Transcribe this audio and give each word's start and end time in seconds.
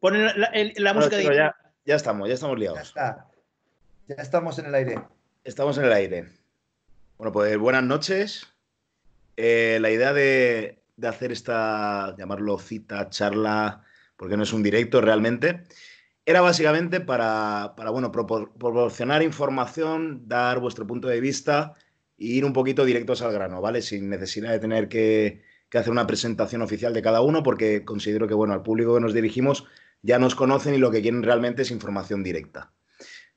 Pon 0.00 0.22
la, 0.22 0.92
música 0.92 1.16
de... 1.16 1.24
ya, 1.24 1.56
ya, 1.86 1.94
estamos, 1.94 2.28
ya 2.28 2.34
estamos 2.34 2.58
liados. 2.58 2.76
Ya 2.76 2.82
está. 2.82 3.28
Ya 4.06 4.14
estamos 4.16 4.58
en 4.58 4.66
el 4.66 4.74
aire. 4.74 5.00
Estamos 5.44 5.78
en 5.78 5.84
el 5.84 5.92
aire. 5.94 6.28
Bueno, 7.16 7.32
pues 7.32 7.56
buenas 7.56 7.84
noches. 7.84 8.46
Eh, 9.38 9.78
la 9.80 9.90
idea 9.90 10.12
de, 10.12 10.82
hacer 11.02 11.32
esta, 11.32 12.14
llamarlo 12.18 12.58
cita, 12.58 13.08
charla, 13.08 13.82
porque 14.18 14.36
no 14.36 14.42
es 14.42 14.52
un 14.52 14.62
directo 14.62 15.00
realmente, 15.00 15.64
era 16.26 16.42
básicamente 16.42 17.00
para, 17.00 17.74
bueno, 17.90 18.12
proporcionar 18.12 19.22
información, 19.22 20.28
dar 20.28 20.60
vuestro 20.60 20.86
punto 20.86 21.08
de 21.08 21.20
vista 21.20 21.72
e 22.18 22.26
ir 22.26 22.44
un 22.44 22.52
poquito 22.52 22.84
directos 22.84 23.22
al 23.22 23.32
grano, 23.32 23.62
¿vale? 23.62 23.80
Sin 23.80 24.10
necesidad 24.10 24.50
de 24.50 24.58
tener 24.58 24.88
que, 24.88 25.42
que 25.74 25.78
hacer 25.78 25.90
una 25.90 26.06
presentación 26.06 26.62
oficial 26.62 26.94
de 26.94 27.02
cada 27.02 27.20
uno, 27.20 27.42
porque 27.42 27.84
considero 27.84 28.28
que, 28.28 28.34
bueno, 28.34 28.54
al 28.54 28.62
público 28.62 28.94
que 28.94 29.00
nos 29.00 29.12
dirigimos 29.12 29.66
ya 30.02 30.20
nos 30.20 30.36
conocen 30.36 30.72
y 30.72 30.78
lo 30.78 30.92
que 30.92 31.02
quieren 31.02 31.24
realmente 31.24 31.62
es 31.62 31.72
información 31.72 32.22
directa. 32.22 32.72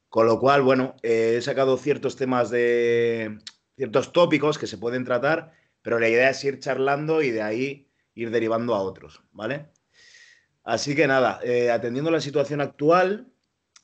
Con 0.07 0.27
lo 0.27 0.39
cual, 0.39 0.61
bueno, 0.61 0.95
eh, 1.01 1.33
he 1.35 1.41
sacado 1.41 1.77
ciertos 1.77 2.15
temas 2.15 2.51
de 2.51 3.39
ciertos 3.75 4.13
tópicos 4.13 4.59
que 4.59 4.67
se 4.67 4.77
pueden 4.77 5.03
tratar, 5.03 5.51
pero 5.81 5.97
la 5.97 6.09
idea 6.09 6.29
es 6.29 6.43
ir 6.43 6.59
charlando 6.59 7.23
y 7.23 7.31
de 7.31 7.41
ahí 7.41 7.89
ir 8.13 8.29
derivando 8.29 8.75
a 8.75 8.83
otros, 8.83 9.23
¿vale? 9.31 9.71
Así 10.63 10.93
que 10.93 11.07
nada, 11.07 11.39
eh, 11.43 11.71
atendiendo 11.71 12.11
la 12.11 12.21
situación 12.21 12.61
actual, 12.61 13.33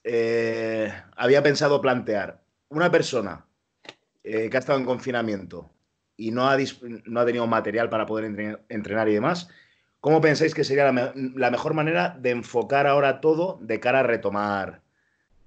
eh, 0.03 0.93
había 1.15 1.41
pensado 1.41 1.81
plantear 1.81 2.43
una 2.69 2.91
persona 2.91 3.47
que 4.21 4.51
ha 4.53 4.59
estado 4.59 4.77
en 4.77 4.85
confinamiento 4.85 5.73
y 6.17 6.31
no 6.31 6.49
ha, 6.49 6.57
no 7.05 7.19
ha 7.19 7.25
tenido 7.25 7.47
material 7.47 7.89
para 7.89 8.05
poder 8.05 8.65
entrenar 8.69 9.09
y 9.09 9.13
demás, 9.13 9.49
¿Cómo 10.03 10.19
pensáis 10.19 10.53
que 10.53 10.65
sería 10.65 10.91
la, 10.91 11.49
mejor 11.49 11.73
manera 11.73 12.17
de 12.19 12.31
enfocar 12.31 12.87
ahora 12.87 13.21
todo 13.21 13.57
de 13.61 13.79
cara 13.79 14.01
a 14.01 14.03
retomar 14.03 14.81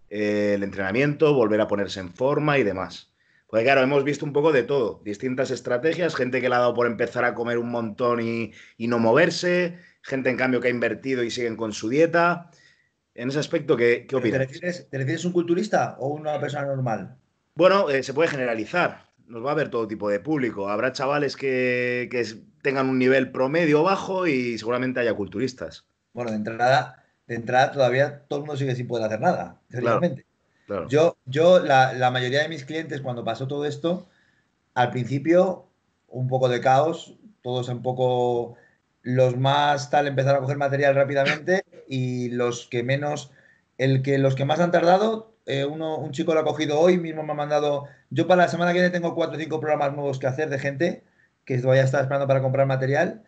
eh, 0.08 0.52
el 0.54 0.62
entrenamiento, 0.62 1.34
volver 1.34 1.60
a 1.60 1.68
ponerse 1.68 2.00
en 2.00 2.08
forma 2.08 2.56
y 2.56 2.62
demás? 2.62 3.12
Porque 3.48 3.64
claro, 3.64 3.82
hemos 3.82 4.02
visto 4.02 4.24
un 4.24 4.32
poco 4.32 4.52
de 4.52 4.62
todo, 4.62 5.02
distintas 5.04 5.50
estrategias, 5.50 6.14
gente 6.14 6.40
que 6.40 6.48
le 6.48 6.54
ha 6.54 6.60
dado 6.60 6.73
por 6.73 6.86
empezar 6.86 7.26
a 7.26 7.34
comer 7.34 7.58
un 7.58 7.70
montón 7.70 8.23
y, 8.23 8.54
no 8.78 8.98
moverse, 8.98 9.78
gente 10.01 10.30
en 10.30 10.38
cambio 10.38 10.62
que 10.62 10.68
ha 10.68 10.70
invertido 10.70 11.23
y 11.23 11.30
siguen 11.30 11.56
con 11.56 11.74
su 11.74 11.90
dieta. 11.90 12.51
En 13.14 13.28
ese 13.28 13.40
aspecto, 13.40 13.76
¿qué, 13.76 14.06
qué 14.08 14.16
opinas? 14.16 14.38
¿Te 14.90 14.96
refieres, 14.96 15.23
a 15.23 15.28
un 15.28 15.34
culturista 15.34 15.96
o 15.98 16.08
una 16.08 16.40
persona 16.40 16.64
normal? 16.64 17.18
Bueno, 17.56 17.90
eh, 17.90 18.02
se 18.02 18.14
puede 18.14 18.30
generalizar 18.30 19.04
nos 19.29 19.45
va 19.45 19.52
a 19.52 19.55
ver 19.55 19.71
todo 19.71 19.88
tipo 19.88 20.09
de 20.09 20.21
público. 20.21 20.69
Habrá 20.69 20.93
chavales 20.93 21.37
que, 21.37 22.09
tengan 22.63 22.88
un 22.88 22.99
nivel 22.99 23.30
promedio 23.30 23.82
bajo 23.82 24.27
y 24.27 24.59
seguramente 24.59 25.01
haya 25.01 25.15
culturistas. 25.15 25.87
Bueno, 26.13 26.30
de 26.30 26.37
entrada, 26.37 27.05
de 27.27 27.37
entrada 27.37 27.73
todavía 27.73 28.23
todo 28.27 28.41
el 28.41 28.47
mundo 28.47 28.57
sigue 28.57 28.74
sin 28.74 28.88
poder 28.88 29.07
hacer 29.07 29.21
nada, 29.21 29.60
realmente. 29.69 30.27
Yo, 30.88 31.16
yo 31.27 31.60
la, 31.60 32.10
mayoría 32.10 32.43
de 32.43 32.49
mis 32.49 32.65
clientes, 32.65 33.01
cuando 33.01 33.24
pasó 33.24 33.47
todo 33.47 33.66
esto, 33.66 34.09
al 34.74 34.91
principio, 34.91 35.66
un 36.09 36.27
poco 36.29 36.49
de 36.49 36.60
caos, 36.60 37.15
todos 37.43 37.69
un 37.69 37.82
poco. 37.82 38.57
Los 39.02 39.37
más 39.37 39.91
tal 39.91 40.09
empezaron 40.09 40.38
a 40.38 40.41
coger 40.41 40.57
material 40.57 40.97
rápidamente 40.97 41.65
y 41.87 42.30
los 42.30 42.66
que 42.66 42.82
menos, 42.82 43.30
el 43.79 44.02
que 44.02 44.19
los 44.19 44.35
que 44.35 44.45
más 44.45 44.59
han 44.59 44.73
tardado, 44.73 45.35
eh, 45.46 45.64
uno, 45.64 45.98
un 45.98 46.12
chico 46.12 46.34
lo 46.34 46.40
ha 46.40 46.44
cogido 46.44 46.78
hoy, 46.80 46.98
mismo 46.98 47.22
me 47.22 47.32
ha 47.32 47.36
mandado. 47.36 47.84
Yo 48.10 48.26
para 48.26 48.42
la 48.42 48.48
semana 48.48 48.72
que 48.72 48.80
viene 48.80 48.90
tengo 48.90 49.14
cuatro 49.14 49.36
o 49.36 49.40
cinco 49.40 49.60
programas 49.60 49.94
nuevos 49.94 50.18
que 50.18 50.26
hacer 50.26 50.50
de 50.50 50.58
gente 50.58 51.04
que 51.44 51.58
todavía 51.58 51.84
está 51.84 52.00
esperando 52.00 52.26
para 52.26 52.42
comprar 52.42 52.66
material. 52.66 53.22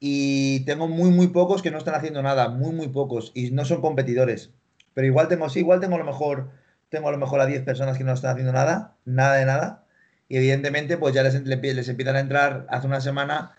Y 0.00 0.64
tengo 0.66 0.88
muy, 0.88 1.10
muy 1.10 1.28
pocos 1.28 1.62
que 1.62 1.70
no 1.70 1.78
están 1.78 1.94
haciendo 1.94 2.22
nada, 2.22 2.48
muy, 2.48 2.72
muy 2.72 2.88
pocos. 2.88 3.30
Y 3.34 3.50
no 3.52 3.64
son 3.64 3.80
competidores. 3.82 4.52
Pero 4.94 5.06
igual 5.06 5.28
tengo, 5.28 5.48
sí, 5.48 5.60
igual 5.60 5.80
tengo 5.80 5.96
a 5.96 5.98
lo 5.98 6.04
mejor, 6.04 6.50
tengo 6.88 7.08
a 7.08 7.12
lo 7.12 7.18
mejor 7.18 7.40
a 7.40 7.46
10 7.46 7.62
personas 7.62 7.98
que 7.98 8.04
no 8.04 8.12
están 8.12 8.32
haciendo 8.32 8.52
nada, 8.52 8.96
nada 9.04 9.36
de 9.36 9.46
nada. 9.46 9.84
Y 10.28 10.36
evidentemente, 10.38 10.96
pues 10.98 11.14
ya 11.14 11.22
les, 11.22 11.34
les 11.44 11.88
empiezan 11.88 12.16
a 12.16 12.20
entrar 12.20 12.66
hace 12.70 12.86
una 12.86 13.00
semana 13.00 13.56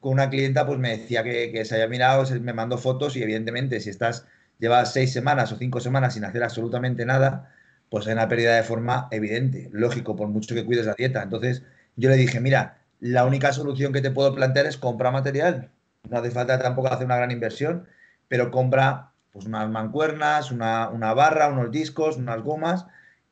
con 0.00 0.12
una 0.12 0.30
clienta, 0.30 0.66
pues 0.66 0.78
me 0.78 0.90
decía 0.98 1.22
que, 1.22 1.52
que 1.52 1.64
se 1.64 1.76
había 1.76 1.88
mirado, 1.88 2.24
me 2.40 2.52
mandó 2.52 2.76
fotos 2.78 3.16
y 3.16 3.22
evidentemente 3.22 3.80
si 3.80 3.90
estás 3.90 4.26
llevas 4.62 4.92
seis 4.92 5.12
semanas 5.12 5.50
o 5.50 5.56
cinco 5.56 5.80
semanas 5.80 6.14
sin 6.14 6.24
hacer 6.24 6.44
absolutamente 6.44 7.04
nada, 7.04 7.52
pues 7.90 8.06
hay 8.06 8.12
una 8.12 8.28
pérdida 8.28 8.54
de 8.54 8.62
forma 8.62 9.08
evidente, 9.10 9.68
lógico, 9.72 10.14
por 10.14 10.28
mucho 10.28 10.54
que 10.54 10.64
cuides 10.64 10.86
la 10.86 10.94
dieta. 10.94 11.20
Entonces 11.20 11.64
yo 11.96 12.08
le 12.08 12.16
dije, 12.16 12.38
mira, 12.40 12.78
la 13.00 13.26
única 13.26 13.52
solución 13.52 13.92
que 13.92 14.00
te 14.00 14.12
puedo 14.12 14.32
plantear 14.32 14.66
es 14.66 14.76
comprar 14.78 15.12
material. 15.12 15.72
No 16.08 16.18
hace 16.18 16.30
falta 16.30 16.60
tampoco 16.60 16.92
hacer 16.92 17.06
una 17.06 17.16
gran 17.16 17.32
inversión, 17.32 17.88
pero 18.28 18.52
compra 18.52 19.10
pues 19.32 19.46
unas 19.46 19.68
mancuernas, 19.68 20.52
una, 20.52 20.86
barra, 21.12 21.48
unos 21.48 21.72
discos, 21.72 22.16
unas 22.16 22.40
gomas 22.42 22.86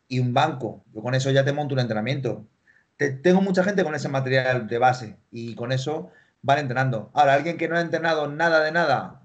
y 0.09 0.19
un 0.19 0.35
banco. 0.35 0.85
Yo 0.93 1.01
con 1.01 1.15
eso 1.15 1.31
ya 1.31 1.45
te 1.45 1.53
monto 1.53 1.75
un 1.75 1.81
entrenamiento. 1.81 2.45
tengo 3.23 3.41
mucha 3.41 3.63
gente 3.63 3.85
con 3.85 3.95
ese 3.95 4.09
material 4.09 4.67
de 4.67 4.79
base 4.79 5.17
y 5.31 5.55
con 5.55 5.71
eso 5.71 6.11
van 6.43 6.59
entrenando. 6.59 7.11
Ahora, 7.15 7.35
alguien 7.35 7.57
que 7.57 7.69
no 7.69 7.77
ha 7.77 7.81
entrenado 7.81 8.27
nada 8.27 8.65
de 8.65 8.73
nada, 8.73 9.20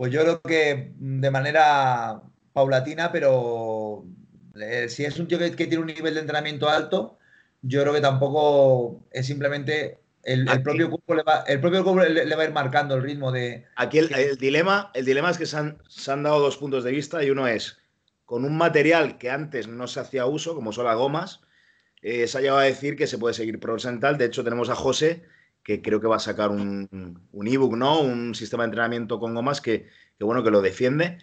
pues 0.00 0.14
yo 0.14 0.22
creo 0.22 0.40
que 0.40 0.94
de 0.96 1.30
manera 1.30 2.22
paulatina, 2.54 3.12
pero 3.12 4.06
eh, 4.58 4.88
si 4.88 5.04
es 5.04 5.18
un 5.18 5.28
tío 5.28 5.38
que, 5.38 5.50
tiene 5.50 5.76
un 5.76 5.88
nivel 5.88 6.14
de 6.14 6.20
entrenamiento 6.20 6.70
alto, 6.70 7.18
yo 7.60 7.82
creo 7.82 7.92
que 7.92 8.00
tampoco 8.00 9.04
es 9.10 9.26
simplemente 9.26 9.98
el, 10.22 10.46
propio 10.62 10.88
cuerpo 10.88 11.16
le 11.16 11.22
va, 11.22 11.44
el 11.46 11.60
propio 11.60 11.82
le, 12.08 12.34
va 12.34 12.42
a 12.42 12.46
ir 12.46 12.52
marcando 12.54 12.94
el 12.94 13.02
ritmo 13.02 13.30
de. 13.30 13.66
Aquí 13.76 13.98
el, 13.98 14.38
dilema, 14.38 14.90
el 14.94 15.04
dilema 15.04 15.28
es 15.32 15.36
que 15.36 15.44
se 15.44 15.58
han, 15.58 16.22
dado 16.22 16.40
dos 16.40 16.56
puntos 16.56 16.82
de 16.82 16.92
vista 16.92 17.22
y 17.22 17.28
uno 17.28 17.46
es 17.46 17.76
con 18.24 18.46
un 18.46 18.56
material 18.56 19.18
que 19.18 19.28
antes 19.28 19.68
no 19.68 19.86
se 19.86 20.00
hacía 20.00 20.24
uso, 20.24 20.54
como 20.54 20.72
son 20.72 20.86
las 20.86 20.96
gomas, 20.96 21.42
eh, 22.00 22.26
se 22.26 22.38
ha 22.38 22.40
llegado 22.40 22.60
a 22.60 22.64
decir 22.64 22.96
que 22.96 23.06
se 23.06 23.18
puede 23.18 23.34
seguir 23.34 23.60
progresando. 23.60 24.10
De 24.14 24.24
hecho, 24.24 24.44
tenemos 24.44 24.70
a 24.70 24.76
José 24.76 25.24
que 25.62 25.82
creo 25.82 26.00
que 26.00 26.06
va 26.06 26.16
a 26.16 26.20
sacar 26.20 26.50
un, 26.50 26.88
un 27.32 27.48
ebook, 27.48 27.76
¿no? 27.76 28.00
Un 28.00 28.34
sistema 28.34 28.64
de 28.64 28.68
entrenamiento 28.68 29.18
con 29.18 29.34
gomas 29.34 29.60
que, 29.60 29.88
que 30.18 30.24
bueno, 30.24 30.42
que 30.42 30.50
lo 30.50 30.62
defiende. 30.62 31.18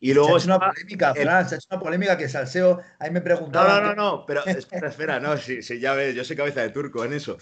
Y 0.00 0.14
luego 0.14 0.36
hecho 0.36 0.46
una 0.46 0.58
polémica, 0.58 1.14
Fran, 1.14 1.46
hecho 1.46 1.66
una 1.70 1.80
polémica 1.80 2.18
que 2.18 2.28
Salseo, 2.28 2.80
ahí 2.98 3.12
me 3.12 3.20
preguntaba. 3.20 3.80
No, 3.80 3.80
no, 3.80 3.94
no, 3.94 3.94
no, 3.94 4.26
pero 4.26 4.44
espera, 4.46 4.88
espera, 4.88 5.20
no, 5.20 5.36
si, 5.36 5.62
si 5.62 5.78
ya 5.78 5.94
ves, 5.94 6.14
yo 6.14 6.24
soy 6.24 6.34
cabeza 6.34 6.60
de 6.60 6.70
turco 6.70 7.04
en 7.04 7.12
eso. 7.12 7.38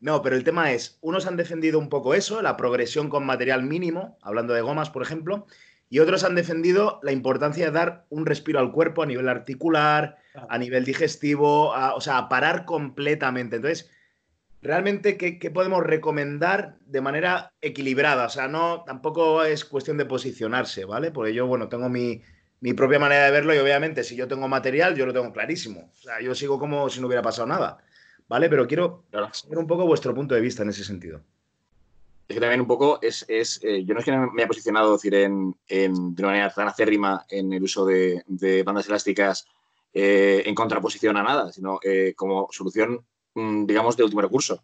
No, 0.00 0.20
pero 0.20 0.34
el 0.34 0.42
tema 0.42 0.72
es, 0.72 0.98
unos 1.02 1.26
han 1.26 1.36
defendido 1.36 1.78
un 1.78 1.88
poco 1.88 2.14
eso, 2.14 2.42
la 2.42 2.56
progresión 2.56 3.10
con 3.10 3.24
material 3.24 3.62
mínimo, 3.62 4.18
hablando 4.22 4.54
de 4.54 4.62
gomas, 4.62 4.90
por 4.90 5.02
ejemplo, 5.02 5.46
y 5.88 5.98
otros 5.98 6.24
han 6.24 6.34
defendido 6.34 7.00
la 7.02 7.12
importancia 7.12 7.66
de 7.66 7.72
dar 7.72 8.06
un 8.10 8.24
respiro 8.24 8.58
al 8.58 8.72
cuerpo 8.72 9.02
a 9.02 9.06
nivel 9.06 9.28
articular, 9.28 10.16
a 10.48 10.56
nivel 10.56 10.84
digestivo, 10.84 11.70
o 11.70 12.00
sea, 12.00 12.18
a 12.18 12.28
parar 12.28 12.64
completamente. 12.64 13.56
Entonces, 13.56 13.90
realmente 14.62 15.16
¿qué, 15.16 15.50
podemos 15.50 15.82
recomendar 15.82 16.76
de 16.86 17.00
manera 17.00 17.52
equilibrada. 17.60 18.26
O 18.26 18.28
sea, 18.28 18.48
no, 18.48 18.84
tampoco 18.84 19.42
es 19.44 19.64
cuestión 19.64 19.96
de 19.96 20.04
posicionarse, 20.04 20.84
¿vale? 20.84 21.10
Porque 21.10 21.34
yo, 21.34 21.46
bueno, 21.46 21.68
tengo 21.68 21.88
mi, 21.88 22.22
propia 22.76 22.98
manera 22.98 23.24
de 23.24 23.30
verlo 23.30 23.54
y 23.54 23.58
obviamente 23.58 24.04
si 24.04 24.16
yo 24.16 24.28
tengo 24.28 24.48
material, 24.48 24.94
yo 24.94 25.06
lo 25.06 25.12
tengo 25.12 25.32
clarísimo. 25.32 25.90
O 25.92 26.02
sea, 26.02 26.20
yo 26.20 26.34
sigo 26.34 26.58
como 26.58 26.88
si 26.90 27.00
no 27.00 27.06
hubiera 27.06 27.22
pasado 27.22 27.46
nada, 27.46 27.78
¿vale? 28.28 28.48
Pero 28.48 28.66
quiero 28.66 29.04
saber 29.32 29.58
un 29.58 29.66
poco 29.66 29.86
vuestro 29.86 30.14
punto 30.14 30.34
de 30.34 30.40
vista 30.40 30.62
en 30.62 30.70
ese 30.70 30.84
sentido. 30.84 31.22
Es 32.28 32.34
que 32.34 32.40
también 32.40 32.60
un 32.60 32.68
poco 32.68 33.00
es, 33.02 33.26
eh, 33.28 33.84
yo 33.84 33.92
no 33.92 33.98
es 33.98 34.04
que 34.04 34.12
me 34.12 34.42
haya 34.42 34.46
posicionado 34.46 34.92
decir, 34.92 35.12
en, 35.14 35.52
de 35.66 35.88
una 35.88 36.28
manera 36.28 36.50
tan 36.50 36.68
acérrima 36.68 37.26
en 37.28 37.52
el 37.52 37.62
uso 37.64 37.84
de, 37.84 38.22
bandas 38.64 38.86
elásticas 38.86 39.48
eh, 39.92 40.44
en 40.46 40.54
contraposición 40.54 41.16
a 41.16 41.24
nada, 41.24 41.50
sino 41.50 41.80
eh, 41.82 42.14
como 42.14 42.46
solución 42.52 43.04
digamos, 43.66 43.96
de 43.96 44.04
último 44.04 44.22
recurso. 44.22 44.62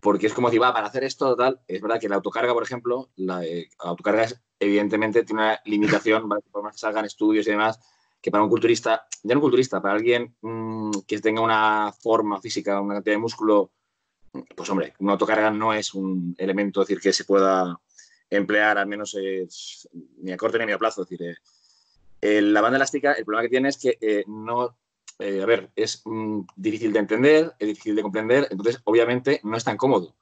Porque 0.00 0.26
es 0.26 0.34
como 0.34 0.50
si 0.50 0.58
va, 0.58 0.72
para 0.72 0.86
hacer 0.86 1.04
esto, 1.04 1.34
tal, 1.36 1.60
es 1.66 1.80
verdad 1.80 2.00
que 2.00 2.08
la 2.08 2.16
autocarga, 2.16 2.52
por 2.52 2.62
ejemplo, 2.62 3.08
la, 3.16 3.44
eh, 3.44 3.68
autocarga 3.78 4.24
es, 4.24 4.40
evidentemente 4.60 5.24
tiene 5.24 5.42
una 5.42 5.60
limitación, 5.64 6.28
¿vale? 6.28 6.42
por 6.50 6.62
más 6.62 6.74
que 6.74 6.78
salgan 6.78 7.04
estudios 7.04 7.46
y 7.46 7.50
demás, 7.50 7.80
que 8.20 8.30
para 8.30 8.44
un 8.44 8.50
culturista, 8.50 9.06
ya 9.22 9.34
no 9.34 9.40
un 9.40 9.42
culturista, 9.42 9.80
para 9.80 9.94
alguien 9.94 10.34
mm, 10.42 10.90
que 11.06 11.20
tenga 11.20 11.40
una 11.40 11.92
forma 11.98 12.40
física, 12.40 12.80
una 12.80 12.94
cantidad 12.94 13.14
de 13.14 13.20
músculo, 13.20 13.70
pues 14.54 14.68
hombre, 14.70 14.94
una 14.98 15.12
autocarga 15.12 15.50
no 15.50 15.72
es 15.72 15.94
un 15.94 16.34
elemento, 16.38 16.80
decir, 16.80 17.00
que 17.00 17.12
se 17.12 17.24
pueda 17.24 17.80
emplear 18.28 18.78
al 18.78 18.86
menos 18.86 19.16
ni 20.18 20.32
a 20.32 20.36
corto 20.36 20.58
ni 20.58 20.64
a 20.64 20.66
medio 20.66 20.78
plazo. 20.78 21.02
Es 21.02 21.08
decir, 21.08 21.36
eh, 22.20 22.40
la 22.40 22.60
banda 22.60 22.76
elástica, 22.76 23.12
el 23.12 23.24
problema 23.24 23.42
que 23.42 23.50
tiene 23.50 23.68
es 23.68 23.78
que 23.78 23.98
eh, 24.00 24.24
no 24.26 24.76
eh, 25.18 25.42
a 25.42 25.46
ver, 25.46 25.70
es 25.74 26.02
mm, 26.04 26.40
difícil 26.56 26.92
de 26.92 26.98
entender, 26.98 27.54
es 27.58 27.68
difícil 27.68 27.96
de 27.96 28.02
comprender, 28.02 28.48
entonces 28.50 28.80
obviamente 28.84 29.40
no 29.44 29.56
es 29.56 29.64
tan 29.64 29.76
cómodo. 29.76 30.14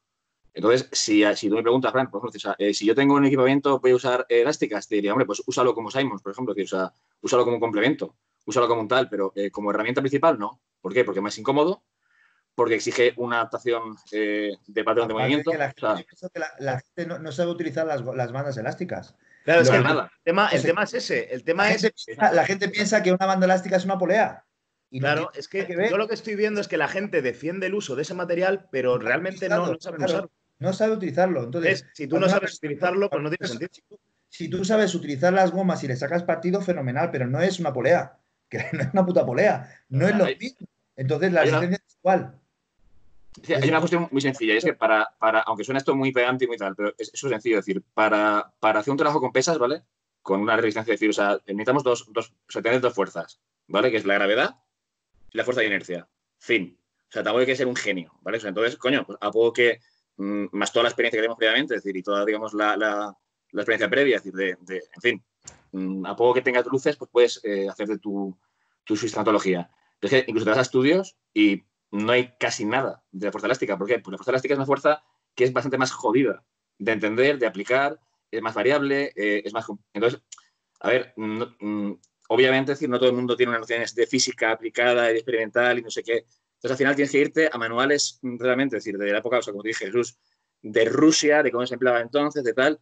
Entonces, 0.53 0.89
si, 0.93 1.25
si 1.35 1.49
tú 1.49 1.57
me 1.57 1.63
preguntas, 1.63 1.91
Fran, 1.91 2.11
por 2.11 2.21
ejemplo, 2.21 2.55
eh, 2.59 2.73
si 2.73 2.87
yo 2.87 2.95
tengo 2.95 3.15
un 3.15 3.25
equipamiento, 3.25 3.81
voy 3.81 3.91
a 3.91 3.97
usar 3.97 4.25
elásticas, 4.29 4.87
te 4.87 4.95
diría, 4.95 5.13
hombre, 5.13 5.27
pues 5.27 5.43
úsalo 5.47 5.75
como 5.75 5.91
Simons, 5.91 6.23
por 6.23 6.31
ejemplo, 6.31 6.55
que 6.55 6.63
usa, 6.63 6.93
úsalo 7.21 7.45
como 7.45 7.59
complemento, 7.59 8.15
úsalo 8.47 8.69
como 8.69 8.83
un 8.83 8.89
tal, 8.89 9.09
pero 9.09 9.33
eh, 9.35 9.51
como 9.51 9.71
herramienta 9.71 10.01
principal, 10.01 10.39
no. 10.39 10.61
¿Por 10.81 10.95
qué? 10.95 11.05
Porque 11.05 11.19
es 11.19 11.25
más 11.25 11.39
incómodo, 11.39 11.83
porque 12.55 12.77
exige 12.77 13.15
una 13.17 13.37
adaptación 13.37 13.97
de 14.13 14.85
patrón 14.85 15.09
de 15.09 15.15
movimiento. 15.15 15.51
la, 15.53 16.81
gente, 16.81 17.07
no, 17.07 17.33
sabe 17.33 17.51
utilizar 17.51 17.85
las, 17.85 18.03
las 18.03 18.31
bandas 18.31 18.57
elásticas. 18.57 19.17
Claro, 19.45 19.63
es 19.63 19.71
que 19.71 19.79
nada. 19.81 20.05
El, 20.19 20.23
tema, 20.23 20.49
el 20.49 20.63
tema 20.63 20.85
es 20.85 20.95
ese. 20.95 21.35
El 21.35 21.43
tema 21.43 21.65
la 21.65 21.73
es. 21.73 21.83
Gente 21.83 22.17
la 22.17 22.47
gente 22.47 22.69
piensa 22.69 23.03
que 23.03 23.13
una 23.13 23.27
banda 23.27 23.45
elástica 23.45 23.77
es 23.77 23.85
una 23.85 23.99
polea. 23.99 24.45
Y 24.95 25.01
claro, 25.01 25.33
es 25.35 25.49
que, 25.49 25.67
yo 25.91 25.97
lo 25.99 26.07
que 26.07 26.15
estoy 26.15 26.37
viendo 26.37 26.61
es 26.61 26.69
que 26.69 26.77
la 26.77 26.87
gente 26.87 27.21
defiende 27.21 27.67
el 27.67 27.75
uso 27.75 27.97
de 27.97 28.03
ese 28.03 28.15
material, 28.15 28.69
pero 28.71 28.97
realmente 28.97 29.49
no, 29.49 29.67
no 29.67 29.77
sabe 29.81 30.05
usarlo. 30.05 30.31
No 30.61 30.73
sabe 30.73 30.93
utilizarlo. 30.93 31.43
Entonces, 31.43 31.85
si 31.95 32.07
tú 32.07 32.21
no 32.21 32.29
sabes 32.29 32.55
utilizarlo, 32.55 33.11
pues 33.11 33.21
no 33.21 33.29
tiene 33.29 33.49
sentido. 33.49 33.99
Si 34.29 34.49
tú 34.49 34.65
sabes 34.65 34.95
utilizar 34.95 35.33
las 35.33 35.51
gomas 35.51 35.83
y 35.83 35.89
le 35.89 35.97
sacas 35.97 36.23
partido, 36.23 36.61
fenomenal, 36.61 37.11
pero 37.11 37.27
no 37.27 37.41
es 37.41 37.59
una 37.59 37.73
polea. 37.73 38.21
Que 38.49 38.59
no 38.73 38.83
es 38.83 38.93
una 38.93 39.05
puta 39.05 39.27
polea. 39.27 39.69
No 39.89 40.07
es 40.07 40.17
lo 40.17 40.27
mismo. 40.27 40.69
Entonces, 40.95 41.33
la 41.33 41.43
resistencia 41.43 41.81
es 41.85 41.97
igual. 41.97 42.41
hay 43.49 43.69
una 43.69 43.81
cuestión 43.81 44.09
muy 44.13 44.21
sencilla, 44.21 44.55
y 44.55 44.59
es 44.59 44.65
que 44.65 44.75
para, 44.75 45.13
para, 45.19 45.41
aunque 45.41 45.65
suena 45.65 45.79
esto 45.79 45.97
muy 45.97 46.13
pegante 46.13 46.45
y 46.45 46.47
muy 46.47 46.57
tal, 46.57 46.77
pero 46.77 46.95
es, 46.99 47.11
es 47.13 47.19
sencillo, 47.19 47.57
decir, 47.57 47.83
para, 47.95 48.53
para 48.61 48.79
hacer 48.79 48.93
un 48.93 48.99
trabajo 48.99 49.21
con 49.21 49.33
pesas, 49.33 49.59
¿vale? 49.59 49.83
Con 50.23 50.41
una 50.41 50.55
resistencia, 50.57 50.93
decir, 50.93 51.11
o 51.11 51.13
sea, 51.13 51.41
necesitamos 51.47 51.83
dos, 51.83 52.07
dos, 52.13 52.33
o 52.49 52.53
sea, 52.53 52.63
tener 52.63 52.81
dos 52.81 52.95
fuerzas, 52.95 53.41
¿vale? 53.67 53.91
Que 53.91 53.97
es 53.97 54.05
la 54.05 54.15
gravedad 54.15 54.57
la 55.35 55.45
fuerza 55.45 55.61
de 55.61 55.67
inercia. 55.67 56.09
Fin. 56.39 56.79
O 56.81 57.13
sea, 57.13 57.23
tampoco 57.23 57.41
hay 57.41 57.47
que 57.47 57.57
ser 57.57 57.67
un 57.67 57.77
genio, 57.77 58.13
¿vale? 58.23 58.39
Entonces, 58.43 58.77
coño, 58.77 59.05
pues 59.05 59.19
a 59.21 59.31
poco 59.31 59.53
que, 59.53 59.81
mm, 60.17 60.47
más 60.53 60.73
toda 60.73 60.85
la 60.85 60.89
experiencia 60.89 61.19
que 61.19 61.23
tenemos 61.23 61.37
previamente, 61.39 61.75
es 61.75 61.83
decir, 61.83 61.97
y 61.97 62.03
toda, 62.03 62.25
digamos, 62.25 62.55
la, 62.55 62.77
la, 62.77 63.15
experiencia 63.53 63.91
previa, 63.91 64.17
es 64.17 64.25
decir, 64.25 64.37
de, 64.37 64.57
de, 64.63 64.83
en 64.95 65.01
fin, 65.03 65.25
mm, 65.73 66.07
a 66.07 66.17
poco 66.17 66.35
que 66.35 66.43
tengas 66.43 66.67
luces, 66.67 66.97
pues 66.97 67.11
puedes 67.13 67.41
eh, 67.45 67.69
hacer 67.69 67.89
de 67.89 67.99
tu, 67.99 68.37
tu 68.85 68.95
que 68.95 70.25
incluso 70.27 70.45
te 70.45 70.51
vas 70.51 70.59
a 70.59 70.63
estudios 70.63 71.17
y 71.33 71.65
no 71.91 72.13
hay 72.13 72.35
casi 72.39 72.65
nada 72.65 73.03
de 73.11 73.27
la 73.27 73.33
fuerza 73.33 73.47
elástica. 73.47 73.79
¿Por 73.79 73.87
qué? 73.87 73.99
Porque 73.99 74.13
la 74.13 74.19
fuerza 74.19 74.33
elástica 74.33 74.55
es 74.55 74.59
una 74.59 74.67
fuerza 74.67 75.03
que 75.35 75.45
es 75.45 75.53
bastante 75.53 75.79
más 75.79 75.93
jodida 75.93 76.45
de 76.79 76.93
entender, 76.93 77.39
de 77.39 77.47
aplicar, 77.47 77.99
es 78.31 78.43
más 78.43 78.55
variable, 78.55 79.13
eh, 79.17 79.43
es 79.45 79.53
más... 79.53 79.67
Entonces, 79.93 80.21
a 80.81 80.89
ver, 80.89 81.15
mm, 81.17 81.93
obviamente, 82.35 82.73
decir, 82.73 82.89
no 82.89 82.99
todo 82.99 83.11
el 83.11 83.17
mundo 83.17 83.37
tiene 83.37 83.51
unas 83.51 83.61
nociones 83.61 83.95
de 83.95 84.07
física 84.07 84.51
aplicada 84.51 85.11
y 85.13 85.17
experimental 85.17 85.79
y 85.79 85.83
no 85.83 85.91
sé 85.91 86.03
qué. 86.03 86.25
Entonces, 86.65 86.71
al 86.71 86.77
final 86.77 86.95
tienes 86.97 87.13
que 87.13 87.19
irte 87.19 87.51
a 87.53 87.59
manuales 87.59 88.19
realmente, 88.23 88.77
es 88.77 88.85
decir, 88.85 88.99
de 88.99 89.13
la 89.13 89.19
época, 89.19 89.39
o 89.39 89.43
sea, 89.43 89.53
como 89.53 89.63
te 89.63 89.69
dije, 89.69 89.87
Jesús, 89.87 90.19
de 90.63 90.87
Rusia, 90.87 91.43
de 91.43 91.51
cómo 91.51 91.67
se 91.67 91.75
empleaba 91.75 92.01
entonces, 92.01 92.43
de 92.43 92.53
tal. 92.53 92.81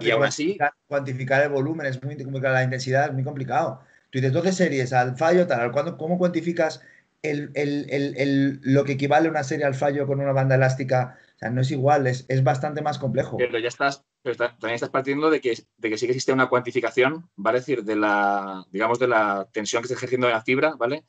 y 0.00 0.10
aún 0.10 0.24
así. 0.24 0.58
Cuantificar 0.86 1.42
el 1.42 1.50
volumen 1.50 1.86
es 1.86 2.02
muy 2.02 2.16
complicado, 2.16 2.54
la 2.54 2.64
intensidad 2.64 3.06
es 3.06 3.12
muy 3.12 3.24
complicado. 3.24 3.82
Tú 4.10 4.18
dices 4.18 4.32
12 4.32 4.52
series 4.52 4.92
al 4.92 5.16
fallo, 5.16 5.46
tal, 5.46 5.70
¿cómo 5.70 6.18
cuantificas 6.18 6.82
el, 7.22 7.50
el, 7.54 7.86
el, 7.90 8.60
lo 8.62 8.84
que 8.84 8.92
equivale 8.92 9.28
una 9.28 9.44
serie 9.44 9.66
al 9.66 9.74
fallo 9.74 10.06
con 10.06 10.20
una 10.20 10.32
banda 10.32 10.56
elástica? 10.56 11.18
O 11.36 11.38
sea, 11.38 11.50
no 11.50 11.60
es 11.60 11.70
igual, 11.70 12.06
es, 12.06 12.24
es 12.28 12.42
bastante 12.42 12.82
más 12.82 12.98
complejo. 12.98 13.36
Pero 13.36 13.58
ya 13.58 13.68
estás, 13.68 14.04
pero 14.22 14.36
también 14.36 14.74
estás 14.74 14.90
partiendo 14.90 15.30
de 15.30 15.40
que, 15.40 15.56
de 15.78 15.90
que 15.90 15.96
sí 15.96 16.06
que 16.06 16.12
existe 16.12 16.32
una 16.32 16.48
cuantificación, 16.48 17.28
¿vale? 17.36 17.58
Es 17.58 17.66
decir, 17.66 17.84
de 17.84 17.96
la, 17.96 18.66
digamos, 18.70 18.98
de 18.98 19.08
la 19.08 19.48
tensión 19.52 19.82
que 19.82 19.86
está 19.86 19.94
ejerciendo 19.94 20.28
la 20.28 20.42
fibra, 20.42 20.74
¿vale? 20.76 21.04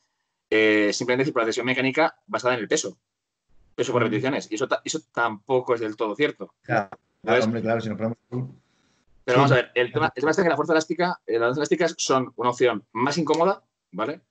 Eh, 0.49 0.91
simplemente 0.93 1.23
decir, 1.23 1.33
por 1.33 1.41
la 1.41 1.47
tensión 1.47 1.65
mecánica 1.65 2.15
basada 2.25 2.53
en 2.53 2.61
el 2.61 2.67
peso. 2.67 2.97
Peso 3.75 3.91
por 3.91 4.03
repeticiones. 4.03 4.49
Y 4.51 4.55
eso, 4.55 4.67
eso 4.83 4.99
tampoco 5.13 5.75
es 5.75 5.81
del 5.81 5.95
todo 5.95 6.15
cierto. 6.15 6.53
Claro, 6.61 6.89
claro 7.21 7.43
hombre, 7.43 7.61
claro, 7.61 7.81
si 7.81 7.89
nos 7.89 7.97
ponemos... 7.97 8.17
Pero 9.23 9.37
vamos 9.37 9.51
a 9.51 9.55
ver, 9.55 9.71
el 9.75 9.91
tema, 9.91 10.11
el 10.15 10.19
tema 10.19 10.31
es 10.31 10.37
que 10.37 10.49
la 10.49 10.55
fuerza 10.55 10.73
elástica, 10.73 11.21
eh, 11.27 11.33
las 11.33 11.49
fuerzas 11.49 11.57
elásticas 11.57 11.95
son 11.97 12.33
una 12.37 12.49
opción 12.49 12.85
más 12.91 13.17
incómoda, 13.17 13.63
¿vale? 13.91 14.21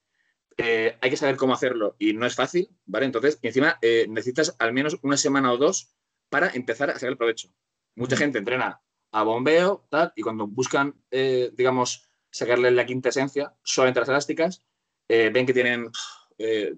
Eh, 0.57 0.99
hay 1.01 1.11
que 1.11 1.17
saber 1.17 1.37
cómo 1.37 1.55
hacerlo 1.55 1.95
y 1.99 2.13
no 2.13 2.27
es 2.27 2.35
fácil, 2.35 2.69
¿vale? 2.87 3.07
Entonces, 3.07 3.39
encima 3.43 3.79
eh, 3.81 4.07
necesitas 4.09 4.57
al 4.59 4.73
menos 4.73 4.99
una 5.03 5.17
semana 5.17 5.53
o 5.53 5.57
dos 5.57 5.95
para 6.29 6.51
empezar 6.51 6.91
a 6.91 6.95
sacar 6.95 7.11
el 7.11 7.17
provecho. 7.17 7.51
Mucha 7.97 8.17
gente 8.17 8.39
entrena 8.39 8.81
a 9.13 9.23
bombeo, 9.23 9.87
tal, 9.91 10.13
y 10.17 10.23
cuando 10.23 10.47
buscan, 10.47 10.95
digamos, 11.11 12.09
sacarle 12.31 12.71
la 12.71 12.87
quinta 12.87 13.09
esencia 13.09 13.55
solamente 13.63 14.01
las 14.01 14.09
elásticas, 14.09 14.65
ven 15.09 15.47
que 15.47 15.53
tienen 15.53 15.91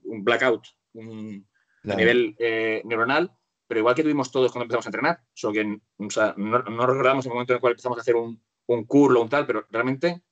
un 0.04 0.24
blackout 0.24 0.66
a 0.94 1.94
nivel 1.94 2.34
neuronal 2.84 3.30
pero 3.72 3.80
igual 3.80 3.94
que 3.94 4.02
tuvimos 4.02 4.30
todos 4.30 4.52
cuando 4.52 4.64
empezamos 4.64 4.84
a 4.84 4.88
entrenar, 4.90 5.20
solo 5.32 5.54
que 5.54 5.64
no, 5.64 6.86
recordamos 6.86 7.24
el 7.24 7.32
momento 7.32 7.54
en 7.54 7.56
el 7.56 7.60
cual 7.62 7.70
empezamos 7.70 7.96
a 7.96 8.02
hacer 8.02 8.16
un, 8.16 8.38
un 8.66 8.84
curl 8.84 9.16
o 9.16 9.22
un 9.22 9.30
tal, 9.30 9.46
pero 9.46 9.66
realmente 9.70 10.22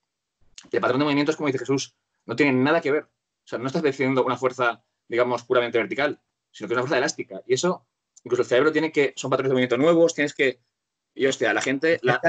el 0.71 0.79
patrón 0.79 0.99
de 0.99 1.05
movimientos, 1.07 1.37
como 1.37 1.47
dice 1.47 1.61
Jesús, 1.61 1.97
no 2.27 2.37
tiene 2.37 2.53
nada 2.53 2.83
que 2.83 2.93
ver. 2.93 3.05
O 3.05 3.47
sea, 3.47 3.59
no 3.59 3.67
estás 3.67 3.81
definiendo 3.81 4.27
una 4.27 4.37
fuerza, 4.37 4.85
digamos, 5.09 5.43
puramente 5.45 5.79
vertical, 5.79 6.21
sino 6.51 6.69
que 6.69 6.75
es 6.75 6.77
una 6.77 6.83
fuerza 6.83 6.99
elástica. 6.99 7.43
Y 7.47 7.55
eso, 7.55 7.87
incluso 8.25 8.43
el 8.43 8.49
cerebro 8.49 8.73
tiene 8.73 8.93
que, 8.93 9.15
son 9.17 9.31
patrones 9.31 9.49
de 9.49 9.55
movimiento 9.55 9.79
nuevos, 9.79 10.15
tienes 10.15 10.35
que, 10.35 10.61
y 11.15 11.27
hostia, 11.27 11.53
la 11.53 11.63
gente, 11.63 11.99
la, 12.03 12.21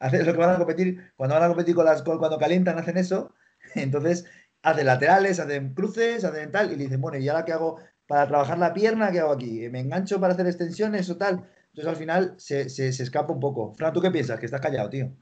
Lo 0.00 0.32
que 0.32 0.38
van 0.38 0.50
a 0.50 0.58
competir, 0.58 1.12
cuando 1.16 1.34
van 1.34 1.44
a 1.44 1.48
competir 1.48 1.74
con 1.74 1.84
las, 1.84 2.02
cuando 2.02 2.38
calientan, 2.38 2.78
hacen 2.78 2.96
eso, 2.96 3.34
entonces 3.74 4.24
hacen 4.62 4.86
laterales, 4.86 5.40
hacen 5.40 5.74
cruces, 5.74 6.24
hacen 6.24 6.50
tal, 6.50 6.72
y 6.72 6.76
le 6.76 6.84
dicen, 6.84 7.00
bueno, 7.00 7.18
¿y 7.18 7.28
ahora 7.28 7.44
qué 7.44 7.52
hago? 7.52 7.78
para 8.06 8.26
trabajar 8.28 8.58
la 8.58 8.72
pierna, 8.72 9.10
¿qué 9.10 9.20
hago 9.20 9.32
aquí? 9.32 9.68
¿Me 9.70 9.80
engancho 9.80 10.20
para 10.20 10.34
hacer 10.34 10.46
extensiones 10.46 11.08
o 11.10 11.16
tal? 11.16 11.48
Entonces 11.68 11.86
al 11.86 11.96
final 11.96 12.34
se, 12.38 12.68
se, 12.68 12.88
escapa 12.88 13.32
un 13.32 13.40
poco. 13.40 13.74
Fran, 13.74 13.92
¿tú 13.92 14.00
qué 14.00 14.10
piensas? 14.10 14.38
Que 14.38 14.46
estás 14.46 14.60
callado, 14.60 14.90
tío. 14.90 15.12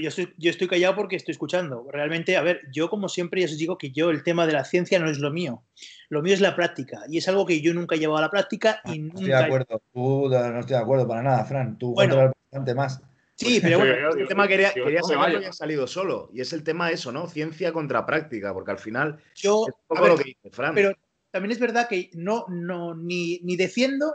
Yo, 0.00 0.08
estoy, 0.08 0.34
yo 0.36 0.50
estoy 0.50 0.68
callado 0.68 0.94
porque 0.96 1.16
estoy 1.16 1.32
escuchando. 1.32 1.86
Realmente, 1.90 2.36
a 2.36 2.42
ver, 2.42 2.62
yo 2.72 2.90
como 2.90 3.08
siempre 3.08 3.40
ya 3.40 3.46
os 3.46 3.56
digo 3.56 3.78
que 3.78 3.90
yo 3.90 4.10
el 4.10 4.22
tema 4.22 4.46
de 4.46 4.52
la 4.52 4.64
ciencia 4.64 4.98
no 4.98 5.10
es 5.10 5.18
lo 5.18 5.30
mío. 5.30 5.64
Lo 6.08 6.22
mío 6.22 6.34
es 6.34 6.40
la 6.40 6.56
práctica. 6.56 7.02
Y 7.08 7.18
es 7.18 7.28
algo 7.28 7.46
que 7.46 7.60
yo 7.60 7.72
nunca 7.74 7.94
he 7.94 7.98
llevado 7.98 8.18
a 8.18 8.22
la 8.22 8.30
práctica 8.30 8.80
y 8.84 8.98
no 8.98 9.14
Estoy 9.14 9.26
de 9.26 9.34
acuerdo. 9.34 9.82
Tú 9.92 10.28
no 10.28 10.60
estoy 10.60 10.76
de 10.76 10.82
acuerdo 10.82 11.08
para 11.08 11.22
nada, 11.22 11.44
Fran. 11.44 11.78
Tú 11.78 11.94
bueno, 11.94 12.32
bastante 12.50 12.74
más. 12.74 13.00
Sí, 13.34 13.58
pero 13.62 13.78
bueno, 13.78 13.94
el 14.18 14.28
tema 14.28 14.46
quería, 14.46 14.72
quería 14.72 15.02
saber 15.02 15.40
que 15.40 15.52
salido 15.52 15.86
solo. 15.86 16.30
Y 16.32 16.40
es 16.40 16.52
el 16.52 16.62
tema 16.62 16.90
eso, 16.90 17.10
¿no? 17.10 17.26
Ciencia 17.26 17.72
contra 17.72 18.04
práctica, 18.04 18.52
porque 18.52 18.72
al 18.72 18.78
final 18.78 19.18
yo, 19.34 19.66
es 19.66 19.74
un 19.74 19.96
poco 19.96 20.08
lo 20.08 20.16
que 20.16 20.24
dice 20.24 20.50
Fran. 20.50 20.74
Pero 20.74 20.92
también 21.30 21.52
es 21.52 21.58
verdad 21.58 21.88
que 21.88 22.10
no, 22.14 22.44
no 22.48 22.94
ni, 22.94 23.40
ni 23.42 23.56
defiendo 23.56 24.14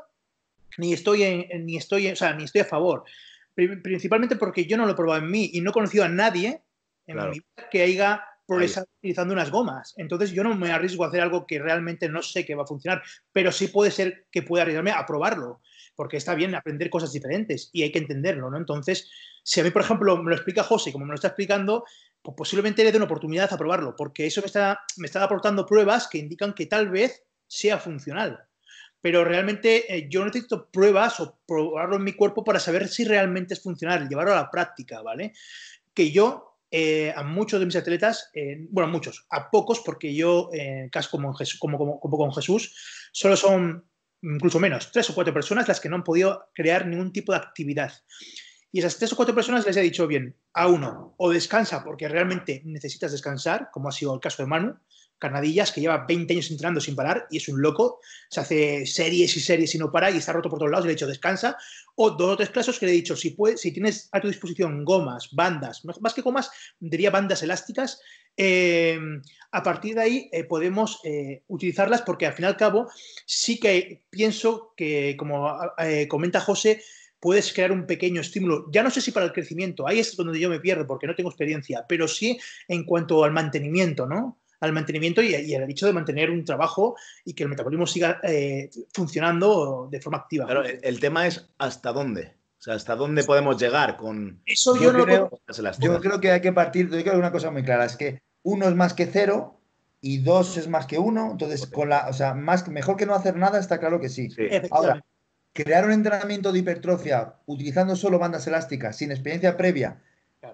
ni 0.77 0.93
estoy 0.93 1.23
en, 1.23 1.65
ni 1.65 1.77
estoy, 1.77 2.07
o 2.09 2.15
sea, 2.15 2.33
ni 2.33 2.43
estoy 2.43 2.61
a 2.61 2.65
favor. 2.65 3.03
Principalmente 3.55 4.35
porque 4.35 4.65
yo 4.65 4.77
no 4.77 4.85
lo 4.85 4.91
he 4.91 4.95
probado 4.95 5.23
en 5.23 5.31
mí 5.31 5.49
y 5.53 5.61
no 5.61 5.71
he 5.71 5.73
conocido 5.73 6.03
a 6.03 6.09
nadie 6.09 6.61
en 7.07 7.17
mi 7.17 7.29
vida 7.31 7.69
que 7.71 7.83
haya 7.83 8.23
progresado 8.45 8.87
utilizando 8.99 9.33
unas 9.33 9.49
gomas. 9.49 9.93
Entonces 9.97 10.31
yo 10.31 10.43
no 10.43 10.55
me 10.55 10.71
arriesgo 10.71 11.03
a 11.03 11.07
hacer 11.07 11.21
algo 11.21 11.47
que 11.47 11.59
realmente 11.59 12.09
no 12.09 12.21
sé 12.21 12.45
que 12.45 12.55
va 12.55 12.63
a 12.63 12.67
funcionar, 12.67 13.01
pero 13.31 13.51
sí 13.51 13.67
puede 13.67 13.91
ser 13.91 14.27
que 14.31 14.43
pueda 14.43 14.63
arriesgarme 14.63 14.91
a 14.91 15.05
probarlo, 15.05 15.61
porque 15.95 16.17
está 16.17 16.35
bien 16.35 16.53
aprender 16.53 16.89
cosas 16.89 17.11
diferentes 17.11 17.69
y 17.73 17.83
hay 17.83 17.91
que 17.91 17.99
entenderlo, 17.99 18.49
¿no? 18.49 18.57
Entonces, 18.57 19.09
si 19.43 19.61
a 19.61 19.63
mí, 19.63 19.71
por 19.71 19.81
ejemplo, 19.81 20.17
me 20.21 20.29
lo 20.29 20.35
explica 20.35 20.63
José, 20.63 20.91
como 20.91 21.05
me 21.05 21.11
lo 21.11 21.15
está 21.15 21.29
explicando, 21.29 21.85
pues 22.21 22.35
posiblemente 22.35 22.83
le 22.83 22.91
dé 22.91 22.97
una 22.97 23.05
oportunidad 23.05 23.51
a 23.51 23.57
probarlo, 23.57 23.95
porque 23.95 24.25
eso 24.25 24.41
me 24.41 24.47
está, 24.47 24.81
me 24.97 25.07
está 25.07 25.23
aportando 25.23 25.65
pruebas 25.65 26.07
que 26.07 26.17
indican 26.17 26.53
que 26.53 26.65
tal 26.65 26.89
vez 26.89 27.23
sea 27.47 27.77
funcional. 27.77 28.44
Pero 29.05 29.23
realmente 29.23 29.95
eh, 29.95 30.07
yo 30.09 30.25
necesito 30.25 30.67
pruebas 30.71 31.19
o 31.19 31.37
probarlo 31.45 31.97
en 31.97 32.03
mi 32.03 32.13
cuerpo 32.13 32.43
para 32.43 32.59
saber 32.59 32.87
si 32.87 33.03
realmente 33.03 33.53
es 33.53 33.61
funcional, 33.61 34.09
llevarlo 34.09 34.31
a 34.31 34.37
la 34.37 34.49
práctica, 34.49 35.03
¿vale? 35.03 35.33
Que 35.93 36.09
yo 36.11 36.57
eh, 36.71 37.13
a 37.15 37.21
muchos 37.21 37.59
de 37.59 37.67
mis 37.67 37.75
atletas, 37.75 38.31
eh, 38.33 38.65
bueno, 38.71 38.89
muchos, 38.89 39.27
a 39.29 39.51
pocos, 39.51 39.81
porque 39.85 40.15
yo, 40.15 40.49
en 40.53 40.89
caso 40.89 41.11
como, 41.11 41.35
como, 41.59 41.77
como, 41.77 41.99
como, 41.99 42.17
con 42.17 42.33
Jesús, 42.33 42.75
solo 43.11 43.37
son 43.37 43.85
incluso 44.23 44.59
menos, 44.59 44.91
tres 44.91 45.07
o 45.11 45.13
cuatro 45.13 45.35
personas 45.35 45.67
las 45.67 45.79
que 45.79 45.87
no 45.87 45.97
han 45.97 46.03
podido 46.03 46.49
crear 46.55 46.87
ningún 46.87 47.13
tipo 47.13 47.31
de 47.31 47.37
actividad. 47.37 47.93
Y 48.71 48.79
esas 48.79 48.97
tres 48.97 49.13
o 49.13 49.15
cuatro 49.15 49.33
personas 49.33 49.65
les 49.65 49.77
he 49.77 49.81
dicho, 49.81 50.07
bien, 50.07 50.35
a 50.53 50.67
uno, 50.67 51.15
o 51.17 51.29
descansa 51.29 51.83
porque 51.83 52.07
realmente 52.07 52.61
necesitas 52.65 53.11
descansar, 53.11 53.69
como 53.71 53.89
ha 53.89 53.91
sido 53.91 54.13
el 54.13 54.19
caso 54.19 54.43
de 54.43 54.47
Manu, 54.47 54.75
Carnadillas, 55.17 55.71
que 55.71 55.79
lleva 55.79 56.05
20 56.05 56.33
años 56.33 56.51
entrenando 56.51 56.81
sin 56.81 56.95
parar 56.95 57.27
y 57.31 57.37
es 57.37 57.47
un 57.47 57.61
loco, 57.61 57.99
se 58.29 58.41
hace 58.41 58.85
series 58.85 59.35
y 59.37 59.39
series 59.39 59.73
y 59.73 59.77
no 59.77 59.91
para 59.91 60.11
y 60.11 60.17
está 60.17 60.33
roto 60.33 60.49
por 60.49 60.59
todos 60.59 60.71
lados, 60.71 60.85
le 60.85 60.91
he 60.91 60.95
dicho 60.95 61.07
descansa. 61.07 61.57
O 61.95 62.11
dos 62.11 62.33
o 62.33 62.37
tres 62.37 62.49
casos 62.49 62.77
que 62.77 62.85
le 62.85 62.91
he 62.91 62.95
dicho, 62.95 63.15
si, 63.15 63.29
puedes, 63.29 63.61
si 63.61 63.71
tienes 63.71 64.09
a 64.11 64.19
tu 64.19 64.27
disposición 64.27 64.83
gomas, 64.83 65.29
bandas, 65.31 65.85
más 65.85 66.13
que 66.13 66.21
gomas, 66.21 66.51
diría 66.79 67.11
bandas 67.11 67.41
elásticas, 67.43 68.01
eh, 68.37 68.99
a 69.51 69.63
partir 69.63 69.95
de 69.95 70.01
ahí 70.01 70.29
eh, 70.33 70.43
podemos 70.43 70.99
eh, 71.05 71.43
utilizarlas 71.47 72.01
porque 72.01 72.25
al 72.25 72.33
fin 72.33 72.43
y 72.43 72.47
al 72.47 72.57
cabo 72.57 72.89
sí 73.25 73.57
que 73.57 74.03
pienso 74.09 74.73
que, 74.75 75.15
como 75.17 75.57
comenta 76.09 76.41
José, 76.41 76.81
puedes 77.25 77.51
crear 77.51 77.71
un 77.71 77.87
pequeño 77.87 78.21
estímulo. 78.21 78.67
Ya 78.71 78.83
no 78.83 78.91
sé 78.91 79.01
si 79.01 79.11
para 79.11 79.25
el 79.25 79.33
crecimiento, 79.33 79.87
ahí 79.87 79.97
es 79.97 80.15
donde 80.15 80.39
yo 80.39 80.47
me 80.47 80.59
pierdo 80.59 80.85
porque 80.85 81.07
no 81.07 81.15
tengo 81.15 81.31
experiencia, 81.31 81.83
pero 81.89 82.07
sí 82.07 82.39
en 82.67 82.83
cuanto 82.83 83.23
al 83.23 83.31
mantenimiento, 83.31 84.05
¿no? 84.05 84.37
Al 84.59 84.73
mantenimiento 84.73 85.23
y, 85.23 85.33
y 85.33 85.55
al 85.55 85.67
hecho 85.67 85.87
de 85.87 85.93
mantener 85.93 86.29
un 86.29 86.45
trabajo 86.45 86.95
y 87.23 87.33
que 87.33 87.41
el 87.41 87.49
metabolismo 87.49 87.87
siga 87.87 88.19
eh, 88.21 88.69
funcionando 88.93 89.87
de 89.89 89.99
forma 89.99 90.19
activa. 90.19 90.45
Pero 90.45 90.63
el, 90.63 90.99
tema 90.99 91.25
es 91.25 91.49
hasta 91.57 91.91
dónde. 91.91 92.35
O 92.59 92.61
sea, 92.61 92.75
¿hasta 92.75 92.95
dónde 92.95 93.23
podemos 93.23 93.59
llegar 93.59 93.97
con...? 93.97 94.39
Eso 94.45 94.79
yo, 94.79 94.93
no 94.93 95.03
creo, 95.03 95.31
yo 95.79 95.99
creo 95.99 96.19
que 96.19 96.29
hay 96.29 96.41
que 96.41 96.53
partir, 96.53 96.91
de 96.91 97.09
una 97.09 97.31
cosa 97.31 97.49
muy 97.49 97.63
clara, 97.63 97.85
es 97.85 97.97
que 97.97 98.21
uno 98.43 98.67
es 98.67 98.75
más 98.75 98.93
que 98.93 99.07
cero 99.07 99.59
y 99.99 100.19
dos 100.19 100.57
es 100.57 100.67
más 100.67 100.85
que 100.85 100.99
uno, 100.99 101.31
entonces 101.31 101.65
con 101.65 101.89
la, 101.89 102.05
o 102.07 102.13
sea, 102.13 102.35
más, 102.35 102.67
mejor 102.67 102.97
que 102.97 103.07
no 103.07 103.15
hacer 103.15 103.35
nada 103.35 103.59
está 103.59 103.79
claro 103.79 103.99
que 103.99 104.09
sí. 104.09 104.29
Ahora, 104.69 105.03
crear 105.55 105.85
un 105.85 105.93
entrenamiento 105.93 106.51
de 106.51 106.59
hipertrofia 106.59 107.35
utilizando 107.45 107.95
solo 107.95 108.19
bandas 108.19 108.45
elásticas, 108.45 108.97
sin 108.97 109.11
experiencia 109.11 109.55
previa 109.55 110.01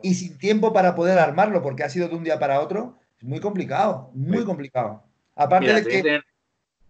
y 0.03 0.13
sin 0.13 0.37
tiempo 0.37 0.71
para 0.73 0.95
poder 0.95 1.17
armarlo, 1.17 1.63
porque 1.63 1.83
ha 1.83 1.89
sido 1.89 2.07
de 2.07 2.15
un 2.15 2.23
día 2.23 2.37
para 2.37 2.61
otro, 2.61 2.99
es 3.17 3.23
muy 3.23 3.39
complicado, 3.39 4.11
muy 4.13 4.45
complicado. 4.45 5.03
Aparte 5.35 5.73
de 5.73 5.83
que... 5.83 6.21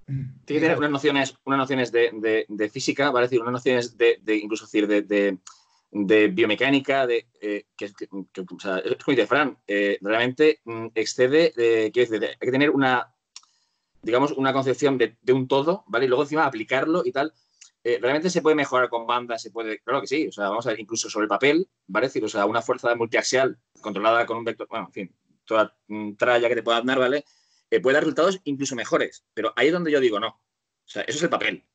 Tiene 0.05 0.35
que 0.45 0.59
tener 0.59 0.77
unas 0.77 0.91
nociones, 0.91 1.35
unas 1.45 1.59
nociones 1.59 1.89
de, 1.93 2.69
física, 2.71 3.11
¿vale? 3.11 3.27
decir, 3.27 3.39
unas 3.39 3.53
nociones 3.53 3.97
de, 3.97 4.19
incluso 4.35 4.65
decir, 4.65 4.85
de, 4.87 6.27
biomecánica, 6.27 7.07
de 7.07 7.27
eh, 7.39 7.63
que, 7.77 7.85
es 7.85 7.95
como 7.95 9.15
dice 9.15 9.25
Fran, 9.25 9.57
eh, 9.65 9.97
realmente 10.01 10.59
mm, 10.65 10.87
excede, 10.95 11.53
eh, 11.55 11.91
quiero 11.93 12.11
decir, 12.11 12.29
hay 12.29 12.45
que 12.45 12.51
tener 12.51 12.71
una, 12.71 13.13
digamos, 14.01 14.33
una 14.33 14.51
concepción 14.51 14.97
de, 14.97 15.15
un 15.31 15.47
todo, 15.47 15.85
¿vale? 15.87 16.05
Y 16.05 16.07
luego 16.09 16.23
encima 16.23 16.45
aplicarlo 16.45 17.03
y 17.05 17.13
tal. 17.13 17.33
Eh, 17.83 17.97
realmente 17.99 18.29
se 18.29 18.41
puede 18.41 18.55
mejorar 18.55 18.89
con 18.89 19.07
bandas, 19.07 19.41
se 19.41 19.49
puede, 19.49 19.79
claro 19.79 20.01
que 20.01 20.07
sí, 20.07 20.27
o 20.27 20.31
sea, 20.31 20.49
vamos 20.49 20.67
a 20.67 20.69
ver, 20.69 20.79
incluso 20.79 21.09
sobre 21.09 21.23
el 21.23 21.29
papel, 21.29 21.67
¿vale? 21.87 22.07
decir, 22.07 22.23
o 22.23 22.27
sea, 22.27 22.45
una 22.45 22.61
fuerza 22.61 22.93
multiaxial 22.95 23.57
controlada 23.81 24.25
con 24.27 24.37
un 24.37 24.43
vector, 24.43 24.67
bueno, 24.69 24.85
en 24.87 24.93
fin, 24.93 25.15
toda 25.45 25.75
tralla 26.15 26.47
que 26.47 26.55
te 26.55 26.63
pueda 26.63 26.81
dar, 26.81 26.99
¿vale? 26.99 27.25
Eh, 27.71 27.79
puede 27.79 27.95
dar 27.95 28.03
resultados 28.03 28.39
incluso 28.43 28.75
mejores, 28.75 29.25
pero 29.33 29.51
ahí 29.55 29.67
es 29.67 29.73
donde 29.73 29.91
yo 29.91 29.99
digo 29.99 30.19
no. 30.19 30.27
O 30.27 30.85
sea, 30.85 31.01
eso 31.03 31.17
es 31.17 31.23
el 31.23 31.29
papel, 31.29 31.65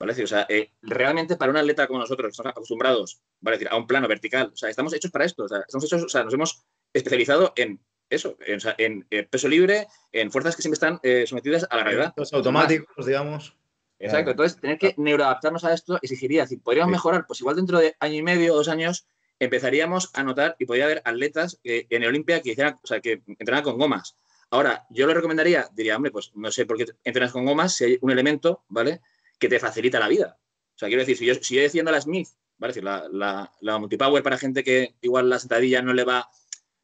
¿vale? 0.00 0.12
decir, 0.12 0.24
o 0.24 0.28
sea, 0.28 0.46
eh, 0.48 0.72
realmente 0.82 1.36
para 1.36 1.52
un 1.52 1.56
atleta 1.56 1.86
como 1.86 2.00
nosotros, 2.00 2.26
que 2.26 2.30
estamos 2.32 2.50
acostumbrados, 2.50 3.22
¿vale? 3.40 3.58
decir, 3.58 3.68
a 3.70 3.76
un 3.76 3.86
plano 3.86 4.08
vertical, 4.08 4.50
o 4.52 4.56
sea, 4.56 4.68
estamos 4.68 4.92
hechos 4.94 5.12
para 5.12 5.26
esto, 5.26 5.44
o 5.44 5.48
sea, 5.48 5.60
estamos 5.60 5.84
hechos, 5.84 6.02
o 6.02 6.08
sea, 6.08 6.24
nos 6.24 6.34
hemos 6.34 6.64
especializado 6.92 7.52
en 7.54 7.80
eso, 8.10 8.36
en, 8.40 9.06
peso 9.30 9.48
libre, 9.48 9.86
en 10.10 10.32
fuerzas 10.32 10.56
que 10.56 10.62
siempre 10.62 10.74
están 10.74 11.00
sometidas 11.26 11.66
a 11.70 11.76
la 11.76 11.82
gravedad. 11.84 12.12
Los 12.16 12.32
automáticos, 12.34 13.06
digamos. 13.06 13.56
Exacto, 14.02 14.32
entonces 14.32 14.60
tener 14.60 14.78
que 14.78 14.94
neuroadaptarnos 14.96 15.64
a 15.64 15.72
esto 15.72 15.98
exigiría, 16.02 16.46
si 16.46 16.56
podríamos 16.56 16.90
mejorar, 16.90 17.24
pues 17.26 17.40
igual 17.40 17.56
dentro 17.56 17.78
de 17.78 17.94
año 18.00 18.16
y 18.16 18.22
medio 18.22 18.52
o 18.52 18.56
dos 18.56 18.68
años 18.68 19.06
empezaríamos 19.38 20.10
a 20.14 20.24
notar 20.24 20.56
y 20.58 20.66
podría 20.66 20.86
haber 20.86 21.02
atletas 21.04 21.60
en 21.62 22.02
el 22.02 22.08
Olimpia 22.08 22.42
que 22.42 22.50
hicieran, 22.50 22.80
o 22.82 22.86
sea, 22.86 23.00
que 23.00 23.22
entrenaran 23.26 23.64
con 23.64 23.78
gomas. 23.78 24.16
Ahora, 24.50 24.86
yo 24.90 25.06
le 25.06 25.14
recomendaría, 25.14 25.68
diría, 25.72 25.96
hombre, 25.96 26.10
pues 26.10 26.32
no 26.34 26.50
sé 26.50 26.66
por 26.66 26.76
qué 26.76 26.86
entrenas 27.04 27.32
con 27.32 27.44
gomas 27.44 27.74
si 27.74 27.84
hay 27.84 27.98
un 28.02 28.10
elemento, 28.10 28.64
¿vale? 28.68 29.00
Que 29.38 29.48
te 29.48 29.58
facilita 29.58 29.98
la 29.98 30.08
vida. 30.08 30.38
O 30.74 30.78
sea, 30.78 30.88
quiero 30.88 31.02
decir, 31.02 31.16
si 31.16 31.26
yo, 31.26 31.34
si 31.34 31.54
yo 31.54 31.62
defiendo 31.62 31.90
la 31.90 32.00
Smith, 32.00 32.28
¿vale? 32.58 32.70
decir, 32.72 32.84
la, 32.84 33.50
la, 33.60 33.78
multipower 33.78 34.22
para 34.22 34.36
gente 34.36 34.62
que 34.62 34.94
igual 35.00 35.30
la 35.30 35.38
sentadilla 35.38 35.80
no 35.80 35.92
le 35.92 36.04
va, 36.04 36.28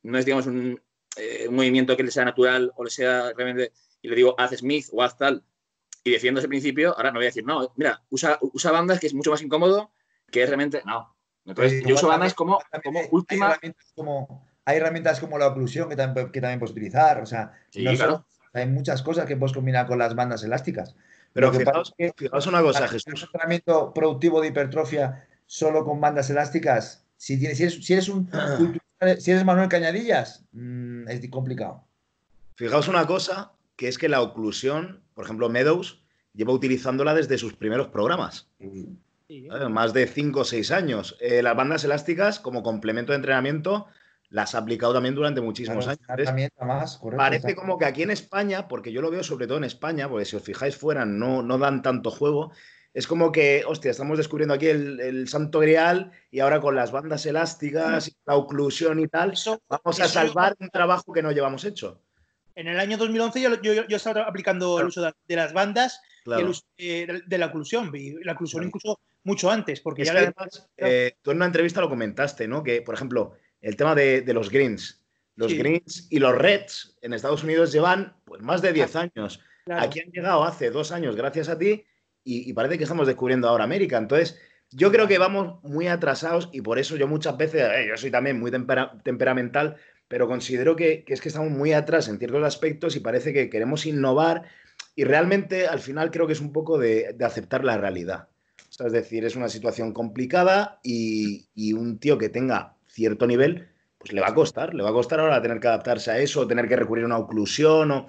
no 0.02 0.18
es, 0.18 0.24
digamos, 0.24 0.46
un, 0.46 0.80
eh, 1.16 1.46
un 1.48 1.56
movimiento 1.56 1.96
que 1.96 2.04
le 2.04 2.10
sea 2.10 2.24
natural 2.24 2.72
o 2.76 2.84
le 2.84 2.90
sea 2.90 3.32
realmente, 3.36 3.72
y 4.02 4.08
le 4.08 4.16
digo, 4.16 4.34
haz 4.38 4.56
Smith 4.56 4.86
o 4.92 5.02
haz 5.02 5.18
tal, 5.18 5.44
y 6.08 6.12
defiendo 6.12 6.40
ese 6.40 6.48
principio, 6.48 6.96
ahora 6.96 7.10
no 7.10 7.18
voy 7.18 7.26
a 7.26 7.28
decir, 7.28 7.44
no, 7.44 7.72
mira, 7.76 8.02
usa, 8.10 8.38
usa 8.40 8.72
bandas 8.72 8.98
que 8.98 9.06
es 9.06 9.14
mucho 9.14 9.30
más 9.30 9.42
incómodo, 9.42 9.92
que 10.30 10.42
es 10.42 10.48
realmente, 10.48 10.82
no. 10.84 11.14
Entonces, 11.44 11.82
yo 11.84 11.94
uso 11.94 12.08
bandas 12.08 12.34
como, 12.34 12.58
como 12.84 13.00
última... 13.10 13.56
Hay 14.64 14.76
herramientas, 14.76 15.18
como, 15.18 15.38
la 15.38 15.46
oclusión 15.46 15.88
que 15.88 15.96
también, 15.96 16.30
que 16.30 16.42
también 16.42 16.58
puedes 16.58 16.72
utilizar, 16.72 17.22
o 17.22 17.26
sea, 17.26 17.52
hay 18.52 18.66
muchas 18.66 19.02
cosas 19.02 19.24
que 19.24 19.36
puedes 19.36 19.54
combinar 19.54 19.86
con 19.86 19.98
las 19.98 20.14
bandas 20.14 20.42
elásticas. 20.44 20.94
Pero 21.32 21.52
fijaos, 21.52 21.94
una 22.46 22.60
cosa, 22.60 22.86
Jesús. 22.88 23.14
Un 23.14 23.20
entrenamiento 23.20 23.94
productivo 23.94 24.40
de 24.40 24.48
hipertrofia 24.48 25.26
solo 25.46 25.84
con 25.84 26.00
bandas 26.00 26.28
elásticas, 26.28 27.06
si, 27.16 27.38
tienes, 27.38 27.56
si, 27.56 27.62
eres, 27.64 27.84
si 27.84 27.92
eres 27.94 28.08
un 28.08 28.30
si 29.18 29.30
eres 29.30 29.44
Manuel 29.44 29.68
Cañadillas, 29.68 30.44
mm, 30.52 31.08
es 31.08 31.30
complicado. 31.30 31.84
Fijaos 32.56 32.88
una 32.88 33.06
cosa, 33.06 33.52
que 33.78 33.86
es 33.86 33.96
que 33.96 34.08
la 34.08 34.22
oclusión, 34.22 35.04
por 35.14 35.24
ejemplo, 35.24 35.48
Meadows 35.48 36.02
lleva 36.34 36.52
utilizándola 36.52 37.14
desde 37.14 37.38
sus 37.38 37.54
primeros 37.54 37.86
programas. 37.86 38.50
Más 39.70 39.92
de 39.92 40.08
5 40.08 40.40
o 40.40 40.44
6 40.44 40.72
años. 40.72 41.16
Eh, 41.20 41.42
las 41.42 41.54
bandas 41.54 41.84
elásticas, 41.84 42.40
como 42.40 42.64
complemento 42.64 43.12
de 43.12 43.16
entrenamiento, 43.16 43.86
las 44.30 44.56
ha 44.56 44.58
aplicado 44.58 44.94
también 44.94 45.14
durante 45.14 45.40
muchísimos 45.40 45.86
años. 45.86 46.00
Parece 47.16 47.54
como 47.54 47.78
que 47.78 47.84
aquí 47.84 48.02
en 48.02 48.10
España, 48.10 48.66
porque 48.66 48.90
yo 48.90 49.00
lo 49.00 49.12
veo 49.12 49.22
sobre 49.22 49.46
todo 49.46 49.58
en 49.58 49.64
España, 49.64 50.08
porque 50.08 50.24
si 50.24 50.34
os 50.34 50.42
fijáis 50.42 50.76
fuera 50.76 51.06
no, 51.06 51.44
no 51.44 51.56
dan 51.56 51.80
tanto 51.80 52.10
juego, 52.10 52.50
es 52.92 53.06
como 53.06 53.30
que, 53.30 53.62
hostia, 53.64 53.92
estamos 53.92 54.18
descubriendo 54.18 54.54
aquí 54.54 54.66
el, 54.66 55.28
santo 55.28 55.60
grial 55.60 56.10
y 56.32 56.40
ahora 56.40 56.60
con 56.60 56.74
las 56.74 56.90
bandas 56.90 57.24
elásticas, 57.26 58.08
y 58.08 58.16
la 58.26 58.34
oclusión 58.34 58.98
y 58.98 59.06
tal, 59.06 59.34
vamos 59.68 60.00
a 60.00 60.08
salvar 60.08 60.56
un 60.58 60.68
trabajo 60.68 61.12
que 61.12 61.22
no 61.22 61.30
llevamos 61.30 61.64
hecho. 61.64 62.02
En 62.58 62.66
el 62.66 62.80
año 62.80 62.96
2011 62.96 63.40
yo, 63.40 63.62
yo, 63.62 63.86
yo 63.86 63.96
estaba 63.96 64.22
aplicando 64.22 64.80
el 64.80 64.88
uso 64.88 65.00
de, 65.00 65.36
las 65.36 65.52
bandas 65.52 66.02
eh, 66.76 67.06
de, 67.24 67.38
la 67.38 67.46
oclusión, 67.46 67.92
la 68.24 68.32
oclusión 68.32 68.64
incluso 68.64 68.98
mucho 69.22 69.48
antes, 69.48 69.80
porque 69.80 70.04
ya 70.04 70.10
además, 70.10 70.68
eh, 70.76 71.14
tú 71.22 71.30
en 71.30 71.36
una 71.36 71.46
entrevista 71.46 71.80
lo 71.80 71.88
comentaste, 71.88 72.48
¿no? 72.48 72.64
Que, 72.64 72.82
por 72.82 72.96
ejemplo, 72.96 73.36
el 73.60 73.76
tema 73.76 73.94
de, 73.94 74.24
los 74.34 74.50
greens, 74.50 75.00
los 75.36 75.54
greens 75.54 76.08
y 76.10 76.18
los 76.18 76.36
reds 76.36 76.98
en 77.00 77.12
Estados 77.12 77.44
Unidos 77.44 77.70
llevan 77.70 78.16
pues, 78.24 78.42
más 78.42 78.60
de 78.60 78.72
10 78.72 78.96
años. 78.96 79.40
Aquí 79.70 80.00
han 80.00 80.10
llegado 80.10 80.42
hace 80.42 80.70
dos 80.70 80.90
años 80.90 81.14
gracias 81.14 81.48
a 81.48 81.56
ti 81.56 81.84
y, 82.24 82.52
parece 82.54 82.76
que 82.76 82.82
estamos 82.82 83.06
descubriendo 83.06 83.48
ahora 83.48 83.62
América. 83.62 83.98
Entonces, 83.98 84.36
yo 84.72 84.90
creo 84.90 85.06
que 85.06 85.18
vamos 85.18 85.62
muy 85.62 85.86
atrasados 85.86 86.48
y 86.52 86.60
por 86.60 86.80
eso 86.80 86.96
yo 86.96 87.06
muchas 87.06 87.36
veces, 87.36 87.62
eh, 87.72 87.86
yo 87.88 87.96
soy 87.96 88.10
también 88.10 88.40
muy 88.40 88.50
temperamental, 88.50 89.76
pero 90.08 90.26
considero 90.26 90.74
que, 90.74 91.04
es 91.06 91.20
que 91.20 91.28
estamos 91.28 91.50
muy 91.50 91.72
atrás 91.72 92.08
en 92.08 92.18
ciertos 92.18 92.42
aspectos 92.42 92.96
y 92.96 93.00
parece 93.00 93.32
que 93.32 93.50
queremos 93.50 93.86
innovar 93.86 94.44
y 94.96 95.04
realmente 95.04 95.66
al 95.66 95.80
final 95.80 96.10
creo 96.10 96.26
que 96.26 96.32
es 96.32 96.40
un 96.40 96.52
poco 96.52 96.78
de, 96.78 97.14
aceptar 97.20 97.64
la 97.64 97.76
realidad. 97.76 98.28
es 98.70 98.92
decir, 98.92 99.24
es 99.24 99.36
una 99.36 99.48
situación 99.48 99.92
complicada 99.92 100.80
y, 100.82 101.46
un 101.74 101.98
tío 101.98 102.18
que 102.18 102.30
tenga 102.30 102.74
cierto 102.88 103.26
nivel, 103.26 103.68
pues 103.98 104.12
le 104.12 104.20
va 104.20 104.28
a 104.28 104.34
costar, 104.34 104.74
le 104.74 104.82
va 104.82 104.90
a 104.90 104.94
costar 104.94 105.20
ahora 105.20 105.42
tener 105.42 105.60
que 105.60 105.68
adaptarse 105.68 106.10
a 106.10 106.18
eso, 106.18 106.48
tener 106.48 106.68
que 106.68 106.76
recurrir 106.76 107.04
a 107.04 107.06
una 107.06 107.18
oclusión. 107.18 107.90
O... 107.90 108.06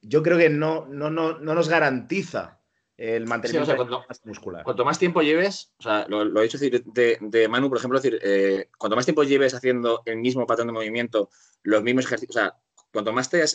Yo 0.00 0.22
creo 0.22 0.38
que 0.38 0.48
no, 0.48 0.86
no, 0.86 1.10
no, 1.10 1.38
no 1.38 1.54
nos 1.54 1.68
garantiza 1.68 2.61
el 3.02 3.26
mantenimiento 3.26 4.06
muscular. 4.24 4.62
Cuanto 4.62 4.84
más 4.84 4.96
tiempo 4.96 5.22
lleves, 5.22 5.72
o 5.78 5.82
sea, 5.82 6.06
lo, 6.08 6.40
he 6.40 6.44
dicho 6.44 6.56
de, 6.56 7.18
de, 7.20 7.48
Manu, 7.48 7.68
por 7.68 7.78
ejemplo, 7.78 7.98
decir, 7.98 8.20
eh, 8.22 8.68
cuanto 8.78 8.94
más 8.94 9.04
tiempo 9.04 9.24
lleves 9.24 9.54
haciendo 9.54 10.02
el 10.06 10.18
mismo 10.18 10.46
patrón 10.46 10.68
de 10.68 10.72
movimiento, 10.72 11.28
los 11.64 11.82
mismos 11.82 12.04
ejercicios, 12.04 12.36
o 12.36 12.38
sea, 12.38 12.56
cuanto 12.92 13.12
más 13.12 13.28
te 13.28 13.42
o 13.42 13.46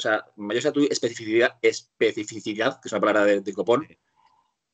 sea, 0.00 0.26
mayor 0.36 0.62
sea 0.62 0.72
tu 0.72 0.82
especificidad, 0.82 1.56
especificidad, 1.62 2.78
que 2.78 2.88
es 2.88 2.92
una 2.92 3.00
palabra 3.00 3.24
de, 3.24 3.54
copón, 3.54 3.88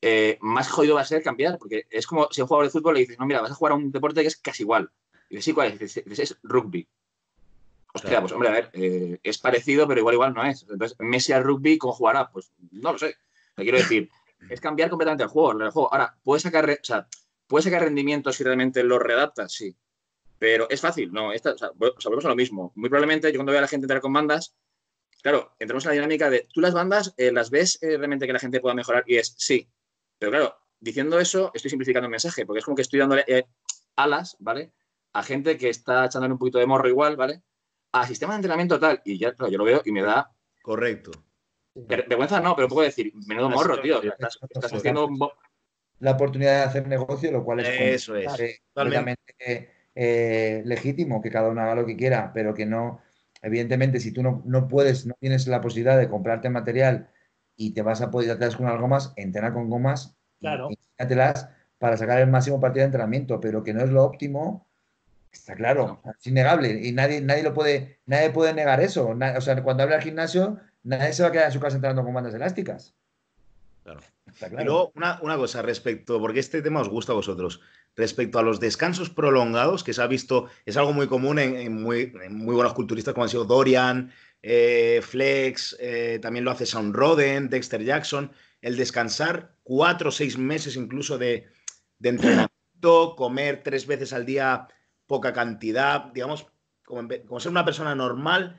eh, 0.01 0.37
más 0.41 0.67
jodido 0.67 0.95
va 0.95 1.01
a 1.01 1.05
ser 1.05 1.23
cambiar, 1.23 1.57
porque 1.57 1.85
es 1.89 2.05
como 2.05 2.27
si 2.29 2.41
a 2.41 2.43
un 2.43 2.49
jugador 2.49 2.65
de 2.65 2.71
fútbol 2.71 2.95
le 2.95 2.99
dices, 3.01 3.17
no, 3.17 3.25
mira, 3.25 3.39
vas 3.39 3.51
a 3.51 3.55
jugar 3.55 3.71
a 3.71 3.75
un 3.75 3.93
deporte 3.93 4.23
que 4.23 4.27
es 4.27 4.35
casi 4.35 4.63
igual. 4.63 4.91
Y 5.29 5.35
dices, 5.35 5.45
sí, 5.45 5.53
¿cuál 5.53 5.71
es? 5.71 5.79
Dices, 5.79 6.19
es 6.19 6.37
rugby. 6.43 6.85
Hostia, 7.93 8.19
pues 8.19 8.33
hombre, 8.33 8.49
a 8.49 8.51
ver, 8.51 8.71
eh, 8.73 9.19
es 9.23 9.37
parecido, 9.37 9.87
pero 9.87 10.01
igual 10.01 10.15
igual 10.15 10.33
no 10.33 10.43
es. 10.43 10.63
Entonces, 10.63 10.97
Messi 10.99 11.31
al 11.31 11.45
rugby, 11.45 11.77
¿cómo 11.77 11.93
jugará? 11.93 12.29
Pues 12.29 12.51
no 12.71 12.91
lo 12.91 12.99
sé 12.99 13.15
quiero 13.63 13.77
decir, 13.77 14.09
es 14.49 14.61
cambiar 14.61 14.89
completamente 14.89 15.23
el 15.23 15.29
juego, 15.29 15.51
el 15.51 15.71
juego. 15.71 15.93
Ahora, 15.93 16.15
¿puedes 16.23 16.43
sacar, 16.43 16.69
o 16.69 16.83
sea, 16.83 17.07
¿puedes 17.47 17.65
sacar 17.65 17.83
rendimiento 17.83 18.31
si 18.31 18.43
realmente 18.43 18.83
lo 18.83 18.99
redactas? 18.99 19.53
Sí. 19.53 19.75
Pero 20.39 20.69
es 20.69 20.81
fácil, 20.81 21.11
no. 21.11 21.31
Esta, 21.31 21.53
o 21.53 21.57
sea, 21.57 21.71
volvemos 21.75 22.25
a 22.25 22.29
lo 22.29 22.35
mismo. 22.35 22.71
Muy 22.75 22.89
probablemente 22.89 23.31
yo 23.31 23.37
cuando 23.39 23.51
veo 23.51 23.59
a 23.59 23.61
la 23.61 23.67
gente 23.67 23.85
entrar 23.85 24.01
con 24.01 24.13
bandas, 24.13 24.55
claro, 25.21 25.55
entramos 25.59 25.85
en 25.85 25.89
la 25.89 25.95
dinámica 25.95 26.29
de 26.29 26.47
tú 26.53 26.61
las 26.61 26.73
bandas 26.73 27.13
eh, 27.17 27.31
las 27.31 27.49
ves 27.49 27.79
eh, 27.81 27.97
realmente 27.97 28.27
que 28.27 28.33
la 28.33 28.39
gente 28.39 28.59
pueda 28.59 28.75
mejorar 28.75 29.03
y 29.07 29.17
es 29.17 29.33
sí. 29.37 29.67
Pero 30.19 30.31
claro, 30.31 30.55
diciendo 30.79 31.19
eso, 31.19 31.51
estoy 31.53 31.69
simplificando 31.69 32.05
el 32.05 32.11
mensaje, 32.11 32.45
porque 32.45 32.59
es 32.59 32.65
como 32.65 32.75
que 32.75 32.83
estoy 32.83 32.99
dándole 32.99 33.23
eh, 33.27 33.45
alas, 33.95 34.37
¿vale? 34.39 34.73
A 35.13 35.23
gente 35.23 35.57
que 35.57 35.69
está 35.69 36.05
echándole 36.05 36.33
un 36.33 36.39
poquito 36.39 36.59
de 36.59 36.67
morro 36.67 36.87
igual, 36.87 37.15
¿vale? 37.15 37.41
A 37.91 38.05
sistema 38.05 38.33
de 38.33 38.37
entrenamiento 38.37 38.79
tal. 38.79 39.01
Y 39.05 39.17
ya, 39.17 39.33
claro, 39.33 39.51
yo 39.51 39.57
lo 39.57 39.63
veo 39.63 39.81
y 39.85 39.91
me 39.91 40.03
da. 40.03 40.31
Correcto. 40.61 41.11
Vergüenza 41.85 42.39
no, 42.39 42.55
pero 42.55 42.67
puedo 42.67 42.85
decir, 42.85 43.13
menudo 43.27 43.49
morro, 43.49 43.79
tío. 43.81 44.01
Estás, 44.01 44.39
haciendo 44.73 45.09
la 45.99 46.11
oportunidad 46.11 46.59
de 46.59 46.63
hacer 46.63 46.87
negocio, 46.87 47.31
lo 47.31 47.43
cual 47.43 47.59
es, 47.59 48.05
Eso 48.07 48.15
es. 48.15 48.61
totalmente 48.73 49.71
eh, 49.95 50.61
legítimo 50.65 51.21
que 51.21 51.31
cada 51.31 51.49
uno 51.49 51.61
haga 51.61 51.75
lo 51.75 51.85
que 51.85 51.95
quiera, 51.95 52.31
pero 52.33 52.53
que 52.53 52.65
no, 52.65 53.01
evidentemente, 53.41 53.99
si 53.99 54.11
tú 54.11 54.21
no, 54.23 54.43
no 54.45 54.67
puedes, 54.67 55.05
no 55.05 55.15
tienes 55.19 55.47
la 55.47 55.61
posibilidad 55.61 55.97
de 55.97 56.09
comprarte 56.09 56.49
material 56.49 57.09
y 57.55 57.73
te 57.73 57.81
vas 57.81 58.01
a 58.01 58.11
poder 58.11 58.31
hacer 58.31 58.55
con 58.55 58.67
unas 58.67 58.79
gomas, 58.79 59.13
entrena 59.15 59.53
con 59.53 59.69
gomas 59.69 60.15
claro. 60.39 60.69
y 60.71 60.77
para 61.79 61.97
sacar 61.97 62.21
el 62.21 62.27
máximo 62.27 62.59
partido 62.59 62.81
de 62.81 62.87
entrenamiento, 62.87 63.39
pero 63.39 63.63
que 63.63 63.73
no 63.73 63.83
es 63.83 63.89
lo 63.89 64.03
óptimo, 64.03 64.67
está 65.31 65.55
claro, 65.55 66.01
es 66.19 66.27
innegable 66.27 66.79
y 66.83 66.91
nadie, 66.91 67.21
nadie 67.21 67.43
lo 67.43 67.53
puede, 67.53 67.99
nadie 68.05 68.29
puede 68.29 68.53
negar 68.53 68.81
eso. 68.81 69.09
o 69.09 69.41
sea, 69.41 69.63
cuando 69.63 69.83
habla 69.83 69.95
al 69.95 70.01
gimnasio, 70.01 70.59
nadie 70.83 71.13
se 71.13 71.23
va 71.23 71.29
a 71.29 71.31
quedar 71.31 71.45
en 71.47 71.51
su 71.51 71.59
casa 71.59 71.75
entrando 71.75 72.03
con 72.03 72.13
bandas 72.13 72.33
elásticas. 72.33 72.95
Claro. 73.83 74.01
Y 74.59 74.63
luego, 74.65 74.91
una, 74.95 75.37
cosa 75.37 75.61
respecto, 75.61 76.19
porque 76.19 76.41
este 76.41 76.61
tema 76.61 76.81
os 76.81 76.89
gusta 76.89 77.13
a 77.13 77.15
vosotros, 77.15 77.61
respecto 77.95 78.37
a 78.37 78.43
los 78.43 78.59
descansos 78.59 79.09
prolongados, 79.09 79.83
que 79.83 79.93
se 79.93 80.01
ha 80.01 80.07
visto, 80.07 80.49
es 80.65 80.75
algo 80.77 80.93
muy 80.93 81.07
común 81.07 81.39
en, 81.39 81.81
muy, 81.81 82.13
muy, 82.29 82.53
buenos 82.53 82.73
culturistas 82.73 83.13
como 83.13 83.23
han 83.23 83.29
sido 83.29 83.45
Dorian, 83.45 84.11
eh, 84.43 85.01
Flex, 85.01 85.77
eh, 85.79 86.19
también 86.21 86.45
lo 86.45 86.51
hace 86.51 86.65
Sound 86.65 86.95
Roden, 86.95 87.49
Dexter 87.49 87.83
Jackson, 87.83 88.31
el 88.61 88.75
descansar 88.75 89.55
cuatro 89.63 90.09
o 90.09 90.11
seis 90.11 90.37
meses 90.37 90.75
incluso 90.75 91.17
de, 91.17 91.47
de 91.99 92.09
entrenamiento, 92.09 93.15
comer 93.15 93.63
tres 93.63 93.87
veces 93.87 94.13
al 94.13 94.25
día 94.25 94.67
poca 95.07 95.33
cantidad, 95.33 96.11
digamos, 96.13 96.47
como, 96.85 97.39
ser 97.39 97.51
una 97.51 97.65
persona 97.65 97.95
normal 97.95 98.57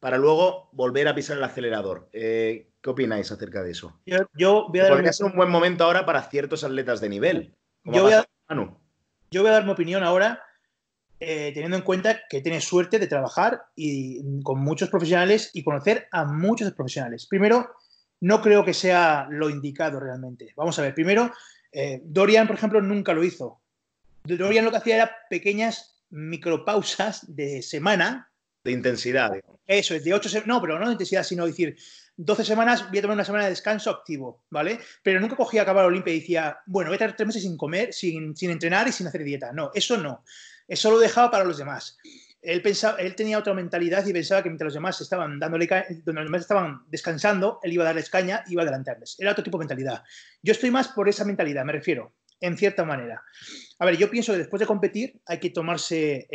para 0.00 0.16
luego 0.16 0.70
volver 0.72 1.06
a 1.08 1.14
pisar 1.14 1.36
el 1.36 1.44
acelerador. 1.44 2.08
Eh, 2.12 2.70
¿Qué 2.82 2.90
opináis 2.90 3.30
acerca 3.30 3.62
de 3.62 3.72
eso? 3.72 4.00
Yo, 4.34 4.68
voy 4.68 4.80
a 4.80 4.84
dar 4.84 4.92
Podría 4.92 5.12
ser 5.12 5.26
un 5.26 5.36
buen 5.36 5.50
momento 5.50 5.84
ahora 5.84 6.06
para 6.06 6.22
ciertos 6.22 6.64
atletas 6.64 7.00
de 7.00 7.10
nivel. 7.10 7.54
Yo 7.84 8.02
voy, 8.02 8.14
a, 8.14 8.26
yo 9.30 9.42
voy, 9.42 9.50
a, 9.50 9.52
dar 9.52 9.64
mi 9.64 9.70
opinión 9.70 10.02
ahora, 10.02 10.42
eh, 11.18 11.50
teniendo 11.52 11.76
en 11.76 11.82
cuenta 11.82 12.20
que 12.28 12.40
tienes 12.40 12.64
suerte 12.64 12.98
de 12.98 13.06
trabajar 13.06 13.62
y, 13.76 14.42
con 14.42 14.60
muchos 14.60 14.88
profesionales 14.88 15.50
y 15.52 15.62
conocer 15.62 16.08
a 16.10 16.24
muchos 16.24 16.72
profesionales. 16.72 17.26
Primero, 17.26 17.70
no 18.20 18.40
creo 18.40 18.64
que 18.64 18.74
sea 18.74 19.26
lo 19.30 19.50
indicado 19.50 20.00
realmente. 20.00 20.52
Vamos 20.56 20.78
a 20.78 20.82
ver, 20.82 20.94
primero, 20.94 21.30
eh, 21.72 22.00
Dorian, 22.04 22.46
por 22.46 22.56
ejemplo, 22.56 22.80
nunca 22.80 23.12
lo 23.12 23.22
hizo. 23.22 23.60
Dorian 24.24 24.64
lo 24.64 24.70
que 24.70 24.78
hacía 24.78 24.96
era 24.96 25.16
pequeñas 25.28 26.02
micropausas 26.10 27.34
de 27.34 27.62
semana. 27.62 28.29
De 28.62 28.72
intensidad. 28.72 29.32
Eso, 29.66 29.94
es 29.94 30.04
de 30.04 30.12
8 30.12 30.42
no, 30.46 30.60
pero 30.60 30.78
no 30.78 30.86
de 30.86 30.92
intensidad, 30.92 31.22
sino 31.22 31.46
decir, 31.46 31.76
12 32.16 32.44
semanas 32.44 32.90
voy 32.90 32.98
a 32.98 33.02
tomar 33.02 33.14
una 33.14 33.24
semana 33.24 33.44
de 33.44 33.50
descanso 33.50 33.90
activo, 33.90 34.44
¿vale? 34.50 34.78
Pero 35.02 35.20
nunca 35.20 35.36
cogía 35.36 35.60
a 35.60 35.62
acabar 35.62 35.86
Olimpia 35.86 36.12
y 36.12 36.20
decía, 36.20 36.58
bueno, 36.66 36.90
voy 36.90 36.94
a 36.94 36.96
estar 36.96 37.16
tres 37.16 37.26
meses 37.26 37.42
sin 37.42 37.56
comer, 37.56 37.94
sin, 37.94 38.36
sin 38.36 38.50
entrenar 38.50 38.86
y 38.88 38.92
sin 38.92 39.06
hacer 39.06 39.24
dieta. 39.24 39.52
No, 39.52 39.70
eso 39.74 39.96
no. 39.96 40.24
Eso 40.68 40.90
lo 40.90 40.98
dejaba 40.98 41.30
para 41.30 41.44
los 41.44 41.56
demás. 41.56 41.96
Él, 42.42 42.60
pensaba, 42.62 42.98
él 42.98 43.14
tenía 43.14 43.38
otra 43.38 43.54
mentalidad 43.54 44.06
y 44.06 44.12
pensaba 44.12 44.42
que 44.42 44.50
mientras 44.50 44.66
los 44.66 44.74
demás 44.74 45.00
estaban 45.00 45.38
dándole 45.38 45.66
donde 46.04 46.20
los 46.20 46.24
demás 46.24 46.42
estaban 46.42 46.82
descansando, 46.88 47.58
él 47.62 47.72
iba 47.72 47.84
a 47.84 47.86
darles 47.86 48.10
caña 48.10 48.44
y 48.46 48.52
iba 48.52 48.62
a 48.62 48.64
adelantarles. 48.64 49.16
Era 49.18 49.32
otro 49.32 49.44
tipo 49.44 49.56
de 49.56 49.62
mentalidad. 49.62 50.04
Yo 50.42 50.52
estoy 50.52 50.70
más 50.70 50.88
por 50.88 51.08
esa 51.08 51.24
mentalidad, 51.24 51.64
me 51.64 51.72
refiero, 51.72 52.14
en 52.40 52.56
cierta 52.56 52.84
manera. 52.84 53.22
A 53.78 53.84
ver, 53.84 53.96
yo 53.96 54.10
pienso 54.10 54.32
que 54.32 54.38
después 54.38 54.60
de 54.60 54.66
competir 54.66 55.20
hay 55.26 55.38
que 55.38 55.50
tomarse 55.50 56.26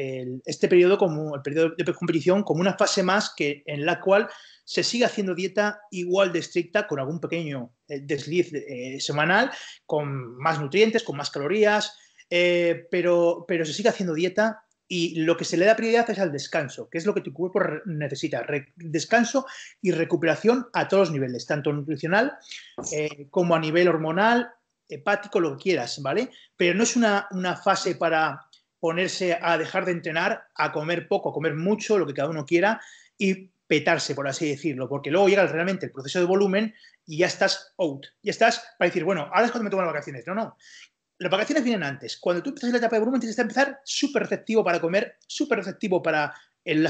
este 0.46 0.68
periodo 0.68 0.98
como 0.98 1.36
el 1.36 1.42
periodo 1.42 1.74
de 1.78 1.94
competición 1.94 2.44
como 2.44 2.62
una 2.62 2.78
fase 2.78 3.04
más 3.04 3.34
que 3.36 3.64
en 3.66 3.86
la 3.86 4.02
cual 4.02 4.28
se 4.66 4.84
sigue 4.84 5.06
haciendo 5.06 5.36
dieta 5.36 5.80
igual 5.92 6.34
de 6.34 6.40
estricta, 6.40 6.88
con 6.88 7.00
algún 7.00 7.20
pequeño 7.20 7.72
eh, 7.88 8.02
desliz 8.02 8.52
eh, 8.54 9.00
semanal, 9.00 9.52
con 9.86 10.38
más 10.38 10.60
nutrientes, 10.60 11.04
con 11.04 11.16
más 11.16 11.30
calorías, 11.30 11.96
eh, 12.30 12.88
pero, 12.90 13.46
pero 13.48 13.64
se 13.64 13.74
sigue 13.74 13.90
haciendo 13.90 14.16
dieta 14.16 14.64
y 14.88 15.22
lo 15.22 15.38
que 15.38 15.46
se 15.46 15.58
le 15.58 15.66
da 15.66 15.76
prioridad 15.76 16.10
es 16.10 16.20
al 16.20 16.32
descanso, 16.32 16.90
que 16.90 16.98
es 16.98 17.06
lo 17.06 17.14
que 17.14 17.22
tu 17.22 17.34
cuerpo 17.34 17.60
necesita, 17.86 18.46
descanso 18.76 19.46
y 19.82 19.92
recuperación 19.92 20.68
a 20.74 20.88
todos 20.88 21.10
los 21.10 21.12
niveles, 21.12 21.48
tanto 21.48 21.74
nutricional 21.74 22.34
como 23.32 23.56
a 23.56 23.60
nivel 23.60 23.88
hormonal, 23.88 24.52
hepático, 24.90 25.40
lo 25.40 25.58
que 25.58 25.64
quieras, 25.64 26.02
¿vale? 26.02 26.32
Pero 26.56 26.76
no 26.76 26.84
es 26.84 26.96
una, 26.96 27.28
una 27.32 27.56
fase 27.56 27.96
para 27.96 28.46
ponerse 28.80 29.38
a 29.42 29.58
dejar 29.58 29.86
de 29.86 29.94
entrenar, 29.94 30.48
a 30.56 30.72
comer 30.72 31.08
poco, 31.08 31.30
a 31.30 31.34
comer 31.34 31.56
mucho, 31.56 31.98
lo 31.98 32.06
que 32.06 32.14
cada 32.14 32.30
uno 32.30 32.46
quiera, 32.46 32.80
y 33.18 33.50
petarse, 33.68 34.14
por 34.14 34.28
así 34.28 34.48
decirlo, 34.48 34.88
porque 34.88 35.10
luego 35.10 35.28
llega 35.28 35.46
realmente 35.48 35.88
el 35.88 35.92
proceso 35.92 36.20
de 36.20 36.26
volumen 36.26 36.74
y 37.06 37.18
ya 37.18 37.28
estás 37.28 37.74
out, 37.78 38.06
ya 38.22 38.32
estás 38.32 38.64
para 38.78 38.90
decir, 38.90 39.04
bueno, 39.04 39.30
ahora 39.34 39.46
es 39.46 39.52
cuando 39.52 39.64
me 39.64 39.70
tomo 39.70 39.82
las 39.82 39.92
vacaciones. 39.92 40.26
No, 40.28 40.36
no. 40.36 40.58
Las 41.18 41.32
vacaciones 41.32 41.64
vienen 41.64 41.84
antes. 41.84 42.18
Cuando 42.18 42.44
tú 42.44 42.50
empiezas 42.50 42.72
la 42.72 42.78
etapa 42.78 42.98
de 42.98 43.00
volumen, 43.00 43.22
tienes 43.22 43.36
que 43.36 43.42
empezar 43.42 43.80
súper 43.84 44.24
receptivo 44.24 44.64
para 44.64 44.82
comer, 44.82 45.18
súper 45.26 45.60
receptivo 45.60 46.04
para 46.04 46.34
el, 46.64 46.88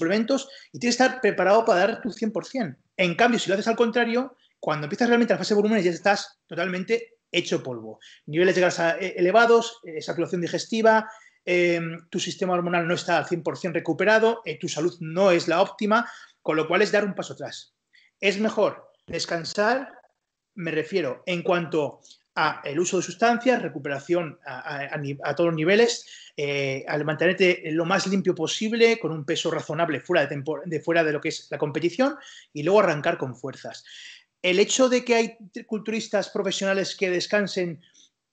suplementos 0.00 0.48
y 0.72 0.78
tienes 0.78 0.96
que 0.96 1.04
estar 1.04 1.20
preparado 1.20 1.64
para 1.64 1.80
dar 1.80 2.02
tu 2.02 2.10
100%. 2.10 2.76
En 2.96 3.14
cambio, 3.14 3.38
si 3.38 3.48
lo 3.48 3.54
haces 3.54 3.68
al 3.68 3.76
contrario, 3.76 4.36
cuando 4.60 4.84
empiezas 4.84 5.08
realmente 5.08 5.34
la 5.34 5.38
fase 5.38 5.54
de 5.54 5.60
volumen 5.60 5.82
ya 5.82 5.90
estás 5.90 6.38
totalmente 6.46 7.14
hecho 7.32 7.62
polvo. 7.62 7.98
Niveles 8.26 8.54
de 8.54 8.60
grasa 8.60 8.98
eh, 8.98 9.14
elevados, 9.16 9.80
eh, 9.84 10.00
saturación 10.02 10.40
digestiva, 10.40 11.08
Em, 11.44 12.06
tu 12.10 12.20
sistema 12.20 12.52
hormonal 12.52 12.86
no 12.86 12.94
está 12.94 13.16
al 13.16 13.26
100% 13.26 13.72
recuperado, 13.72 14.42
eh, 14.44 14.58
tu 14.58 14.68
salud 14.68 14.94
no 15.00 15.30
es 15.30 15.48
la 15.48 15.62
óptima, 15.62 16.10
con 16.42 16.56
lo 16.56 16.68
cual 16.68 16.82
es 16.82 16.92
dar 16.92 17.04
un 17.04 17.14
paso 17.14 17.32
atrás. 17.32 17.74
Es 18.20 18.38
mejor 18.38 18.92
descansar, 19.06 19.88
me 20.54 20.70
refiero, 20.70 21.22
en 21.26 21.42
cuanto 21.42 22.00
a 22.34 22.60
el 22.64 22.78
uso 22.78 22.98
de 22.98 23.02
sustancias, 23.02 23.62
recuperación 23.62 24.38
a, 24.46 25.34
todos 25.34 25.48
los 25.48 25.56
niveles, 25.56 26.06
eh, 26.36 26.84
al 26.86 27.04
mantenerte 27.04 27.62
lo 27.72 27.84
más 27.84 28.06
limpio 28.06 28.34
posible, 28.34 28.98
con 28.98 29.10
un 29.10 29.24
peso 29.24 29.50
razonable 29.50 30.00
fuera 30.00 30.26
de 30.26 31.12
lo 31.12 31.20
que 31.20 31.30
es 31.30 31.48
la 31.50 31.58
competición, 31.58 32.16
y 32.52 32.62
luego 32.62 32.80
arrancar 32.80 33.18
con 33.18 33.34
fuerzas. 33.34 33.84
El 34.42 34.58
hecho 34.58 34.88
de 34.88 35.04
que 35.04 35.14
hay 35.14 35.36
culturistas 35.66 36.30
profesionales 36.30 36.96
que 36.96 37.10
descansen 37.10 37.80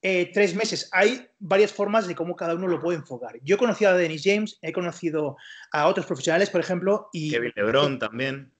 eh, 0.00 0.30
tres 0.32 0.54
meses. 0.54 0.88
Hay 0.92 1.28
varias 1.40 1.72
formas 1.72 2.06
de 2.06 2.14
cómo 2.14 2.36
cada 2.36 2.54
uno 2.54 2.68
lo 2.68 2.80
puede 2.80 2.98
enfocar. 2.98 3.36
Yo 3.42 3.56
he 3.56 3.58
conocido 3.58 3.90
a 3.90 3.94
Dennis 3.94 4.22
James, 4.24 4.58
he 4.62 4.72
conocido 4.72 5.36
a 5.72 5.88
otros 5.88 6.06
profesionales, 6.06 6.50
por 6.50 6.60
ejemplo, 6.60 7.08
y... 7.12 7.30
Kevin 7.30 7.52
LeBron 7.56 7.98
también. 7.98 8.52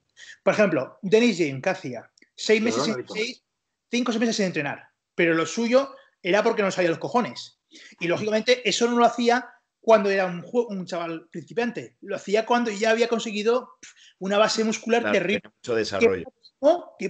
Por 0.42 0.54
ejemplo, 0.54 0.98
Dennis 1.02 1.38
James, 1.38 1.62
¿qué 1.62 1.70
hacía? 1.70 2.10
Seis 2.34 2.60
meses, 2.60 2.82
seis, 3.12 3.44
cinco 3.88 4.10
o 4.10 4.12
seis 4.12 4.20
meses 4.20 4.36
sin 4.36 4.46
entrenar, 4.46 4.88
pero 5.14 5.34
lo 5.34 5.46
suyo 5.46 5.94
era 6.22 6.42
porque 6.42 6.62
no 6.62 6.72
salía 6.72 6.90
los 6.90 6.98
cojones. 6.98 7.60
Y 8.00 8.08
lógicamente 8.08 8.68
eso 8.68 8.88
no 8.88 8.98
lo 8.98 9.04
hacía 9.04 9.48
cuando 9.80 10.10
era 10.10 10.26
un, 10.26 10.44
un 10.52 10.86
chaval 10.86 11.28
principiante, 11.30 11.96
lo 12.00 12.16
hacía 12.16 12.44
cuando 12.44 12.70
ya 12.70 12.90
había 12.90 13.08
conseguido 13.08 13.78
una 14.18 14.38
base 14.38 14.64
muscular 14.64 15.12
terrible. 15.12 15.42
Mucho 15.44 15.74
desarrollo. 15.76 16.24
que 16.24 16.37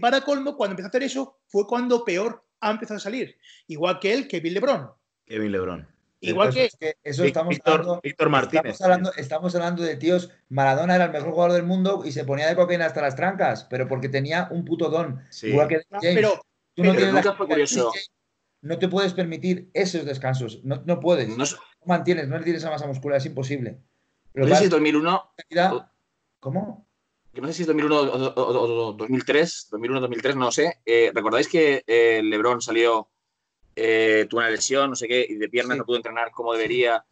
para 0.01 0.21
colmo, 0.23 0.57
cuando 0.57 0.73
empezó 0.73 0.87
a 0.87 0.91
hacer 0.91 1.03
eso, 1.03 1.39
fue 1.47 1.67
cuando 1.67 2.05
peor 2.05 2.45
ha 2.61 2.71
empezado 2.71 2.99
a 2.99 3.01
salir. 3.01 3.37
Igual 3.67 3.99
que 3.99 4.13
él, 4.13 4.29
Kevin 4.29 4.55
Lebron. 4.55 4.91
Kevin 5.27 5.53
Lebron. 5.53 5.89
Igual 6.21 6.53
que, 6.53 6.69
eso 7.05 7.25
estamos 7.25 7.57
hablando, 7.65 8.01
Víctor 8.03 8.29
Martínez. 8.29 8.79
Estamos 9.17 9.55
hablando, 9.55 9.83
de 9.85 9.97
tíos. 9.97 10.31
Maradona 10.49 10.97
era 10.97 11.05
el 11.05 11.13
mejor 11.13 11.31
jugador 11.31 11.53
del 11.53 11.63
mundo 11.63 12.03
y 12.05 12.11
se 12.11 12.25
ponía 12.25 12.49
de 12.49 12.57
cocaína 12.57 12.87
hasta 12.87 13.03
las 13.03 13.15
trancas, 13.15 13.67
pero 13.71 13.87
porque 13.87 14.09
tenía 14.09 14.49
un 14.51 14.65
puto 14.65 14.91
don. 14.91 15.23
Igual 15.43 15.69
que 15.69 15.83
James. 15.91 16.15
Pero, 16.15 16.43
tú 16.75 16.83
no, 16.83 16.93
no 18.61 18.79
te 18.79 18.89
puedes 18.89 19.15
permitir 19.15 19.71
esos 19.75 20.05
descansos. 20.05 20.65
No, 20.65 20.83
no 20.85 20.99
puedes. 20.99 21.37
No, 21.37 21.45
mantienes, 21.85 22.29
no 22.29 22.41
tienes 22.41 22.63
esa 22.63 22.71
masa 22.71 22.89
muscular, 22.89 23.19
es 23.19 23.27
imposible. 23.27 23.79
Pero 24.33 24.47
no 24.47 24.55
sé 24.55 24.59
si 24.59 24.65
es 24.65 24.71
2001. 24.71 25.33
¿Cómo? 26.41 26.88
No 27.41 27.49
sé 27.49 27.55
si 27.55 27.63
es 27.63 27.67
2001 27.69 27.97
o, 28.37 28.93
2003, 28.95 29.69
2001-2003, 29.71 30.35
no 30.35 30.51
sé. 30.51 30.81
Eh, 30.85 31.11
¿Recordáis 31.15 31.49
que 31.49 31.85
eh, 31.87 32.21
LeBron 32.23 32.61
salió, 32.61 33.09
eh, 33.77 34.27
tuvo 34.29 34.41
una 34.41 34.51
lesión, 34.51 34.91
no 34.91 34.97
sé 34.97 35.09
qué, 35.09 35.27
y 35.29 35.37
de 35.37 35.49
piernas 35.49 35.79
no 35.79 35.85
pudo 35.85 35.97
entrenar 35.97 36.31
como 36.31 36.53
debería? 36.53 37.05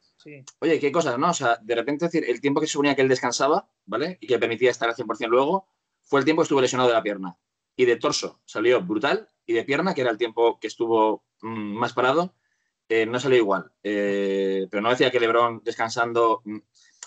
Oye, 0.59 0.81
qué 0.81 0.91
cosas, 0.91 1.19
¿no? 1.19 1.31
O 1.31 1.35
sea, 1.35 1.59
de 1.63 1.75
repente, 1.75 2.07
decir, 2.07 2.25
el 2.29 2.41
tiempo 2.41 2.61
que 2.61 2.67
se 2.67 2.73
suponía 2.73 2.97
que 2.97 3.03
él 3.03 3.09
descansaba, 3.09 3.69
¿vale? 3.85 4.19
Y 4.21 4.27
que 4.27 4.39
permitía 4.39 4.71
estar 4.71 4.89
al 4.89 4.97
100% 4.97 5.29
luego, 5.29 5.69
fue 6.03 6.21
el 6.21 6.25
tiempo 6.25 6.43
que 6.43 6.45
estuvo 6.45 6.61
lesionado 6.61 6.89
de 6.89 6.95
la 6.95 7.03
pierna. 7.03 7.37
Y 7.77 7.85
de 7.85 7.97
torso 7.97 8.41
salió 8.45 8.83
brutal, 8.83 9.29
y 9.45 9.53
de 9.53 9.65
pierna, 9.65 9.95
que 9.95 10.01
era 10.01 10.11
el 10.11 10.19
tiempo 10.19 10.59
que 10.59 10.67
estuvo 10.67 11.25
mm, 11.43 11.79
más 11.79 11.93
parado, 11.93 12.35
no 12.89 13.19
salió 13.19 13.39
igual. 13.39 13.73
pero 13.83 14.81
no 14.81 14.91
decía 14.91 15.11
que 15.11 15.21
LeBron 15.21 15.61
descansando 15.65 16.43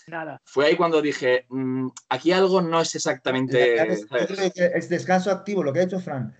mm, 0.10 0.38
fue 0.44 0.68
ahí 0.68 0.76
cuando 0.76 1.02
dije, 1.02 1.46
mm, 1.50 1.88
aquí 2.10 2.32
algo 2.32 2.62
no 2.62 2.82
es 2.82 2.96
exactamente... 2.96 3.76
Es, 4.76 4.90
descanso 4.90 5.32
activo, 5.32 5.64
lo 5.64 5.74
que 5.74 5.80
ha 5.80 5.84
hecho 5.84 6.00
Fran. 6.00 6.36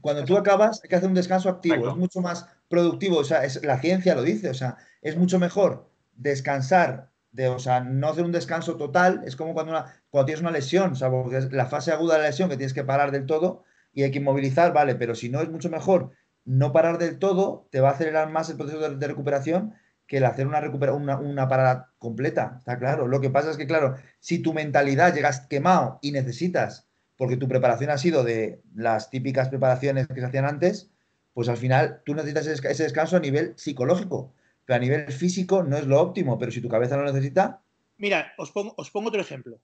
Cuando 0.00 0.24
tú 0.24 0.36
acabas, 0.36 0.80
hay 0.82 0.88
que 0.88 0.96
hacer 0.96 1.08
un 1.08 1.14
descanso 1.14 1.48
activo, 1.48 1.88
es 1.88 1.96
mucho 1.96 2.20
más 2.20 2.46
productivo, 2.68 3.18
o 3.18 3.24
sea, 3.24 3.44
es, 3.44 3.64
la 3.64 3.80
ciencia 3.80 4.14
lo 4.14 4.22
dice, 4.22 4.50
o 4.50 4.54
sea, 4.54 4.76
es 5.00 5.16
mucho 5.16 5.38
mejor 5.38 5.88
descansar, 6.14 7.10
de, 7.32 7.48
o 7.48 7.58
sea, 7.58 7.80
no 7.80 8.08
hacer 8.08 8.24
un 8.24 8.32
descanso 8.32 8.76
total, 8.76 9.22
es 9.24 9.34
como 9.34 9.54
cuando, 9.54 9.72
cuando 10.10 10.26
tienes 10.26 10.42
una 10.42 10.50
lesión, 10.50 10.92
o 10.92 10.94
sea, 10.94 11.10
porque 11.10 11.38
es 11.38 11.52
la 11.52 11.66
fase 11.66 11.90
aguda 11.90 12.14
de 12.14 12.20
la 12.20 12.26
lesión 12.28 12.48
que 12.48 12.56
tienes 12.56 12.74
que 12.74 12.84
parar 12.84 13.12
del 13.12 13.26
todo 13.26 13.64
y 13.92 14.02
hay 14.02 14.10
que 14.10 14.18
inmovilizar, 14.18 14.72
vale, 14.72 14.94
pero 14.94 15.14
si 15.14 15.28
no 15.28 15.40
es 15.40 15.48
mucho 15.48 15.70
mejor 15.70 16.10
no 16.44 16.72
parar 16.72 16.98
del 16.98 17.18
todo, 17.18 17.66
te 17.70 17.80
va 17.80 17.90
a 17.90 17.92
acelerar 17.92 18.30
más 18.30 18.50
el 18.50 18.56
proceso 18.56 18.80
de 18.80 19.06
recuperación 19.06 19.74
que 20.06 20.18
el 20.18 20.24
hacer 20.24 20.46
una, 20.46 20.60
una, 20.92 21.18
una, 21.18 21.48
parada 21.48 21.92
completa, 21.98 22.56
está 22.58 22.78
claro. 22.78 23.06
Lo 23.06 23.20
que 23.20 23.30
pasa 23.30 23.50
es 23.50 23.56
que, 23.56 23.66
claro, 23.66 23.96
si 24.20 24.40
tu 24.40 24.52
mentalidad 24.52 25.14
llegas 25.14 25.46
quemado 25.46 25.98
y 26.02 26.12
necesitas, 26.12 26.86
porque 27.16 27.36
tu 27.36 27.48
preparación 27.48 27.90
ha 27.90 27.98
sido 27.98 28.24
de 28.24 28.60
las 28.74 29.10
típicas 29.10 29.48
preparaciones 29.48 30.06
que 30.08 30.20
se 30.20 30.26
hacían 30.26 30.44
antes, 30.44 30.90
pues 31.32 31.48
al 31.48 31.56
final 31.56 32.02
tú 32.04 32.14
necesitas 32.14 32.46
ese 32.46 32.82
descanso 32.82 33.16
a 33.16 33.20
nivel 33.20 33.54
psicológico, 33.56 34.34
pero 34.64 34.76
a 34.76 34.80
nivel 34.80 35.10
físico 35.12 35.62
no 35.62 35.76
es 35.76 35.86
lo 35.86 36.00
óptimo, 36.00 36.38
pero 36.38 36.52
si 36.52 36.60
tu 36.60 36.68
cabeza 36.68 36.96
lo 36.96 37.04
necesita... 37.04 37.60
Mira, 37.96 38.32
os 38.36 38.50
pongo, 38.50 38.74
os 38.76 38.90
pongo 38.90 39.08
otro 39.08 39.20
ejemplo. 39.20 39.60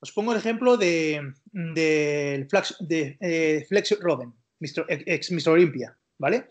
Os 0.00 0.12
pongo 0.12 0.32
el 0.32 0.38
ejemplo 0.38 0.76
de, 0.76 1.32
de, 1.52 2.46
Flex, 2.48 2.76
de 2.80 3.16
eh, 3.20 3.64
Flex 3.66 3.98
Robin, 4.00 4.32
ex 4.60 5.32
Mr. 5.32 5.50
Olympia, 5.50 5.96
¿vale? 6.18 6.46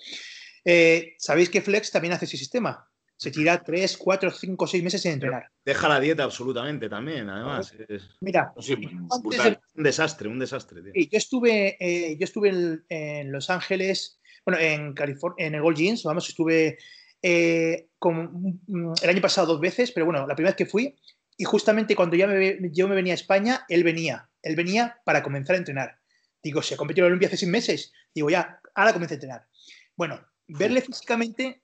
Eh, 0.63 1.13
Sabéis 1.19 1.49
que 1.49 1.62
Flex 1.62 1.91
también 1.91 2.13
hace 2.13 2.25
ese 2.25 2.38
sistema 2.38 2.89
se 3.17 3.32
tira 3.32 3.63
3, 3.63 3.97
4, 3.97 4.32
5, 4.32 4.67
6 4.67 4.84
meses 4.84 5.01
sin 5.01 5.13
entrenar. 5.13 5.49
Deja 5.63 5.88
la 5.88 5.99
dieta 5.99 6.23
absolutamente 6.23 6.89
también, 6.89 7.30
además. 7.30 7.73
Mira, 8.21 8.54
un 8.56 9.84
desastre, 9.84 10.28
un 10.28 10.39
desastre. 10.39 10.82
yo 10.93 11.17
estuve, 11.17 11.78
eh, 11.80 12.17
yo 12.17 12.23
estuve 12.23 12.82
en, 12.89 13.32
Los 13.32 13.49
Ángeles 13.49 14.19
bueno, 14.45 14.62
en 14.62 14.93
California, 14.93 15.47
en 15.47 15.56
el 15.56 15.62
Gold 15.62 15.78
Jeans, 15.78 16.04
vamos, 16.04 16.30
estuve 16.30 16.78
eh, 17.21 17.88
mm, 17.99 18.93
el 19.01 19.10
año 19.10 19.21
pasado 19.21 19.47
dos 19.47 19.60
veces, 19.60 19.91
pero 19.91 20.06
bueno, 20.06 20.28
la 20.28 20.36
primera 20.36 20.51
vez 20.51 20.58
que 20.58 20.71
fui, 20.71 20.95
y 21.36 21.43
justamente 21.43 21.95
cuando 21.95 22.15
ya 22.15 22.28
me, 22.28 22.58
yo 22.71 22.88
me 22.88 22.95
venía 22.95 23.13
a 23.13 23.15
España, 23.15 23.65
él 23.67 23.84
venía. 23.84 24.30
Él 24.41 24.56
venía 24.56 25.01
para 25.04 25.23
comenzar 25.23 25.56
a 25.56 25.60
entrenar. 25.60 25.99
Digo, 26.43 26.62
se 26.62 26.75
ha 26.75 26.78
competido 26.78 27.06
en 27.06 27.12
la 27.12 27.13
Olimpia 27.13 27.28
hace 27.28 27.38
seis 27.38 27.51
meses. 27.51 27.93
Digo, 28.13 28.30
ya, 28.30 28.60
ahora 28.75 28.93
comienza 28.93 29.15
a 29.15 29.17
entrenar. 29.17 29.47
Bueno, 29.95 30.23
verle 30.47 30.81
físicamente, 30.81 31.63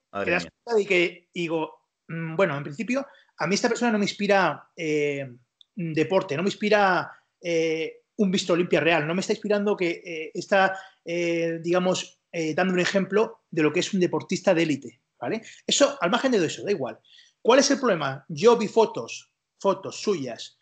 y 0.78 0.86
que 0.86 1.28
digo, 1.34 1.88
mm, 2.08 2.36
bueno, 2.36 2.56
en 2.56 2.64
principio, 2.64 3.06
a 3.38 3.46
mí 3.46 3.54
esta 3.54 3.68
persona 3.68 3.92
no 3.92 3.98
me 3.98 4.04
inspira 4.04 4.70
eh, 4.76 5.30
deporte, 5.74 6.36
no 6.36 6.42
me 6.42 6.48
inspira 6.48 7.10
eh, 7.40 8.02
un 8.16 8.30
visto 8.30 8.52
Olimpia 8.52 8.80
real, 8.80 9.06
no 9.06 9.14
me 9.14 9.20
está 9.20 9.32
inspirando 9.32 9.76
que 9.76 10.02
eh, 10.04 10.30
está, 10.34 10.78
digamos, 11.04 12.20
dando 12.54 12.72
un 12.72 12.80
ejemplo 12.80 13.40
de 13.50 13.62
lo 13.62 13.72
que 13.72 13.80
es 13.80 13.92
un 13.92 14.00
deportista 14.00 14.54
de 14.54 14.62
élite, 14.62 15.00
¿vale? 15.20 15.42
Eso, 15.66 15.98
al 16.00 16.10
margen 16.10 16.32
de 16.32 16.46
eso, 16.46 16.62
da 16.62 16.70
igual. 16.70 16.98
¿Cuál 17.40 17.58
es 17.58 17.70
el 17.70 17.80
problema? 17.80 18.24
Yo 18.28 18.56
vi 18.56 18.68
fotos, 18.68 19.32
fotos 19.58 20.00
suyas, 20.00 20.56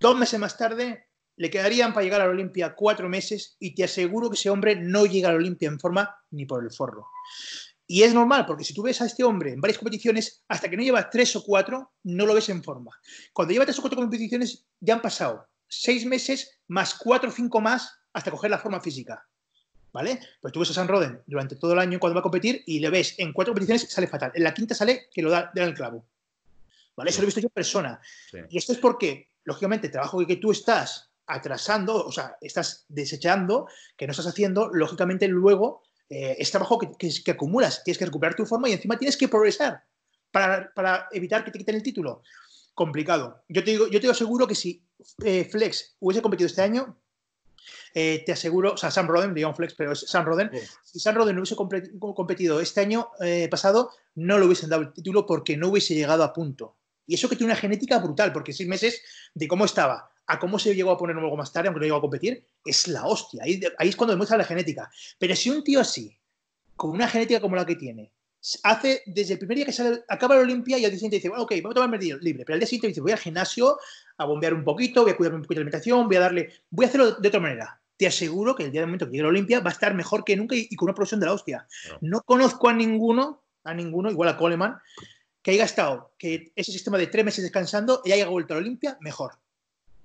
dos 0.00 0.16
meses 0.16 0.40
más 0.40 0.56
tarde 0.56 1.05
le 1.36 1.50
quedarían 1.50 1.92
para 1.92 2.04
llegar 2.04 2.20
a 2.20 2.24
la 2.24 2.30
Olimpia 2.30 2.74
cuatro 2.74 3.08
meses 3.08 3.56
y 3.58 3.74
te 3.74 3.84
aseguro 3.84 4.30
que 4.30 4.36
ese 4.36 4.50
hombre 4.50 4.76
no 4.76 5.06
llega 5.06 5.28
a 5.28 5.32
la 5.32 5.38
Olimpia 5.38 5.68
en 5.68 5.78
forma 5.78 6.16
ni 6.30 6.46
por 6.46 6.64
el 6.64 6.72
forro. 6.72 7.06
Y 7.86 8.02
es 8.02 8.12
normal, 8.12 8.46
porque 8.46 8.64
si 8.64 8.74
tú 8.74 8.82
ves 8.82 9.00
a 9.00 9.06
este 9.06 9.22
hombre 9.22 9.52
en 9.52 9.60
varias 9.60 9.78
competiciones, 9.78 10.42
hasta 10.48 10.68
que 10.68 10.76
no 10.76 10.82
lleva 10.82 11.08
tres 11.08 11.36
o 11.36 11.44
cuatro, 11.44 11.92
no 12.02 12.26
lo 12.26 12.34
ves 12.34 12.48
en 12.48 12.64
forma. 12.64 12.90
Cuando 13.32 13.52
lleva 13.52 13.64
tres 13.64 13.78
o 13.78 13.82
cuatro 13.82 13.98
competiciones, 13.98 14.64
ya 14.80 14.94
han 14.94 15.02
pasado 15.02 15.46
seis 15.68 16.04
meses 16.04 16.58
más 16.68 16.94
cuatro 16.94 17.28
o 17.30 17.32
cinco 17.32 17.60
más 17.60 17.92
hasta 18.12 18.30
coger 18.30 18.50
la 18.50 18.58
forma 18.58 18.80
física. 18.80 19.24
¿Vale? 19.92 20.20
Pues 20.42 20.52
tú 20.52 20.60
ves 20.60 20.70
a 20.70 20.74
San 20.74 20.88
Roden 20.88 21.22
durante 21.26 21.56
todo 21.56 21.72
el 21.72 21.78
año 21.78 21.98
cuando 21.98 22.14
va 22.14 22.20
a 22.20 22.22
competir 22.22 22.62
y 22.66 22.80
le 22.80 22.90
ves 22.90 23.14
en 23.18 23.32
cuatro 23.32 23.54
competiciones 23.54 23.90
sale 23.90 24.06
fatal. 24.06 24.32
En 24.34 24.42
la 24.42 24.52
quinta 24.52 24.74
sale 24.74 25.08
que 25.12 25.22
lo 25.22 25.30
da, 25.30 25.50
da 25.54 25.64
el 25.64 25.72
clavo. 25.72 26.04
¿Vale? 26.96 27.10
Eso 27.10 27.20
lo 27.20 27.24
he 27.24 27.26
visto 27.26 27.40
yo 27.40 27.46
en 27.46 27.54
persona. 27.54 28.00
Y 28.50 28.58
esto 28.58 28.72
es 28.72 28.78
porque, 28.78 29.30
lógicamente, 29.44 29.86
el 29.86 29.92
trabajo 29.92 30.26
que 30.26 30.36
tú 30.36 30.50
estás 30.50 31.10
atrasando, 31.26 32.06
o 32.06 32.12
sea, 32.12 32.36
estás 32.40 32.84
desechando, 32.88 33.68
que 33.96 34.06
no 34.06 34.12
estás 34.12 34.26
haciendo, 34.26 34.70
lógicamente 34.72 35.28
luego 35.28 35.82
eh, 36.08 36.36
es 36.38 36.50
trabajo 36.50 36.78
que, 36.78 36.90
que, 37.24 37.30
acumulas, 37.30 37.82
tienes 37.82 37.98
que 37.98 38.04
recuperar 38.04 38.36
tu 38.36 38.46
forma 38.46 38.68
y 38.68 38.72
encima 38.72 38.98
tienes 38.98 39.16
que 39.16 39.28
progresar 39.28 39.82
para, 40.30 41.08
evitar 41.12 41.44
que 41.44 41.50
te 41.50 41.58
quiten 41.58 41.76
el 41.76 41.82
título. 41.82 42.22
Complicado. 42.74 43.42
Yo 43.48 43.64
te 43.64 43.70
digo, 43.70 43.88
yo 43.88 44.00
te 44.00 44.10
aseguro 44.10 44.46
que 44.46 44.54
si 44.54 44.84
eh, 45.24 45.48
Flex 45.50 45.96
hubiese 45.98 46.22
competido 46.22 46.46
este 46.46 46.62
año, 46.62 46.96
eh, 47.94 48.22
te 48.24 48.32
aseguro, 48.32 48.74
o 48.74 48.76
sea, 48.76 48.90
Sam 48.90 49.08
Roden, 49.08 49.34
digamos 49.34 49.56
Flex, 49.56 49.74
pero 49.74 49.92
es 49.92 50.00
Sam 50.00 50.26
Roden, 50.26 50.50
si 50.84 51.00
Sam 51.00 51.16
Roden 51.16 51.34
no 51.34 51.40
hubiese 51.40 51.56
competido 51.56 52.60
este 52.60 52.82
año 52.82 53.08
pasado, 53.50 53.90
no 54.14 54.38
le 54.38 54.44
hubiesen 54.44 54.68
dado 54.68 54.82
el 54.82 54.92
título 54.92 55.26
porque 55.26 55.56
no 55.56 55.68
hubiese 55.68 55.94
llegado 55.94 56.22
a 56.22 56.32
punto. 56.32 56.76
Y 57.06 57.14
eso 57.14 57.28
que 57.28 57.36
tiene 57.36 57.52
una 57.52 57.60
genética 57.60 57.98
brutal, 57.98 58.32
porque 58.32 58.52
seis 58.52 58.68
meses 58.68 59.00
de 59.34 59.48
cómo 59.48 59.64
estaba 59.64 60.10
a 60.26 60.38
cómo 60.38 60.58
se 60.58 60.74
llegó 60.74 60.90
a 60.90 60.98
poner 60.98 61.16
luego 61.16 61.36
más 61.36 61.52
tarde, 61.52 61.68
aunque 61.68 61.80
no 61.80 61.86
llegó 61.86 61.98
a 61.98 62.00
competir, 62.00 62.44
es 62.64 62.88
la 62.88 63.06
hostia. 63.06 63.44
Ahí, 63.44 63.60
es 63.80 63.96
cuando 63.96 64.12
demuestra 64.12 64.36
la 64.36 64.44
genética. 64.44 64.90
Pero 65.18 65.36
si 65.36 65.50
un 65.50 65.62
tío 65.62 65.80
así, 65.80 66.16
con 66.74 66.90
una 66.90 67.08
genética 67.08 67.40
como 67.40 67.56
la 67.56 67.64
que 67.64 67.76
tiene, 67.76 68.12
hace 68.64 69.02
desde 69.06 69.34
el 69.34 69.38
primer 69.38 69.56
día 69.56 69.66
que 69.66 69.72
sale, 69.72 70.04
acaba 70.08 70.34
la 70.34 70.42
Olimpia 70.42 70.78
y 70.78 70.84
al 70.84 70.90
día 70.90 70.98
siguiente 70.98 71.16
dice, 71.16 71.28
bueno, 71.28 71.44
ok, 71.44 71.52
voy 71.62 71.70
a 71.70 71.74
tomarme 71.74 71.96
el 71.98 72.18
libre, 72.20 72.44
pero 72.44 72.54
al 72.54 72.60
día 72.60 72.66
siguiente 72.66 72.88
dice, 72.88 73.00
voy 73.00 73.12
al 73.12 73.18
gimnasio 73.18 73.78
a 74.18 74.24
bombear 74.24 74.54
un 74.54 74.64
poquito, 74.64 75.02
voy 75.02 75.12
a 75.12 75.16
cuidarme 75.16 75.36
un 75.36 75.42
poquito 75.42 75.60
de 75.60 75.62
alimentación, 75.62 76.06
voy 76.06 76.16
a 76.16 76.20
darle, 76.20 76.52
voy 76.70 76.84
a 76.84 76.88
hacerlo 76.88 77.12
de 77.12 77.28
otra 77.28 77.40
manera. 77.40 77.80
Te 77.96 78.06
aseguro 78.06 78.54
que 78.54 78.64
el 78.64 78.72
día 78.72 78.82
del 78.82 78.88
momento 78.88 79.06
que 79.06 79.12
llegue 79.12 79.22
la 79.22 79.30
Olimpia 79.30 79.60
va 79.60 79.70
a 79.70 79.72
estar 79.72 79.94
mejor 79.94 80.22
que 80.22 80.36
nunca 80.36 80.54
y, 80.54 80.74
con 80.76 80.86
una 80.86 80.94
producción 80.94 81.18
de 81.20 81.26
la 81.26 81.32
hostia. 81.32 81.66
No. 82.02 82.20
conozco 82.22 82.68
a 82.68 82.74
ninguno, 82.74 83.44
a 83.64 83.72
ninguno, 83.72 84.10
igual 84.10 84.28
a 84.28 84.36
Coleman, 84.36 84.76
que 85.40 85.52
haya 85.52 85.64
estado 85.64 86.12
que 86.18 86.52
ese 86.54 86.72
sistema 86.72 86.98
de 86.98 87.06
tres 87.06 87.24
meses 87.24 87.42
descansando 87.42 88.02
y 88.04 88.12
haya 88.12 88.28
vuelto 88.28 88.52
a 88.52 88.56
la 88.56 88.60
Olimpia 88.60 88.98
mejor 89.00 89.38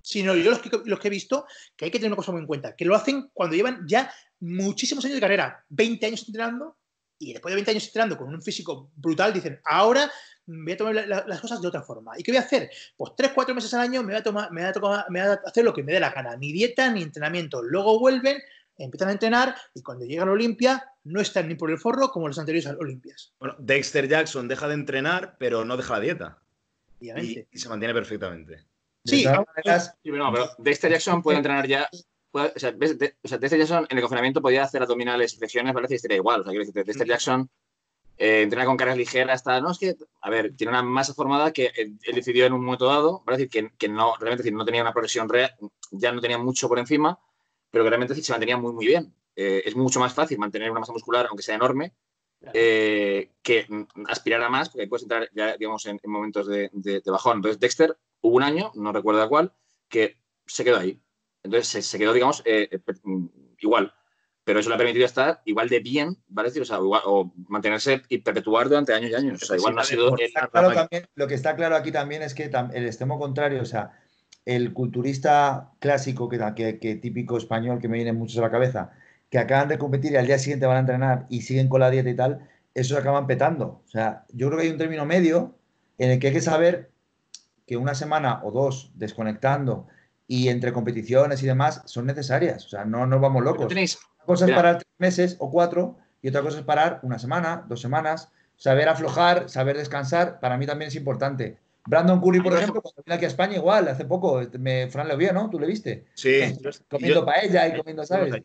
sino 0.02 0.36
yo 0.36 0.52
los 0.52 0.60
que, 0.60 0.70
los 0.86 1.00
que 1.00 1.08
he 1.08 1.12
visto, 1.12 1.46
que 1.76 1.86
hay 1.86 1.92
que 1.92 2.00
tener 2.00 2.12
una 2.12 2.18
cosa 2.18 2.32
muy 2.32 2.42
en 2.42 2.48
cuenta, 2.48 2.76
que 2.76 2.86
lo 2.86 2.96
hacen 2.96 3.30
cuando 3.34 3.56
llevan 3.56 3.86
ya 3.88 4.12
muchísimos 4.40 5.06
años 5.06 5.16
de 5.16 5.22
carrera, 5.22 5.64
20 5.70 6.06
años 6.06 6.24
entrenando, 6.28 6.78
y 7.20 7.34
después 7.34 7.52
de 7.52 7.56
20 7.56 7.72
años 7.72 7.86
entrenando 7.86 8.18
con 8.18 8.34
un 8.34 8.42
físico 8.42 8.92
brutal, 8.96 9.32
dicen, 9.32 9.60
ahora 9.66 10.12
voy 10.48 10.72
a 10.74 10.78
tomar 10.78 10.96
las 10.96 11.40
cosas 11.40 11.62
de 11.62 11.68
otra 11.68 11.84
forma. 11.84 12.18
¿Y 12.18 12.24
qué 12.24 12.32
voy 12.32 12.38
a 12.38 12.42
hacer? 12.42 12.70
Pues 12.98 13.14
3, 13.16 13.32
4 13.34 13.54
meses 13.54 13.74
al 13.76 13.82
año 13.82 14.02
me 14.02 14.14
voy, 14.14 14.20
a 14.20 14.24
tomar, 14.24 14.52
me, 14.52 14.62
voy 14.62 14.96
a 14.96 15.06
me 15.10 15.22
voy 15.22 15.30
a 15.30 15.40
hacer 15.46 15.64
lo 15.64 15.74
que 15.74 15.84
me 15.84 15.94
dé 15.94 16.00
la 16.00 16.10
gana, 16.10 16.36
ni 16.36 16.52
dieta 16.52 16.92
ni 16.92 17.04
entrenamiento. 17.04 17.62
Luego 17.62 18.00
vuelven, 18.00 18.42
empiezan 18.78 19.10
a 19.10 19.12
entrenar 19.12 19.56
y 19.76 19.84
cuando 19.84 20.06
llegan 20.06 20.30
a 20.30 20.32
Olimpia 20.32 20.84
no 21.04 21.22
están 21.22 21.48
ni 21.48 21.56
por 21.56 21.70
el 21.70 21.78
forro 21.78 22.10
como 22.10 22.28
los 22.28 22.40
anteriores 22.40 22.72
Olimpias. 22.80 23.34
Bueno, 23.40 23.56
Dexter 23.60 24.08
Jackson 24.08 24.48
deja 24.48 24.68
de 24.68 24.74
entrenar, 24.74 25.36
pero 25.38 25.64
no 25.64 25.78
deja 25.78 25.94
la 25.94 26.00
dieta. 26.00 26.38
Y, 27.00 27.12
y 27.52 27.58
se 27.58 27.70
mantiene 27.70 27.94
perfectamente. 27.94 28.66
Sí, 29.04 29.26
pero 30.04 30.34
Dexter 30.58 30.92
Jackson 30.92 31.22
puede 31.22 31.38
entrenar 31.38 31.68
ya. 31.68 31.90
o, 32.32 32.50
sea, 32.56 32.72
Dexter 32.72 33.60
Jackson 33.60 33.88
en 33.90 33.98
el 33.98 34.02
confinamiento 34.02 34.42
podía 34.42 34.64
hacer 34.64 34.82
abdominales, 34.82 35.38
flexiones, 35.38 35.74
parece 35.74 35.94
que 35.94 35.96
estaría 35.96 36.18
igual. 36.18 36.42
O 36.42 36.44
sea, 36.44 36.52
quiero 36.52 36.66
decir, 36.66 36.86
Dexter 36.86 37.08
Jackson 37.08 37.50
eh, 38.18 38.44
entrena 38.44 38.66
con 38.66 38.78
cargas 38.78 38.98
ligeras, 38.98 39.40
está, 39.40 39.60
no, 39.62 39.72
es 39.72 39.80
que, 39.80 39.96
a 40.22 40.30
ver, 40.30 40.56
tiene 40.56 40.70
una 40.70 40.84
masa 40.84 41.14
formada 41.14 41.52
que 41.52 41.72
él, 41.76 41.98
decidió 42.14 42.46
en 42.46 42.54
un 42.54 42.64
momento 42.64 42.86
dado, 42.86 43.24
para 43.26 43.38
decir 43.38 43.50
que, 43.50 43.72
que, 43.78 43.90
no, 43.90 44.16
realmente 44.18 44.44
decir, 44.44 44.54
no 44.54 44.64
tenía 44.64 44.84
una 44.84 44.94
progresión 44.94 45.28
real, 45.28 45.52
ya 45.90 46.12
no 46.12 46.22
tenía 46.22 46.38
mucho 46.38 46.70
por 46.70 46.78
encima, 46.78 47.18
pero 47.72 47.84
que 47.84 47.90
realmente 47.90 48.14
se 48.14 48.32
mantenía 48.32 48.58
muy, 48.58 48.74
muy 48.74 48.86
bien. 48.86 49.14
Eh, 49.36 49.64
es 49.66 49.76
mucho 49.76 50.00
más 50.00 50.14
fácil 50.14 50.38
mantener 50.38 50.70
una 50.70 50.82
masa 50.82 50.94
muscular, 50.94 51.26
aunque 51.28 51.42
sea 51.42 51.56
enorme, 51.56 51.94
eh, 52.54 53.32
que 53.42 53.68
aspirar 54.08 54.42
a 54.42 54.50
más, 54.50 54.70
porque 54.70 54.84
ahí 54.84 54.88
puedes 54.88 55.04
entrar 55.04 55.30
ya, 55.34 55.58
digamos, 55.58 55.86
en, 55.86 56.00
momentos 56.06 56.48
de, 56.48 56.70
de, 56.74 57.02
bajón. 57.06 57.38
Entonces, 57.38 57.60
Dexter 57.60 57.98
hubo 58.22 58.36
un 58.36 58.44
año, 58.44 58.72
no 58.76 58.92
recuerdo 58.92 59.28
cuál, 59.30 59.54
que 59.88 60.18
se 60.46 60.64
quedó 60.64 60.78
ahí. 60.78 61.02
Entonces 61.44 61.86
se, 61.86 61.98
quedó, 61.98 62.14
digamos, 62.14 62.42
eh, 62.46 62.70
eh, 62.72 62.80
mm, 63.04 63.26
igual. 63.60 63.94
Pero 64.44 64.60
eso 64.60 64.70
le 64.70 64.76
ha 64.76 64.78
permitido 64.78 65.06
estar 65.06 65.42
igual 65.46 65.70
de 65.70 65.80
bien, 65.80 66.18
¿vale? 66.28 66.50
O, 66.60 66.66
sea, 66.66 66.80
o 66.82 67.32
mantenerse 67.48 68.02
y 68.10 68.20
perpetuar 68.20 68.70
durante 68.70 68.94
años 68.94 69.12
y 69.12 69.16
años. 69.16 69.44
O 69.44 69.46
sea, 69.46 69.58
igual 69.58 69.76
no 69.76 69.82
ha 69.82 69.86
sido. 69.86 70.16
lo 71.16 71.28
que 71.28 71.36
está 71.36 71.56
claro 71.56 71.76
aquí 71.76 71.92
también 71.92 72.24
es 72.24 72.34
que 72.34 72.50
el 72.74 72.86
extremo 72.86 73.20
contrario, 73.20 73.62
o 73.62 73.66
sea, 73.66 73.92
el 74.46 74.74
culturista 74.74 75.72
clásico, 75.80 76.28
que, 76.28 76.80
que, 76.80 76.96
típico 76.96 77.38
español 77.38 77.80
que 77.80 77.88
me 77.88 77.98
viene 77.98 78.14
mucho 78.14 78.40
a 78.40 78.44
la 78.44 78.52
cabeza, 78.52 78.92
que 79.32 79.40
acaban 79.40 79.70
de 79.70 79.80
competir 79.80 80.12
y 80.12 80.18
al 80.18 80.28
día 80.28 80.38
siguiente 80.38 80.66
van 80.66 80.76
a 80.76 80.80
entrenar 80.82 81.26
y 81.30 81.42
siguen 81.42 81.70
con 81.70 81.80
la 81.80 81.90
dieta 81.90 82.10
y 82.10 82.16
tal, 82.16 82.48
eso 82.76 82.98
acaban 82.98 83.28
petando. 83.28 83.82
O 83.86 83.90
sea, 83.90 84.26
yo 84.34 84.48
creo 84.48 84.60
que 84.60 84.66
hay 84.66 84.72
un 84.72 84.78
término 84.78 85.06
medio 85.06 85.56
en 85.98 86.12
el 86.12 86.20
que 86.20 86.28
hay 86.28 86.34
que 86.34 86.42
saber 86.42 86.92
que 87.66 87.78
una 87.78 87.96
semana 87.96 88.42
o 88.44 88.52
dos 88.52 88.92
desconectando 88.96 89.88
y 90.28 90.50
entre 90.50 90.74
competiciones 90.74 91.42
y 91.42 91.48
demás 91.48 91.82
son 91.86 92.06
necesarias. 92.08 92.66
O 92.66 92.70
sea, 92.70 92.84
no 92.84 93.08
nos 93.08 93.22
vamos 93.22 93.42
locos. 93.42 93.70
Tenéis, 93.70 93.98
una 94.18 94.26
cosa 94.26 94.46
es 94.46 94.52
parar 94.52 94.76
tres 94.76 94.94
meses 94.98 95.38
o 95.40 95.50
cuatro 95.50 95.98
y 96.22 96.28
otra 96.28 96.42
cosa 96.42 96.60
es 96.60 96.66
parar 96.66 97.00
una 97.02 97.18
semana, 97.18 97.66
dos 97.70 97.80
semanas. 97.80 98.30
Saber 98.58 98.90
aflojar, 98.90 99.50
saber 99.50 99.78
descansar, 99.78 100.42
para 100.42 100.58
mí 100.58 100.68
también 100.68 100.90
es 100.90 100.96
importante. 100.96 101.58
Brandon 101.86 102.22
Curry, 102.22 102.42
por 102.42 102.54
ejemplo, 102.54 102.82
cuando 102.82 103.04
vino 103.04 103.16
aquí 103.16 103.26
a 103.26 103.30
España, 103.30 103.56
igual, 103.56 103.88
hace 103.88 104.06
poco, 104.06 104.42
me, 104.60 104.90
Fran 104.90 105.08
lo 105.08 105.18
vio, 105.18 105.34
¿no? 105.34 105.50
¿Tú 105.50 105.60
le 105.60 105.68
viste? 105.68 106.06
Sí. 106.14 106.42
Comiendo 106.90 107.26
paella 107.26 107.68
y 107.68 107.78
comiendo, 107.78 108.06
¿sabes? 108.06 108.44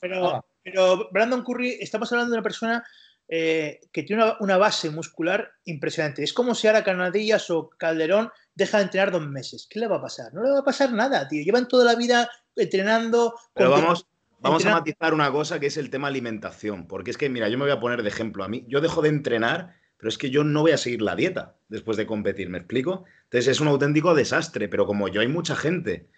pero, 0.00 0.44
pero 0.62 1.08
Brandon 1.10 1.42
Curry, 1.42 1.78
estamos 1.80 2.12
hablando 2.12 2.32
de 2.32 2.38
una 2.38 2.42
persona 2.42 2.84
eh, 3.28 3.80
que 3.92 4.04
tiene 4.04 4.24
una, 4.38 4.56
base 4.56 4.88
muscular 4.90 5.50
impresionante. 5.64 6.22
Es 6.22 6.32
como 6.32 6.54
si 6.54 6.68
ahora 6.68 6.84
Canadillas 6.84 7.50
o 7.50 7.70
Calderón 7.70 8.30
dejan 8.54 8.80
de 8.80 8.84
entrenar 8.84 9.10
dos 9.10 9.26
meses. 9.26 9.66
¿Qué 9.68 9.80
le 9.80 9.88
va 9.88 9.96
a 9.96 10.02
pasar? 10.02 10.32
No 10.32 10.44
le 10.44 10.50
va 10.50 10.60
a 10.60 10.64
pasar 10.64 10.92
nada, 10.92 11.26
tío. 11.26 11.42
Llevan 11.42 11.66
toda 11.66 11.84
la 11.84 11.96
vida 11.96 12.30
entrenando. 12.54 13.34
Pero 13.52 13.70
vamos, 13.70 14.06
vamos 14.38 14.64
a 14.64 14.70
matizar 14.70 15.12
una 15.12 15.32
cosa 15.32 15.58
que 15.58 15.66
es 15.66 15.76
el 15.76 15.90
tema 15.90 16.06
alimentación. 16.06 16.86
Porque 16.86 17.10
es 17.10 17.18
que, 17.18 17.28
mira, 17.28 17.48
yo 17.48 17.58
me 17.58 17.64
voy 17.64 17.72
a 17.72 17.80
poner 17.80 18.04
de 18.04 18.08
ejemplo. 18.08 18.44
A 18.44 18.48
mí, 18.48 18.64
yo 18.68 18.80
dejo 18.80 19.02
de 19.02 19.08
entrenar, 19.08 19.74
pero 19.98 20.08
es 20.08 20.18
que 20.18 20.30
yo 20.30 20.44
no 20.44 20.62
voy 20.62 20.72
a 20.72 20.78
seguir 20.78 21.02
la 21.02 21.16
dieta 21.16 21.56
después 21.68 21.96
de 21.96 22.06
competir, 22.06 22.48
¿me 22.48 22.58
explico? 22.58 23.04
Entonces 23.24 23.48
es 23.48 23.60
un 23.60 23.68
auténtico 23.68 24.14
desastre, 24.14 24.68
pero 24.68 24.86
como 24.86 25.08
yo 25.08 25.20
hay 25.20 25.28
mucha 25.28 25.56
gente. 25.56 26.08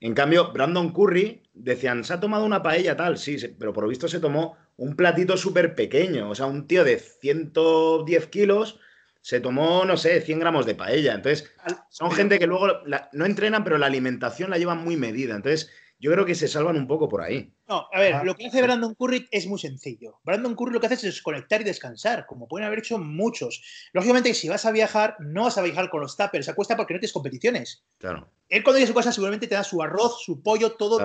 En 0.00 0.14
cambio, 0.14 0.52
Brandon 0.52 0.92
Curry 0.92 1.42
decían, 1.54 2.04
se 2.04 2.12
ha 2.12 2.20
tomado 2.20 2.44
una 2.44 2.62
paella 2.62 2.96
tal, 2.96 3.16
sí, 3.18 3.38
pero 3.58 3.72
por 3.72 3.84
lo 3.84 3.88
visto 3.88 4.08
se 4.08 4.20
tomó 4.20 4.56
un 4.76 4.94
platito 4.94 5.36
súper 5.36 5.74
pequeño. 5.74 6.28
O 6.28 6.34
sea, 6.34 6.46
un 6.46 6.66
tío 6.66 6.84
de 6.84 6.98
110 6.98 8.26
kilos 8.26 8.78
se 9.22 9.40
tomó, 9.40 9.84
no 9.84 9.96
sé, 9.96 10.20
100 10.20 10.38
gramos 10.38 10.66
de 10.66 10.74
paella. 10.74 11.14
Entonces, 11.14 11.50
son 11.88 12.12
gente 12.12 12.38
que 12.38 12.46
luego 12.46 12.68
no 13.12 13.24
entrenan, 13.24 13.64
pero 13.64 13.78
la 13.78 13.86
alimentación 13.86 14.50
la 14.50 14.58
llevan 14.58 14.84
muy 14.84 14.96
medida. 14.96 15.34
Entonces, 15.34 15.70
yo 15.98 16.12
creo 16.12 16.26
que 16.26 16.34
se 16.34 16.46
salvan 16.46 16.76
un 16.76 16.86
poco 16.86 17.08
por 17.08 17.22
ahí. 17.22 17.52
No, 17.68 17.88
a 17.92 18.00
ver, 18.00 18.24
lo 18.24 18.34
que 18.34 18.46
hace 18.46 18.62
Brandon 18.62 18.94
Curry 18.94 19.28
es 19.30 19.46
muy 19.46 19.58
sencillo. 19.58 20.20
Brandon 20.24 20.54
Curry 20.54 20.72
lo 20.72 20.80
que 20.80 20.86
hace 20.86 20.94
es 20.96 21.02
desconectar 21.02 21.60
y 21.62 21.64
descansar, 21.64 22.26
como 22.26 22.46
pueden 22.46 22.66
haber 22.66 22.80
hecho 22.80 22.98
muchos. 22.98 23.62
Lógicamente, 23.92 24.34
si 24.34 24.48
vas 24.48 24.66
a 24.66 24.72
viajar, 24.72 25.16
no 25.20 25.44
vas 25.44 25.56
a 25.58 25.62
viajar 25.62 25.88
con 25.88 26.00
los 26.00 26.16
tuppers, 26.16 26.44
se 26.44 26.50
acuesta 26.50 26.76
porque 26.76 26.94
no 26.94 27.00
tienes 27.00 27.12
competiciones. 27.12 27.84
Claro. 27.98 28.28
Él 28.48 28.62
cuando 28.62 28.78
llega 28.78 28.90
a 28.90 28.92
su 28.92 28.94
casa 28.94 29.12
seguramente 29.12 29.46
te 29.46 29.54
da 29.54 29.64
su 29.64 29.82
arroz, 29.82 30.22
su 30.22 30.42
pollo, 30.42 30.72
todo 30.72 31.04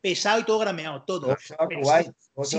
pesado 0.00 0.40
y 0.40 0.44
todo 0.44 0.58
grameado, 0.58 1.04
todo. 1.04 1.36
si, 2.42 2.58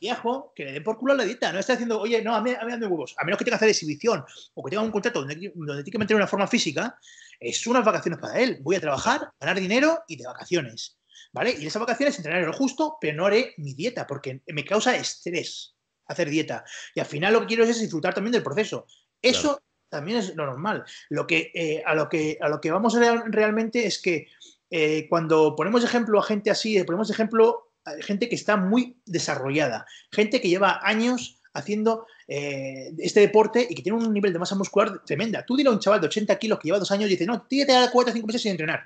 viajo, 0.00 0.52
que 0.54 0.64
le 0.64 0.72
den 0.72 0.84
por 0.84 0.96
culo 0.96 1.12
a 1.12 1.16
la 1.16 1.24
dieta. 1.24 1.52
No 1.52 1.58
está 1.58 1.72
diciendo, 1.72 2.00
oye, 2.00 2.22
no, 2.22 2.34
a 2.34 2.40
mí, 2.40 2.52
a 2.52 2.64
mí 2.64 2.70
dame 2.70 2.86
huevos. 2.86 3.16
A 3.18 3.24
menos 3.24 3.38
que 3.38 3.44
tenga 3.44 3.58
que 3.58 3.64
hacer 3.64 3.70
exhibición 3.70 4.24
o 4.54 4.62
que 4.62 4.70
tenga 4.70 4.82
un 4.82 4.92
contrato 4.92 5.18
donde, 5.20 5.34
donde 5.54 5.82
tiene 5.82 5.90
que 5.90 5.98
mantener 5.98 6.20
una 6.20 6.28
forma 6.28 6.46
física, 6.46 6.96
es 7.40 7.66
unas 7.66 7.84
vacaciones 7.84 8.20
para 8.20 8.40
él. 8.40 8.58
Voy 8.62 8.76
a 8.76 8.80
trabajar, 8.80 9.30
ganar 9.40 9.58
dinero 9.58 10.02
y 10.08 10.16
de 10.16 10.26
vacaciones. 10.26 10.98
¿Vale? 11.32 11.54
Y 11.58 11.66
esas 11.66 11.80
vacaciones 11.80 12.16
entrenaré 12.16 12.46
lo 12.46 12.52
justo, 12.52 12.96
pero 13.00 13.16
no 13.16 13.26
haré 13.26 13.54
mi 13.58 13.74
dieta 13.74 14.06
porque 14.06 14.42
me 14.46 14.64
causa 14.64 14.96
estrés 14.96 15.74
hacer 16.06 16.30
dieta. 16.30 16.64
Y 16.94 17.00
al 17.00 17.06
final 17.06 17.32
lo 17.32 17.40
que 17.40 17.46
quiero 17.46 17.64
es 17.64 17.80
disfrutar 17.80 18.14
también 18.14 18.32
del 18.32 18.42
proceso. 18.42 18.86
Eso 19.20 19.60
también 19.88 20.18
es 20.18 20.34
lo 20.34 20.46
normal. 20.46 20.84
Lo 21.10 21.26
que, 21.26 21.50
eh, 21.54 21.82
a, 21.84 21.94
lo 21.94 22.08
que, 22.08 22.38
a 22.40 22.48
lo 22.48 22.60
que 22.60 22.70
vamos 22.70 22.96
a 22.96 23.22
realmente 23.26 23.86
es 23.86 24.00
que 24.00 24.28
eh, 24.70 25.06
cuando 25.08 25.54
ponemos 25.54 25.84
ejemplo 25.84 26.18
a 26.18 26.22
gente 26.22 26.50
así, 26.50 26.82
ponemos 26.84 27.10
ejemplo 27.10 27.72
a 27.84 27.92
gente 28.02 28.28
que 28.28 28.34
está 28.34 28.56
muy 28.56 29.00
desarrollada, 29.04 29.86
gente 30.10 30.40
que 30.40 30.48
lleva 30.48 30.80
años 30.82 31.40
haciendo 31.54 32.06
eh, 32.28 32.92
este 32.98 33.20
deporte 33.20 33.66
y 33.68 33.74
que 33.74 33.82
tiene 33.82 33.98
un 33.98 34.12
nivel 34.12 34.32
de 34.32 34.38
masa 34.38 34.54
muscular 34.54 35.04
tremenda. 35.04 35.44
Tú 35.44 35.56
dile 35.56 35.68
a 35.68 35.72
un 35.72 35.78
chaval 35.78 36.00
de 36.00 36.08
80 36.08 36.36
kilos 36.38 36.58
que 36.58 36.68
lleva 36.68 36.78
dos 36.78 36.90
años 36.90 37.06
y 37.06 37.10
dice, 37.10 37.26
no, 37.26 37.42
tírate 37.42 37.76
a 37.76 37.90
4 37.90 38.10
o 38.10 38.14
5 38.14 38.26
meses 38.26 38.42
sin 38.42 38.52
entrenar. 38.52 38.84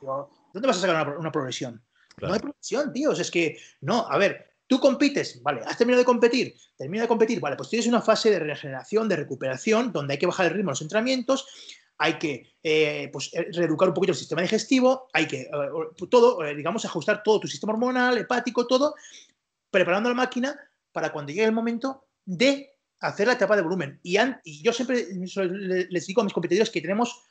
¿Dónde 0.00 0.68
vas 0.68 0.78
a 0.78 0.80
sacar 0.80 1.16
una, 1.16 1.32
progresión? 1.32 1.82
No 2.20 2.32
hay 2.32 2.40
progresión, 2.40 2.92
tíos. 2.92 3.18
Es 3.18 3.30
que, 3.30 3.58
no, 3.80 4.06
a 4.08 4.18
ver, 4.18 4.52
tú 4.66 4.78
compites, 4.78 5.42
vale, 5.42 5.62
has 5.64 5.78
terminado 5.78 6.00
de 6.00 6.06
competir, 6.06 6.54
termina 6.76 7.02
de 7.02 7.08
competir, 7.08 7.40
vale, 7.40 7.56
pues 7.56 7.70
tienes 7.70 7.86
una 7.86 8.02
fase 8.02 8.30
de 8.30 8.40
regeneración, 8.40 9.08
de 9.08 9.16
recuperación, 9.16 9.92
donde 9.92 10.14
hay 10.14 10.18
que 10.18 10.26
bajar 10.26 10.46
el 10.46 10.52
ritmo 10.52 10.70
de 10.70 10.72
los 10.72 10.82
entrenamientos, 10.82 11.46
hay 11.98 12.18
que 12.18 12.56
eh, 12.62 13.08
pues, 13.12 13.30
eh, 13.32 13.48
reeducar 13.52 13.88
un 13.88 13.94
poquito 13.94 14.12
el 14.12 14.18
sistema 14.18 14.42
digestivo, 14.42 15.08
hay 15.12 15.26
que, 15.26 15.42
eh, 15.42 15.48
todo, 16.10 16.42
digamos, 16.54 16.84
ajustar 16.84 17.22
todo 17.22 17.40
tu 17.40 17.48
sistema 17.48 17.72
hormonal, 17.72 18.18
hepático, 18.18 18.66
todo, 18.66 18.94
preparando 19.70 20.08
la 20.08 20.14
máquina 20.14 20.58
para 20.92 21.12
cuando 21.12 21.32
llegue 21.32 21.44
el 21.44 21.52
momento 21.52 22.04
de 22.24 22.70
hacer 23.00 23.26
la 23.26 23.34
etapa 23.34 23.56
de 23.56 23.62
volumen. 23.62 24.00
Y, 24.02 24.16
yo 24.62 24.72
siempre 24.72 25.06
les 25.90 26.06
digo 26.06 26.20
a 26.20 26.24
mis 26.24 26.32
competidores 26.32 26.70
que 26.70 26.80
tenemos 26.80 27.24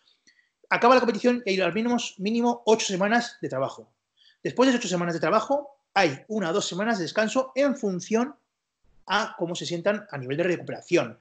acaba 0.69 0.95
la 0.95 1.01
competición 1.01 1.43
y 1.45 1.51
hay 1.51 1.61
al 1.61 1.73
mínimo, 1.73 1.97
mínimo 2.17 2.63
ocho 2.65 2.85
semanas 2.85 3.37
de 3.41 3.49
trabajo. 3.49 3.91
Después 4.41 4.71
de 4.71 4.77
ocho 4.77 4.87
semanas 4.87 5.13
de 5.13 5.19
trabajo, 5.19 5.77
hay 5.93 6.23
una 6.29 6.49
o 6.49 6.53
dos 6.53 6.67
semanas 6.67 6.97
de 6.97 7.03
descanso 7.03 7.51
en 7.55 7.75
función 7.75 8.35
a 9.05 9.35
cómo 9.37 9.53
se 9.53 9.65
sientan 9.65 10.07
a 10.09 10.17
nivel 10.17 10.37
de 10.37 10.43
recuperación. 10.43 11.19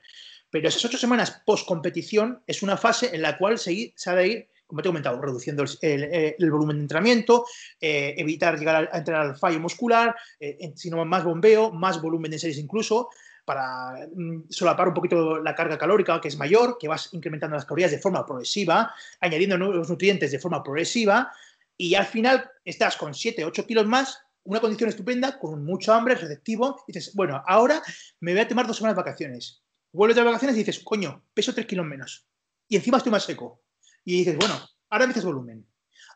Pero 0.50 0.68
esas 0.68 0.84
ocho 0.84 0.98
semanas 0.98 1.42
post 1.44 1.66
competición 1.66 2.42
es 2.46 2.62
una 2.62 2.76
fase 2.76 3.14
en 3.14 3.22
la 3.22 3.36
cual 3.36 3.58
se, 3.58 3.92
ha 4.06 4.14
de 4.14 4.28
ir, 4.28 4.48
como 4.70 4.82
te 4.82 4.88
he 4.88 4.90
comentado, 4.90 5.20
reduciendo 5.20 5.64
el, 5.82 6.50
volumen 6.50 6.76
de 6.76 6.82
entrenamiento, 6.82 7.44
eh, 7.80 8.14
evitar 8.16 8.56
llegar 8.56 8.88
a, 8.92 8.98
entrar 8.98 9.20
al 9.20 9.36
fallo 9.36 9.58
muscular, 9.58 10.14
eh, 10.38 10.72
sino 10.76 11.04
más 11.04 11.24
bombeo, 11.24 11.72
más 11.72 12.00
volumen 12.00 12.30
de 12.30 12.38
series 12.38 12.58
incluso, 12.58 13.08
para 13.44 14.06
mm, 14.14 14.44
solapar 14.48 14.86
un 14.86 14.94
poquito 14.94 15.40
la 15.40 15.56
carga 15.56 15.76
calórica, 15.76 16.20
que 16.20 16.28
es 16.28 16.36
mayor, 16.36 16.78
que 16.78 16.86
vas 16.86 17.12
incrementando 17.12 17.56
las 17.56 17.64
calorías 17.64 17.90
de 17.90 17.98
forma 17.98 18.24
progresiva, 18.24 18.94
añadiendo 19.20 19.58
nuevos 19.58 19.90
nutrientes 19.90 20.30
de 20.30 20.38
forma 20.38 20.62
progresiva, 20.62 21.32
y 21.76 21.96
al 21.96 22.06
final 22.06 22.48
estás 22.64 22.96
con 22.96 23.12
7, 23.12 23.44
8 23.44 23.66
kilos 23.66 23.86
más, 23.86 24.22
una 24.44 24.60
condición 24.60 24.88
estupenda, 24.88 25.36
con 25.36 25.64
mucho 25.64 25.92
hambre, 25.92 26.14
receptivo, 26.14 26.84
y 26.86 26.92
dices, 26.92 27.12
bueno, 27.14 27.42
ahora 27.44 27.82
me 28.20 28.32
voy 28.32 28.40
a 28.40 28.46
tomar 28.46 28.68
dos 28.68 28.76
semanas 28.76 28.94
de 28.94 29.02
vacaciones. 29.02 29.64
Vuelves 29.92 30.16
de 30.16 30.22
vacaciones 30.22 30.56
y 30.56 30.60
dices, 30.60 30.78
coño, 30.84 31.24
peso 31.34 31.52
3 31.52 31.66
kilos 31.66 31.84
menos. 31.84 32.30
Y 32.68 32.76
encima 32.76 32.98
estoy 32.98 33.10
más 33.10 33.24
seco. 33.24 33.60
Y 34.04 34.18
dices, 34.18 34.36
bueno, 34.36 34.54
ahora 34.90 35.04
empiezas 35.04 35.24
volumen. 35.24 35.66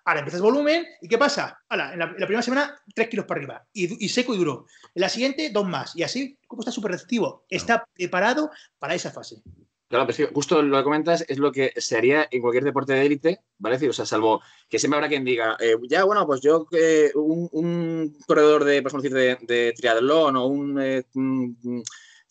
Ahora 0.07 0.21
empiezas 0.21 0.43
volumen 0.43 0.87
y 1.01 1.09
¿qué 1.09 1.17
pasa? 1.17 1.59
Ahora, 1.69 1.95
en, 1.95 1.99
la, 1.99 2.15
primera 2.15 2.43
semana, 2.43 2.79
3 2.95 3.09
kilos 3.09 3.25
para 3.25 3.41
arriba 3.41 3.67
y, 3.73 4.09
seco 4.09 4.35
y 4.35 4.39
duro. 4.39 4.67
En 4.95 5.01
la 5.01 5.09
siguiente, 5.09 5.51
dos 5.51 5.67
más. 5.67 5.97
Y 5.97 6.03
así, 6.03 6.39
como 6.47 6.61
está 6.61 6.71
súper 6.71 6.93
receptivo, 6.93 7.47
está 7.49 7.87
preparado 7.95 8.51
para 8.79 8.95
esa 8.95 9.11
fase. 9.11 9.43
Claro, 9.89 10.07
pero 10.07 10.29
justo 10.35 10.61
lo 10.61 10.77
que 10.77 10.85
comentas 10.85 11.25
es 11.29 11.39
lo 11.39 11.53
que 11.53 11.73
se 11.77 11.97
haría 11.97 12.27
en 12.31 12.43
cualquier 12.43 12.65
deporte 12.65 12.93
de 12.93 13.07
élite, 13.07 13.41
¿vale? 13.59 13.89
O 13.89 13.93
sea, 13.93 14.05
salvo 14.05 14.43
que 14.69 14.79
siempre 14.79 14.97
habrá 14.97 15.09
quien 15.09 15.25
diga, 15.25 15.57
eh, 15.61 15.77
ya, 15.89 16.05
bueno, 16.05 16.27
pues 16.27 16.41
yo, 16.41 16.67
eh, 16.73 17.13
un, 17.15 18.19
corredor 18.27 18.65
de, 18.65 18.83
por 18.83 19.01
decir, 19.01 19.39
de, 19.47 19.73
triatlón 19.77 20.37
o 20.37 20.47
un, 20.47 20.81
eh, 20.81 21.05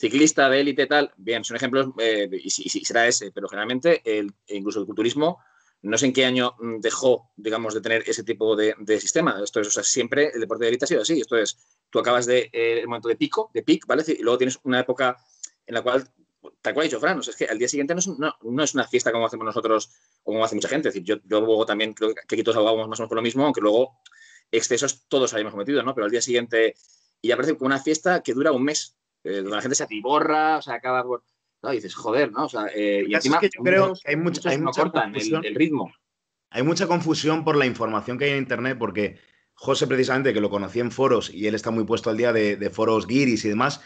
ciclista 0.04 0.50
de 0.50 0.60
élite 0.60 0.86
tal, 0.86 1.12
bien, 1.18 1.44
son 1.44 1.56
ejemplos, 1.56 1.88
y, 1.98 2.46
y, 2.46 2.86
será 2.86 3.08
ese, 3.08 3.32
pero 3.32 3.48
generalmente 3.48 4.02
el, 4.04 4.32
incluso 4.48 4.80
el 4.80 4.86
culturismo 4.86 5.40
no 5.84 5.98
sé 5.98 6.06
en 6.06 6.14
qué 6.14 6.26
año 6.26 6.56
mm, 6.60 6.80
dejó, 6.80 7.32
digamos, 7.36 7.74
de 7.74 7.82
tener 7.82 8.04
ese 8.08 8.24
tipo 8.24 8.56
de, 8.56 8.74
sistema. 9.00 9.40
Esto 9.44 9.60
es, 9.60 9.68
o 9.68 9.72
sea, 9.72 9.84
siempre 9.84 10.32
el 10.34 10.40
deporte 10.40 10.64
de 10.64 10.70
élite 10.70 10.86
ha 10.86 10.88
sido 10.88 11.02
así. 11.02 11.20
Esto 11.20 11.38
es, 11.38 11.58
tú 11.90 12.00
acabas 12.00 12.26
de 12.26 12.50
eh, 12.54 12.80
el 12.80 12.88
momento 12.88 13.10
de 13.10 13.18
pico, 13.18 13.52
de 13.54 13.64
pic, 13.64 13.86
¿vale? 13.86 14.04
Y 14.08 14.24
luego 14.24 14.38
tienes 14.38 14.60
una 14.64 14.80
época 14.80 15.18
en 15.68 15.76
la 15.76 15.82
cual, 15.82 16.10
tal 16.62 16.74
cual 16.74 16.86
ha 16.86 16.88
dicho 16.88 17.02
Fran, 17.02 17.20
es 17.20 17.36
que 17.36 17.46
al 17.46 17.60
día 17.60 17.68
siguiente 17.68 17.94
no 17.94 18.00
es, 18.00 18.08
no, 18.08 18.64
es, 18.64 18.74
una 18.74 18.88
fiesta 18.88 19.12
como 19.12 19.26
hacemos 19.26 19.46
nosotros 19.46 19.90
o 20.24 20.32
como 20.32 20.46
hace 20.46 20.56
mucha 20.56 20.70
gente. 20.70 20.88
Es 20.88 20.94
decir, 20.94 21.06
yo, 21.06 21.18
yo 21.26 21.42
luego 21.42 21.66
también 21.66 21.94
creo 21.94 22.16
que 22.16 22.22
aquí 22.22 22.44
todos 22.44 22.58
abogamos 22.58 22.88
más 22.88 23.00
o 23.00 23.02
menos 23.02 23.10
por 23.10 23.18
lo 23.18 23.22
mismo, 23.22 23.44
aunque 23.44 23.62
luego 23.62 24.00
excesos 24.52 25.06
todos 25.10 25.34
habíamos 25.34 25.52
cometido, 25.52 25.84
¿no? 25.84 25.94
Pero 25.94 26.06
al 26.06 26.12
día 26.12 26.22
siguiente, 26.22 26.76
y 27.22 27.28
ya 27.28 27.36
parece 27.36 27.58
como 27.58 27.66
una 27.66 27.80
fiesta 27.80 28.24
que 28.24 28.34
dura 28.34 28.54
un 28.54 28.64
mes, 28.64 28.96
eh, 29.24 29.38
donde 29.38 29.52
la 29.52 29.62
gente 29.62 29.76
se 29.76 29.84
atiborra, 29.84 30.58
o 30.58 30.62
sea, 30.62 30.76
acaba 30.76 31.04
por 31.04 31.24
y 31.72 31.76
dices, 31.76 31.96
joder, 31.96 32.32
¿no? 32.32 32.46
O 32.46 32.50
sea, 32.50 32.68
eh, 32.76 33.06
y 33.08 33.14
encima, 33.14 33.40
que 33.40 33.50
yo 33.56 33.64
creo 33.64 33.94
que 33.94 34.12
hay, 34.12 34.16
mucha, 34.18 34.50
hay 34.50 34.58
mucha 34.58 34.90
confusión. 34.90 35.46
El, 35.46 35.56
ritmo. 35.56 35.94
Hay 36.50 36.64
mucha 36.64 36.88
confusión 36.88 37.46
por 37.46 37.56
la 37.56 37.66
información 37.66 38.18
que 38.18 38.26
hay 38.26 38.32
en 38.32 38.38
Internet, 38.40 38.78
porque 38.78 39.18
José, 39.54 39.88
precisamente, 39.88 40.34
que 40.34 40.42
lo 40.42 40.50
conocí 40.50 40.82
en 40.82 40.92
foros 40.92 41.34
y 41.34 41.48
él 41.48 41.56
está 41.56 41.72
muy 41.72 41.86
puesto 41.86 42.10
al 42.10 42.18
día 42.18 42.34
de, 42.34 42.70
foros 42.70 43.08
guiris 43.08 43.46
y 43.46 43.50
demás, 43.50 43.82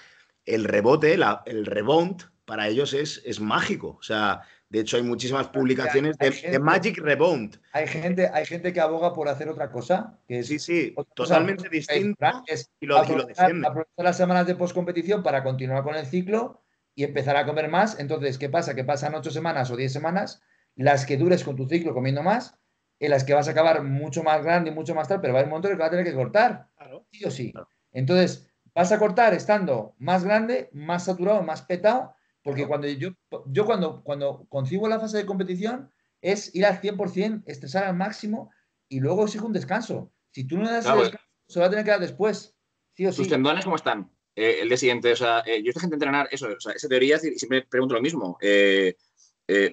el 0.46 0.64
rebote, 0.64 1.14
el 1.46 1.66
rebound, 1.66 2.24
para 2.46 2.68
ellos 2.68 2.94
es, 2.94 3.22
es 3.26 3.40
mágico. 3.40 3.98
O 4.00 4.04
sea, 4.04 4.42
de 4.70 4.82
hecho, 4.82 4.98
hay 4.98 5.04
muchísimas 5.04 5.48
publicaciones 5.48 6.18
de, 6.18 6.60
Magic 6.60 6.98
Rebound. 6.98 7.58
Hay 7.72 7.88
gente, 7.88 8.30
hay 8.34 8.46
gente 8.46 8.74
que 8.74 8.82
aboga 8.82 9.14
por 9.14 9.30
hacer 9.30 9.48
otra 9.48 9.72
cosa. 9.72 10.20
Que 10.28 10.44
sí, 10.44 10.60
sí, 10.60 10.94
totalmente 11.16 11.70
distinta. 11.70 12.44
y 12.80 12.86
lo, 12.86 12.98
aprovechar, 12.98 13.52
aprovechar 13.66 14.04
las 14.06 14.18
semanas 14.18 14.46
de 14.46 14.56
postcompetición 14.56 15.24
para 15.24 15.44
continuar 15.44 15.84
con 15.84 15.96
el 15.96 16.06
ciclo 16.06 16.64
y 16.96 17.06
empezar 17.06 17.38
a 17.38 17.46
comer 17.46 17.70
más. 17.70 17.98
Entonces, 17.98 18.38
¿qué 18.38 18.50
pasa? 18.50 18.76
Que 18.76 18.84
pasan 18.84 19.16
ocho 19.16 19.32
semanas 19.32 19.72
o 19.72 19.78
diez 19.78 19.94
semanas, 19.94 20.42
las 20.76 21.06
que 21.06 21.16
dures 21.16 21.46
con 21.46 21.56
tu 21.56 21.66
ciclo 21.70 21.94
comiendo 21.94 22.22
más, 22.22 22.60
en 23.00 23.12
las 23.12 23.24
que 23.24 23.34
vas 23.34 23.48
a 23.48 23.52
acabar 23.52 23.84
mucho 23.84 24.22
más 24.22 24.44
grande 24.44 24.72
y 24.72 24.74
mucho 24.74 24.94
más 24.94 25.08
tal, 25.08 25.22
pero 25.22 25.32
va 25.32 25.40
a 25.40 25.42
haber 25.44 25.48
un 25.48 25.52
momento 25.52 25.70
en 25.70 25.76
que 25.76 25.80
vas 25.80 25.88
a 25.88 25.92
tener 25.92 26.06
que 26.06 26.14
cortar. 26.14 26.68
Sí 27.12 27.24
o 27.24 27.32
sí. 27.32 27.54
Entonces, 27.94 28.52
vas 28.76 28.92
a 28.92 29.00
cortar 29.00 29.34
estando 29.34 29.96
más 29.98 30.26
grande, 30.26 30.70
más 30.74 31.06
saturado, 31.06 31.42
más 31.42 31.62
petado, 31.62 32.17
porque 32.48 32.66
cuando 32.66 32.88
yo, 32.88 33.10
yo 33.48 33.66
cuando, 33.66 34.02
cuando 34.06 34.46
concibo 34.48 34.88
la 34.88 35.02
fase 35.02 35.18
de 35.18 35.26
competición 35.26 35.92
es 36.22 36.56
ir 36.56 36.66
al 36.66 36.80
100%, 36.80 37.44
estresar 37.46 37.84
al 37.84 37.98
máximo 37.98 38.50
y 38.88 39.02
luego 39.02 39.26
exijo 39.26 39.48
un 39.48 39.52
descanso. 39.52 40.14
Si 40.32 40.46
tú 40.46 40.58
no 40.58 40.64
das 40.64 40.86
descanso, 40.86 41.20
se 41.46 41.60
va 41.60 41.66
a 41.66 41.70
tener 41.70 41.84
que 41.84 41.92
dar 41.92 42.00
después. 42.00 42.56
Sí 42.96 43.06
o 43.06 43.12
sí. 43.12 43.18
¿Tus 43.18 43.28
tendones 43.28 43.66
cómo 43.66 43.76
están? 43.76 44.10
Eh, 44.34 44.60
el 44.62 44.70
día 44.70 44.78
siguiente. 44.78 45.12
O 45.12 45.16
sea, 45.18 45.44
eh, 45.46 45.62
yo 45.62 45.72
estoy 45.72 45.82
gente 45.82 45.96
entrenar 45.98 46.30
eso, 46.32 46.48
o 46.48 46.58
sea, 46.62 46.72
esa 46.72 46.88
teoría 46.88 47.20
siempre 47.20 47.64
pregunto 47.64 47.96
lo 47.96 48.02
mismo. 48.02 48.38
Eh, 48.40 48.96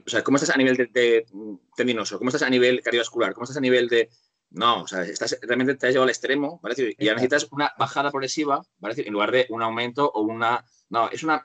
o 0.04 0.10
sea, 0.10 0.24
¿cómo 0.24 0.38
estás 0.38 0.50
a 0.50 0.58
nivel 0.58 0.76
de, 0.76 1.26
tendinoso? 1.76 2.18
¿Cómo 2.18 2.30
estás 2.30 2.42
a 2.42 2.50
nivel 2.50 2.82
cardiovascular? 2.82 3.34
¿Cómo 3.34 3.44
estás 3.44 3.58
a 3.58 3.60
nivel 3.60 3.88
de...? 3.88 4.10
No, 4.50 4.82
o 4.82 4.88
sea, 4.88 5.02
estás, 5.02 5.38
realmente 5.42 5.76
te 5.76 5.86
has 5.86 5.92
llevado 5.92 6.06
al 6.06 6.10
extremo, 6.10 6.58
¿vale? 6.60 6.74
Y 6.98 7.04
ya 7.04 7.14
necesitas 7.14 7.46
una 7.52 7.72
bajada 7.78 8.10
progresiva, 8.10 8.66
¿vale? 8.78 9.00
En 9.06 9.12
lugar 9.12 9.30
de 9.30 9.46
un 9.50 9.62
aumento 9.62 10.10
o 10.10 10.22
una... 10.22 10.64
No, 10.90 11.08
es 11.08 11.22
una... 11.22 11.40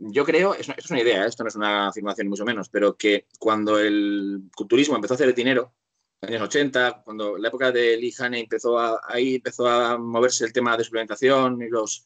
Yo 0.00 0.24
creo, 0.24 0.54
esto 0.54 0.72
es 0.76 0.90
una 0.90 1.00
idea, 1.00 1.26
esto 1.26 1.42
no 1.42 1.48
es 1.48 1.56
una 1.56 1.88
afirmación 1.88 2.28
mucho 2.28 2.44
menos, 2.44 2.68
pero 2.68 2.96
que 2.96 3.26
cuando 3.38 3.78
el 3.80 4.42
culturismo 4.54 4.94
empezó 4.94 5.14
a 5.14 5.16
hacer 5.16 5.34
dinero, 5.34 5.74
en 6.20 6.30
los 6.30 6.40
años 6.40 6.48
80, 6.48 7.02
cuando 7.04 7.36
la 7.36 7.48
época 7.48 7.72
de 7.72 7.96
Lee 7.96 8.14
Haney 8.16 8.42
empezó 8.42 8.78
a, 8.78 9.00
ahí 9.08 9.36
empezó 9.36 9.68
a 9.68 9.98
moverse 9.98 10.44
el 10.44 10.52
tema 10.52 10.76
de 10.76 10.84
suplementación 10.84 11.60
y 11.62 11.68
los, 11.68 12.04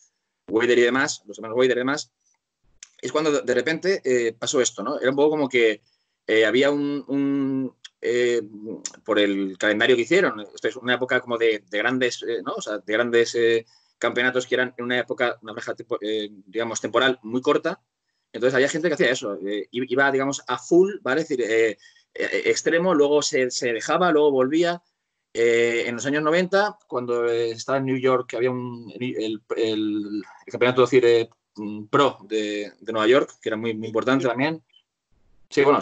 Wader 0.48 0.78
y 0.78 0.82
demás, 0.82 1.22
los 1.26 1.38
hermanos 1.38 1.56
Wader 1.58 1.76
y 1.76 1.80
demás, 1.80 2.10
es 3.00 3.12
cuando 3.12 3.42
de 3.42 3.54
repente 3.54 4.00
eh, 4.04 4.32
pasó 4.32 4.60
esto, 4.60 4.82
¿no? 4.82 4.98
Era 4.98 5.10
un 5.10 5.16
poco 5.16 5.30
como 5.30 5.48
que 5.48 5.82
eh, 6.26 6.44
había 6.46 6.70
un, 6.70 7.74
eh, 8.00 8.42
por 9.04 9.18
el 9.18 9.58
calendario 9.58 9.96
que 9.96 10.02
hicieron, 10.02 10.40
esto 10.40 10.68
es 10.68 10.76
una 10.76 10.94
época 10.94 11.20
como 11.20 11.36
de, 11.36 11.64
grandes, 11.70 12.24
¿no? 12.44 12.54
O 12.54 12.62
sea, 12.62 12.78
de 12.78 12.92
grandes 12.92 13.36
campeonatos 14.02 14.48
que 14.48 14.56
eran 14.56 14.74
en 14.76 14.84
una 14.84 14.98
época, 14.98 15.38
una 15.42 15.54
franja, 15.54 15.74
digamos, 16.46 16.80
temporal 16.80 17.20
muy 17.22 17.40
corta. 17.40 17.80
Entonces 18.32 18.54
había 18.54 18.68
gente 18.68 18.88
que 18.88 18.94
hacía 18.94 19.10
eso, 19.10 19.38
iba, 19.70 20.10
digamos, 20.10 20.42
a 20.48 20.58
full, 20.58 20.94
¿vale? 21.02 21.20
Es 21.20 21.28
decir, 21.28 21.78
extremo, 22.12 22.94
luego 22.94 23.22
se, 23.22 23.50
se 23.50 23.72
dejaba, 23.72 24.10
luego 24.10 24.32
volvía. 24.32 24.82
Eh, 25.34 25.84
en 25.86 25.94
los 25.94 26.04
años 26.04 26.22
90, 26.22 26.78
cuando 26.86 27.26
estaba 27.26 27.78
en 27.78 27.86
New 27.86 27.96
York, 27.96 28.34
había 28.34 28.50
un, 28.50 28.92
el, 28.98 30.22
campeonato 30.46 30.84
de 30.86 31.30
pro 31.88 32.18
de, 32.24 32.72
Nueva 32.82 33.06
York, 33.06 33.38
que 33.40 33.48
era 33.48 33.56
muy, 33.56 33.74
muy 33.74 33.86
importante 33.86 34.26
también. 34.26 34.62
Sí, 35.48 35.62
bueno, 35.62 35.80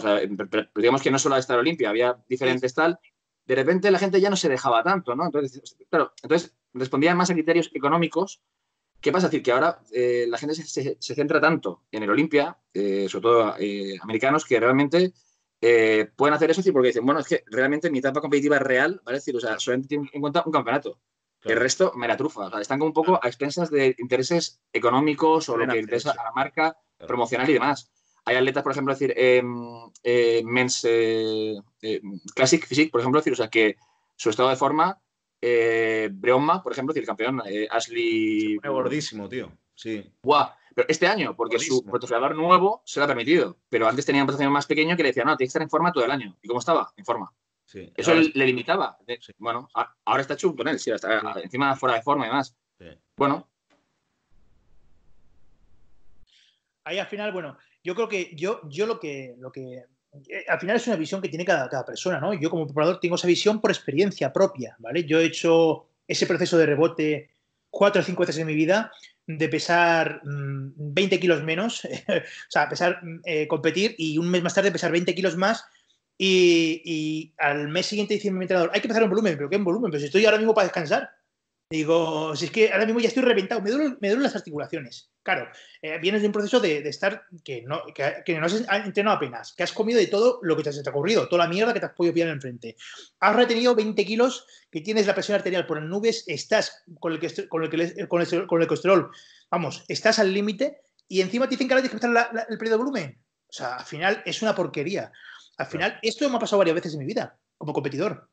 digamos 0.75 1.01
que 1.01 1.11
no 1.11 1.19
solo 1.19 1.37
estaba 1.37 1.61
Olimpia, 1.61 1.89
había 1.89 2.17
diferentes 2.27 2.73
tal. 2.73 2.99
de 3.45 3.55
repente 3.55 3.89
la 3.89 3.99
gente 3.99 4.21
ya 4.21 4.29
no 4.29 4.35
se 4.35 4.49
dejaba 4.49 4.83
tanto, 4.83 5.15
¿no? 5.15 5.25
Entonces, 5.25 5.75
claro, 5.89 6.11
entonces 6.21 6.53
respondían 6.73 7.17
más 7.17 7.29
a 7.29 7.33
criterios 7.33 7.69
económicos. 7.73 8.41
¿Qué 8.99 9.11
pasa? 9.11 9.27
Es 9.27 9.31
decir, 9.31 9.43
que 9.43 9.51
ahora 9.51 9.79
eh, 9.91 10.25
la 10.29 10.37
gente 10.37 10.55
se, 10.55 10.95
centra 10.99 11.41
tanto 11.41 11.83
en 11.91 12.03
el 12.03 12.09
Olimpia, 12.09 12.57
eh, 12.73 13.07
sobre 13.09 13.23
todo 13.23 13.55
eh, 13.59 13.97
americanos, 14.01 14.45
que 14.45 14.59
realmente 14.59 15.13
pueden 16.15 16.33
hacer 16.33 16.49
eso 16.49 16.63
porque 16.73 16.87
dicen, 16.87 17.05
bueno, 17.05 17.19
es 17.19 17.27
que 17.27 17.43
realmente 17.45 17.91
mi 17.91 17.99
etapa 17.99 18.19
competitiva 18.19 18.55
es 18.55 18.63
real, 18.63 18.99
¿vale? 19.05 19.19
Es 19.19 19.25
decir, 19.25 19.37
o 19.37 19.39
sea, 19.39 19.59
solamente 19.59 19.89
tienen 19.89 20.09
en 20.11 20.19
cuenta 20.19 20.41
un 20.43 20.51
campeonato. 20.51 20.99
El 21.43 21.57
resto 21.57 21.93
me 21.95 22.07
la 22.07 22.17
trufa. 22.17 22.47
O 22.47 22.49
sea, 22.49 22.61
están 22.61 22.79
como 22.79 22.87
un 22.87 22.93
poco 22.93 23.19
a 23.21 23.27
expensas 23.27 23.69
de 23.69 23.95
intereses 23.99 24.59
económicos 24.73 25.49
o 25.49 25.57
lo 25.57 25.67
que 25.67 25.79
interesa 25.79 26.11
a 26.11 26.23
la 26.23 26.31
marca, 26.31 26.77
promocional 26.97 27.49
y 27.49 27.53
demás. 27.53 27.91
Hay 28.25 28.35
atletas, 28.35 28.63
por 28.63 28.71
ejemplo, 28.71 28.93
decir, 28.93 29.13
eh, 29.17 29.41
Men's 30.45 30.85
eh, 30.87 31.55
eh, 31.81 32.01
Classic 32.35 32.65
Physique, 32.65 32.91
por 32.91 33.01
ejemplo, 33.01 33.19
decir, 33.19 33.33
o 33.33 33.35
sea, 33.35 33.49
que 33.49 33.77
su 34.15 34.29
estado 34.29 34.49
de 34.49 34.55
forma, 34.55 35.01
eh, 35.41 36.09
Breoma, 36.11 36.61
por 36.61 36.71
ejemplo, 36.71 36.93
decir, 36.93 37.03
el 37.03 37.07
campeón, 37.07 37.41
Ashley. 37.69 38.59
Se 38.61 38.69
gordísimo, 38.69 39.27
tío. 39.27 39.51
Sí. 39.75 40.13
Guau. 40.21 40.49
Pero 40.73 40.87
este 40.87 41.07
año, 41.07 41.35
porque 41.35 41.59
su 41.59 41.83
patrocinador 41.83 42.35
nuevo 42.35 42.81
se 42.85 42.99
lo 42.99 43.05
ha 43.05 43.07
permitido. 43.07 43.57
Pero 43.67 43.87
antes 43.87 44.05
tenía 44.05 44.21
un 44.21 44.27
patrocinador 44.27 44.53
más 44.53 44.65
pequeño 44.65 44.95
que 44.95 45.03
le 45.03 45.09
decía, 45.09 45.23
no, 45.23 45.35
tiene 45.35 45.47
que 45.47 45.49
estar 45.49 45.61
en 45.61 45.69
forma 45.69 45.91
todo 45.91 46.05
el 46.05 46.11
año. 46.11 46.37
¿Y 46.41 46.47
cómo 46.47 46.59
estaba? 46.59 46.93
En 46.95 47.03
forma. 47.03 47.33
Sí. 47.65 47.91
Eso 47.95 48.13
le, 48.13 48.45
limitaba. 48.45 48.97
Bueno, 49.37 49.69
ahora 50.05 50.21
está 50.21 50.35
chulo 50.35 50.55
con 50.55 50.67
él, 50.67 50.79
sí, 50.79 50.91
está 50.91 51.39
encima 51.41 51.75
fuera 51.75 51.95
de 51.95 52.01
forma 52.01 52.25
y 52.25 52.29
demás. 52.29 52.55
Bueno. 53.15 53.49
Ahí 56.83 56.99
al 56.99 57.07
final, 57.07 57.31
bueno, 57.31 57.57
yo 57.83 57.95
creo 57.95 58.09
que 58.09 58.35
yo, 58.35 58.61
yo 58.69 58.87
lo 58.87 58.99
que, 58.99 59.35
lo 59.37 59.51
que 59.51 59.77
eh, 59.77 59.85
al 60.47 60.59
final 60.59 60.75
es 60.75 60.87
una 60.87 60.95
visión 60.95 61.21
que 61.21 61.29
tiene 61.29 61.45
cada, 61.45 61.85
persona, 61.85 62.19
¿no? 62.19 62.33
Yo 62.33 62.49
como 62.49 62.65
preparador 62.65 62.99
tengo 62.99 63.15
esa 63.15 63.27
visión 63.27 63.61
por 63.61 63.71
experiencia 63.71 64.33
propia, 64.33 64.75
¿vale? 64.79 65.05
Yo 65.05 65.19
he 65.19 65.25
hecho 65.25 65.87
ese 66.07 66.25
proceso 66.25 66.57
de 66.57 66.65
rebote 66.65 67.29
cuatro 67.69 68.01
o 68.01 68.03
cinco 68.05 68.21
veces 68.21 68.37
en 68.37 68.47
mi 68.47 68.55
vida, 68.55 68.91
de 69.25 69.47
pesar 69.47 70.21
20 70.23 71.15
mm, 71.15 71.19
kilos 71.19 71.43
menos, 71.43 71.85
o 72.07 72.49
sea, 72.49 72.67
pesar, 72.67 73.03
mm, 73.03 73.21
eh, 73.23 73.47
competir 73.47 73.95
y 73.97 74.17
un 74.17 74.29
mes 74.29 74.43
más 74.43 74.53
tarde 74.53 74.71
pesar 74.71 74.91
20 74.91 75.15
kilos 75.15 75.37
más 75.37 75.65
y, 76.17 77.33
al 77.37 77.69
mes 77.69 77.87
siguiente 77.87 78.13
dice 78.15 78.29
mi 78.31 78.43
entrenador, 78.43 78.69
hay 78.73 78.81
que 78.81 78.87
pesar 78.87 79.03
en 79.03 79.09
volumen, 79.09 79.35
pero 79.37 79.49
¿qué 79.49 79.55
en 79.55 79.63
volumen? 79.63 79.89
Pero 79.89 79.99
si 79.99 80.05
estoy 80.05 80.25
ahora 80.25 80.37
mismo 80.37 80.53
para 80.53 80.65
descansar. 80.65 81.09
Digo, 81.71 82.35
si 82.35 82.45
es 82.45 82.51
que 82.51 82.71
ahora 82.71 82.85
mismo 82.85 82.99
ya 82.99 83.07
estoy 83.07 83.23
reventado, 83.23 83.61
me 83.61 83.71
duelen 83.71 84.21
las 84.21 84.35
articulaciones. 84.35 85.10
Claro, 85.23 85.47
eh, 85.83 85.99
vienes 85.99 86.21
de 86.21 86.27
un 86.27 86.33
proceso 86.33 86.59
de, 86.59 86.79
estar 86.89 87.25
que 87.43 87.61
no, 87.61 87.83
que, 87.93 88.39
no 88.39 88.45
has 88.45 88.53
entrenado 88.85 89.17
apenas, 89.17 89.53
que 89.53 89.61
has 89.61 89.71
comido 89.71 89.99
de 89.99 90.07
todo 90.07 90.39
lo 90.41 90.57
que 90.57 90.63
te, 90.63 90.71
te 90.71 90.89
ha 90.89 90.91
ocurrido, 90.91 91.27
toda 91.27 91.45
la 91.45 91.49
mierda 91.49 91.73
que 91.73 91.79
te 91.79 91.85
has 91.85 91.93
podido 91.93 92.13
pillar 92.13 92.29
enfrente. 92.29 92.75
Has 93.19 93.35
retenido 93.35 93.75
20 93.75 94.03
kilos, 94.03 94.47
que 94.71 94.81
tienes 94.81 95.05
la 95.05 95.13
presión 95.13 95.35
arterial 95.35 95.67
por 95.67 95.79
las 95.79 95.87
nubes, 95.87 96.23
estás 96.25 96.83
con 96.99 97.13
el, 97.13 97.19
con 97.49 97.63
el, 97.63 97.69
con 98.07 98.21
el, 98.21 98.47
con 98.47 98.61
el 98.61 98.67
colesterol, 98.67 99.11
vamos, 99.51 99.85
estás 99.87 100.17
al 100.17 100.33
límite 100.33 100.81
y 101.07 101.21
encima 101.21 101.45
te 101.45 101.51
dicen 101.51 101.67
que 101.67 101.75
ahora 101.75 101.83
tienes 101.83 101.99
que 101.99 102.07
estar 102.07 102.47
el 102.49 102.57
periodo 102.57 102.77
de 102.77 102.83
volumen. 102.83 103.21
O 103.47 103.53
sea, 103.53 103.75
al 103.75 103.85
final 103.85 104.23
es 104.25 104.41
una 104.41 104.55
porquería. 104.55 105.11
Al 105.57 105.67
final, 105.67 105.99
esto 106.01 106.27
me 106.29 106.37
ha 106.37 106.39
pasado 106.39 106.59
varias 106.59 106.75
veces 106.75 106.93
en 106.93 106.99
mi 106.99 107.05
vida 107.05 107.37
como 107.57 107.73
competidor. 107.73 108.27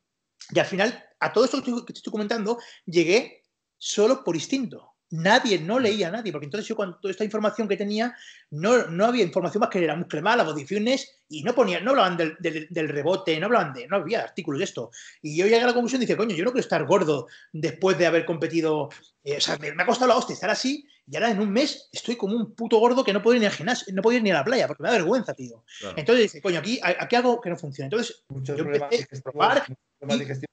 Y 0.50 0.58
al 0.58 0.64
final, 0.64 1.04
a 1.20 1.32
todo 1.32 1.44
esto 1.44 1.62
que 1.62 1.92
te 1.92 1.98
estoy 1.98 2.12
comentando, 2.12 2.58
llegué 2.86 3.42
solo 3.76 4.24
por 4.24 4.36
instinto. 4.36 4.94
Nadie, 5.10 5.58
no 5.58 5.78
leía 5.78 6.08
a 6.08 6.10
nadie, 6.10 6.32
porque 6.32 6.44
entonces 6.44 6.68
yo 6.68 6.76
con 6.76 7.00
toda 7.00 7.10
esta 7.10 7.24
información 7.24 7.66
que 7.66 7.76
tenía, 7.76 8.14
no, 8.50 8.86
no 8.88 9.06
había 9.06 9.24
información 9.24 9.60
más 9.60 9.70
que 9.70 9.82
era 9.82 9.96
muscle 9.96 10.20
las 10.20 10.44
modificaciones, 10.44 11.18
y 11.30 11.42
no 11.42 11.54
ponían, 11.54 11.84
no 11.84 11.90
hablaban 11.90 12.16
del, 12.16 12.36
del, 12.38 12.88
rebote, 12.88 13.38
no 13.38 13.46
hablaban 13.46 13.72
de, 13.72 13.86
no 13.86 13.96
había 13.96 14.22
artículos 14.22 14.58
de 14.58 14.64
esto. 14.64 14.90
Y 15.22 15.36
yo 15.36 15.44
llegué 15.44 15.60
a 15.60 15.66
la 15.66 15.72
conclusión 15.72 16.02
y 16.02 16.04
dije, 16.06 16.16
coño, 16.16 16.34
yo 16.34 16.44
no 16.44 16.50
quiero 16.50 16.60
estar 16.60 16.84
gordo 16.86 17.26
después 17.52 17.96
de 17.98 18.06
haber 18.06 18.24
competido, 18.24 18.90
eh, 19.24 19.36
o 19.36 19.40
sea, 19.40 19.56
me, 19.58 19.70
ha 19.70 19.86
costado 19.86 20.08
la 20.08 20.16
hostia 20.16 20.34
estar 20.34 20.50
así, 20.50 20.86
y 21.06 21.16
ahora 21.16 21.30
en 21.30 21.40
un 21.40 21.50
mes 21.50 21.88
estoy 21.92 22.16
como 22.16 22.36
un 22.36 22.54
puto 22.54 22.78
gordo 22.78 23.02
que 23.02 23.12
no 23.12 23.22
puedo 23.22 23.34
ir 23.34 23.40
ni 23.40 23.46
al 23.46 23.52
gimnasio, 23.52 23.92
no 23.94 24.02
puedo 24.02 24.16
ir 24.16 24.22
ni 24.22 24.30
a 24.30 24.34
la 24.34 24.44
playa, 24.44 24.66
porque 24.66 24.82
me 24.82 24.90
da 24.90 24.96
vergüenza, 24.96 25.32
tío. 25.32 25.64
Entonces 25.96 26.24
dije, 26.24 26.42
coño, 26.42 26.58
aquí, 26.58 26.80
aquí 26.82 27.16
algo 27.16 27.40
que 27.40 27.50
no 27.50 27.56
funciona. 27.56 27.86
Entonces, 27.86 28.24
Muchos 28.28 28.58
yo 28.58 28.64
empecé 28.64 29.06
a 29.16 29.20
probar. 29.22 29.64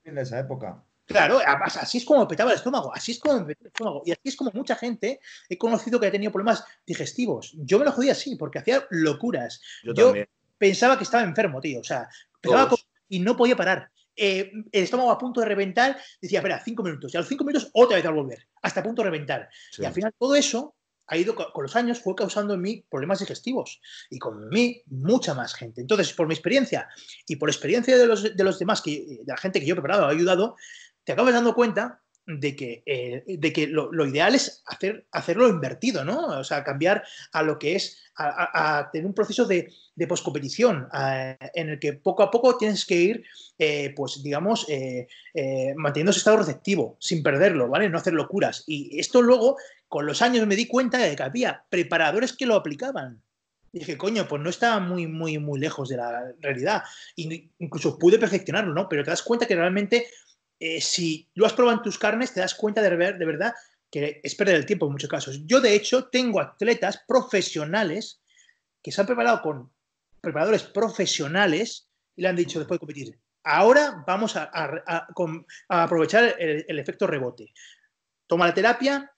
en 0.05 0.17
esa 0.17 0.39
época. 0.39 0.81
Claro, 1.05 1.39
así 1.63 1.99
es 1.99 2.05
como 2.05 2.27
petaba 2.27 2.51
el 2.51 2.57
estómago, 2.57 2.93
así 2.93 3.11
es 3.11 3.19
como 3.19 3.39
me 3.39 3.45
petaba 3.45 3.65
el 3.65 3.67
estómago. 3.67 4.03
Y 4.05 4.11
así 4.11 4.21
es 4.23 4.35
como 4.35 4.51
mucha 4.53 4.75
gente 4.75 5.19
he 5.47 5.57
conocido 5.57 5.99
que 5.99 6.07
ha 6.07 6.11
tenido 6.11 6.31
problemas 6.31 6.63
digestivos. 6.85 7.53
Yo 7.57 7.77
me 7.77 7.85
lo 7.85 7.91
jodía 7.91 8.13
así, 8.13 8.35
porque 8.35 8.59
hacía 8.59 8.85
locuras. 8.89 9.61
Yo, 9.83 10.13
pensaba 10.57 10.97
que 10.97 11.03
estaba 11.03 11.23
enfermo, 11.23 11.61
tío. 11.61 11.79
O 11.79 11.83
sea, 11.83 12.09
y 13.07 13.19
no 13.19 13.37
podía 13.37 13.55
parar. 13.55 13.91
Eh, 14.15 14.51
el 14.71 14.83
estómago 14.83 15.11
a 15.11 15.17
punto 15.17 15.41
de 15.41 15.47
reventar, 15.47 15.97
decía, 16.21 16.39
espera, 16.39 16.61
cinco 16.63 16.83
minutos. 16.83 17.13
Y 17.13 17.17
a 17.17 17.19
los 17.19 17.29
cinco 17.29 17.43
minutos 17.43 17.69
otra 17.73 17.97
vez 17.97 18.05
al 18.05 18.13
volver, 18.13 18.47
hasta 18.61 18.79
a 18.79 18.83
punto 18.83 19.01
de 19.01 19.09
reventar. 19.09 19.49
Y 19.77 19.85
al 19.85 19.93
final 19.93 20.13
todo 20.17 20.35
eso 20.35 20.75
ha 21.07 21.17
ido 21.17 21.35
con 21.35 21.61
los 21.61 21.75
años, 21.75 21.99
fue 21.99 22.15
causando 22.15 22.55
en 22.55 22.61
mí 22.61 22.83
problemas 22.89 23.19
digestivos 23.19 23.79
y 24.09 24.17
con 24.17 24.49
mí 24.49 24.81
mucha 24.87 25.33
más 25.35 25.53
gente. 25.53 25.81
Entonces, 25.81 26.13
por 26.13 26.27
mi 26.27 26.33
experiencia 26.33 26.87
y 27.27 27.35
por 27.35 27.49
experiencia 27.49 27.97
de 27.97 28.07
los, 28.07 28.35
de 28.35 28.43
los 28.43 28.57
demás, 28.57 28.81
que, 28.81 29.05
de 29.21 29.23
la 29.27 29.37
gente 29.37 29.59
que 29.59 29.67
yo 29.67 29.73
he 29.73 29.75
preparado, 29.75 30.05
ha 30.05 30.09
ayudado, 30.09 30.55
te 31.05 31.13
acabas 31.13 31.33
dando 31.33 31.55
cuenta 31.55 32.01
de 32.27 32.55
que, 32.55 32.83
eh, 32.85 33.23
de 33.27 33.53
que 33.53 33.67
lo, 33.67 34.05
ideal 34.07 34.33
es 34.33 34.63
hacer, 34.65 35.05
hacerlo 35.11 35.47
invertido, 35.47 36.03
¿no? 36.03 36.39
O 36.39 36.43
sea, 36.43 36.63
cambiar 36.63 37.03
a 37.31 37.43
lo 37.43 37.59
que 37.59 37.75
es, 37.75 38.01
a, 38.17 38.89
tener 38.91 39.05
un 39.05 39.13
proceso 39.13 39.45
de, 39.45 39.71
de 39.93 40.07
poscompetición 40.07 40.87
en 40.91 41.69
el 41.69 41.79
que 41.79 41.93
poco 41.93 42.23
a 42.23 42.31
poco 42.31 42.57
tienes 42.57 42.85
que 42.85 42.95
ir, 42.95 43.25
eh, 43.59 43.93
pues 43.95 44.23
digamos, 44.23 44.65
eh, 44.69 45.07
manteniendo 45.75 46.11
ese 46.11 46.19
estado 46.19 46.37
receptivo, 46.37 46.97
sin 46.99 47.21
perderlo, 47.21 47.67
¿vale? 47.67 47.89
No 47.89 47.97
hacer 47.97 48.13
locuras. 48.13 48.63
Y 48.65 48.99
esto 48.99 49.21
luego, 49.21 49.57
con 49.87 50.05
los 50.05 50.21
años 50.21 50.47
me 50.47 50.55
di 50.55 50.65
cuenta 50.65 50.97
de 50.97 51.15
que 51.15 51.23
había 51.23 51.65
preparadores 51.69 52.33
que 52.33 52.45
lo 52.45 52.55
aplicaban. 52.55 53.21
Y 53.71 53.79
dije, 53.79 53.97
coño, 53.97 54.25
pues 54.27 54.41
no 54.41 54.49
estaba 54.49 54.79
muy, 54.79 55.05
muy, 55.05 55.37
muy 55.37 55.59
lejos 55.59 55.89
de 55.89 55.97
la 55.97 56.31
realidad. 56.39 56.83
Incluso 57.17 57.99
pude 57.99 58.17
perfeccionarlo, 58.17 58.73
¿no? 58.73 58.87
Pero 58.87 59.03
te 59.03 59.09
das 59.09 59.21
cuenta 59.21 59.45
que 59.45 59.55
realmente 59.55 60.07
eh, 60.59 60.81
si 60.81 61.29
lo 61.33 61.45
has 61.45 61.53
probado 61.53 61.77
en 61.77 61.83
tus 61.83 61.97
carnes, 61.97 62.33
te 62.33 62.39
das 62.39 62.55
cuenta 62.55 62.81
de, 62.81 62.89
de 62.89 63.25
verdad 63.25 63.53
que 63.91 64.19
es 64.23 64.35
perder 64.35 64.55
el 64.55 64.65
tiempo 64.65 64.85
en 64.85 64.93
muchos 64.93 65.09
casos. 65.09 65.41
Yo, 65.45 65.61
de 65.61 65.73
hecho, 65.73 66.07
tengo 66.07 66.41
atletas 66.41 67.03
profesionales 67.07 68.21
que 68.81 68.91
se 68.91 69.01
han 69.01 69.07
preparado 69.07 69.41
con 69.41 69.71
preparadores 70.21 70.63
profesionales 70.63 71.87
y 72.15 72.21
le 72.21 72.27
han 72.27 72.35
dicho 72.35 72.59
después 72.59 72.75
de 72.75 72.79
competir, 72.79 73.19
ahora 73.43 74.03
vamos 74.05 74.35
a, 74.35 74.49
aprovechar 75.69 76.35
el, 76.39 76.79
efecto 76.79 77.07
rebote. 77.07 77.53
Toma 78.27 78.47
la 78.47 78.53
terapia, 78.53 79.11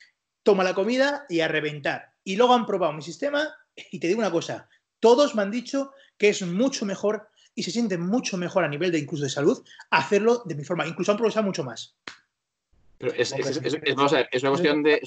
toma 0.44 0.64
la 0.64 0.74
comida 0.74 1.26
y 1.30 1.40
a 1.40 1.48
reventar. 1.48 2.14
Y 2.24 2.36
luego 2.36 2.54
han 2.54 2.66
probado 2.66 2.94
mi 2.94 3.02
sistema 3.02 3.56
y 3.92 4.00
te 4.00 4.08
digo 4.08 4.20
una 4.20 4.32
cosa, 4.32 4.70
todos 5.00 5.34
me 5.34 5.42
han 5.44 5.52
dicho 5.52 5.92
que 6.18 6.30
es 6.30 6.42
mucho 6.42 6.86
mejor 6.86 7.30
y 7.58 7.64
se 7.64 7.72
siente 7.72 7.98
mucho 7.98 8.38
mejor 8.38 8.64
a 8.64 8.68
nivel 8.68 8.92
de 8.92 9.00
incluso 9.00 9.24
de 9.24 9.32
salud 9.32 9.66
hacerlo 9.90 10.44
de 10.46 10.54
mi 10.54 10.64
forma. 10.64 10.86
Incluso 10.86 11.12
han 11.12 11.18
progresado 11.18 11.44
mucho 11.44 11.64
más. 11.64 11.96
Pero 13.00 13.14
es, 13.16 13.32
una 13.32 14.50
cuestión 14.52 14.84
de, 14.84 15.02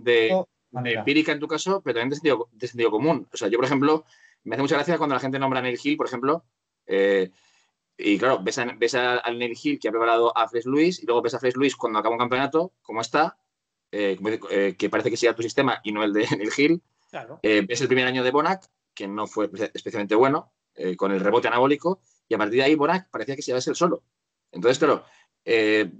de, 0.00 0.44
empírica 0.84 1.32
en 1.32 1.40
tu 1.40 1.48
caso, 1.48 1.82
pero 1.82 1.98
también 1.98 2.10
de 2.52 2.68
sentido, 2.68 2.90
común. 2.92 3.26
O 3.32 3.36
sea, 3.36 3.48
yo, 3.48 3.58
por 3.58 3.64
ejemplo, 3.64 4.04
me 4.44 4.54
hace 4.54 4.62
mucha 4.62 4.76
gracia 4.76 4.98
cuando 4.98 5.16
la 5.16 5.20
gente 5.20 5.40
nombra 5.40 5.58
a 5.58 5.62
Neil 5.62 5.80
Hill, 5.82 5.96
por 5.96 6.06
ejemplo, 6.06 6.44
eh, 6.86 7.32
y 7.98 8.18
claro, 8.18 8.38
ves, 8.40 8.58
a, 8.58 8.66
ves 8.66 8.94
al 8.94 9.36
Neil 9.36 9.58
Hill 9.60 9.80
que 9.80 9.88
ha 9.88 9.90
preparado 9.90 10.36
a 10.38 10.48
Fresh 10.48 10.66
Luis 10.66 11.02
y 11.02 11.06
luego 11.06 11.22
ves 11.22 11.34
a 11.34 11.40
Fresh 11.40 11.56
Luis 11.56 11.74
cuando 11.74 11.98
acaba 11.98 12.14
un 12.14 12.20
campeonato, 12.20 12.72
cómo 12.82 13.00
está, 13.00 13.36
eh, 13.90 14.16
eh, 14.50 14.76
que 14.78 14.88
parece 14.88 15.10
que 15.10 15.16
siga 15.16 15.34
tu 15.34 15.42
sistema 15.42 15.80
y 15.82 15.90
no 15.90 16.04
el 16.04 16.12
de 16.12 16.20
Neil 16.38 16.52
Hill. 16.56 16.82
ves 17.42 17.80
el 17.80 17.88
primer 17.88 18.06
año 18.06 18.22
de 18.22 18.30
Bonac, 18.30 18.70
que 18.94 19.08
no 19.08 19.26
fue 19.26 19.50
especialmente 19.74 20.14
bueno, 20.14 20.52
eh, 20.80 20.96
con 20.96 21.12
el 21.12 21.20
rebote 21.20 21.48
anabólico, 21.48 22.00
y 22.26 22.34
a 22.34 22.38
partir 22.38 22.58
de 22.58 22.64
ahí 22.64 22.74
Borac 22.74 23.10
parecía 23.10 23.36
que 23.36 23.42
se 23.42 23.50
iba 23.50 23.58
a 23.58 23.62
ser 23.62 23.76
solo. 23.76 24.02
Entonces, 24.50 24.78
claro, 24.78 25.04
eh, 25.44 25.90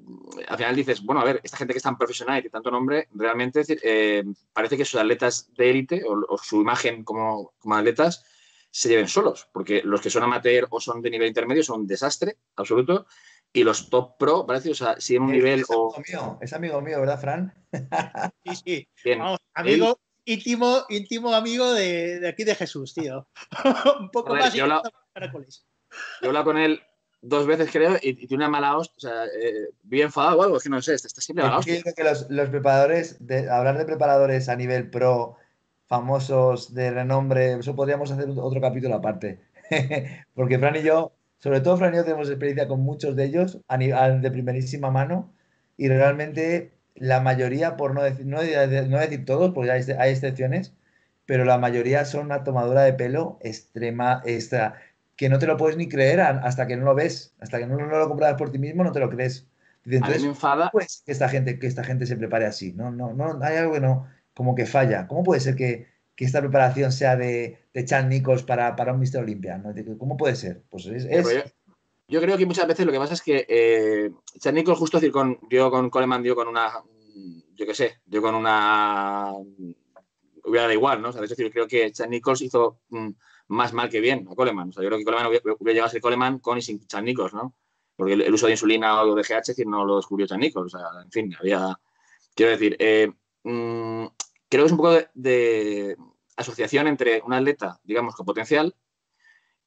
al 0.48 0.56
final 0.56 0.76
dices, 0.76 1.02
bueno, 1.02 1.20
a 1.20 1.24
ver, 1.24 1.40
esta 1.42 1.56
gente 1.56 1.74
que 1.74 1.78
es 1.78 1.82
tan 1.82 1.98
profesional 1.98 2.38
y 2.38 2.42
de 2.42 2.50
tanto 2.50 2.70
nombre, 2.70 3.08
realmente 3.12 3.62
eh, 3.82 4.24
parece 4.52 4.76
que 4.76 4.84
sus 4.84 5.00
atletas 5.00 5.52
de 5.54 5.70
élite 5.70 6.02
o, 6.06 6.38
su 6.38 6.60
imagen 6.60 7.04
como, 7.04 7.52
como, 7.58 7.74
atletas 7.74 8.24
se 8.70 8.88
lleven 8.88 9.08
solos, 9.08 9.48
porque 9.52 9.82
los 9.84 10.00
que 10.00 10.10
son 10.10 10.22
amateur 10.22 10.66
o 10.70 10.80
son 10.80 11.02
de 11.02 11.10
nivel 11.10 11.28
intermedio 11.28 11.62
son 11.62 11.80
un 11.80 11.86
desastre 11.86 12.38
absoluto, 12.56 13.06
y 13.52 13.64
los 13.64 13.90
top 13.90 14.16
pro, 14.16 14.46
parece, 14.46 14.70
o 14.70 14.74
sea, 14.74 15.00
si 15.00 15.16
en 15.16 15.22
un 15.22 15.32
nivel 15.32 15.60
es 15.60 15.70
Amigo 15.70 15.94
mío, 16.06 16.38
es 16.40 16.52
amigo 16.52 16.80
mío, 16.80 17.00
¿verdad, 17.00 17.20
Fran? 17.20 17.54
sí, 18.64 18.86
sí. 18.94 19.14
Vamos, 19.18 19.40
amigo, 19.54 19.98
íntimo, 20.32 20.84
íntimo 20.88 21.34
amigo 21.34 21.72
de, 21.72 22.26
aquí 22.28 22.44
de 22.44 22.54
Jesús, 22.54 22.94
tío. 22.94 23.26
un 24.00 24.10
poco 24.10 24.34
más. 24.34 24.54
Yo 24.54 24.66
he 24.66 26.26
hablado 26.26 26.44
con 26.44 26.58
él 26.58 26.80
dos 27.22 27.46
veces, 27.46 27.70
creo, 27.70 27.96
y, 28.00 28.14
tiene 28.14 28.44
una 28.44 28.48
mala 28.48 28.76
hostia, 28.76 28.94
o 28.96 29.00
sea, 29.00 29.24
eh, 29.26 29.70
bien 29.82 30.06
enfadado 30.06 30.38
o 30.38 30.42
algo, 30.42 30.56
es 30.56 30.62
que 30.62 30.70
no 30.70 30.80
sé, 30.80 30.94
está, 30.94 31.08
siempre 31.20 31.44
mala 31.44 31.58
hostia. 31.58 31.82
que 31.82 32.04
los, 32.04 32.30
los, 32.30 32.48
preparadores, 32.48 33.16
de, 33.20 33.50
hablar 33.50 33.76
de 33.76 33.84
preparadores 33.84 34.48
a 34.48 34.56
nivel 34.56 34.88
pro, 34.88 35.36
famosos, 35.90 36.72
de 36.72 36.92
renombre, 36.92 37.54
eso 37.54 37.74
podríamos 37.74 38.12
hacer 38.12 38.30
otro 38.36 38.60
capítulo 38.60 38.94
aparte. 38.94 39.40
Porque 40.34 40.58
Fran 40.58 40.76
y 40.76 40.82
yo 40.82 41.12
Sobre 41.38 41.60
todo, 41.60 41.76
Fran 41.76 41.92
y 41.94 41.96
yo 41.96 42.04
tenemos 42.04 42.28
experiencia 42.28 42.68
con 42.68 42.80
muchos 42.80 43.16
de 43.16 43.24
ellos 43.24 43.58
a 43.66 43.76
nivel 43.76 44.22
de 44.22 44.30
primerísima 44.30 44.90
mano 44.90 45.32
y 45.76 45.88
realmente 45.88 46.72
la 46.94 47.20
mayoría, 47.20 47.76
por 47.76 47.94
no 47.94 48.02
decir, 48.02 48.26
no, 48.26 48.40
decir 48.40 49.24
todos, 49.24 49.52
porque 49.52 49.70
hay, 49.70 49.82
hay, 49.98 50.12
excepciones, 50.12 50.74
pero 51.26 51.44
la 51.44 51.58
mayoría 51.58 52.04
son 52.04 52.26
una 52.26 52.44
tomadura 52.44 52.82
de 52.82 52.92
pelo 52.92 53.38
extrema, 53.42 54.22
extra, 54.24 54.76
que 55.16 55.28
no 55.28 55.38
te 55.38 55.46
lo 55.46 55.56
puedes 55.56 55.76
ni 55.76 55.88
creer 55.88 56.20
hasta 56.20 56.66
que 56.66 56.76
no 56.76 56.84
lo 56.86 56.94
ves, 56.94 57.34
hasta 57.40 57.58
que 57.58 57.66
no, 57.66 57.76
lo 57.76 58.08
compras 58.08 58.34
por 58.34 58.50
ti 58.50 58.58
mismo, 58.58 58.84
no 58.84 58.92
te 58.92 59.00
lo 59.00 59.10
crees. 59.10 59.46
Entonces, 59.84 60.24
enfada. 60.24 60.70
Pues 60.72 61.02
que 61.04 61.12
esta 61.12 61.28
gente, 61.28 61.58
que 61.58 61.66
esta 61.66 61.84
gente 61.84 62.06
se 62.06 62.16
prepare 62.16 62.46
así. 62.46 62.72
No, 62.72 62.90
no, 62.90 63.12
no, 63.12 63.38
hay 63.42 63.56
algo 63.58 63.74
que 63.74 63.80
no, 63.80 64.08
como 64.34 64.54
que 64.54 64.66
falla. 64.66 65.06
¿Cómo 65.06 65.22
puede 65.22 65.40
ser 65.40 65.56
que, 65.56 65.88
que 66.16 66.24
esta 66.24 66.40
preparación 66.40 66.90
sea 66.90 67.16
de, 67.16 67.58
de 67.74 67.84
Chan 67.84 68.08
Nichols 68.08 68.42
para, 68.42 68.76
para 68.76 68.92
un 68.92 69.00
Mister 69.00 69.22
Olympia? 69.22 69.58
¿no? 69.58 69.74
¿Cómo 69.98 70.16
puede 70.16 70.36
ser? 70.36 70.62
Pues 70.70 70.86
es, 70.86 71.06
Yo, 72.10 72.20
creo 72.20 72.36
que 72.36 72.46
muchas 72.46 72.66
veces 72.66 72.84
lo 72.84 72.92
que 72.92 72.98
pasa 72.98 73.14
es 73.14 73.22
que 73.22 73.46
eh, 73.48 74.10
Nichols, 74.52 74.78
justo 74.78 74.98
decir, 74.98 75.12
con, 75.12 75.38
dio 75.48 75.70
con 75.70 75.88
Coleman, 75.90 76.22
dio 76.22 76.34
con 76.34 76.48
una, 76.48 76.82
yo 77.54 77.66
qué 77.66 77.74
sé, 77.74 78.00
dio 78.04 78.20
con 78.20 78.34
una 78.34 79.32
hubiera 80.44 80.62
dado 80.62 80.72
igual, 80.72 81.00
¿no? 81.00 81.10
Es 81.10 81.28
decir, 81.28 81.50
creo 81.50 81.66
que 81.66 81.92
Chan 81.92 82.10
Nichols 82.10 82.42
hizo 82.42 82.80
mm, 82.88 83.10
más 83.48 83.72
mal 83.72 83.88
que 83.88 84.00
bien 84.00 84.26
a 84.30 84.34
Coleman. 84.34 84.70
O 84.70 84.72
sea, 84.72 84.82
yo 84.82 84.88
creo 84.88 84.98
que 84.98 85.04
Coleman 85.04 85.26
hubiera, 85.26 85.72
llegado 85.72 85.86
a 85.86 85.90
ser 85.90 86.00
Coleman 86.00 86.38
con 86.38 86.58
y 86.58 86.62
sin 86.62 86.86
Chan 86.86 87.04
Nichols, 87.04 87.34
¿no? 87.34 87.54
Porque 87.96 88.14
el, 88.14 88.34
uso 88.34 88.46
de 88.46 88.52
insulina 88.52 89.02
o 89.02 89.14
de 89.14 89.22
GH, 89.22 89.46
decir, 89.46 89.66
no 89.66 89.84
lo 89.84 89.96
descubrió 89.96 90.26
Chan 90.26 90.40
Nichols. 90.40 90.74
O 90.74 90.78
sea, 90.78 90.88
en 91.02 91.10
fin, 91.10 91.34
había. 91.38 91.78
Quiero 92.34 92.52
decir, 92.52 92.76
eh, 92.78 93.12
mm, 93.44 94.06
creo 94.48 94.64
que 94.64 94.66
es 94.66 94.72
un 94.72 94.78
poco 94.78 94.98
de, 95.14 95.96
asociación 96.36 96.86
entre 96.86 97.20
un 97.22 97.34
atleta, 97.34 97.78
digamos, 97.84 98.14
con 98.14 98.24
potencial, 98.24 98.74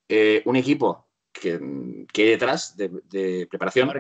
eh, 0.10 0.42
un 0.46 0.56
equipo 0.56 1.08
que, 1.34 2.06
que 2.14 2.22
hay 2.24 2.30
detrás 2.30 2.78
de, 2.78 3.48
preparación, 3.50 3.92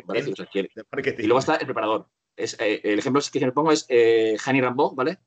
y 1.18 1.24
luego 1.24 1.40
está 1.40 1.56
el 1.56 1.66
preparador. 1.66 2.08
Es, 2.36 2.58
eh, 2.60 2.82
el 2.84 3.00
ejemplo 3.00 3.22
que 3.32 3.46
me 3.46 3.52
pongo 3.52 3.72
es 3.72 3.86
eh, 3.90 4.38
Hani 4.46 4.62
Rambo, 4.62 4.96
¿vale? 4.96 5.20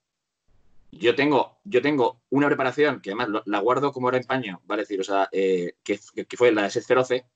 Yo 0.92 1.14
tengo, 1.14 1.58
yo 1.64 1.82
tengo 1.82 2.22
una 2.30 2.46
preparación 2.46 3.00
que 3.00 3.10
además 3.10 3.42
la 3.44 3.58
guardo 3.58 3.92
como 3.92 4.08
era 4.08 4.18
en 4.18 4.24
paño, 4.24 4.62
¿vale? 4.64 4.82
decir, 4.82 5.00
o 5.00 5.04
sea, 5.04 5.28
que, 5.30 5.98
fue 6.36 6.52
la 6.52 6.66
S 6.66 6.80
Feroce, 6.80 7.26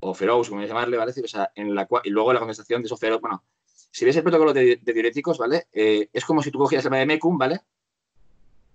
o 0.00 0.12
Feroz, 0.12 0.50
como 0.50 0.62
llamarle, 0.62 0.98
¿vale? 0.98 1.10
decir, 1.10 1.24
o 1.24 1.28
sea, 1.28 1.50
en 1.54 1.74
la 1.74 1.86
cual, 1.86 2.02
y 2.04 2.10
luego 2.10 2.32
la 2.32 2.40
condensación 2.40 2.82
de 2.82 2.86
esos 2.86 3.00
feroz, 3.00 3.20
bueno, 3.20 3.44
si 3.64 4.04
ves 4.04 4.16
el 4.16 4.22
protocolo 4.22 4.52
de, 4.52 4.80
diuréticos, 4.84 5.38
¿vale? 5.38 5.68
es 5.72 6.24
como 6.24 6.42
si 6.42 6.50
tú 6.50 6.58
cogieras 6.58 6.84
el 6.84 7.06
Mecum, 7.06 7.38
¿vale? 7.38 7.60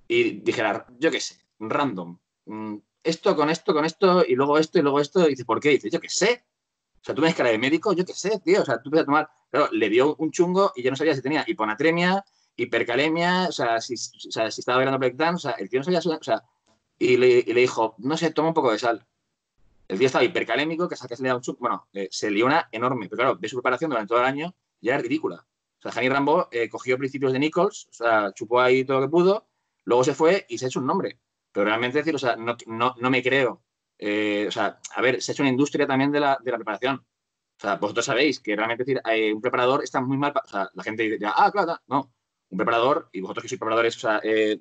y 0.08 0.40
dijera, 0.40 0.88
yo 1.00 1.12
qué 1.12 1.20
sé, 1.20 1.36
random, 1.60 2.18
mm, 2.46 2.78
esto 3.08 3.36
con 3.36 3.50
esto, 3.50 3.74
con 3.74 3.86
esto, 3.86 4.24
y 4.28 4.36
luego 4.36 4.58
esto, 4.58 4.80
y 4.80 4.82
luego 4.82 5.00
esto, 5.00 5.26
y 5.28 5.32
dices, 5.32 5.46
¿por 5.46 5.60
qué? 5.60 5.72
Y 5.72 5.76
dices, 5.76 5.92
yo 5.92 6.00
qué 6.00 6.10
sé. 6.10 6.44
O 7.02 7.04
sea, 7.04 7.16
tú 7.16 7.22
me 7.22 7.34
cara 7.34 7.50
de 7.50 7.58
médico, 7.58 7.94
yo 7.94 8.06
qué 8.06 8.14
sé, 8.14 8.40
tío. 8.40 8.62
O 8.62 8.66
sea, 8.66 8.82
tú 8.82 8.90
puedes 8.90 9.06
tomar. 9.06 9.30
Pero 9.50 9.70
le 9.72 9.90
dio 9.90 10.16
un 10.18 10.32
chungo 10.32 10.74
y 10.76 10.84
ya 10.84 10.90
no 10.90 10.96
sabía 10.98 11.16
si 11.16 11.22
tenía 11.22 11.44
hiponatremia, 11.48 12.24
hipercalemia, 12.58 13.48
o 13.48 13.52
sea, 13.52 13.80
si, 13.80 13.94
o 13.94 14.52
si 14.52 14.60
estaba 14.60 14.80
viendo 14.80 15.00
breakdown, 15.00 15.36
o 15.36 15.40
sea, 15.40 15.52
el 15.52 15.70
tío 15.70 15.80
no 15.80 15.84
sabía, 15.86 16.00
o 16.00 16.24
sea, 16.24 16.44
y 17.00 17.18
le, 17.18 17.40
y 17.40 17.54
dijo, 17.54 17.96
no 18.00 18.18
sé, 18.18 18.32
toma 18.32 18.50
un 18.50 18.54
poco 18.54 18.72
de 18.72 18.80
sal. 18.80 19.06
El 19.88 19.98
tío 19.98 20.08
estaba 20.08 20.26
hipercalémico, 20.26 20.90
que, 20.90 20.96
que 20.96 21.16
se 21.16 21.24
le 21.24 21.30
da 21.30 21.36
un 21.36 21.42
chungo, 21.42 21.60
bueno, 21.62 21.88
eh, 21.94 22.10
se 22.12 22.30
lió 22.30 22.46
una 22.46 22.68
enorme, 22.72 23.08
pero 23.08 23.18
claro, 23.18 23.38
ve 23.40 23.48
su 23.48 23.56
preparación 23.56 23.90
durante 23.90 24.10
todo 24.10 24.20
el 24.20 24.26
año 24.26 24.54
ya 24.82 24.96
era 24.96 25.02
ridícula. 25.02 25.46
O 25.80 25.82
sea, 25.82 25.92
Jani 25.92 26.10
Rambo 26.10 26.50
eh, 26.52 26.68
cogió 26.68 26.98
principios 26.98 27.32
de 27.32 27.40
Nichols, 27.40 27.88
o 27.90 27.94
sea, 27.94 28.34
chupó 28.34 28.60
ahí 28.60 28.84
todo 28.84 29.00
lo 29.00 29.06
que 29.06 29.12
pudo, 29.12 29.48
Luego 29.88 30.04
se 30.04 30.14
fue 30.14 30.46
y 30.50 30.58
se 30.58 30.66
ha 30.66 30.68
hecho 30.68 30.82
un 30.82 30.86
nombre. 30.86 31.18
Pero 31.58 31.66
realmente 31.66 31.98
decir, 31.98 32.14
o 32.14 32.20
sea, 32.20 32.36
no, 32.36 32.56
no, 32.68 33.10
me 33.10 33.24
creo. 33.24 33.64
Eh, 33.98 34.46
o 34.48 34.52
sea, 34.52 34.80
a 34.94 35.02
ver, 35.02 35.20
se 35.24 35.32
ha 35.32 35.34
hecho 35.34 35.42
una 35.42 35.50
industria 35.50 35.88
también 35.88 36.12
de 36.12 36.20
la, 36.20 36.38
de 36.40 36.52
la 36.52 36.58
preparación. 36.58 36.98
O 36.98 37.60
sea, 37.60 37.78
vosotros 37.78 38.06
sabéis 38.06 38.40
que 38.40 38.56
realmente 38.56 38.84
decir, 38.84 39.02
un 39.34 39.42
preparador 39.42 39.84
está 39.84 40.00
muy 40.00 40.18
mal. 40.18 40.34
O 40.36 40.48
sea, 40.48 40.70
la 40.76 40.84
gente 40.84 41.02
dice, 41.02 41.26
ah, 41.26 41.50
claro, 41.52 41.80
no. 41.88 42.14
Un 42.50 42.58
preparador, 42.60 43.10
y 43.12 43.22
vosotros 43.22 43.42
que 43.42 43.50
sois 43.50 43.60
preparadores, 43.60 43.96
o 43.96 44.00
sea, 44.00 44.22
eh, 44.24 44.60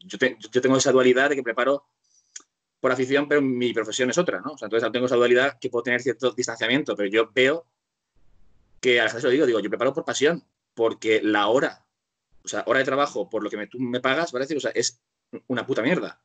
yo, 0.00 0.18
yo, 0.50 0.60
tengo 0.60 0.76
esa 0.76 0.90
dualidad 0.90 1.28
de 1.30 1.36
que 1.36 1.44
preparo 1.44 1.86
por 2.80 2.90
afición, 2.90 3.28
pero 3.28 3.40
mi 3.40 3.72
profesión 3.72 4.10
es 4.10 4.18
otra, 4.18 4.40
¿no? 4.40 4.54
O 4.54 4.58
sea, 4.58 4.66
entonces 4.66 4.90
tengo 4.90 5.06
esa 5.06 5.14
dualidad 5.14 5.60
que 5.60 5.70
puedo 5.70 5.84
tener 5.84 6.02
cierto 6.02 6.32
distanciamiento, 6.32 6.96
pero 6.96 7.08
yo 7.08 7.30
veo 7.32 7.68
que 8.80 9.00
a 9.00 9.04
la 9.04 9.10
gente 9.10 9.26
lo 9.26 9.30
digo, 9.30 9.46
digo, 9.46 9.60
yo 9.60 9.70
preparo 9.70 9.94
por 9.94 10.04
pasión, 10.04 10.42
porque 10.74 11.20
la 11.22 11.46
hora 11.46 11.86
o 12.46 12.48
sea, 12.48 12.62
hora 12.66 12.78
de 12.78 12.84
trabajo 12.84 13.28
por 13.28 13.42
lo 13.42 13.50
que 13.50 13.66
tú 13.66 13.80
me 13.80 14.00
pagas, 14.00 14.30
¿vale? 14.30 14.46
O 14.56 14.60
sea, 14.60 14.70
es 14.70 15.00
una 15.48 15.66
puta 15.66 15.82
mierda. 15.82 16.20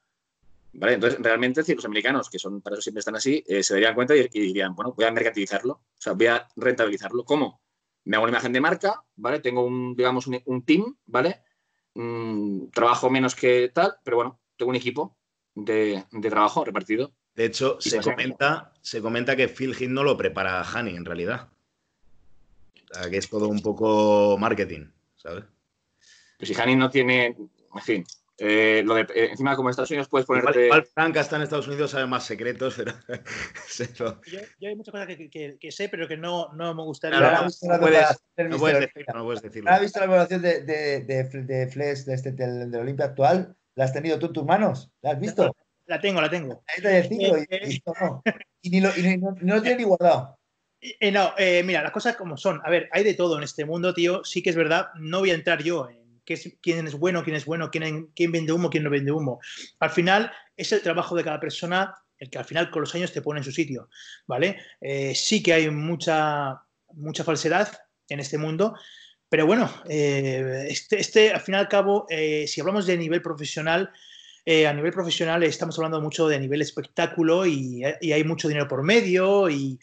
¿Vale? 0.74 0.94
Entonces, 0.94 1.20
realmente, 1.22 1.62
decir, 1.62 1.76
los 1.76 1.86
americanos, 1.86 2.30
que 2.30 2.40
son 2.40 2.62
para 2.62 2.76
eso 2.76 2.82
siempre 2.82 3.00
están 3.00 3.16
así, 3.16 3.44
eh, 3.46 3.62
se 3.62 3.74
darían 3.74 3.94
cuenta 3.94 4.16
y, 4.16 4.28
dirían, 4.30 4.74
bueno, 4.74 4.94
voy 4.96 5.06
a 5.06 5.12
mercantilizarlo, 5.12 5.74
o 5.74 6.02
sea, 6.02 6.14
voy 6.14 6.28
a 6.28 6.48
rentabilizarlo. 6.56 7.26
¿Cómo? 7.26 7.62
Me 8.06 8.16
hago 8.16 8.24
una 8.24 8.32
imagen 8.32 8.54
de 8.54 8.62
marca, 8.62 9.04
¿vale? 9.16 9.40
Tengo 9.40 9.66
un, 9.66 9.96
digamos, 9.96 10.28
un, 10.28 10.64
team, 10.64 10.96
¿vale? 11.06 11.42
Mm, 11.94 12.68
trabajo 12.68 13.10
menos 13.10 13.36
que 13.36 13.70
tal, 13.74 13.96
pero 14.04 14.18
bueno, 14.18 14.40
tengo 14.56 14.70
un 14.70 14.78
equipo 14.78 15.18
de, 15.56 16.06
trabajo 16.22 16.64
repartido. 16.64 17.12
De 17.36 17.46
hecho, 17.46 17.80
se 17.80 18.00
comenta, 18.00 18.74
se 18.82 19.02
comenta 19.02 19.36
que 19.36 19.50
Phil 19.50 19.76
Hill 19.78 19.94
no 19.94 20.04
lo 20.04 20.18
prepara 20.18 20.62
a 20.62 20.64
Hani, 20.64 20.96
en 20.96 21.06
realidad. 21.06 21.50
O 22.92 22.94
sea, 22.94 23.10
que 23.10 23.18
es 23.18 23.30
todo 23.30 23.48
un 23.48 23.62
poco 23.62 24.38
marketing, 24.38 24.88
¿sabes? 25.16 25.46
Pero 26.38 26.54
si 26.54 26.60
Hani 26.60 26.76
no 26.76 26.90
tiene, 26.90 27.28
en 27.28 27.82
fin, 27.82 28.06
eh, 28.38 28.82
lo 28.86 28.96
de, 28.96 29.02
eh, 29.02 29.30
encima, 29.32 29.56
como 29.56 29.70
en 29.70 29.72
Estados 29.72 29.92
Unidos 29.92 30.08
puedes 30.10 30.26
poner. 30.26 30.44
Igual, 30.56 30.86
Franca 30.86 31.22
está 31.22 31.36
en 31.36 31.44
Estados 31.44 31.68
Unidos, 31.68 31.92
sabe 31.92 32.08
más 32.08 32.26
secretos, 32.26 32.76
pero. 32.76 32.94
yo, 33.96 34.22
yo, 34.60 34.70
hay 34.70 34.76
muchas 34.76 34.92
cosas 34.92 35.08
que, 35.08 35.58
que, 35.60 35.72
sé, 35.72 35.90
pero 35.90 36.08
que 36.08 36.18
no, 36.18 36.52
no 36.54 36.74
me 36.74 36.84
gustaría. 36.84 37.20
No, 37.20 37.32
no, 37.32 37.38
puedes, 37.38 37.62
no, 37.64 37.80
puedes, 38.58 38.80
decirlo, 38.80 39.14
no 39.14 39.24
puedes 39.26 39.42
decirlo. 39.42 39.70
¿Has 39.70 39.82
visto 39.82 40.00
la 40.00 40.06
evaluación 40.06 40.42
de, 40.42 40.62
de, 40.62 41.02
de, 41.02 41.24
de 41.24 41.68
Flesh 41.68 42.06
de 42.06 42.14
este, 42.14 42.32
del, 42.32 42.72
del 42.72 42.82
Olimpia 42.82 43.06
actual? 43.06 43.56
¿La 43.76 43.86
has 43.86 43.94
tenido 43.94 44.18
tú 44.18 44.28
en 44.28 44.34
tus 44.34 44.46
manos? 44.46 44.92
¿La 45.02 45.12
has 45.12 45.20
visto? 45.20 45.56
La 45.86 46.00
tengo, 46.00 46.22
la 46.22 46.30
tengo. 46.30 46.64
Ahí 46.68 46.96
el 46.96 47.08
ciclo 47.08 47.38
y, 47.38 47.76
y, 47.76 47.84
no. 47.86 48.24
y, 48.62 48.70
ni 48.70 48.82
lo, 48.82 48.90
y 48.96 49.18
no, 49.18 49.36
no 49.42 49.56
lo 49.56 49.62
tiene 49.62 49.78
ni 49.78 49.84
guardado. 49.84 50.40
Eh, 50.80 51.12
no, 51.12 51.34
eh, 51.38 51.62
mira, 51.64 51.84
las 51.84 51.92
cosas 51.92 52.16
como 52.16 52.38
son. 52.38 52.60
A 52.64 52.70
ver, 52.70 52.90
hay 52.92 53.04
de 53.04 53.14
todo 53.14 53.38
en 53.38 53.44
este 53.44 53.66
mundo, 53.66 53.94
tío. 53.94 54.24
Sí 54.24 54.42
que 54.42 54.50
es 54.50 54.56
verdad, 54.56 54.88
no 54.96 55.20
voy 55.20 55.32
a 55.32 55.36
entrar 55.36 55.62
yo 55.62 55.90
en 55.90 56.01
quién 56.62 56.88
es 56.88 56.96
bueno, 56.96 57.24
quién 57.24 57.36
es 57.36 57.46
bueno, 57.46 57.70
quién, 57.72 58.12
vende 58.32 58.52
humo, 58.52 58.70
quién 58.70 58.84
no 58.84 58.90
vende 58.90 59.12
humo. 59.12 59.40
Al 59.80 59.90
final 59.90 60.32
es 60.56 60.72
el 60.72 60.82
trabajo 60.82 61.16
de 61.16 61.24
cada 61.24 61.40
persona 61.40 61.94
el 62.18 62.30
que 62.30 62.38
al 62.38 62.46
final 62.46 62.70
con 62.70 62.82
los 62.82 62.94
años 62.94 63.12
te 63.12 63.22
pone 63.22 63.40
en 63.40 63.44
su 63.44 63.52
sitio, 63.52 63.90
¿vale? 64.28 64.58
Eh, 64.80 65.16
sí 65.16 65.42
que 65.42 65.54
hay 65.54 65.70
mucha, 65.72 66.62
mucha 66.94 67.24
falsedad 67.24 67.68
en 68.10 68.20
este 68.20 68.38
mundo, 68.38 68.76
pero 69.28 69.48
bueno, 69.48 69.74
eh, 69.90 70.68
este, 70.70 71.00
este, 71.00 71.32
al 71.32 71.42
fin 71.42 71.56
y 71.56 71.58
al 71.58 71.68
cabo, 71.68 72.06
eh, 72.10 72.46
si 72.48 72.62
hablamos 72.62 72.86
de 72.86 72.98
nivel 72.98 73.24
profesional, 73.24 73.92
a 74.46 74.74
nivel 74.74 74.92
profesional 74.92 75.44
estamos 75.44 75.78
hablando 75.78 76.02
mucho 76.02 76.28
de 76.28 76.40
nivel 76.40 76.62
espectáculo 76.62 77.46
y, 77.46 77.84
y, 78.02 78.12
hay 78.12 78.24
mucho 78.24 78.48
dinero 78.48 78.68
por 78.68 78.84
medio 78.84 79.50
y 79.50 79.80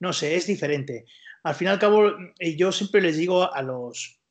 no 0.00 0.12
sé, 0.12 0.36
es 0.36 0.46
diferente. 0.46 1.06
Al 1.42 1.54
fin 1.54 1.68
y 1.68 1.70
al 1.70 1.78
cabo, 1.78 2.12
yo 2.56 2.72
siempre 2.72 3.00
les 3.00 3.16
digo 3.16 3.52
a 3.52 3.62
los, 3.62 4.21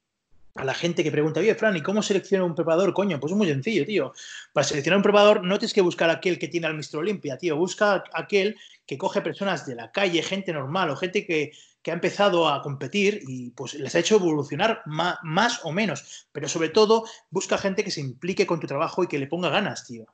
a 0.55 0.65
la 0.65 0.73
gente 0.73 1.03
que 1.03 1.11
pregunta, 1.11 1.39
oye, 1.39 1.55
Fran, 1.55 1.75
¿y 1.77 1.81
cómo 1.81 2.01
selecciona 2.01 2.43
un 2.43 2.55
preparador? 2.55 2.93
Coño, 2.93 3.19
pues 3.19 3.31
es 3.31 3.37
muy 3.37 3.47
sencillo, 3.47 3.85
tío. 3.85 4.13
Para 4.53 4.65
seleccionar 4.65 4.97
un 4.97 5.03
preparador 5.03 5.43
no 5.43 5.57
tienes 5.57 5.73
que 5.73 5.81
buscar 5.81 6.09
aquel 6.09 6.39
que 6.39 6.47
tiene 6.47 6.67
al 6.67 6.75
Mr. 6.75 6.97
Olimpia, 6.97 7.37
tío. 7.37 7.55
Busca 7.55 8.03
aquel 8.13 8.57
que 8.85 8.97
coge 8.97 9.21
personas 9.21 9.65
de 9.65 9.75
la 9.75 9.91
calle, 9.91 10.21
gente 10.21 10.51
normal 10.51 10.89
o 10.89 10.95
gente 10.95 11.25
que, 11.25 11.51
ha 11.87 11.93
empezado 11.93 12.47
a 12.47 12.61
competir 12.61 13.21
y 13.27 13.49
pues 13.51 13.73
les 13.73 13.95
ha 13.95 13.99
hecho 13.99 14.17
evolucionar 14.17 14.83
más, 14.85 15.59
o 15.63 15.71
menos. 15.71 16.27
Pero 16.31 16.47
sobre 16.47 16.69
todo, 16.69 17.05
busca 17.31 17.57
gente 17.57 17.83
que 17.83 17.89
se 17.89 18.01
implique 18.01 18.45
con 18.45 18.59
tu 18.59 18.67
trabajo 18.67 19.03
y 19.03 19.07
que 19.07 19.17
le 19.17 19.27
ponga 19.27 19.49
ganas, 19.49 19.87
tío. 19.87 20.05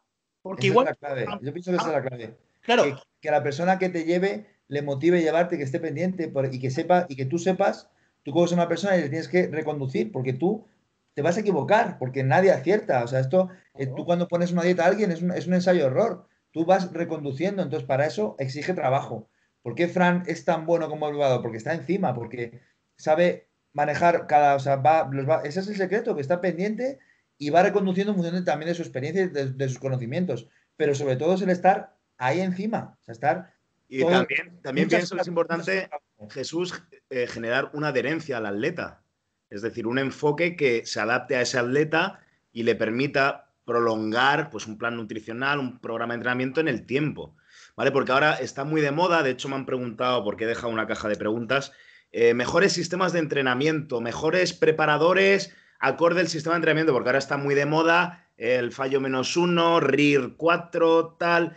Porque 0.42 0.68
igual... 0.68 0.88
Es 0.88 0.92
la 0.92 0.96
clave. 0.96 1.26
Yo 1.42 1.52
pienso 1.52 1.72
que 1.72 1.78
esa 1.78 1.88
es 1.88 1.94
la 1.94 2.04
clave. 2.04 2.38
Claro. 2.62 3.02
Que, 3.20 3.30
a 3.30 3.32
la 3.34 3.44
persona 3.44 3.80
que 3.80 3.90
te 3.90 4.06
lleve 4.06 4.46
le 4.70 4.82
motive 4.82 5.22
llevarte, 5.22 5.58
que 5.58 5.64
esté 5.64 5.80
pendiente 5.80 6.32
y 6.52 6.60
que 6.60 6.72
sepa 6.72 7.06
y 7.10 7.16
que 7.16 7.26
tú 7.26 7.40
sepas 7.40 7.90
Tú 8.28 8.34
coges 8.34 8.52
a 8.52 8.56
una 8.56 8.68
persona 8.68 8.98
y 8.98 9.04
le 9.04 9.08
tienes 9.08 9.30
que 9.30 9.48
reconducir 9.48 10.12
porque 10.12 10.34
tú 10.34 10.68
te 11.14 11.22
vas 11.22 11.38
a 11.38 11.40
equivocar, 11.40 11.98
porque 11.98 12.26
nadie 12.26 12.52
acierta. 12.52 13.02
O 13.06 13.08
sea, 13.08 13.22
esto, 13.22 13.48
eh, 13.74 13.88
tú 13.88 14.04
cuando 14.04 14.28
pones 14.28 14.52
una 14.52 14.64
dieta 14.64 14.84
a 14.84 14.88
alguien 14.88 15.12
es 15.12 15.22
un, 15.22 15.32
es 15.32 15.48
un 15.48 15.54
ensayo-error. 15.54 16.28
Tú 16.52 16.66
vas 16.66 16.92
reconduciendo, 16.92 17.64
entonces 17.64 17.88
para 17.88 18.06
eso 18.06 18.36
exige 18.38 18.74
trabajo. 18.74 19.30
¿Por 19.62 19.76
qué 19.76 19.88
Fran 19.88 20.24
es 20.28 20.44
tan 20.44 20.66
bueno 20.66 20.90
como 20.90 21.08
abogado? 21.08 21.42
Porque 21.42 21.56
está 21.56 21.74
encima, 21.74 22.14
porque 22.14 22.60
sabe 22.98 23.48
manejar 23.72 24.28
cada, 24.28 24.56
o 24.56 24.60
sea, 24.60 24.76
va, 24.76 25.10
ese 25.46 25.62
es 25.62 25.70
el 25.70 25.78
secreto, 25.78 26.14
que 26.14 26.22
está 26.22 26.42
pendiente 26.42 27.00
y 27.38 27.50
va 27.50 27.64
reconduciendo 27.64 28.12
en 28.12 28.18
función 28.18 28.44
también 28.44 28.68
de 28.68 28.76
su 28.76 28.82
experiencia 28.82 29.24
y 29.24 29.28
de, 29.30 29.70
sus 29.70 29.80
conocimientos. 29.80 30.50
Pero 30.76 30.96
sobre 30.96 31.16
todo 31.16 31.36
es 31.36 31.42
el 31.44 31.50
estar 31.50 31.96
ahí 32.18 32.42
encima, 32.42 32.98
o 33.00 33.06
sea, 33.06 33.14
estar... 33.14 33.54
Y 33.88 34.04
también, 34.04 34.62
también 34.62 34.90
pienso 34.90 35.16
que 35.16 35.22
es 35.22 35.28
importante 35.30 35.90
Jesús, 36.30 36.82
eh, 37.10 37.28
generar 37.28 37.70
una 37.74 37.90
adherencia 37.90 38.38
al 38.38 38.46
atleta. 38.46 39.04
Es 39.50 39.62
decir, 39.62 39.88
un 39.88 40.00
enfoque 40.00 40.56
que 40.56 40.86
se 40.86 41.00
adapte 41.00 41.36
a 41.36 41.42
ese 41.42 41.58
atleta 41.58 42.20
y 42.52 42.64
le 42.64 42.76
permita 42.76 43.54
prolongar 43.66 44.50
pues, 44.50 44.68
un 44.68 44.78
plan 44.78 44.96
nutricional, 44.96 45.60
un 45.60 45.80
programa 45.80 46.14
de 46.14 46.18
entrenamiento 46.18 46.60
en 46.60 46.68
el 46.68 46.86
tiempo. 46.86 47.36
¿vale? 47.76 47.92
Porque 47.92 48.12
ahora 48.12 48.34
está 48.36 48.64
muy 48.64 48.82
de 48.82 48.92
moda, 48.92 49.24
de 49.24 49.32
hecho 49.32 49.50
me 49.50 49.56
han 49.56 49.66
preguntado, 49.66 50.24
porque 50.24 50.46
he 50.46 50.48
dejado 50.48 50.70
una 50.70 50.88
caja 50.88 51.08
de 51.08 51.16
preguntas, 51.16 51.72
eh, 52.12 52.34
mejores 52.34 52.74
sistemas 52.74 53.14
de 53.14 53.20
entrenamiento, 53.20 54.02
mejores 54.02 54.54
preparadores 54.54 55.54
acorde 55.80 56.22
al 56.22 56.28
sistema 56.28 56.56
de 56.56 56.58
entrenamiento, 56.58 56.94
porque 56.94 57.10
ahora 57.10 57.20
está 57.20 57.38
muy 57.38 57.54
de 57.56 57.66
moda 57.66 58.28
el 58.38 58.72
fallo 58.72 59.02
menos 59.02 59.36
uno, 59.36 59.80
RIR 59.80 60.36
4, 60.38 61.18
tal. 61.20 61.56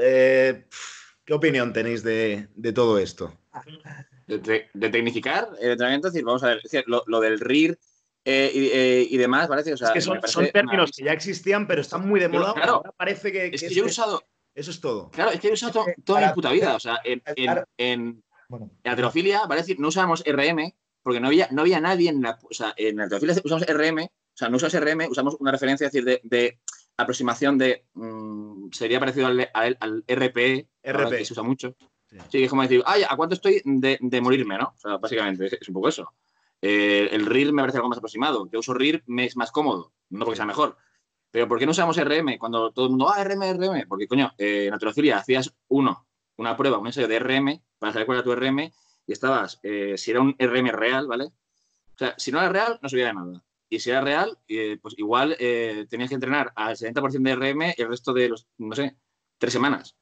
Eh, 0.00 0.66
¿Qué 1.24 1.34
opinión 1.34 1.72
tenéis 1.72 2.02
de, 2.02 2.48
todo 2.74 2.98
esto? 2.98 3.38
De, 4.26 4.70
tecnificar 4.90 5.48
el 5.60 5.72
entrenamiento, 5.72 6.08
es 6.08 6.14
decir, 6.14 6.24
vamos 6.24 6.42
a 6.42 6.48
ver, 6.48 6.62
lo, 6.86 7.20
del 7.20 7.38
RIR 7.40 7.78
eh, 8.24 9.06
y, 9.10 9.16
demás, 9.16 9.48
parece. 9.48 9.72
es 9.72 9.82
que 9.92 10.00
son, 10.00 10.20
términos 10.52 10.92
que 10.96 11.04
ya 11.04 11.12
existían, 11.12 11.66
pero 11.66 11.80
están 11.80 12.06
muy 12.08 12.20
de 12.20 12.28
moda. 12.28 12.50
ahora 12.50 12.92
parece 12.92 13.32
que. 13.32 13.46
Es 13.46 13.60
que, 13.60 13.74
yo 13.74 13.84
he 13.84 13.86
usado. 13.86 14.22
Eso 14.54 14.70
es 14.70 14.80
todo. 14.80 15.10
Claro, 15.10 15.30
es 15.30 15.40
que 15.40 15.48
he 15.48 15.52
usado 15.52 15.84
toda 16.04 16.28
mi 16.28 16.32
puta 16.34 16.52
vida. 16.52 16.76
O 16.76 16.80
sea, 16.80 17.00
en, 17.04 17.22
en, 17.78 18.22
bueno, 18.48 18.70
en 18.82 18.92
aterofilia, 18.92 19.46
¿vale? 19.46 19.62
decir, 19.62 19.80
no 19.80 19.88
usábamos 19.88 20.22
RM 20.24 20.72
porque 21.02 21.20
no 21.20 21.28
había, 21.28 21.48
no 21.50 21.62
había 21.62 21.80
nadie 21.80 22.10
en 22.10 22.22
la. 22.22 22.38
O 22.42 22.54
sea, 22.54 22.74
en 22.76 23.00
aterofilia 23.00 23.34
usamos 23.42 23.66
RM, 23.66 24.04
o 24.04 24.36
sea, 24.36 24.48
no 24.48 24.56
usamos 24.56 24.74
RM, 24.74 25.10
usamos 25.10 25.36
una 25.40 25.50
referencia, 25.50 25.88
es 25.88 25.92
decir, 25.92 26.20
de, 26.22 26.60
aproximación 26.96 27.58
de. 27.58 27.86
Mm, 27.94 28.70
sería 28.70 29.00
parecido 29.00 29.26
al, 29.26 29.50
al, 29.52 30.04
RPE, 30.06 30.68
RP. 30.84 31.18
que 31.18 31.24
se 31.24 31.32
usa 31.32 31.42
mucho. 31.42 31.74
Sí, 32.28 32.44
es 32.44 32.50
como 32.50 32.62
decir, 32.62 32.82
ay, 32.86 33.02
¿a 33.08 33.16
cuánto 33.16 33.34
estoy 33.34 33.62
de, 33.64 34.20
morirme, 34.20 34.58
no? 34.58 34.74
O 34.76 34.78
sea, 34.78 34.96
básicamente, 34.98 35.46
es, 35.46 35.68
un 35.68 35.74
poco 35.74 35.88
eso. 35.88 36.12
Eh, 36.60 37.08
el 37.10 37.26
RIR 37.26 37.52
me 37.52 37.62
parece 37.62 37.78
algo 37.78 37.88
más 37.88 37.98
aproximado. 37.98 38.48
Que 38.48 38.58
uso 38.58 38.74
RIR 38.74 39.02
me 39.06 39.24
es 39.24 39.36
más 39.36 39.50
cómodo, 39.50 39.92
no 40.10 40.24
porque 40.24 40.36
sea 40.36 40.46
mejor. 40.46 40.76
Pero 41.30 41.48
¿por 41.48 41.58
qué 41.58 41.64
no 41.64 41.72
usamos 41.72 41.96
RM 41.96 42.38
cuando 42.38 42.72
todo 42.72 42.84
el 42.86 42.90
mundo, 42.90 43.08
ah, 43.08 43.24
RM, 43.24 43.54
RM? 43.54 43.88
Porque, 43.88 44.06
coño, 44.06 44.32
eh, 44.36 44.66
en 44.66 44.74
aterofilia 44.74 45.18
hacías 45.18 45.54
uno, 45.68 46.06
una 46.36 46.56
prueba, 46.56 46.78
un 46.78 46.86
ensayo 46.86 47.08
de 47.08 47.18
RM 47.18 47.62
para 47.78 47.92
saber 47.92 48.06
cuál 48.06 48.18
era 48.18 48.24
tu 48.24 48.34
RM 48.34 48.70
y 49.06 49.12
estabas, 49.12 49.58
eh, 49.62 49.94
si 49.96 50.10
era 50.10 50.20
un 50.20 50.36
RM 50.38 50.70
real, 50.70 51.06
¿vale? 51.06 51.24
O 51.24 51.98
sea, 51.98 52.14
si 52.18 52.30
no 52.32 52.38
era 52.38 52.48
real, 52.50 52.78
no 52.82 52.88
subía 52.88 53.06
de 53.06 53.14
nada. 53.14 53.44
Y 53.68 53.80
si 53.80 53.90
era 53.90 54.02
real, 54.02 54.38
eh, 54.48 54.78
pues 54.82 54.94
igual 54.98 55.36
eh, 55.38 55.86
tenías 55.88 56.10
que 56.10 56.14
entrenar 56.14 56.52
al 56.54 56.76
70% 56.76 57.22
de 57.22 57.34
RM 57.34 57.74
y 57.76 57.82
el 57.82 57.88
resto 57.88 58.12
de 58.12 58.28
los, 58.28 58.46
no 58.58 58.74
sé, 58.74 58.96
tres 59.38 59.52
semanas. 59.52 59.96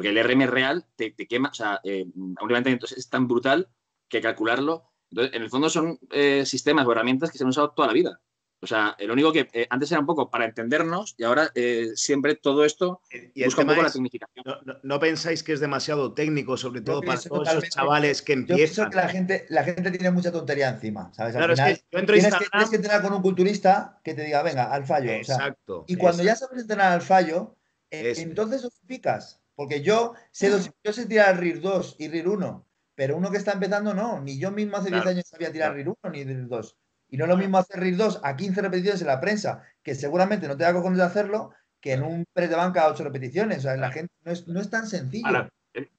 Porque 0.00 0.18
el 0.18 0.24
RM 0.24 0.46
real 0.46 0.86
te, 0.96 1.14
quema, 1.14 1.50
o 1.50 1.54
sea, 1.54 1.80
un 1.84 2.36
levantamiento 2.48 2.86
es 2.86 3.08
tan 3.08 3.28
brutal 3.28 3.68
que 4.08 4.20
calcularlo. 4.20 4.90
Entonces, 5.10 5.34
en 5.34 5.42
el 5.42 5.50
fondo 5.50 5.68
son 5.68 5.98
sistemas 6.44 6.86
o 6.86 6.92
herramientas 6.92 7.30
que 7.30 7.38
se 7.38 7.44
han 7.44 7.50
usado 7.50 7.70
toda 7.70 7.88
la 7.88 7.94
vida. 7.94 8.20
O 8.62 8.66
sea, 8.66 8.94
lo 8.98 9.14
único 9.14 9.32
que 9.32 9.48
eh, 9.54 9.66
antes 9.70 9.90
era 9.90 10.00
un 10.00 10.06
poco 10.06 10.28
para 10.28 10.44
entendernos 10.44 11.14
y 11.16 11.24
ahora 11.24 11.50
eh, 11.54 11.92
siempre 11.94 12.34
todo 12.34 12.66
esto 12.66 13.00
y 13.34 13.44
busca 13.44 13.62
un 13.62 13.68
poco 13.68 13.82
la 13.82 13.90
tecnificación. 13.90 14.44
No, 14.82 15.00
pensáis 15.00 15.42
que 15.42 15.54
es 15.54 15.60
demasiado 15.60 16.12
técnico, 16.12 16.58
sobre 16.58 16.82
todo 16.82 17.00
para 17.00 17.18
todos 17.18 17.48
esos 17.48 17.70
chavales 17.70 18.20
que 18.20 18.34
empiezan? 18.34 18.58
Yo 18.58 18.64
pienso 18.64 18.90
que 18.90 18.96
la 18.96 19.08
gente, 19.08 19.46
la 19.48 19.64
gente 19.64 19.90
tiene 19.90 20.10
mucha 20.10 20.30
tontería 20.30 20.68
encima, 20.68 21.10
¿sabes? 21.14 21.34
Al 21.36 21.42
final, 21.42 21.72
es 21.72 21.78
que 21.78 21.84
yo 21.90 21.98
entro 21.98 22.14
tienes, 22.14 22.34
que, 22.34 22.44
tienes 22.50 22.68
que 22.68 22.76
entrenar 22.76 23.02
con 23.02 23.14
un 23.14 23.22
culturista 23.22 23.98
que 24.04 24.12
te 24.12 24.24
diga, 24.24 24.42
venga, 24.42 24.70
al 24.70 24.84
fallo. 24.84 25.10
Exacto. 25.10 25.84
y 25.86 25.96
cuando 25.96 26.22
ya 26.22 26.36
sabes 26.36 26.60
entrenar 26.60 26.92
al 26.92 27.00
fallo, 27.00 27.56
eh, 27.90 28.12
entonces 28.18 28.68
picas. 28.86 29.40
Porque 29.54 29.82
yo 29.82 30.14
sé, 30.30 30.50
yo 30.82 30.92
sé 30.92 31.06
tirar 31.06 31.38
RIR 31.38 31.60
2 31.60 31.96
y 31.98 32.08
RIR 32.08 32.28
1, 32.28 32.66
pero 32.94 33.16
uno 33.16 33.30
que 33.30 33.36
está 33.38 33.52
empezando 33.52 33.94
no. 33.94 34.20
Ni 34.20 34.38
yo 34.38 34.50
mismo 34.50 34.76
hace 34.76 34.90
10 34.90 35.06
años 35.06 35.24
sabía 35.26 35.52
tirar 35.52 35.74
RIR 35.74 35.88
1 35.88 35.96
ni 36.12 36.24
RIR 36.24 36.48
2. 36.48 36.76
Y 37.08 37.16
no 37.16 37.24
es 37.24 37.30
lo 37.30 37.36
mismo 37.36 37.58
hacer 37.58 37.80
RIR 37.80 37.96
2 37.96 38.20
a 38.22 38.36
15 38.36 38.62
repeticiones 38.62 39.00
en 39.00 39.06
la 39.08 39.20
prensa, 39.20 39.62
que 39.82 39.94
seguramente 39.94 40.46
no 40.48 40.56
te 40.56 40.64
da 40.64 40.72
cojones 40.72 40.98
de 40.98 41.04
hacerlo, 41.04 41.50
que 41.80 41.92
en 41.92 42.02
un 42.02 42.24
press 42.32 42.50
de 42.50 42.56
banca 42.56 42.82
a 42.82 42.90
8 42.90 43.04
repeticiones. 43.04 43.58
O 43.58 43.62
sea, 43.62 43.76
la 43.76 43.90
gente 43.90 44.12
no 44.24 44.32
es, 44.32 44.46
no 44.48 44.60
es 44.60 44.70
tan 44.70 44.86
sencillo. 44.86 45.48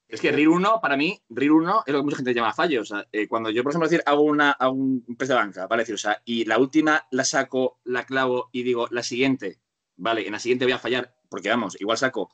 es 0.08 0.22
que 0.22 0.32
RIR 0.32 0.50
1, 0.50 0.80
para 0.82 0.96
mí, 0.96 1.20
RIR 1.30 1.52
1 1.52 1.84
es 1.86 1.94
lo 1.94 2.00
que 2.00 2.04
mucha 2.04 2.18
gente 2.18 2.34
llama 2.34 2.54
fallo. 2.54 2.82
O 2.82 2.86
sea, 2.86 3.06
eh, 3.12 3.28
cuando 3.28 3.50
yo, 3.50 3.64
por 3.64 3.72
ejemplo, 3.72 3.90
decir, 3.90 4.04
hago, 4.06 4.22
una, 4.22 4.56
un 4.70 5.04
press 5.18 5.30
de 5.30 5.36
banca, 5.36 5.68
¿vale? 5.68 5.82
Decir, 5.84 5.96
o 5.96 6.00
sea, 6.00 6.22
y 6.24 6.46
la 6.46 6.58
última 6.58 7.06
la 7.12 7.26
saco, 7.26 7.80
la 7.84 8.06
clavo 8.06 8.50
y 8.52 8.64
digo, 8.64 8.88
la 8.92 9.04
siguiente, 9.04 9.60
¿vale? 9.98 10.26
En 10.26 10.32
la 10.32 10.40
siguiente 10.40 10.66
voy 10.66 10.74
a 10.74 10.80
fallar, 10.80 11.14
porque 11.30 11.50
vamos, 11.50 11.80
igual 11.80 11.98
saco 11.98 12.30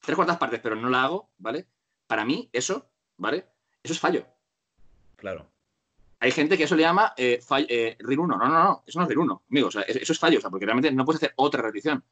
tres 0.00 0.16
cuartas 0.16 0.38
partes, 0.38 0.60
pero 0.60 0.76
no 0.76 0.88
la 0.88 1.04
hago, 1.04 1.30
¿vale? 1.38 1.66
Para 2.06 2.24
mí, 2.24 2.48
eso, 2.52 2.90
¿vale? 3.16 3.46
Eso 3.82 3.94
es 3.94 4.00
fallo. 4.00 4.26
Claro 5.16 5.50
hay 6.20 6.30
gente 6.32 6.56
que 6.58 6.64
eso 6.64 6.74
le 6.74 6.82
llama 6.82 7.14
eh, 7.16 7.40
eh 7.68 7.96
RIR 7.98 8.20
1. 8.20 8.36
No, 8.36 8.48
no, 8.48 8.64
no, 8.64 8.84
eso 8.86 8.98
no 8.98 9.04
es 9.04 9.08
RIR 9.08 9.18
1, 9.18 9.42
amigo. 9.50 9.68
O 9.68 9.70
sea, 9.70 9.82
eso 9.82 10.12
es 10.12 10.18
fallo, 10.18 10.38
o 10.38 10.40
sea, 10.40 10.50
porque 10.50 10.66
realmente 10.66 10.90
no 10.90 11.04
puedes 11.04 11.22
hacer 11.22 11.32
otra 11.36 11.62
repetición. 11.62 12.04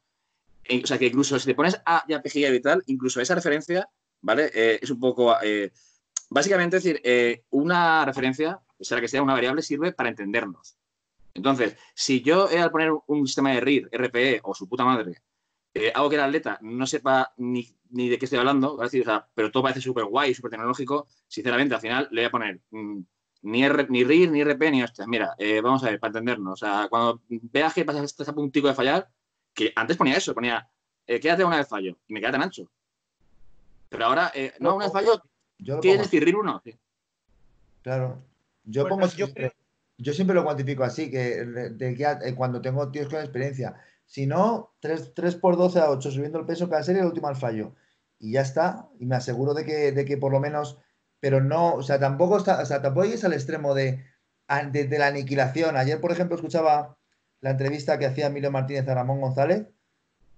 Eh, 0.63 0.81
o 0.83 0.87
sea, 0.87 0.97
que 0.97 1.07
incluso 1.07 1.37
si 1.39 1.45
te 1.45 1.55
pones 1.55 1.81
A 1.85 2.05
y 2.07 2.13
A, 2.13 2.21
y 2.55 2.61
tal, 2.61 2.83
incluso 2.87 3.19
esa 3.21 3.35
referencia, 3.35 3.89
¿vale? 4.21 4.51
Eh, 4.53 4.79
es 4.81 4.89
un 4.89 4.99
poco. 4.99 5.35
básicamente, 6.29 6.77
es 6.77 6.83
decir, 6.83 7.43
una 7.49 8.05
referencia, 8.05 8.59
sea 8.79 8.97
la 8.97 9.01
que 9.01 9.07
sea 9.07 9.21
una 9.21 9.33
variable, 9.33 9.61
sirve 9.61 9.91
para 9.91 10.09
entendernos. 10.09 10.77
Entonces, 11.33 11.77
si 11.93 12.21
yo 12.21 12.47
al 12.49 12.71
poner 12.71 12.91
un 13.07 13.27
sistema 13.27 13.51
de 13.51 13.59
RIR, 13.61 13.89
RPE 13.91 14.41
o 14.43 14.55
su 14.55 14.67
puta 14.67 14.83
madre, 14.85 15.21
hago 15.93 16.09
que 16.09 16.15
el 16.15 16.21
atleta 16.21 16.57
no 16.61 16.85
sepa 16.85 17.33
ni, 17.37 17.67
de 17.89 18.17
qué 18.17 18.25
estoy 18.25 18.39
hablando, 18.39 18.75
o 18.75 18.87
sea, 18.87 19.27
pero 19.33 19.51
todo 19.51 19.63
parece 19.63 19.81
súper 19.81 20.05
guay, 20.05 20.33
súper 20.33 20.51
tecnológico, 20.51 21.07
sinceramente, 21.27 21.75
al 21.75 21.81
final 21.81 22.07
le 22.11 22.21
voy 22.21 22.27
a 22.27 22.31
poner. 22.31 22.61
Mm, 22.71 23.01
ni, 23.43 23.61
ni 23.61 24.03
RIR, 24.03 24.31
ni 24.31 24.43
RP, 24.43 24.71
ni 24.71 24.83
hostia. 24.83 25.05
Mira, 25.07 25.35
eh, 25.37 25.61
vamos 25.61 25.83
a 25.83 25.89
ver, 25.89 25.99
para 25.99 26.09
entendernos. 26.09 26.61
O 26.61 26.65
sea, 26.65 26.87
cuando 26.89 27.21
veas 27.29 27.73
que 27.73 27.85
pasas 27.85 28.03
este 28.03 28.33
puntico 28.33 28.67
de 28.67 28.73
fallar, 28.73 29.09
que 29.53 29.71
antes 29.75 29.97
ponía 29.97 30.17
eso, 30.17 30.33
ponía, 30.33 30.67
eh, 31.05 31.19
quédate 31.19 31.43
una 31.43 31.57
vez 31.57 31.67
fallo, 31.67 31.97
y 32.07 32.13
me 32.13 32.19
queda 32.19 32.31
tan 32.31 32.43
ancho. 32.43 32.69
Pero 33.89 34.05
ahora, 34.05 34.31
eh, 34.33 34.53
no, 34.59 34.75
una 34.75 34.85
vez 34.85 34.93
fallo, 34.93 35.23
¿qué 35.81 35.97
decir 35.97 36.23
RIR 36.23 36.35
1? 36.37 36.63
Claro. 37.83 38.21
Yo 38.65 38.87
pongo 38.87 39.07
siempre, 39.07 39.53
yo... 39.97 40.13
siempre 40.13 40.35
lo 40.35 40.43
cuantifico 40.43 40.83
así, 40.83 41.09
que, 41.09 41.45
de, 41.45 42.35
cuando 42.35 42.61
tengo 42.61 42.91
tíos 42.91 43.07
con 43.07 43.19
experiencia. 43.19 43.79
Si 44.07 44.25
no, 44.25 44.73
3, 44.79 45.13
3 45.13 45.35
por 45.35 45.57
12 45.57 45.79
a 45.79 45.91
8 45.91 46.09
subiendo 46.09 46.39
el 46.39 46.47
peso 46.47 46.69
cada 46.69 46.81
serie, 46.81 47.01
el 47.01 47.07
último 47.07 47.27
al 47.27 47.35
fallo. 47.35 47.75
Y 48.17 48.31
ya 48.31 48.41
está. 48.41 48.89
Y 48.99 49.05
me 49.05 49.15
aseguro 49.15 49.53
de 49.53 49.63
que, 49.63 49.91
de 49.91 50.05
que 50.05 50.17
por 50.17 50.31
lo 50.31 50.39
menos 50.39 50.79
pero 51.19 51.41
no, 51.41 51.73
o 51.73 51.83
sea, 51.83 51.99
tampoco 51.99 52.37
está, 52.37 52.61
o 52.61 52.65
sea, 52.65 52.81
tampoco 52.81 53.05
es 53.05 53.23
al 53.23 53.33
extremo 53.33 53.73
de, 53.73 54.05
de, 54.71 54.99
la 54.99 55.07
aniquilación. 55.07 55.75
Ayer, 55.77 55.99
por 55.99 56.11
ejemplo, 56.11 56.35
escuchaba 56.35 56.97
la 57.41 57.51
entrevista 57.51 57.97
que 57.97 58.05
hacía 58.05 58.27
Emilio 58.27 58.51
Martínez 58.51 58.87
a 58.87 58.95
Ramón 58.95 59.21
González, 59.21 59.67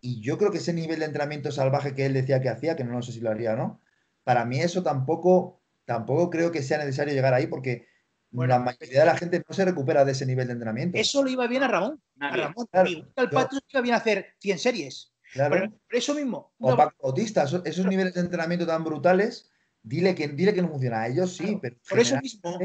y 0.01 0.21
yo 0.21 0.37
creo 0.37 0.51
que 0.51 0.59
ese 0.59 0.73
nivel 0.73 0.99
de 0.99 1.05
entrenamiento 1.05 1.51
salvaje 1.51 1.93
que 1.93 2.05
él 2.05 2.13
decía 2.13 2.41
que 2.41 2.49
hacía, 2.49 2.75
que 2.75 2.83
no, 2.83 3.01
sé 3.01 3.11
si 3.11 3.19
lo 3.19 3.29
haría 3.29 3.53
o 3.53 3.57
no, 3.57 3.81
para 4.23 4.45
mí 4.45 4.61
eso 4.61 4.83
tampoco, 4.83 5.61
tampoco 5.85 6.29
creo 6.29 6.51
que 6.51 6.63
sea 6.63 6.77
necesario 6.77 7.13
llegar 7.13 7.33
ahí, 7.33 7.47
porque 7.47 7.87
la 8.31 8.59
mayoría 8.59 8.99
de 9.01 9.05
la 9.05 9.17
gente 9.17 9.43
no 9.47 9.55
se 9.55 9.65
recupera 9.65 10.05
de 10.05 10.11
ese 10.11 10.25
nivel 10.25 10.47
de 10.47 10.53
entrenamiento. 10.53 10.97
Eso 10.97 11.23
le 11.23 11.31
iba 11.31 11.47
bien 11.47 11.63
a 11.63 11.67
Ramón. 11.67 12.01
A 12.19 12.35
Ramón, 12.35 12.67
claro, 12.71 12.89
el 12.89 13.29
Patro 13.29 13.59
iba 13.67 13.81
bien 13.81 13.95
a 13.95 13.97
hacer 13.97 14.35
100 14.39 14.59
series. 14.59 15.13
Claro. 15.33 15.71
eso 15.89 16.15
mismo. 16.15 16.53
O 16.57 16.75
Paco 16.75 16.95
Bautista, 17.03 17.43
esos 17.43 17.85
niveles 17.85 18.15
de 18.15 18.21
entrenamiento 18.21 18.65
tan 18.65 18.83
brutales 18.83 19.51
Dile 19.81 20.13
que, 20.13 20.27
dile 20.27 20.53
que 20.53 20.61
no 20.61 20.69
funciona. 20.69 21.01
A 21.01 21.07
ellos 21.07 21.35
sí, 21.35 21.57
pero. 21.61 21.77
Por 21.89 21.99
eso, 21.99 22.17
mismo, 22.21 22.59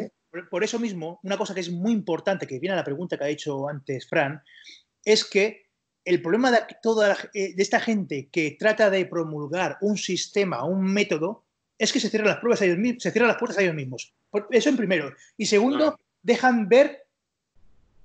por, 0.50 0.64
eso 0.64 0.78
mismo, 0.78 1.20
una 1.22 1.38
cosa 1.38 1.54
que 1.54 1.60
es 1.60 1.70
muy 1.70 1.92
importante, 1.92 2.46
que 2.46 2.58
viene 2.58 2.74
a 2.74 2.76
la 2.76 2.84
pregunta 2.84 3.16
que 3.16 3.24
ha 3.24 3.28
hecho 3.28 3.68
antes 3.68 4.08
Fran, 4.08 4.42
es 5.04 5.24
que 5.24 5.68
el 6.04 6.20
problema 6.20 6.50
de, 6.50 6.58
toda 6.82 7.16
eh, 7.32 7.54
de 7.54 7.62
esta 7.62 7.80
gente 7.80 8.28
que 8.30 8.56
trata 8.58 8.90
de 8.90 9.06
promulgar 9.06 9.78
un 9.80 9.96
sistema, 9.96 10.64
un 10.64 10.82
método, 10.82 11.44
es 11.78 11.92
que 11.92 12.00
se 12.00 12.10
cierran 12.10 12.28
las 12.28 12.38
pruebas 12.38 12.60
a 12.62 12.64
ellos 12.64 12.78
mismos, 12.78 13.02
se 13.02 13.10
cierran 13.10 13.28
las 13.28 13.38
puertas 13.38 13.58
a 13.58 13.62
ellos 13.62 13.74
mismos. 13.74 14.14
Eso 14.50 14.68
en 14.68 14.76
primero. 14.76 15.12
Y 15.36 15.46
segundo, 15.46 15.98
dejan 16.22 16.68
ver 16.68 17.06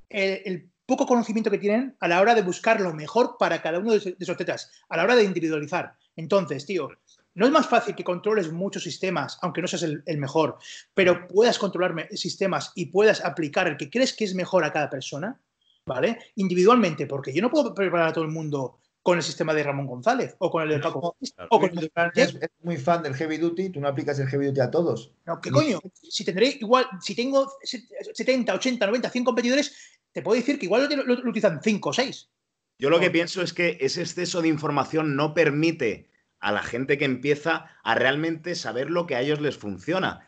el, 0.09 0.69
poco 0.86 1.05
conocimiento 1.05 1.51
que 1.51 1.59
tienen 1.59 1.95
a 1.99 2.07
la 2.07 2.19
hora 2.19 2.34
de 2.34 2.41
buscar 2.41 2.82
lo 2.82 2.93
mejor 2.93 3.38
para 3.38 3.61
cada 3.61 3.77
uno 3.77 3.93
de 3.93 4.15
esos 4.19 4.38
tetas, 4.38 4.71
a 4.89 4.97
la 4.97 5.03
hora 5.03 5.15
de 5.15 5.23
individualizar. 5.23 5.93
Entonces, 6.15 6.65
tío, 6.65 6.89
no 7.36 7.45
es 7.45 7.51
más 7.51 7.67
fácil 7.67 7.95
que 7.95 8.03
controles 8.03 8.51
muchos 8.51 8.84
sistemas, 8.84 9.38
aunque 9.41 9.61
no 9.61 9.67
seas 9.67 9.84
el, 9.84 10.17
mejor, 10.17 10.57
pero 10.95 11.27
puedas 11.27 11.59
controlar 11.59 12.09
sistemas 12.13 12.71
y 12.73 12.88
puedas 12.88 13.23
aplicar 13.23 13.67
el 13.67 13.77
que 13.77 13.89
crees 13.89 14.13
que 14.13 14.25
es 14.25 14.34
mejor 14.34 14.63
a 14.63 14.73
cada 14.73 14.89
persona, 14.89 15.39
¿vale? 15.86 16.17
Individualmente, 16.36 17.05
porque 17.05 17.32
yo 17.34 17.41
no 17.41 17.51
puedo 17.51 17.73
preparar 17.73 18.09
a 18.09 18.13
todo 18.13 18.23
el 18.23 18.32
mundo 18.32 18.80
con 19.02 19.18
el 19.18 19.24
sistema 19.24 19.54
de 19.54 19.64
Ramón 19.64 19.88
González 19.88 20.36
o 20.39 20.52
con 20.52 20.64
el 20.64 20.70
de 20.70 20.80
Paco 20.80 21.16
o 21.50 21.60
con 21.60 21.70
el 21.70 21.76
de 21.76 21.91
es, 22.16 22.38
muy 22.62 22.78
fan 22.78 23.02
del 23.02 23.16
heavy 23.16 23.38
duty, 23.38 23.70
tú 23.70 23.80
no 23.80 23.88
aplicas 23.88 24.20
el 24.20 24.28
heavy 24.28 24.47
duty 24.47 24.60
a 24.60 24.72
todos. 24.72 25.14
No, 25.26 25.39
¿qué 25.39 25.52
coño? 25.52 25.80
Si 25.93 26.26
tendré 26.26 26.58
igual, 26.60 26.86
si 27.02 27.16
tengo 27.16 27.52
70, 27.64 28.54
80, 28.54 28.86
90, 28.86 29.10
100 29.10 29.24
competidores, 29.24 29.76
te 30.12 30.22
puedo 30.22 30.39
decir 30.39 30.60
que 30.60 30.66
igual 30.66 30.89
lo, 30.89 31.04
lo 31.04 31.30
utilizan 31.30 31.62
5 31.64 31.89
o 31.89 31.93
6. 31.93 32.30
Yo 32.78 32.89
lo 32.89 33.00
que 33.00 33.12
pienso 33.12 33.41
es 33.41 33.54
que 33.54 33.78
ese 33.82 34.02
exceso 34.02 34.41
de 34.41 34.47
información 34.47 35.16
no 35.16 35.34
permite 35.34 36.10
a 36.39 36.52
la 36.52 36.64
gente 36.64 36.97
que 36.97 37.06
empieza 37.06 37.66
a 37.84 37.95
realmente 37.95 38.56
saber 38.56 38.89
lo 38.89 39.06
que 39.06 39.16
a 39.16 39.22
ellos 39.22 39.41
les 39.41 39.58
funciona. 39.58 40.26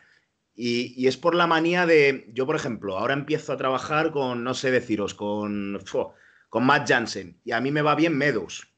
Y, 0.54 1.06
es 1.06 1.16
por 1.16 1.34
la 1.34 1.46
manía 1.46 1.86
de, 1.86 2.30
yo 2.34 2.44
por 2.44 2.56
ejemplo, 2.56 2.98
ahora 2.98 3.14
empiezo 3.14 3.52
a 3.52 3.56
trabajar 3.56 4.10
con, 4.10 4.44
no 4.44 4.52
sé 4.52 4.70
deciros, 4.70 5.14
con, 5.14 5.80
con 6.52 6.66
Matt 6.66 6.86
Jansen, 6.86 7.40
y 7.44 7.52
a 7.52 7.62
mí 7.62 7.70
me 7.70 7.80
va 7.80 7.94
bien 7.94 8.14
Meadows. 8.18 8.68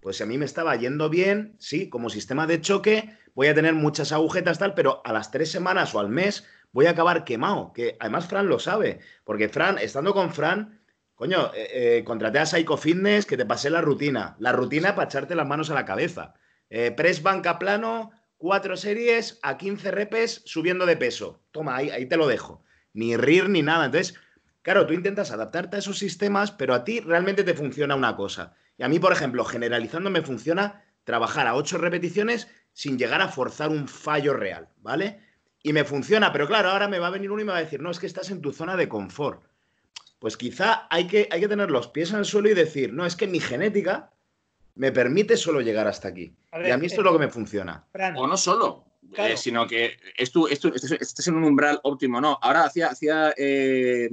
Pues 0.00 0.22
a 0.22 0.24
mí 0.24 0.38
me 0.38 0.46
estaba 0.46 0.74
yendo 0.76 1.10
bien, 1.10 1.54
sí, 1.58 1.90
como 1.90 2.08
sistema 2.08 2.46
de 2.46 2.62
choque, 2.62 3.14
voy 3.34 3.48
a 3.48 3.54
tener 3.54 3.74
muchas 3.74 4.12
agujetas 4.12 4.58
tal, 4.58 4.72
pero 4.72 5.02
a 5.04 5.12
las 5.12 5.30
tres 5.30 5.50
semanas 5.50 5.94
o 5.94 6.00
al 6.00 6.08
mes 6.08 6.46
voy 6.72 6.86
a 6.86 6.92
acabar 6.92 7.24
quemado. 7.24 7.74
Que 7.74 7.98
además 8.00 8.26
Fran 8.26 8.48
lo 8.48 8.58
sabe, 8.58 9.00
porque 9.24 9.50
Fran, 9.50 9.76
estando 9.76 10.14
con 10.14 10.32
Fran, 10.32 10.80
coño, 11.14 11.52
eh, 11.54 11.98
eh, 11.98 12.04
contraté 12.04 12.38
a 12.38 12.46
Psycho 12.46 12.78
Fitness 12.78 13.26
que 13.26 13.36
te 13.36 13.44
pasé 13.44 13.68
la 13.68 13.82
rutina. 13.82 14.34
La 14.38 14.52
rutina 14.52 14.94
para 14.94 15.04
echarte 15.04 15.34
las 15.34 15.46
manos 15.46 15.68
a 15.68 15.74
la 15.74 15.84
cabeza. 15.84 16.32
Eh, 16.70 16.90
press 16.90 17.22
banca 17.22 17.58
plano, 17.58 18.12
cuatro 18.38 18.78
series 18.78 19.38
a 19.42 19.58
15 19.58 19.90
repes 19.90 20.40
subiendo 20.46 20.86
de 20.86 20.96
peso. 20.96 21.42
Toma, 21.50 21.76
ahí, 21.76 21.90
ahí 21.90 22.06
te 22.06 22.16
lo 22.16 22.26
dejo. 22.26 22.64
Ni 22.94 23.18
rir 23.18 23.50
ni 23.50 23.60
nada. 23.60 23.84
Entonces, 23.84 24.14
claro, 24.62 24.86
tú 24.86 24.92
intentas 24.92 25.30
adaptarte 25.30 25.76
a 25.76 25.78
esos 25.78 25.98
sistemas, 25.98 26.50
pero 26.50 26.74
a 26.74 26.84
ti 26.84 27.00
realmente 27.00 27.44
te 27.44 27.54
funciona 27.54 27.94
una 27.94 28.16
cosa. 28.16 28.54
Y 28.76 28.82
a 28.82 28.88
mí, 28.88 28.98
por 28.98 29.12
ejemplo, 29.12 29.44
generalizando 29.44 30.10
me 30.10 30.22
funciona 30.22 30.84
trabajar 31.04 31.46
a 31.46 31.54
ocho 31.54 31.78
repeticiones 31.78 32.48
sin 32.72 32.98
llegar 32.98 33.20
a 33.20 33.28
forzar 33.28 33.70
un 33.70 33.88
fallo 33.88 34.34
real, 34.34 34.68
¿vale? 34.78 35.20
Y 35.62 35.72
me 35.72 35.84
funciona, 35.84 36.32
pero 36.32 36.46
claro, 36.46 36.70
ahora 36.70 36.88
me 36.88 36.98
va 36.98 37.08
a 37.08 37.10
venir 37.10 37.30
uno 37.30 37.42
y 37.42 37.44
me 37.44 37.52
va 37.52 37.58
a 37.58 37.62
decir, 37.62 37.80
no, 37.80 37.90
es 37.90 37.98
que 37.98 38.06
estás 38.06 38.30
en 38.30 38.40
tu 38.40 38.52
zona 38.52 38.76
de 38.76 38.88
confort. 38.88 39.44
Pues 40.18 40.36
quizá 40.36 40.86
hay 40.90 41.06
que, 41.06 41.28
hay 41.30 41.40
que 41.40 41.48
tener 41.48 41.70
los 41.70 41.88
pies 41.88 42.12
en 42.12 42.18
el 42.18 42.24
suelo 42.24 42.48
y 42.48 42.54
decir, 42.54 42.92
no, 42.92 43.06
es 43.06 43.16
que 43.16 43.26
mi 43.26 43.40
genética 43.40 44.12
me 44.74 44.92
permite 44.92 45.36
solo 45.36 45.60
llegar 45.60 45.86
hasta 45.86 46.08
aquí. 46.08 46.34
y 46.64 46.70
a 46.70 46.78
mí 46.78 46.86
esto 46.86 47.00
es 47.00 47.04
lo 47.04 47.12
que 47.12 47.18
me 47.18 47.28
funciona. 47.28 47.86
O 48.16 48.26
no 48.26 48.36
solo, 48.36 48.86
eh, 49.16 49.36
sino 49.36 49.66
que 49.66 49.98
esto, 50.16 50.48
esto, 50.48 50.68
estás 50.72 51.26
en 51.26 51.34
un 51.34 51.44
umbral 51.44 51.80
óptimo, 51.82 52.20
¿no? 52.20 52.38
Ahora 52.40 52.64
hacía, 52.64 52.88
hacía 52.88 53.34
eh, 53.36 54.08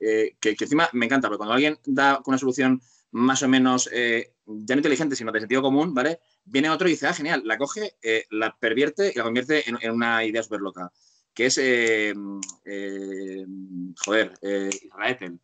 eh, 0.00 0.36
que, 0.40 0.54
que, 0.54 0.64
encima 0.64 0.88
me 0.92 1.06
encanta, 1.06 1.28
porque 1.28 1.38
cuando 1.38 1.54
alguien 1.54 1.78
da 1.84 2.20
una 2.26 2.38
solución 2.38 2.80
más 3.10 3.42
o 3.42 3.48
menos, 3.48 3.90
ya 3.92 4.74
no 4.74 4.78
inteligente, 4.78 5.16
sino 5.16 5.32
de 5.32 5.40
sentido 5.40 5.62
común, 5.62 5.94
¿vale? 5.94 6.20
Viene 6.44 6.70
otro 6.70 6.86
y 6.86 6.92
dice, 6.92 7.06
ah, 7.06 7.14
genial, 7.14 7.42
la 7.44 7.56
coge, 7.56 7.96
la 8.30 8.54
pervierte 8.58 9.10
y 9.12 9.18
la 9.18 9.24
convierte 9.24 9.64
en, 9.68 9.90
una 9.90 10.24
idea 10.24 10.42
súper 10.42 10.60
loca, 10.60 10.92
que 11.32 11.46
es, 11.46 11.54
joder, 14.04 14.32
Israel. 14.42 15.40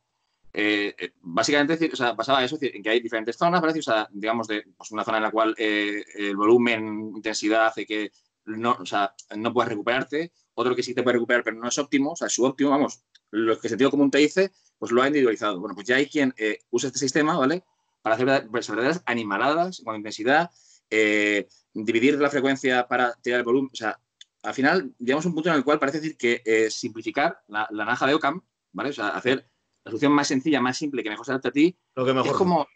básicamente, 1.23 1.91
o 1.93 1.97
sea, 1.97 2.15
pasaba 2.15 2.45
eso, 2.45 2.59
en 2.61 2.83
que 2.83 2.91
hay 2.91 3.01
diferentes 3.01 3.37
zonas, 3.37 3.63
¿vale? 3.63 3.79
O 3.79 3.83
sea, 3.83 4.07
digamos, 4.13 4.49
de 4.49 4.65
pues 4.77 4.91
una 4.91 5.05
zona 5.05 5.17
en 5.17 5.23
la 5.23 5.31
cual 5.31 5.55
el 5.57 6.37
volumen, 6.37 7.13
intensidad 7.17 7.67
hace 7.67 7.87
que 7.87 8.13
no, 8.45 8.77
o 8.81 8.87
sea, 8.87 9.15
no 9.37 9.53
puedes 9.53 9.71
recuperarte, 9.71 10.33
otro 10.55 10.75
que 10.75 10.83
sí 10.83 10.95
te 10.95 11.03
puede 11.03 11.15
recuperar, 11.15 11.45
pero 11.45 11.57
no 11.57 11.69
es 11.69 11.79
óptimo, 11.79 12.13
o 12.13 12.17
sea, 12.17 12.29
su 12.29 12.45
óptimo, 12.45 12.71
vamos, 12.71 13.03
lo 13.31 13.59
que 13.59 13.69
sentido 13.69 13.91
común 13.91 14.11
te 14.11 14.19
dice, 14.19 14.53
pues 14.79 14.93
lo 14.93 15.03
ha 15.03 15.07
individualizado. 15.07 15.59
Bueno, 15.59 15.75
pues 15.75 15.87
ya 15.87 15.97
hay 15.97 16.07
quien 16.07 16.35
eh, 16.37 16.59
usa 16.71 16.89
este 16.89 16.99
sistema, 16.99 17.37
¿vale? 17.37 17.65
Para 18.03 18.17
hacer 18.17 18.49
pues, 18.51 18.69
verdaderas 18.69 19.03
animaladas 19.07 19.83
con 19.85 19.97
intensidad, 19.97 20.51
eh, 20.91 21.49
dividir 21.73 22.19
la 22.21 22.31
frecuencia 22.31 22.87
para 22.87 23.15
tirar 23.23 23.41
el 23.41 23.45
volumen. 23.45 23.71
O 23.73 23.77
sea, 23.77 23.99
al 24.43 24.55
final 24.55 24.95
llegamos 24.99 25.25
a 25.25 25.29
un 25.29 25.35
punto 25.35 25.49
en 25.49 25.57
el 25.57 25.65
cual 25.65 25.79
parece 25.79 26.01
decir 26.01 26.17
que 26.17 26.43
eh, 26.45 26.71
simplificar 26.71 27.43
la, 27.49 27.67
la, 27.71 27.85
naranja 27.85 28.07
de 28.07 28.15
Ockham, 28.15 28.43
¿vale? 28.73 28.91
O 28.91 28.93
sea, 28.93 29.09
hacer 29.09 29.49
la 29.85 29.91
solución 29.91 30.13
más 30.13 30.29
sencilla, 30.29 30.61
más 30.61 30.77
simple, 30.77 31.03
que 31.03 31.11
mejor 31.11 31.25
se 31.25 31.33
adapte 31.33 31.49
a 31.49 31.53
ti, 31.53 31.79
lo 31.95 32.05
que 32.05 32.13
mejor. 32.13 32.31
es 32.31 32.37
como 32.37 32.67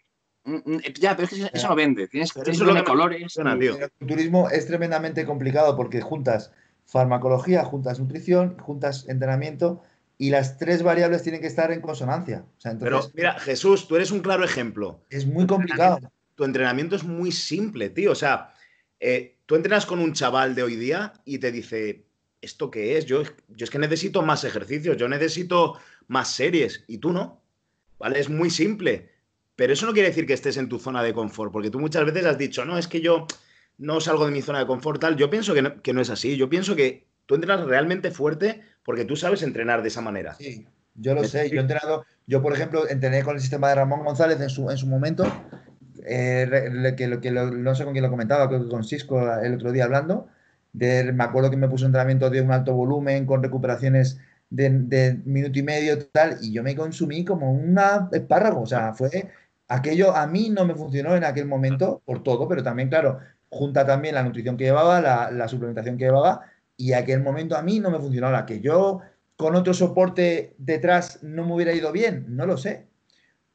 ya, 0.99 1.15
pero 1.15 1.27
es 1.27 1.33
que 1.33 1.49
eso 1.53 1.67
no 1.67 1.75
vende. 1.75 2.07
Tienes, 2.07 2.31
que 2.31 2.49
eso 2.49 2.65
de 2.65 2.83
colores. 2.83 3.37
El 3.37 4.07
turismo 4.07 4.49
es 4.49 4.65
tremendamente 4.65 5.25
complicado 5.25 5.75
porque 5.75 6.01
juntas 6.01 6.51
farmacología, 6.85 7.63
juntas 7.65 7.99
nutrición, 7.99 8.57
juntas 8.57 9.05
entrenamiento 9.09 9.83
y 10.17 10.29
las 10.29 10.57
tres 10.57 10.83
variables 10.83 11.21
tienen 11.23 11.41
que 11.41 11.47
estar 11.47 11.71
en 11.71 11.81
consonancia. 11.81 12.45
Pero 12.79 13.01
mira, 13.13 13.39
Jesús, 13.39 13.87
tú 13.87 13.95
eres 13.95 14.11
un 14.11 14.21
claro 14.21 14.43
ejemplo. 14.43 15.01
Es 15.09 15.25
muy 15.27 15.45
complicado. 15.45 15.99
Tu 16.35 16.43
entrenamiento 16.43 16.95
es 16.95 17.03
muy 17.03 17.31
simple, 17.31 17.89
tío. 17.89 18.11
O 18.11 18.15
sea, 18.15 18.53
eh, 18.99 19.37
tú 19.45 19.55
entrenas 19.55 19.85
con 19.85 19.99
un 19.99 20.13
chaval 20.13 20.55
de 20.55 20.63
hoy 20.63 20.75
día 20.75 21.13
y 21.25 21.39
te 21.39 21.51
dice, 21.51 22.05
¿esto 22.41 22.71
qué 22.71 22.97
es? 22.97 23.05
Yo, 23.05 23.23
yo 23.23 23.63
es 23.63 23.69
que 23.69 23.79
necesito 23.79 24.21
más 24.21 24.43
ejercicios, 24.43 24.97
yo 24.97 25.07
necesito 25.07 25.77
más 26.07 26.31
series 26.31 26.83
y 26.87 26.99
tú 26.99 27.11
no. 27.11 27.43
¿Vale? 27.99 28.19
Es 28.19 28.29
muy 28.29 28.49
simple. 28.49 29.09
Pero 29.57 29.73
eso 29.73 29.85
no 29.85 29.91
quiere 29.91 30.09
decir 30.09 30.25
que 30.25 30.33
estés 30.33 30.55
en 30.55 30.69
tu 30.69 30.79
zona 30.79 31.03
de 31.03 31.13
confort, 31.13 31.51
porque 31.51 31.69
tú 31.69 31.79
muchas 31.79 32.05
veces 32.05 32.25
has 32.25 32.37
dicho, 32.37 32.63
no, 32.63 32.77
es 32.77 32.87
que 32.87 33.01
yo 33.01 33.27
no 33.77 33.99
salgo 33.99 34.25
de 34.25 34.31
mi 34.31 34.41
zona 34.41 34.59
de 34.59 34.67
confort, 34.67 35.01
tal. 35.01 35.17
Yo 35.17 35.29
pienso 35.29 35.53
que 35.53 35.81
que 35.81 35.93
no 35.93 36.01
es 36.01 36.09
así. 36.09 36.37
Yo 36.37 36.47
pienso 36.47 36.75
que 36.75 37.07
tú 37.25 37.35
entrenas 37.35 37.65
realmente 37.65 38.11
fuerte 38.11 38.61
porque 38.83 39.03
tú 39.03 39.15
sabes 39.15 39.43
entrenar 39.43 39.81
de 39.81 39.89
esa 39.89 40.01
manera. 40.01 40.35
Sí, 40.35 40.65
yo 40.95 41.13
lo 41.13 41.23
sé. 41.23 41.49
Yo 41.49 41.57
he 41.57 41.61
entrenado, 41.61 42.05
yo 42.25 42.41
por 42.41 42.53
ejemplo, 42.53 42.87
entrené 42.87 43.23
con 43.23 43.35
el 43.35 43.41
sistema 43.41 43.69
de 43.69 43.75
Ramón 43.75 44.03
González 44.03 44.39
en 44.41 44.49
su, 44.49 44.69
en 44.69 44.77
su 44.77 44.87
momento, 44.87 45.25
eh, 46.05 46.95
que, 46.95 47.19
que 47.19 47.31
no 47.31 47.75
sé 47.75 47.83
con 47.83 47.93
quién 47.93 48.03
lo 48.03 48.09
comentaba, 48.09 48.47
creo 48.47 48.63
que 48.63 48.69
con 48.69 48.83
Cisco 48.83 49.35
el 49.39 49.55
otro 49.55 49.71
día 49.71 49.85
hablando. 49.85 50.27
De, 50.73 51.11
me 51.11 51.23
acuerdo 51.23 51.49
que 51.49 51.57
me 51.57 51.67
puso 51.67 51.85
un 51.85 51.89
entrenamiento 51.89 52.29
de 52.29 52.41
un 52.41 52.51
alto 52.51 52.73
volumen 52.73 53.25
con 53.25 53.41
recuperaciones 53.41 54.19
de, 54.49 54.69
de, 54.69 55.19
minuto 55.25 55.57
y 55.57 55.63
medio 55.63 56.05
tal, 56.07 56.37
y 56.41 56.51
yo 56.51 56.61
me 56.61 56.75
consumí 56.75 57.25
como 57.25 57.51
un 57.51 57.77
espárrago. 58.11 58.61
O 58.61 58.65
sea, 58.67 58.93
fue 58.93 59.29
aquello 59.67 60.15
a 60.15 60.27
mí 60.27 60.49
no 60.49 60.65
me 60.65 60.75
funcionó 60.75 61.15
en 61.15 61.23
aquel 61.23 61.45
momento 61.45 62.01
por 62.05 62.23
todo, 62.23 62.47
pero 62.47 62.63
también, 62.63 62.89
claro, 62.89 63.19
junta 63.49 63.85
también 63.85 64.15
la 64.15 64.23
nutrición 64.23 64.57
que 64.57 64.65
llevaba, 64.65 65.01
la, 65.01 65.31
la 65.31 65.47
suplementación 65.47 65.97
que 65.97 66.05
llevaba 66.05 66.41
y 66.75 66.93
aquel 66.93 67.21
momento 67.21 67.57
a 67.57 67.61
mí 67.61 67.79
no 67.79 67.89
me 67.89 67.99
funcionaba. 67.99 68.45
Que 68.45 68.61
yo 68.61 69.01
con 69.35 69.55
otro 69.55 69.73
soporte 69.73 70.55
detrás 70.57 71.23
no 71.23 71.45
me 71.45 71.53
hubiera 71.53 71.73
ido 71.73 71.91
bien, 71.91 72.25
no 72.29 72.45
lo 72.45 72.57
sé. 72.57 72.87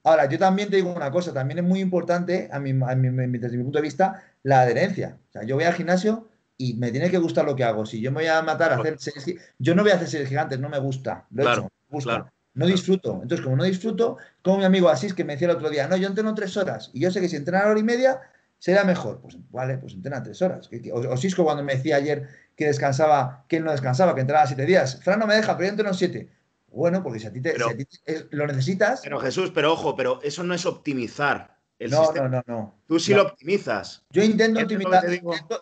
Ahora, 0.05 0.29
yo 0.29 0.39
también 0.39 0.69
te 0.69 0.77
digo 0.77 0.93
una 0.93 1.13
cosa, 1.13 1.33
también 1.33 1.59
es 1.59 1.65
muy 1.65 1.81
importante, 1.81 2.49
a 2.53 2.59
mi, 2.59 2.73
desde 2.73 3.57
mi 3.57 3.63
punto 3.63 3.79
de 3.79 3.83
vista, 3.83 4.25
la 4.43 4.63
adherencia. 4.63 5.19
O 5.29 5.33
sea, 5.33 5.45
yo 5.45 5.55
voy 5.55 5.65
al 5.65 5.75
gimnasio 5.75 6.29
y 6.57 6.75
me 6.75 6.91
tiene 6.91 7.09
que 7.09 7.19
gustar 7.19 7.45
lo 7.45 7.55
que 7.55 7.63
hago. 7.63 7.87
Si 7.87 8.01
yo 8.01 8.11
me 8.11 8.23
voy 8.23 8.27
a 8.27 8.43
matar 8.43 8.73
a 8.73 8.77
hacer 8.77 8.99
series, 8.99 9.41
yo 9.59 9.75
no 9.77 9.83
voy 9.83 9.93
a 9.93 9.95
hacer 9.95 10.09
series 10.09 10.29
gigantes, 10.29 10.59
no 10.59 10.69
me 10.69 10.81
gusta. 10.81 11.27
Lo 11.31 11.45
he 11.45 11.53
hecho, 11.53 11.63
me 11.63 11.69
gusta. 11.89 12.33
No 12.55 12.67
disfruto. 12.67 13.21
Entonces, 13.23 13.41
como 13.43 13.57
no 13.57 13.65
disfruto, 13.65 14.19
como 14.43 14.59
mi 14.59 14.65
amigo 14.65 14.89
Asís 14.89 15.15
que 15.15 15.25
me 15.25 15.35
decía 15.35 15.49
el 15.49 15.57
otro 15.57 15.71
día, 15.71 15.89
no, 15.89 15.97
yo 15.97 16.07
entreno 16.07 16.35
tres 16.35 16.57
horas 16.57 16.91
y 16.93 17.01
yo 17.01 17.11
sé 17.11 17.21
que 17.21 17.29
si 17.29 17.37
entreno 17.37 17.65
a 17.65 17.71
hora 17.71 17.81
y 17.81 17.83
media 17.83 18.21
será 18.59 18.85
mejor. 18.85 19.21
Pues 19.21 19.37
vale, 19.51 19.79
pues 19.79 19.95
entrena 19.95 20.23
tres 20.23 20.41
horas. 20.43 20.69
O, 20.93 20.99
o 20.99 21.17
Cisco 21.17 21.45
cuando 21.45 21.65
me 21.65 21.75
decía 21.75 21.97
ayer 21.97 22.29
que 22.55 22.67
descansaba, 22.67 23.45
que 23.49 23.57
él 23.57 23.65
no 23.65 23.73
descansaba, 23.73 24.15
que 24.15 24.21
entraba 24.21 24.47
siete 24.47 24.67
días. 24.67 25.01
Fran 25.03 25.19
no 25.19 25.27
me 25.27 25.35
deja, 25.35 25.57
pero 25.57 25.67
yo 25.67 25.71
entreno 25.71 25.95
siete. 25.95 26.31
Bueno, 26.69 27.03
porque 27.03 27.21
si 27.21 27.27
a 27.27 27.33
ti, 27.33 27.41
te, 27.41 27.55
lo 28.31 28.47
necesitas. 28.47 29.01
Pero 29.03 29.21
Jesús, 29.21 29.51
pero 29.55 29.73
ojo, 29.73 29.95
pero 29.95 30.21
eso 30.23 30.43
no 30.43 30.55
es 30.55 30.65
optimizar 30.65 31.59
el 31.79 31.91
no, 31.91 32.05
sistema. 32.05 32.29
No, 32.29 32.43
no, 32.47 32.55
no. 32.55 32.79
Tú 32.87 32.99
sí 32.99 33.13
lo 33.13 33.23
optimizas. 33.23 34.05
Yo 34.11 34.23
intento, 34.23 34.61
optimizar, 34.61 35.05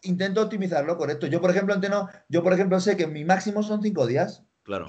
intento, 0.02 0.42
optimizarlo, 0.42 0.96
correcto. 0.96 1.26
Yo, 1.26 1.40
por 1.40 1.50
ejemplo, 1.50 1.74
entreno, 1.74 2.08
yo, 2.28 2.42
por 2.42 2.52
ejemplo, 2.52 2.78
sé 2.80 2.96
que 2.96 3.06
mi 3.06 3.24
máximo 3.24 3.62
son 3.62 3.82
cinco 3.82 4.06
días. 4.06 4.44
Claro. 4.62 4.88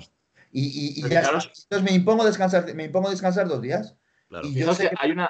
Y, 0.51 0.99
y, 0.99 1.09
ya 1.09 1.21
Entonces 1.21 1.83
me 1.83 1.91
impongo 1.91 2.25
descansar, 2.25 2.73
me 2.75 2.85
impongo 2.85 3.09
descansar 3.09 3.47
dos 3.47 3.61
días. 3.61 3.95
Claro. 4.27 4.47
Y 4.47 4.53
yo 4.53 4.73
sé 4.73 4.89
que 4.89 4.95
hay 4.99 5.11
una, 5.11 5.29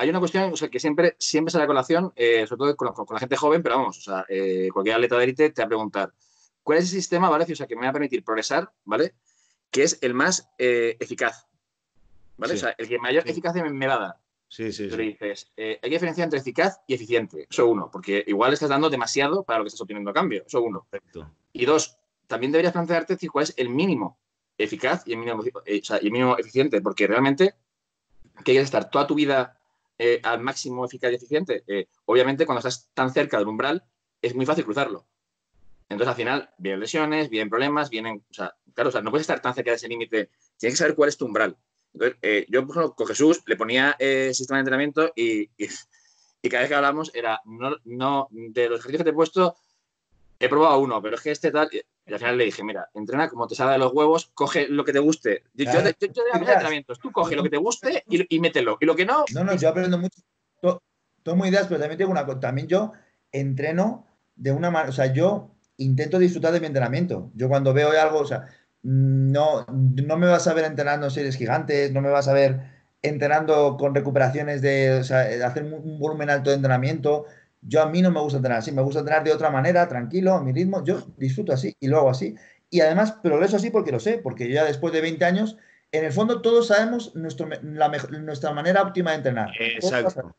hay 0.00 0.08
una 0.08 0.18
cuestión 0.18 0.52
o 0.52 0.56
sea, 0.56 0.68
que 0.68 0.80
siempre, 0.80 1.14
siempre 1.18 1.52
sale 1.52 1.64
a 1.64 1.66
colación, 1.66 2.12
eh, 2.16 2.46
sobre 2.46 2.74
todo 2.74 2.76
con, 2.76 3.06
la 3.10 3.18
gente 3.18 3.36
joven, 3.36 3.62
pero 3.62 3.76
vamos, 3.76 3.98
o 3.98 4.00
sea, 4.00 4.24
eh, 4.30 4.68
cualquier 4.72 4.96
atleta 4.96 5.18
de 5.18 5.24
élite 5.24 5.50
te 5.50 5.60
va 5.60 5.66
a 5.66 5.68
preguntar, 5.68 6.12
¿cuál 6.62 6.78
es 6.78 6.84
el 6.84 6.90
sistema, 6.90 7.28
¿vale? 7.28 7.44
O 7.50 7.54
sea, 7.54 7.66
que 7.66 7.76
me 7.76 7.82
va 7.82 7.90
a 7.90 7.92
permitir 7.92 8.24
progresar, 8.24 8.72
¿vale? 8.84 9.14
Que 9.70 9.82
es 9.82 9.98
el 10.00 10.14
más 10.14 10.48
eh, 10.56 10.96
eficaz, 10.98 11.46
¿vale? 12.38 12.54
O 12.54 12.56
sea, 12.56 12.74
el 12.78 12.88
que 12.88 12.98
mayor 12.98 13.28
eficacia 13.28 13.62
me, 13.62 13.86
va 13.86 13.94
a 13.94 13.98
dar. 13.98 14.16
Sí, 14.48 14.72
sí, 14.72 14.88
Pero 14.90 15.02
dices, 15.02 15.52
hay 15.56 15.78
que 15.78 15.90
diferenciar 15.90 16.24
entre 16.24 16.40
eficaz 16.40 16.80
y 16.86 16.94
eficiente. 16.94 17.46
Eso 17.50 17.66
uno, 17.66 17.90
porque 17.92 18.24
igual 18.26 18.54
estás 18.54 18.70
dando 18.70 18.88
demasiado 18.88 19.44
para 19.44 19.58
lo 19.58 19.64
que 19.64 19.68
estás 19.68 19.82
obteniendo 19.82 20.10
a 20.10 20.14
cambio. 20.14 20.44
Eso 20.46 20.62
uno. 20.62 20.86
Perfecto. 20.90 21.30
Y 21.52 21.66
dos, 21.66 21.99
también 22.30 22.52
deberías 22.52 22.72
plantearte 22.72 23.18
cuál 23.28 23.42
es 23.42 23.54
el 23.56 23.68
mínimo 23.68 24.20
eficaz 24.56 25.02
y 25.04 25.12
el 25.12 25.18
mínimo, 25.18 25.42
sea, 25.82 25.98
y 26.00 26.06
el 26.06 26.12
mínimo 26.12 26.38
eficiente, 26.38 26.80
porque 26.80 27.08
realmente 27.08 27.56
quieres 28.44 28.64
estar 28.64 28.88
toda 28.88 29.08
tu 29.08 29.16
vida 29.16 29.58
eh, 29.98 30.20
al 30.22 30.40
máximo 30.40 30.84
eficaz 30.84 31.10
y 31.10 31.16
eficiente? 31.16 31.64
Eh, 31.66 31.88
obviamente, 32.04 32.46
cuando 32.46 32.60
estás 32.60 32.88
tan 32.94 33.12
cerca 33.12 33.36
del 33.36 33.48
umbral, 33.48 33.82
es 34.22 34.32
muy 34.36 34.46
fácil 34.46 34.64
cruzarlo. 34.64 35.08
Entonces, 35.88 36.08
al 36.08 36.14
final, 36.14 36.50
vienen 36.56 36.78
lesiones, 36.78 37.28
vienen 37.30 37.50
problemas, 37.50 37.90
vienen. 37.90 38.24
O 38.30 38.34
sea, 38.34 38.54
claro, 38.74 38.90
o 38.90 38.92
sea, 38.92 39.02
no 39.02 39.10
puedes 39.10 39.24
estar 39.24 39.42
tan 39.42 39.52
cerca 39.52 39.72
de 39.72 39.76
ese 39.76 39.88
límite. 39.88 40.30
Tienes 40.56 40.74
que 40.74 40.84
saber 40.84 40.94
cuál 40.94 41.08
es 41.08 41.16
tu 41.16 41.26
umbral. 41.26 41.56
Entonces, 41.92 42.16
eh, 42.22 42.46
yo, 42.48 42.64
por 42.64 42.76
ejemplo, 42.76 42.94
con 42.94 43.08
Jesús 43.08 43.42
le 43.46 43.56
ponía 43.56 43.96
sistema 44.32 44.58
de 44.58 44.60
entrenamiento 44.60 45.12
y, 45.16 45.50
y, 45.58 46.48
cada 46.48 46.60
vez 46.60 46.68
que 46.68 46.76
hablamos 46.76 47.10
era, 47.12 47.40
no, 47.44 47.76
no, 47.84 48.28
de 48.30 48.68
los 48.68 48.78
ejercicios 48.78 49.00
que 49.00 49.04
te 49.04 49.10
he 49.10 49.14
puesto, 49.14 49.56
he 50.40 50.48
probado 50.48 50.78
uno, 50.80 51.00
pero 51.02 51.16
es 51.16 51.22
que 51.22 51.30
este 51.30 51.50
tal. 51.50 51.68
Y 52.10 52.12
al 52.12 52.18
final 52.18 52.38
le 52.38 52.44
dije, 52.44 52.64
mira, 52.64 52.88
entrena 52.94 53.28
como 53.28 53.46
te 53.46 53.54
salga 53.54 53.74
de 53.74 53.78
los 53.78 53.92
huevos, 53.92 54.30
coge 54.34 54.66
lo 54.68 54.84
que 54.84 54.92
te 54.92 54.98
guste. 54.98 55.44
Yo, 55.54 55.64
yo, 55.64 55.80
yo, 55.80 56.12
yo 56.12 56.22
entrenamientos, 56.34 56.98
tú 56.98 57.12
coge 57.12 57.36
lo 57.36 57.42
que 57.44 57.50
te 57.50 57.56
guste 57.56 58.02
y, 58.08 58.34
y, 58.34 58.40
mételo. 58.40 58.76
Y 58.80 58.86
lo 58.86 58.96
que 58.96 59.06
no. 59.06 59.24
No, 59.32 59.44
no, 59.44 59.54
yo 59.54 59.68
aprendo 59.68 59.96
mucho. 59.96 60.20
Tomo 61.22 61.46
ideas, 61.46 61.66
pero 61.68 61.78
también 61.78 61.98
tengo 61.98 62.10
una 62.10 62.26
cosa. 62.26 62.40
También 62.40 62.66
yo 62.66 62.92
entreno 63.30 64.06
de 64.34 64.50
una 64.50 64.70
manera. 64.70 64.90
O 64.90 64.92
sea, 64.92 65.12
yo 65.12 65.54
intento 65.76 66.18
disfrutar 66.18 66.52
de 66.52 66.60
mi 66.60 66.66
entrenamiento. 66.66 67.30
Yo 67.34 67.48
cuando 67.48 67.72
veo 67.72 67.90
algo, 67.90 68.18
o 68.18 68.26
sea, 68.26 68.48
no, 68.82 69.66
no 69.68 70.16
me 70.16 70.26
vas 70.26 70.48
a 70.48 70.54
ver 70.54 70.64
entrenando 70.64 71.10
series 71.10 71.36
gigantes, 71.36 71.92
no 71.92 72.00
me 72.00 72.10
vas 72.10 72.26
a 72.26 72.32
ver 72.32 72.60
entrenando 73.02 73.76
con 73.78 73.94
recuperaciones 73.94 74.62
de, 74.62 74.92
o 74.94 75.04
sea, 75.04 75.22
hacer 75.46 75.62
un 75.64 75.98
volumen 75.98 76.30
alto 76.30 76.50
de 76.50 76.56
entrenamiento. 76.56 77.26
Yo 77.62 77.82
a 77.82 77.86
mí 77.86 78.00
no 78.02 78.10
me 78.10 78.20
gusta 78.20 78.38
entrenar 78.38 78.58
así, 78.58 78.72
me 78.72 78.82
gusta 78.82 79.00
entrenar 79.00 79.24
de 79.24 79.32
otra 79.32 79.50
manera, 79.50 79.86
tranquilo, 79.88 80.34
a 80.34 80.42
mi 80.42 80.52
ritmo. 80.52 80.82
Yo 80.84 81.02
disfruto 81.16 81.52
así 81.52 81.76
y 81.78 81.88
lo 81.88 81.98
hago 81.98 82.10
así. 82.10 82.34
Y 82.70 82.80
además 82.80 83.12
progreso 83.22 83.56
así 83.56 83.70
porque 83.70 83.92
lo 83.92 84.00
sé, 84.00 84.18
porque 84.18 84.50
ya 84.50 84.64
después 84.64 84.92
de 84.92 85.00
20 85.00 85.24
años, 85.24 85.58
en 85.92 86.04
el 86.04 86.12
fondo 86.12 86.40
todos 86.40 86.68
sabemos 86.68 87.14
nuestro, 87.16 87.48
nuestra 87.62 88.52
manera 88.52 88.82
óptima 88.82 89.10
de 89.10 89.16
entrenar. 89.16 89.50
Exacto. 89.58 90.34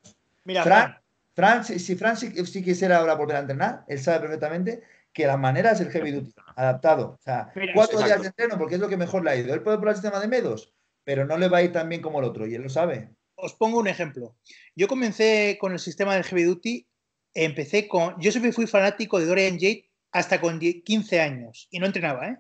Mira, 0.46 0.64
Fran, 0.64 0.98
Fran, 1.36 1.64
si, 1.64 1.96
Fran 1.96 2.18
sí, 2.18 2.64
quisiera 2.64 2.98
ahora 2.98 3.16
volver 3.16 3.36
a 3.36 3.40
entrenar, 3.40 3.84
él 3.88 4.00
sabe 4.00 4.22
perfectamente 4.22 4.82
que 5.14 5.28
la 5.28 5.38
manera 5.38 5.72
es 5.72 5.82
el 5.82 5.92
heavy 5.92 6.12
duty, 6.12 6.34
adaptado. 6.56 7.18
O 7.20 7.22
sea, 7.22 7.52
cuatro 7.74 8.02
días 8.02 8.22
de 8.22 8.28
entreno 8.28 8.58
porque 8.58 8.76
es 8.76 8.82
lo 8.82 8.88
que 8.88 8.98
mejor 8.98 9.24
le 9.24 9.32
ha 9.32 9.36
ido. 9.36 9.54
Él 9.54 9.62
puede 9.62 9.78
probar 9.78 9.96
el 9.96 10.02
sistema 10.02 10.20
de 10.20 10.28
medos, 10.28 10.74
pero 11.04 11.26
no 11.26 11.38
le 11.38 11.50
va 11.50 11.58
a 11.58 11.64
ir 11.64 11.72
tan 11.72 11.90
bien 11.90 12.02
como 12.02 12.20
el 12.20 12.26
otro 12.26 12.48
y 12.48 12.56
él 12.56 12.62
lo 12.62 12.70
sabe. 12.70 13.10
Os 13.36 13.54
pongo 13.54 13.80
un 13.80 13.88
ejemplo. 13.88 14.36
Yo 14.76 14.88
comencé 14.88 15.58
con 15.60 15.74
el 15.74 15.80
sistema 15.80 16.14
del 16.14 16.24
heavy 16.24 16.44
duty, 16.44 16.88
empecé 17.34 17.88
con. 17.88 18.16
Yo 18.20 18.32
siempre 18.32 18.52
fui 18.52 18.68
fanático 18.68 19.20
de 19.20 19.26
Dorian 19.26 19.60
Jade 19.60 19.90
hasta 20.12 20.42
con 20.42 20.60
15 20.60 21.22
años 21.22 21.68
y 21.72 21.80
no 21.80 21.86
entrenaba, 21.86 22.28
¿eh? 22.28 22.38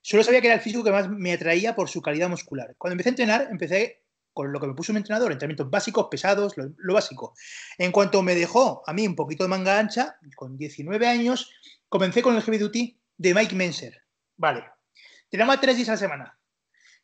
Solo 0.00 0.22
sabía 0.22 0.40
que 0.40 0.46
era 0.46 0.56
el 0.56 0.62
físico 0.62 0.84
que 0.84 0.90
más 0.90 1.08
me 1.08 1.32
atraía 1.32 1.74
por 1.74 1.88
su 1.88 2.00
calidad 2.00 2.28
muscular. 2.30 2.74
Cuando 2.78 2.92
empecé 2.92 3.10
a 3.10 3.12
entrenar, 3.12 3.48
empecé 3.50 4.02
con 4.32 4.52
lo 4.52 4.60
que 4.60 4.68
me 4.68 4.74
puso 4.74 4.92
mi 4.92 4.98
entrenador, 4.98 5.32
entrenamientos 5.32 5.68
básicos, 5.68 6.06
pesados, 6.10 6.54
lo, 6.56 6.94
básico. 6.94 7.34
En 7.76 7.90
cuanto 7.90 8.22
me 8.22 8.34
dejó 8.34 8.82
a 8.86 8.92
mí 8.92 9.06
un 9.06 9.16
poquito 9.16 9.42
de 9.42 9.48
manga 9.48 9.78
ancha, 9.78 10.16
con 10.36 10.56
19 10.56 11.06
años, 11.06 11.50
comencé 11.88 12.22
con 12.22 12.36
el 12.36 12.42
heavy 12.42 12.58
duty 12.58 13.00
de 13.16 13.34
Mike 13.34 13.54
Menser. 13.54 14.02
Vale. 14.36 14.64
Entrenaba 15.24 15.60
tres 15.60 15.76
días 15.76 15.88
a 15.88 15.92
la 15.92 15.98
semana. 15.98 16.38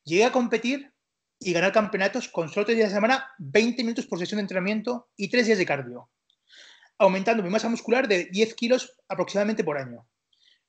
Llegué 0.04 0.24
a 0.24 0.32
competir 0.32 0.94
y 1.40 1.52
ganar 1.52 1.72
campeonatos 1.72 2.28
con 2.28 2.48
solo 2.48 2.66
tres 2.66 2.78
días 2.78 2.86
a 2.86 2.90
la 2.90 2.96
semana, 2.98 3.34
20 3.38 3.82
minutos 3.82 4.06
por 4.06 4.18
sesión 4.18 4.38
de 4.38 4.42
entrenamiento 4.42 5.10
y 5.16 5.28
tres 5.28 5.46
días 5.46 5.58
de 5.58 5.66
cardio, 5.66 6.10
aumentando 6.98 7.42
mi 7.42 7.50
masa 7.50 7.68
muscular 7.68 8.08
de 8.08 8.26
10 8.26 8.54
kilos 8.54 8.96
aproximadamente 9.08 9.64
por 9.64 9.78
año. 9.78 10.06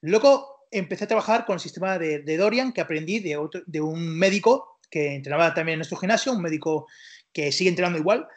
Luego 0.01 0.67
empecé 0.71 1.05
a 1.05 1.07
trabajar 1.07 1.45
con 1.45 1.55
el 1.55 1.59
sistema 1.59 1.97
de, 1.97 2.37
Dorian 2.37 2.73
que 2.73 2.81
aprendí 2.81 3.19
de, 3.19 3.81
un 3.81 4.17
médico 4.17 4.79
que 4.89 5.15
entrenaba 5.15 5.53
también 5.53 5.75
en 5.75 5.79
nuestro 5.79 5.97
gimnasio, 5.97 6.33
un 6.33 6.41
médico 6.41 6.87
que 7.31 7.51
sigue 7.51 7.69
entrenando 7.69 7.99
igual 7.99 8.27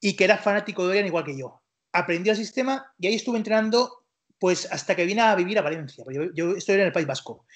y 0.00 0.14
que 0.14 0.24
era 0.24 0.38
fanático 0.38 0.82
de 0.82 0.88
Dorian 0.88 1.06
igual 1.06 1.24
que 1.24 1.38
yo. 1.38 1.62
Aprendí 1.92 2.30
el 2.30 2.36
sistema 2.36 2.92
y 2.98 3.06
ahí 3.06 3.14
estuve 3.14 3.38
entrenando 3.38 4.04
pues 4.38 4.68
hasta 4.70 4.94
que 4.94 5.04
vine 5.04 5.22
a 5.22 5.34
vivir 5.34 5.58
a 5.58 5.62
Valencia. 5.62 6.04
Yo, 6.34 6.52
estoy 6.52 6.76
en 6.76 6.82
el 6.82 6.92
País 6.92 7.06
Vasco. 7.06 7.46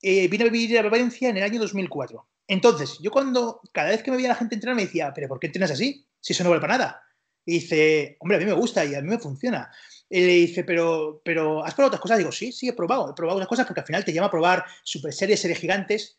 Eh, 0.00 0.28
vine 0.28 0.44
a 0.44 0.48
vivir 0.50 0.78
a 0.78 0.88
Valencia 0.88 1.28
en 1.28 1.36
el 1.36 1.42
año 1.42 1.60
2004. 1.60 2.28
Entonces, 2.48 2.98
yo 3.00 3.10
cuando, 3.10 3.60
cada 3.72 3.90
vez 3.90 4.02
que 4.02 4.10
me 4.10 4.16
veía 4.16 4.28
la 4.28 4.36
gente 4.36 4.54
entrenar, 4.54 4.76
me 4.76 4.84
decía, 4.84 5.12
pero 5.12 5.26
¿por 5.26 5.40
qué 5.40 5.48
entrenas 5.48 5.72
así? 5.72 6.06
Si 6.20 6.32
eso 6.32 6.44
no 6.44 6.50
vale 6.50 6.60
para 6.60 6.78
nada. 6.78 7.05
Y 7.46 7.60
dice, 7.60 8.16
hombre, 8.20 8.36
a 8.36 8.40
mí 8.40 8.44
me 8.44 8.52
gusta 8.52 8.84
y 8.84 8.94
a 8.94 9.00
mí 9.00 9.08
me 9.08 9.18
funciona. 9.18 9.70
Y 10.10 10.20
le 10.20 10.26
dice, 10.26 10.64
pero, 10.64 11.22
pero 11.24 11.64
¿has 11.64 11.74
probado 11.74 11.88
otras 11.88 12.02
cosas? 12.02 12.18
Digo, 12.18 12.32
sí, 12.32 12.52
sí, 12.52 12.68
he 12.68 12.72
probado. 12.74 13.10
He 13.10 13.14
probado 13.14 13.36
otras 13.38 13.48
cosas 13.48 13.66
porque 13.66 13.80
al 13.80 13.86
final 13.86 14.04
te 14.04 14.12
llama 14.12 14.26
a 14.26 14.30
probar 14.30 14.64
super 14.82 15.12
series, 15.12 15.40
series 15.40 15.58
gigantes. 15.58 16.18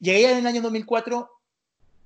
Llegué 0.00 0.32
en 0.32 0.38
el 0.38 0.46
año 0.46 0.62
2004 0.62 1.30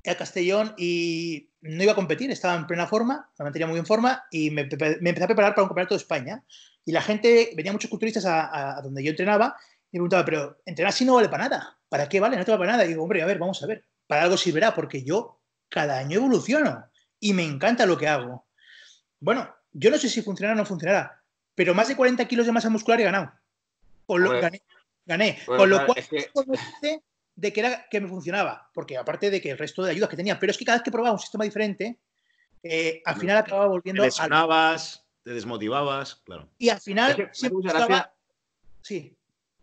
a 0.07 0.15
Castellón 0.15 0.75
y 0.77 1.49
no 1.63 1.83
iba 1.83 1.93
a 1.93 1.97
competir, 1.97 2.31
estaba 2.31 2.57
en 2.57 2.67
plena 2.67 2.87
forma, 2.87 3.31
me 3.39 3.45
mantenía 3.45 3.67
muy 3.67 3.79
en 3.79 3.87
forma 3.87 4.25
y 4.31 4.51
me, 4.51 4.65
me 4.65 5.11
empecé 5.11 5.25
a 5.25 5.27
preparar 5.27 5.55
para 5.55 5.63
un 5.63 5.69
campeonato 5.69 5.95
de 5.95 6.01
España. 6.01 6.45
Y 6.85 6.93
la 6.93 7.03
gente, 7.03 7.53
venía 7.55 7.73
muchos 7.73 7.91
culturistas 7.91 8.25
a, 8.27 8.81
donde 8.83 9.05
yo 9.05 9.11
entrenaba 9.11 9.57
y 9.93 9.99
me 9.99 10.09
preguntaba, 10.09 10.25
pero 10.25 10.59
entrenar 10.65 10.91
así 10.91 11.05
no 11.05 11.15
vale 11.15 11.29
para 11.29 11.45
nada. 11.45 11.79
¿Para 11.89 12.09
qué 12.09 12.21
vale? 12.21 12.37
No 12.37 12.45
te 12.45 12.51
vale 12.51 12.61
para 12.61 12.73
nada. 12.73 12.85
Y 12.85 12.89
digo, 12.89 13.03
hombre, 13.03 13.23
a 13.23 13.27
ver, 13.27 13.39
vamos 13.39 13.63
a 13.63 13.67
ver. 13.67 13.85
Para 14.07 14.23
algo 14.23 14.37
servirá, 14.37 14.75
porque 14.75 15.03
yo 15.03 15.41
cada 15.69 15.99
año 15.99 16.19
evoluciono 16.19 16.90
y 17.21 17.35
me 17.35 17.45
encanta 17.45 17.87
lo 17.87 17.99
que 17.99 18.09
hago. 18.09 18.47
Bueno, 19.21 19.55
yo 19.73 19.91
no 19.91 19.99
sé 19.99 20.09
si 20.09 20.23
funcionará 20.23 20.55
o 20.55 20.63
no 20.63 20.67
funcionará, 20.67 21.23
pero 21.55 21.75
más 21.75 21.89
de 21.89 21.97
40 21.97 22.27
kilos 22.27 22.47
de 22.47 22.53
masa 22.53 22.71
muscular 22.71 23.01
he 23.01 23.05
ganado. 23.05 23.33
lo, 24.09 24.41
gané. 24.41 24.63
gané. 25.05 25.39
Con 25.45 25.69
lo 25.69 25.87
cual, 25.87 26.03
de 27.37 27.53
que, 27.53 27.61
era, 27.61 27.87
que 27.89 28.01
me 28.01 28.09
funcionaba, 28.09 28.71
porque 28.75 28.97
aparte 28.97 29.31
de 29.31 29.41
que 29.41 29.51
el 29.51 29.59
resto 29.59 29.83
de 29.83 29.93
ayudas 29.93 30.11
que 30.11 30.17
tenía, 30.17 30.39
pero 30.39 30.51
es 30.51 30.59
que 30.59 30.65
cada 30.65 30.79
vez 30.79 30.85
que 30.85 30.91
probaba 30.91 31.13
un 31.13 31.21
sistema 31.21 31.45
diferente, 31.45 31.99
eh, 32.63 33.01
al 33.05 33.17
final 33.17 33.39
acababa 33.39 33.69
volviendo 33.69 34.03
a 34.03 34.77
te 35.23 35.35
desmotivabas, 35.35 36.17
claro. 36.25 36.49
Y 36.59 36.71
al 36.71 36.81
final 36.81 37.31
siempre 37.33 37.67
estaba... 37.67 38.13
Sí. 38.81 39.15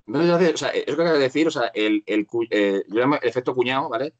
No, 0.05 0.19
o 0.19 0.57
sea, 0.57 0.69
es 0.69 0.87
lo 0.87 0.95
que 0.95 1.01
acabo 1.01 1.17
de 1.17 1.23
decir, 1.23 1.47
o 1.47 1.51
sea, 1.51 1.71
el, 1.73 2.03
el, 2.05 2.27
eh, 2.49 2.83
yo 2.87 2.99
llamo 2.99 3.15
el 3.15 3.27
efecto 3.27 3.53
cuñado, 3.53 3.89
¿vale? 3.89 4.13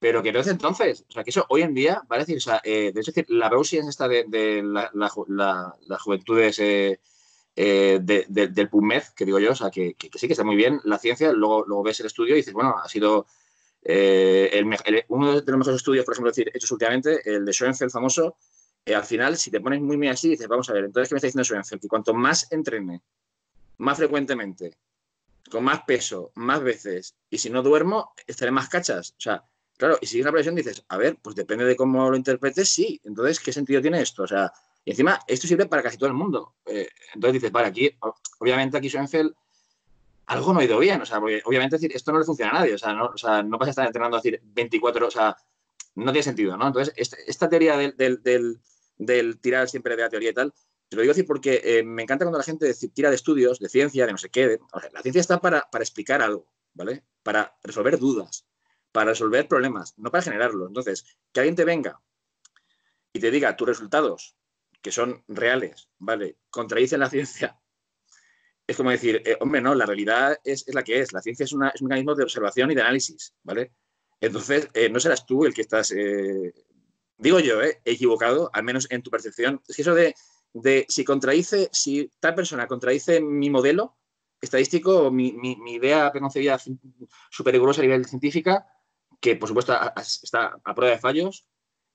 Pero 0.00 0.22
que 0.22 0.32
no 0.32 0.40
es 0.40 0.46
entonces, 0.46 1.04
o 1.08 1.12
sea, 1.12 1.24
que 1.24 1.30
eso 1.30 1.44
hoy 1.48 1.62
en 1.62 1.74
día, 1.74 2.02
¿vale? 2.08 2.22
Decir, 2.22 2.36
o 2.36 2.40
sea, 2.40 2.60
eh, 2.64 2.92
de 2.94 3.02
decir, 3.02 3.26
la 3.28 3.48
Beusi 3.48 3.78
es 3.78 3.86
esta 3.86 4.06
de, 4.06 4.24
de 4.28 4.62
la, 4.62 4.90
la, 4.94 5.10
la, 5.26 5.74
la, 5.86 5.98
juventudes 5.98 6.58
eh, 6.60 7.00
eh 7.56 7.98
de, 8.00 8.26
del 8.28 8.68
PubMed, 8.68 9.02
que 9.16 9.24
digo 9.24 9.40
yo, 9.40 9.52
o 9.52 9.56
sea, 9.56 9.70
que, 9.70 9.94
que, 9.94 10.10
sí, 10.16 10.28
que 10.28 10.34
está 10.34 10.44
muy 10.44 10.56
bien 10.56 10.80
la 10.84 10.98
ciencia, 10.98 11.32
luego, 11.32 11.64
luego 11.66 11.82
ves 11.82 11.98
el 12.00 12.06
estudio 12.06 12.34
y 12.34 12.38
dices, 12.38 12.54
bueno, 12.54 12.76
ha 12.82 12.88
sido 12.88 13.26
eh, 13.82 14.50
el, 14.52 15.04
uno 15.08 15.40
de 15.40 15.50
los 15.50 15.58
mejores 15.58 15.76
estudios, 15.78 16.04
por 16.04 16.14
ejemplo, 16.14 16.30
decir, 16.30 16.50
hechos 16.54 16.70
últimamente, 16.70 17.20
el 17.24 17.44
de 17.44 17.52
Schoenfeld 17.52 17.90
famoso, 17.90 18.36
al 18.86 19.04
final, 19.04 19.36
si 19.36 19.50
te 19.50 19.60
pones 19.60 19.80
muy, 19.80 19.96
muy 19.96 20.08
así, 20.08 20.30
dices, 20.30 20.48
vamos 20.48 20.70
a 20.70 20.72
ver, 20.72 20.84
entonces, 20.84 21.08
¿qué 21.08 21.14
me 21.14 21.18
está 21.18 21.26
diciendo 21.26 21.44
Schoenfeld? 21.44 21.80
Que 21.80 21.88
cuanto 21.88 22.14
más 22.14 22.50
entrene, 22.52 23.02
más 23.78 23.98
frecuentemente, 23.98 24.78
con 25.50 25.64
más 25.64 25.82
peso, 25.82 26.30
más 26.34 26.62
veces, 26.62 27.16
y 27.30 27.38
si 27.38 27.50
no 27.50 27.62
duermo, 27.62 28.12
estaré 28.26 28.50
más 28.50 28.68
cachas. 28.68 29.14
O 29.18 29.20
sea, 29.20 29.44
claro, 29.78 29.96
y 30.00 30.06
si 30.06 30.20
una 30.20 30.32
presión 30.32 30.54
dices, 30.54 30.84
a 30.88 30.98
ver, 30.98 31.16
pues 31.22 31.34
depende 31.34 31.64
de 31.64 31.76
cómo 31.76 32.10
lo 32.10 32.16
interpretes, 32.16 32.68
sí. 32.68 33.00
Entonces, 33.04 33.40
¿qué 33.40 33.52
sentido 33.52 33.80
tiene 33.80 34.02
esto? 34.02 34.24
O 34.24 34.26
sea, 34.26 34.52
y 34.84 34.90
encima, 34.90 35.18
esto 35.26 35.46
sirve 35.46 35.66
para 35.66 35.82
casi 35.82 35.96
todo 35.96 36.08
el 36.08 36.14
mundo. 36.14 36.56
Eh, 36.66 36.88
entonces 37.14 37.34
dices, 37.34 37.52
vale, 37.52 37.68
aquí, 37.68 37.90
obviamente 38.38 38.76
aquí 38.76 38.90
Schoenfeld 38.90 39.32
algo 40.28 40.52
no 40.52 40.60
ha 40.60 40.64
ido 40.64 40.78
bien. 40.78 41.00
O 41.00 41.06
sea, 41.06 41.18
obviamente 41.18 41.76
decir, 41.76 41.90
esto 41.94 42.12
no 42.12 42.18
le 42.18 42.24
funciona 42.24 42.52
a 42.52 42.54
nadie. 42.60 42.74
O 42.74 42.78
sea, 42.78 42.92
no, 42.92 43.06
o 43.06 43.18
sea, 43.18 43.38
a 43.38 43.68
estar 43.68 43.86
entrenando 43.86 44.16
a 44.16 44.20
decir 44.20 44.40
24, 44.44 45.06
o 45.06 45.10
sea, 45.10 45.36
no 45.94 46.12
tiene 46.12 46.22
sentido, 46.22 46.56
¿no? 46.56 46.66
Entonces, 46.66 46.94
este, 46.96 47.18
esta, 47.26 47.48
teoría 47.48 47.76
del, 47.76 48.60
tirar 49.40 49.68
siempre 49.68 49.96
de 49.96 50.02
la 50.02 50.08
teoría 50.08 50.30
y 50.30 50.34
tal, 50.34 50.52
te 50.88 50.96
lo 50.96 51.02
digo 51.02 51.12
así 51.12 51.22
porque 51.22 51.60
eh, 51.64 51.82
me 51.82 52.02
encanta 52.02 52.24
cuando 52.24 52.38
la 52.38 52.44
gente 52.44 52.72
tira 52.94 53.10
de 53.10 53.16
estudios, 53.16 53.58
de 53.58 53.68
ciencia, 53.68 54.06
de 54.06 54.12
no 54.12 54.18
sé 54.18 54.30
qué. 54.30 54.58
la 54.92 55.02
ciencia 55.02 55.20
está 55.20 55.40
para, 55.40 55.68
explicar 55.80 56.22
algo, 56.22 56.46
¿vale? 56.74 57.04
Para 57.22 57.56
resolver 57.62 57.98
dudas, 57.98 58.46
para 58.92 59.10
resolver 59.10 59.48
problemas, 59.48 59.94
no 59.98 60.10
para 60.10 60.22
generarlo. 60.22 60.66
Entonces, 60.66 61.04
que 61.32 61.40
alguien 61.40 61.56
te 61.56 61.64
venga 61.64 62.00
y 63.12 63.20
te 63.20 63.30
diga 63.30 63.56
tus 63.56 63.68
resultados, 63.68 64.36
que 64.82 64.92
son 64.92 65.24
reales, 65.28 65.88
¿vale? 65.98 66.38
Contradicen 66.50 67.00
la 67.00 67.10
ciencia. 67.10 67.58
Es 68.66 68.76
como 68.76 68.90
decir, 68.90 69.22
eh, 69.24 69.36
hombre, 69.40 69.60
no, 69.60 69.74
la 69.74 69.86
realidad 69.86 70.38
es, 70.44 70.64
la 70.68 70.84
que 70.84 71.00
es. 71.00 71.12
La 71.12 71.22
ciencia 71.22 71.44
es, 71.44 71.52
es, 71.52 71.80
un 71.80 71.88
mecanismo 71.88 72.14
de 72.14 72.24
observación 72.24 72.70
y 72.70 72.74
de 72.74 72.82
análisis, 72.82 73.34
¿vale? 73.42 73.72
Entonces, 74.20 74.68
eh, 74.74 74.90
no 74.90 75.00
serás 75.00 75.24
tú 75.24 75.44
el 75.46 75.54
que 75.54 75.62
estás, 75.62 75.92
eh, 75.92 76.52
digo 77.16 77.40
yo, 77.40 77.60
equivocado, 77.84 78.50
al 78.52 78.64
menos 78.64 78.86
en 78.90 79.02
tu 79.02 79.10
percepción. 79.10 79.62
Es 79.66 79.76
que 79.76 79.82
eso 79.82 79.94
de, 79.94 80.14
si 80.88 81.04
contradice, 81.04 81.70
si 81.72 82.10
tal 82.20 82.34
persona 82.34 82.66
contradice 82.66 83.20
mi 83.20 83.48
modelo 83.48 83.96
estadístico, 84.40 85.10
mi, 85.10 85.32
mi 85.32 85.74
idea 85.74 86.10
preconcebida 86.12 86.58
súper 87.30 87.52
rigurosa 87.54 87.80
a 87.80 87.84
nivel 87.84 88.04
científica, 88.04 88.66
que 89.20 89.36
por 89.36 89.48
supuesto 89.48 89.74
está 89.96 90.58
a 90.64 90.74
prueba 90.74 90.94
de 90.94 91.00
fallos, 91.00 91.46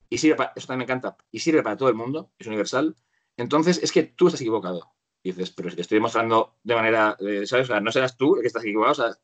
y 0.09 0.17
sirve 0.17 0.35
para, 0.35 0.53
eso 0.55 0.67
también 0.67 0.79
me 0.79 0.83
encanta, 0.83 1.17
y 1.31 1.39
sirve 1.39 1.63
para 1.63 1.77
todo 1.77 1.89
el 1.89 1.95
mundo, 1.95 2.31
es 2.37 2.47
universal, 2.47 2.95
entonces 3.37 3.79
es 3.81 3.91
que 3.91 4.03
tú 4.03 4.27
estás 4.27 4.41
equivocado. 4.41 4.91
Y 5.23 5.31
dices, 5.31 5.51
pero 5.51 5.69
si 5.69 5.77
te 5.77 5.81
estoy 5.81 5.95
demostrando 5.95 6.57
de 6.63 6.75
manera, 6.75 7.17
¿sabes? 7.45 7.65
O 7.69 7.73
sea, 7.73 7.79
no 7.79 7.91
serás 7.91 8.17
tú 8.17 8.35
el 8.35 8.41
que 8.41 8.47
estás 8.47 8.63
equivocado, 8.63 8.91
o 8.91 8.95
sea, 8.95 9.17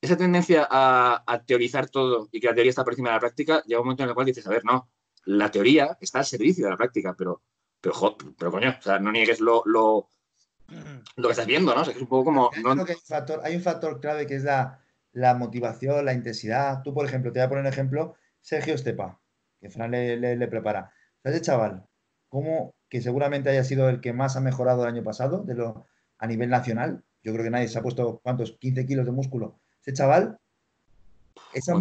esa 0.00 0.16
tendencia 0.16 0.66
a, 0.70 1.42
teorizar 1.46 1.88
todo 1.88 2.28
y 2.32 2.40
que 2.40 2.46
la 2.46 2.54
teoría 2.54 2.70
está 2.70 2.84
por 2.84 2.94
encima 2.94 3.10
de 3.10 3.16
la 3.16 3.20
práctica, 3.20 3.62
llega 3.66 3.80
un 3.80 3.86
momento 3.86 4.02
en 4.02 4.08
el 4.08 4.14
cual 4.14 4.26
dices, 4.26 4.46
a 4.46 4.50
ver, 4.50 4.64
no, 4.64 4.90
la 5.26 5.50
teoría 5.50 5.96
está 6.00 6.20
al 6.20 6.26
servicio 6.26 6.64
de 6.64 6.70
la 6.70 6.76
práctica, 6.76 7.14
pero, 7.16 7.42
pero, 7.80 8.16
pero 8.38 8.50
coño, 8.50 8.76
o 8.78 8.82
sea, 8.82 8.98
no 8.98 9.12
niegues 9.12 9.40
lo, 9.40 9.62
lo, 9.66 10.08
lo 11.16 11.28
que 11.28 11.32
estás 11.32 11.46
viendo, 11.46 11.74
¿no? 11.74 11.82
O 11.82 11.84
sea, 11.84 11.94
es 11.94 12.00
un 12.00 12.08
poco 12.08 12.24
como... 12.24 12.50
hay, 12.52 12.62
un 12.64 12.86
factor, 13.04 13.40
hay 13.44 13.56
un 13.56 13.62
factor 13.62 14.00
clave 14.00 14.26
que 14.26 14.36
es 14.36 14.44
la, 14.44 14.80
la, 15.16 15.34
motivación, 15.34 16.04
la 16.04 16.12
intensidad. 16.12 16.82
Tú, 16.82 16.92
por 16.94 17.06
ejemplo, 17.06 17.32
te 17.32 17.40
voy 17.40 17.46
a 17.46 17.48
poner 17.48 17.62
un 17.62 17.72
ejemplo, 17.72 18.14
Sergio 18.40 18.74
Estepa, 18.74 19.18
que 19.60 19.70
Fran 19.70 19.90
le, 19.90 20.16
le, 20.16 20.48
prepara. 20.48 20.92
Ese 21.24 21.40
chaval, 21.40 21.86
¿cómo 22.28 22.74
que 22.88 23.00
seguramente 23.00 23.50
haya 23.50 23.64
sido 23.64 23.88
el 23.88 24.00
que 24.00 24.12
más 24.12 24.36
ha 24.36 24.40
mejorado 24.40 24.82
el 24.82 24.88
año 24.88 25.02
pasado 25.02 25.42
de 25.42 25.54
lo, 25.54 25.86
a 26.18 26.26
nivel 26.26 26.50
nacional? 26.50 27.02
Yo 27.22 27.32
creo 27.32 27.44
que 27.44 27.50
nadie 27.50 27.68
se 27.68 27.78
ha 27.78 27.82
puesto, 27.82 28.20
¿cuántos? 28.22 28.52
15 28.52 28.86
kilos 28.86 29.06
de 29.06 29.12
músculo 29.12 29.58
ese 29.86 29.92
chaval, 29.92 30.38
esa 31.52 31.74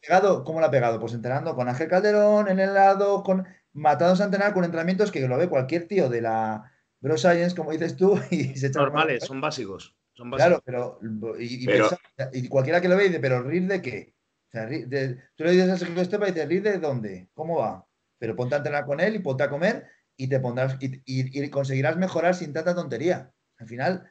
pegado, 0.00 0.42
¿cómo 0.42 0.58
lo 0.58 0.66
ha 0.66 0.70
pegado? 0.70 0.98
Pues 0.98 1.14
entrenando 1.14 1.54
con 1.54 1.68
Ángel 1.68 1.88
Calderón 1.88 2.48
en 2.48 2.58
el 2.58 2.74
lado, 2.74 3.22
con 3.22 3.46
matados 3.72 4.20
a 4.20 4.24
entrenar 4.24 4.52
con 4.52 4.64
entrenamientos 4.64 5.12
que 5.12 5.26
lo 5.26 5.38
ve 5.38 5.48
cualquier 5.48 5.86
tío 5.86 6.08
de 6.08 6.20
la 6.20 6.72
Bro 7.00 7.16
Science, 7.16 7.54
como 7.54 7.70
dices 7.70 7.96
tú, 7.96 8.20
y 8.30 8.56
se 8.56 8.70
Normales, 8.70 9.24
son 9.24 9.40
básicos. 9.40 9.94
Claro, 10.14 10.62
pero 10.64 10.98
y, 11.38 12.48
cualquiera 12.48 12.80
que 12.80 12.88
lo 12.88 12.96
ve 12.96 13.04
dice, 13.04 13.20
pero 13.20 13.42
rir 13.42 13.66
de 13.66 13.82
qué. 13.82 14.14
O 14.52 14.58
tú 15.34 15.44
le 15.44 15.50
dices 15.50 15.68
a 15.68 15.78
Sergio 15.78 16.00
Estepa 16.00 16.28
y 16.28 16.32
dices, 16.32 16.48
¿ríe 16.48 16.60
de 16.60 16.78
dónde? 16.78 17.28
¿Cómo 17.34 17.58
va? 17.58 17.86
Pero 18.18 18.36
ponte 18.36 18.54
a 18.54 18.58
entrenar 18.58 18.86
con 18.86 19.00
él 19.00 19.16
y 19.16 19.18
ponte 19.18 19.42
a 19.42 19.50
comer 19.50 19.88
y 20.16 20.28
te 20.28 20.38
pondrás 20.38 20.76
y, 20.80 21.02
y, 21.04 21.50
conseguirás 21.50 21.96
mejorar 21.96 22.36
sin 22.36 22.52
tanta 22.52 22.74
tontería. 22.74 23.32
Al 23.58 23.66
final, 23.66 24.08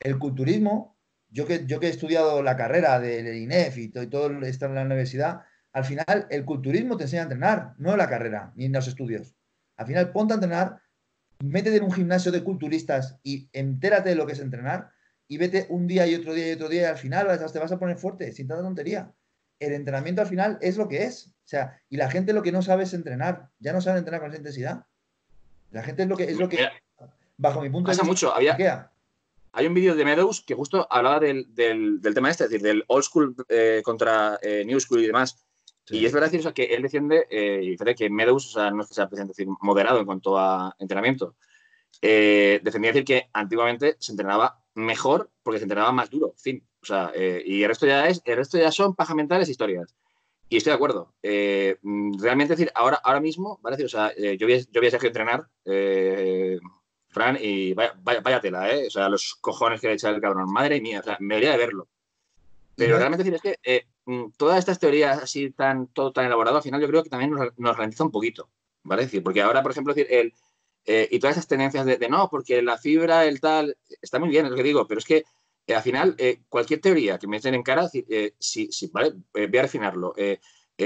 el 0.00 0.18
culturismo, 0.18 0.98
yo 1.30 1.46
que, 1.46 1.64
yo 1.66 1.80
que 1.80 1.86
he 1.86 1.90
estudiado 1.90 2.42
la 2.42 2.56
carrera 2.56 3.00
del 3.00 3.34
INEF 3.34 3.78
y 3.78 3.88
todo, 3.88 4.02
y 4.02 4.08
todo 4.08 4.30
esto 4.42 4.66
en 4.66 4.74
la 4.74 4.82
universidad, 4.82 5.40
al 5.72 5.84
final 5.84 6.26
el 6.28 6.44
culturismo 6.44 6.98
te 6.98 7.04
enseña 7.04 7.22
a 7.22 7.24
entrenar, 7.24 7.74
no 7.78 7.96
la 7.96 8.08
carrera 8.08 8.52
ni 8.54 8.68
los 8.68 8.86
estudios. 8.88 9.34
Al 9.76 9.86
final, 9.86 10.12
ponte 10.12 10.34
a 10.34 10.36
entrenar, 10.36 10.82
métete 11.42 11.76
en 11.76 11.84
un 11.84 11.92
gimnasio 11.92 12.32
de 12.32 12.44
culturistas 12.44 13.18
y 13.22 13.48
entérate 13.54 14.10
de 14.10 14.14
lo 14.14 14.26
que 14.26 14.34
es 14.34 14.40
entrenar 14.40 14.90
y 15.28 15.38
vete 15.38 15.66
un 15.68 15.86
día 15.86 16.06
y 16.06 16.14
otro 16.14 16.34
día 16.34 16.48
y 16.48 16.52
otro 16.52 16.68
día 16.68 16.82
y 16.82 16.84
al 16.84 16.98
final 16.98 17.26
te 17.52 17.58
vas 17.58 17.72
a 17.72 17.78
poner 17.78 17.98
fuerte, 17.98 18.32
sin 18.32 18.46
tanta 18.46 18.62
tontería. 18.62 19.12
El 19.58 19.72
entrenamiento 19.72 20.20
al 20.20 20.28
final 20.28 20.58
es 20.60 20.76
lo 20.76 20.88
que 20.88 21.04
es. 21.04 21.28
O 21.28 21.48
sea, 21.48 21.80
y 21.88 21.96
la 21.96 22.10
gente 22.10 22.32
lo 22.32 22.42
que 22.42 22.52
no 22.52 22.62
sabe 22.62 22.84
es 22.84 22.94
entrenar. 22.94 23.50
Ya 23.58 23.72
no 23.72 23.80
sabe 23.80 23.98
entrenar 23.98 24.20
con 24.20 24.30
esa 24.30 24.38
intensidad. 24.38 24.84
La 25.70 25.82
gente 25.82 26.02
es 26.02 26.08
lo 26.08 26.16
que, 26.16 26.24
es 26.24 26.38
lo 26.38 26.48
que 26.48 26.68
bajo 27.36 27.60
mi 27.60 27.70
punto 27.70 27.90
de 27.90 27.92
vista, 27.92 28.04
mucho. 28.04 28.34
Había, 28.34 28.90
hay 29.52 29.66
un 29.66 29.74
vídeo 29.74 29.94
de 29.94 30.04
Meadows 30.04 30.42
que 30.42 30.54
justo 30.54 30.86
hablaba 30.90 31.20
del, 31.20 31.48
tema 31.54 32.30
este, 32.30 32.44
es 32.44 32.50
decir, 32.50 32.62
del 32.62 32.84
old 32.88 33.04
school 33.04 33.34
eh, 33.48 33.80
contra 33.84 34.38
eh, 34.42 34.64
new 34.66 34.78
school 34.78 35.02
y 35.02 35.06
demás. 35.06 35.42
Y 35.88 36.04
es 36.04 36.12
verdad 36.12 36.30
decir, 36.30 36.52
que 36.52 36.64
él 36.64 36.82
defiende, 36.82 37.28
eh, 37.30 37.60
y 37.62 37.70
dice 37.70 37.94
que 37.94 38.10
Meadows 38.10 38.48
o 38.48 38.60
sea, 38.60 38.70
no 38.72 38.82
es 38.82 38.88
que 38.88 38.94
sea 38.94 39.06
decir, 39.06 39.46
moderado 39.60 40.00
en 40.00 40.06
cuanto 40.06 40.36
a 40.36 40.74
entrenamiento. 40.78 41.36
Defendía 42.02 42.90
decir 42.90 43.04
que 43.04 43.30
antiguamente 43.32 43.96
se 44.00 44.12
entrenaba 44.12 44.60
mejor 44.76 45.30
porque 45.42 45.58
se 45.58 45.64
entrenaba 45.64 45.90
más 45.90 46.10
duro, 46.10 46.34
fin. 46.36 46.64
O 46.82 46.86
sea, 46.86 47.10
eh, 47.14 47.42
y 47.44 47.62
el 47.62 47.68
resto 47.68 47.86
ya 47.86 48.08
es, 48.08 48.22
el 48.24 48.36
resto 48.36 48.58
ya 48.58 48.70
son 48.70 48.94
paja 48.94 49.14
mentales 49.14 49.48
historias. 49.48 49.94
Y 50.48 50.58
estoy 50.58 50.70
de 50.70 50.76
acuerdo. 50.76 51.14
Eh, 51.22 51.78
realmente 52.20 52.54
decir, 52.54 52.70
ahora, 52.74 53.00
ahora 53.02 53.20
mismo, 53.20 53.58
¿vale? 53.62 53.84
O 53.84 53.88
sea, 53.88 54.14
yo, 54.14 54.46
voy, 54.46 54.64
yo 54.70 54.80
voy 54.80 54.88
a 54.88 55.06
entrenar, 55.06 55.48
Fran, 57.08 57.38
y 57.40 57.72
vaya, 57.72 57.94
vaya, 58.02 58.40
tela, 58.40 58.70
¿eh? 58.70 58.86
O 58.86 58.90
sea, 58.90 59.08
los 59.08 59.34
cojones 59.40 59.80
que 59.80 59.88
le 59.88 59.94
echa 59.94 60.10
el 60.10 60.20
cabrón. 60.20 60.52
Madre 60.52 60.80
mía, 60.80 61.00
o 61.00 61.02
sea, 61.02 61.16
me 61.18 61.34
debería 61.34 61.52
de 61.52 61.58
verlo. 61.58 61.88
Pero 62.76 62.98
realmente 62.98 63.24
decir, 63.24 63.34
es 63.34 63.58
que 63.64 63.86
mm, 64.04 64.32
todas 64.36 64.58
estas 64.58 64.78
teorías 64.78 65.22
así 65.22 65.50
tan, 65.50 65.88
todo 65.88 66.12
tan 66.12 66.26
elaborado, 66.26 66.58
al 66.58 66.62
final 66.62 66.80
yo 66.80 66.88
creo 66.88 67.02
que 67.02 67.10
también 67.10 67.32
nos, 67.32 67.58
nos 67.58 67.76
ralentiza 67.76 68.04
un 68.04 68.12
poquito, 68.12 68.50
¿vale? 68.84 69.02
decir, 69.02 69.22
porque 69.22 69.42
ahora, 69.42 69.62
por 69.62 69.72
ejemplo, 69.72 69.94
decir, 69.94 70.12
el, 70.12 70.32
eh, 70.86 71.08
y 71.10 71.18
todas 71.18 71.36
esas 71.36 71.48
tendencias 71.48 71.84
de, 71.84 72.08
no, 72.08 72.28
porque 72.30 72.62
la 72.62 72.78
fibra, 72.78 73.24
el 73.24 73.40
tal, 73.40 73.76
está 74.00 74.20
muy 74.20 74.28
bien, 74.28 74.44
es 74.46 74.50
lo 74.52 74.56
que 74.56 74.62
digo, 74.62 74.86
pero 74.86 75.00
es 75.00 75.04
que 75.04 75.24
eh, 75.66 75.74
al 75.74 75.82
final 75.82 76.14
eh, 76.16 76.42
cualquier 76.48 76.80
teoría 76.80 77.18
que 77.18 77.26
me 77.26 77.38
echen 77.38 77.54
en 77.54 77.64
cara, 77.64 77.88
si, 77.88 78.90
vale, 78.92 79.14
voy 79.32 79.58
a 79.58 79.62
refinarlo. 79.62 80.14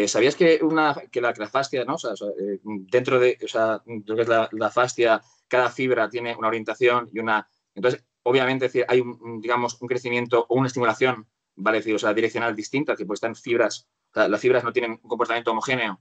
¿Sabías 0.06 0.36
que, 0.36 0.60
una, 0.62 0.94
que, 1.12 1.20
la, 1.20 1.34
fascia, 1.34 1.84
¿no? 1.84 1.96
dentro 2.90 3.20
de 3.20 3.36
o 3.44 3.48
sea, 3.48 3.82
que 3.84 4.24
la, 4.52 4.70
fascia, 4.70 5.20
cada 5.46 5.68
fibra 5.68 6.08
tiene 6.08 6.34
una 6.34 6.48
orientación 6.48 7.10
y 7.12 7.18
una. 7.18 7.46
Entonces, 7.74 8.02
obviamente, 8.22 8.70
hay 8.88 9.00
un, 9.00 9.40
digamos, 9.40 9.76
un 9.82 9.88
crecimiento 9.88 10.46
o 10.48 10.54
una 10.54 10.68
estimulación, 10.68 11.28
¿vale? 11.56 11.78
Decir, 11.78 11.94
o 11.94 11.98
sea, 11.98 12.14
direccional 12.14 12.56
distinta, 12.56 12.96
que 12.96 13.04
pues 13.04 13.18
están 13.18 13.36
fibras, 13.36 13.86
las 14.14 14.40
fibras 14.40 14.64
no 14.64 14.72
tienen 14.72 14.92
un 14.92 15.08
comportamiento 15.08 15.50
homogéneo. 15.50 16.00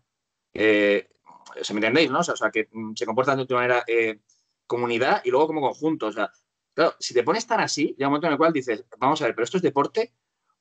¿Se 1.62 1.74
me 1.74 1.80
entendéis, 1.80 2.12
no? 2.12 2.20
O 2.20 2.24
sea, 2.24 2.52
que 2.52 2.68
mm, 2.72 2.94
se 2.96 3.06
comportan 3.06 3.38
de 3.38 3.44
una 3.44 3.56
manera 3.56 3.84
eh, 3.88 4.20
comunidad 4.68 5.22
y 5.24 5.32
luego 5.32 5.48
como 5.48 5.62
conjunto. 5.62 6.08
O 6.08 6.12
sea, 6.12 6.32
claro, 6.74 6.96
si 7.00 7.14
te 7.14 7.24
pones 7.24 7.46
tan 7.48 7.60
así, 7.60 7.96
llega 7.98 8.08
un 8.08 8.12
momento 8.12 8.28
en 8.28 8.34
el 8.34 8.38
cual 8.38 8.54
dices, 8.54 8.86
vamos 8.98 9.22
a 9.22 9.26
ver, 9.26 9.36
pero 9.36 9.44
esto 9.44 9.58
es 9.58 9.64
deporte 9.64 10.14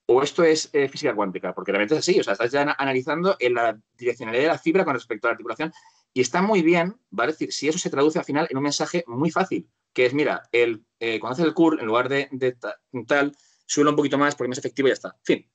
o 0.07 0.23
esto 0.23 0.43
es 0.43 0.71
eh, 0.73 0.89
física 0.89 1.15
cuántica, 1.15 1.55
porque 1.55 1.71
realmente 1.71 1.95
es 1.95 2.01
así, 2.01 2.19
o 2.19 2.25
sea, 2.25 2.33
estás 2.33 2.51
ya 2.51 2.75
analizando 2.79 3.37
en 3.39 3.55
la 3.55 3.79
direccionalidad 3.97 4.43
de 4.43 4.49
la 4.49 4.59
fibra 4.59 4.85
con 4.85 4.95
respecto 4.95 5.27
a 5.27 5.31
la 5.31 5.33
articulación 5.33 5.71
y 6.15 6.23
está 6.23 6.41
muy 6.41 6.63
bien, 6.63 6.99
¿vale? 7.11 7.33
Es 7.33 7.39
decir, 7.39 7.53
si 7.53 7.69
eso 7.69 7.79
se 7.79 7.91
traduce 7.91 8.19
al 8.19 8.25
final 8.25 8.47
en 8.51 8.57
un 8.57 8.63
mensaje 8.63 9.05
muy 9.07 9.31
fácil, 9.31 9.69
que 9.93 10.07
es, 10.07 10.15
mira, 10.15 10.49
el, 10.51 10.85
eh, 10.99 11.21
cuando 11.21 11.35
haces 11.35 11.45
el 11.45 11.55
curl, 11.55 11.79
en 11.79 11.87
lugar 11.87 12.09
de, 12.09 12.57
tal, 13.07 13.37
suelo 13.67 13.91
un 13.91 13.97
poquito 13.97 14.17
más 14.17 14.35
porque 14.35 14.47
es 14.47 14.51
más 14.51 14.59
efectivo 14.59 14.89
y 14.89 14.91
ya 14.91 14.95
está. 14.95 15.17
Fin. 15.23 15.49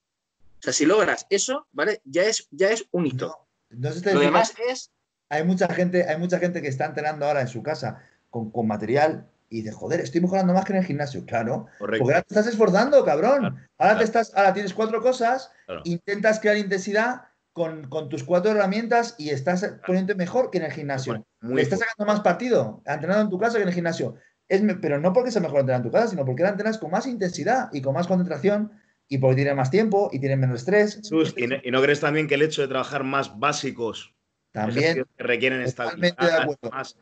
O 0.59 0.61
sea, 0.61 0.71
si 0.71 0.86
logras 0.86 1.25
eso, 1.29 1.67
¿vale? 1.71 2.01
Ya 2.05 2.23
es, 2.23 2.47
ya 2.51 2.69
es 2.69 2.88
un 2.91 3.07
hito. 3.07 3.47
Lo 3.69 4.19
demás 4.19 4.53
es 4.69 4.91
hay 5.34 5.43
mucha 5.43 5.67
gente, 5.73 6.07
hay 6.07 6.17
mucha 6.17 6.38
gente 6.38 6.61
que 6.61 6.67
está 6.67 6.86
entrenando 6.86 7.25
ahora 7.25 7.41
en 7.41 7.47
su 7.47 7.63
casa 7.63 7.99
con, 8.29 8.51
material 8.67 9.27
y 9.49 9.61
dice, 9.61 9.71
joder, 9.71 9.99
estoy 9.99 10.21
mejorando 10.21 10.53
más 10.53 10.65
que 10.65 10.73
en 10.73 10.79
el 10.79 10.86
gimnasio. 10.86 11.25
Claro, 11.25 11.67
porque 11.79 12.01
ahora 12.01 12.21
te 12.21 12.34
estás 12.34 12.47
esforzando, 12.47 13.03
cabrón. 13.03 13.57
ahora 13.77 13.97
te 13.97 14.03
estás, 14.03 14.34
ahora 14.36 14.53
tienes 14.53 14.73
cuatro 14.73 15.01
cosas, 15.01 15.51
intentas 15.84 16.39
crear 16.39 16.57
intensidad 16.57 17.23
con, 17.51 17.89
tus 18.09 18.23
cuatro 18.23 18.51
herramientas 18.51 19.15
y 19.17 19.29
estás 19.29 19.75
poniendo 19.86 20.15
mejor 20.15 20.51
que 20.51 20.59
en 20.59 20.65
el 20.65 20.71
gimnasio. 20.71 21.25
estás 21.57 21.79
sacando 21.79 22.11
más 22.11 22.21
partido 22.21 22.81
entrenando 22.86 23.23
en 23.23 23.29
tu 23.29 23.39
casa 23.39 23.57
que 23.57 23.63
en 23.63 23.69
el 23.69 23.73
gimnasio. 23.75 24.15
Es, 24.47 24.61
pero 24.81 24.99
no 24.99 25.13
porque 25.13 25.31
sea 25.31 25.41
mejor 25.41 25.61
entrenar 25.61 25.81
en 25.81 25.89
tu 25.89 25.91
casa, 25.91 26.07
sino 26.09 26.25
porque 26.25 26.43
ahora 26.43 26.51
entrenas 26.51 26.77
con 26.77 26.91
más 26.91 27.07
intensidad 27.07 27.69
y 27.71 27.81
con 27.81 27.93
más 27.93 28.07
concentración 28.07 28.71
y 29.07 29.17
porque 29.17 29.38
tienes 29.38 29.55
más 29.55 29.71
tiempo 29.71 30.09
y 30.11 30.19
tienes 30.19 30.38
menos 30.38 30.59
estrés. 30.59 31.01
y, 31.38 31.71
no, 31.71 31.81
crees 31.81 31.99
también 31.99 32.27
que 32.27 32.36
el 32.36 32.41
hecho 32.41 32.61
de 32.61 32.67
trabajar 32.67 33.03
más 33.03 33.39
básicos 33.39 34.13
también 34.54 35.06
requieren 35.18 35.62
estabilidad 35.62 36.47
más, 36.72 36.95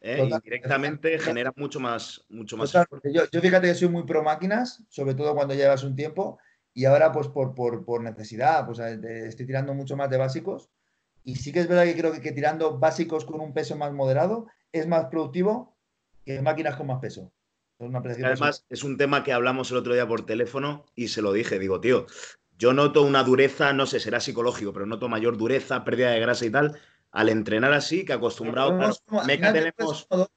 ¿eh? 0.00 0.28
directamente 0.42 1.18
genera 1.18 1.52
mucho 1.56 1.80
más 1.80 2.24
mucho 2.28 2.56
más 2.56 2.72
yo, 2.72 3.40
fíjate 3.40 3.66
que 3.66 3.74
soy 3.74 3.88
muy 3.88 4.04
pro 4.04 4.22
máquinas 4.22 4.82
sobre 4.88 5.14
todo 5.14 5.34
cuando 5.34 5.52
llevas 5.52 5.84
un 5.84 5.96
tiempo 5.96 6.38
y 6.72 6.84
ahora 6.84 7.12
pues 7.12 7.28
por, 7.28 7.54
por, 7.54 8.02
necesidad 8.02 8.64
pues 8.64 8.78
estoy 8.78 9.46
tirando 9.46 9.74
mucho 9.74 9.96
más 9.96 10.08
de 10.08 10.16
básicos 10.16 10.70
y 11.24 11.36
sí 11.36 11.52
que 11.52 11.60
es 11.60 11.68
verdad 11.68 11.84
que 11.84 11.96
creo 11.96 12.12
que, 12.12 12.32
tirando 12.32 12.78
básicos 12.78 13.24
con 13.24 13.40
un 13.40 13.52
peso 13.52 13.76
más 13.76 13.92
moderado 13.92 14.46
es 14.72 14.86
más 14.86 15.06
productivo 15.06 15.76
que 16.24 16.40
máquinas 16.40 16.76
con 16.76 16.86
más 16.86 17.00
peso 17.00 17.32
Además, 17.78 18.64
es 18.70 18.84
un 18.84 18.96
tema 18.96 19.22
que 19.22 19.34
hablamos 19.34 19.70
el 19.70 19.76
otro 19.76 19.92
día 19.92 20.08
por 20.08 20.24
teléfono 20.24 20.86
y 20.94 21.08
se 21.08 21.20
lo 21.20 21.32
dije. 21.34 21.58
Digo, 21.58 21.78
tío, 21.78 22.06
yo 22.58 22.72
noto 22.72 23.02
una 23.02 23.22
dureza, 23.22 23.72
no 23.72 23.86
sé, 23.86 24.00
será 24.00 24.20
psicológico, 24.20 24.72
pero 24.72 24.86
noto 24.86 25.08
mayor 25.08 25.36
dureza, 25.36 25.84
pérdida 25.84 26.10
de 26.10 26.20
grasa 26.20 26.46
y 26.46 26.50
tal, 26.50 26.78
al 27.12 27.28
entrenar 27.28 27.72
así, 27.72 28.04
que 28.04 28.12
acostumbrado. 28.12 28.78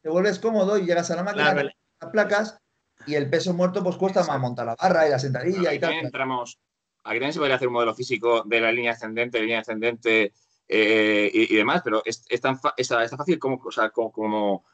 te, 0.02 0.10
vuelves 0.10 0.40
cómodo 0.40 0.78
y 0.78 0.86
llegas 0.86 1.12
a 1.12 1.16
la 1.16 1.24
máquina, 1.24 1.54
las 1.54 2.12
placas 2.12 2.60
y 3.06 3.16
el 3.16 3.30
peso 3.30 3.54
muerto 3.54 3.84
pues 3.84 3.96
cuesta 3.96 4.24
más 4.24 4.40
montar 4.40 4.66
la 4.66 4.76
barra 4.76 5.08
y 5.08 5.12
la 5.12 5.20
sentadilla 5.20 5.74
y 5.74 5.80
tal. 5.80 5.94
Entramos, 5.94 6.60
aquí 7.04 7.16
también 7.16 7.34
se 7.34 7.40
podría 7.40 7.56
hacer 7.56 7.68
un 7.68 7.76
modelo 7.76 7.96
físico 7.96 8.44
de 8.46 8.62
la 8.62 8.72
línea 8.72 8.92
ascendente, 8.92 9.40
línea 9.40 9.60
ascendente 9.60 10.34
eh, 10.68 11.32
y, 11.34 11.56
demás, 11.56 11.82
pero 11.84 12.04
es, 12.06 12.24
tan, 12.42 12.60
fácil 12.60 13.40
como, 13.40 13.62
o 13.64 13.72
sea, 13.72 13.90
como, 13.90 14.66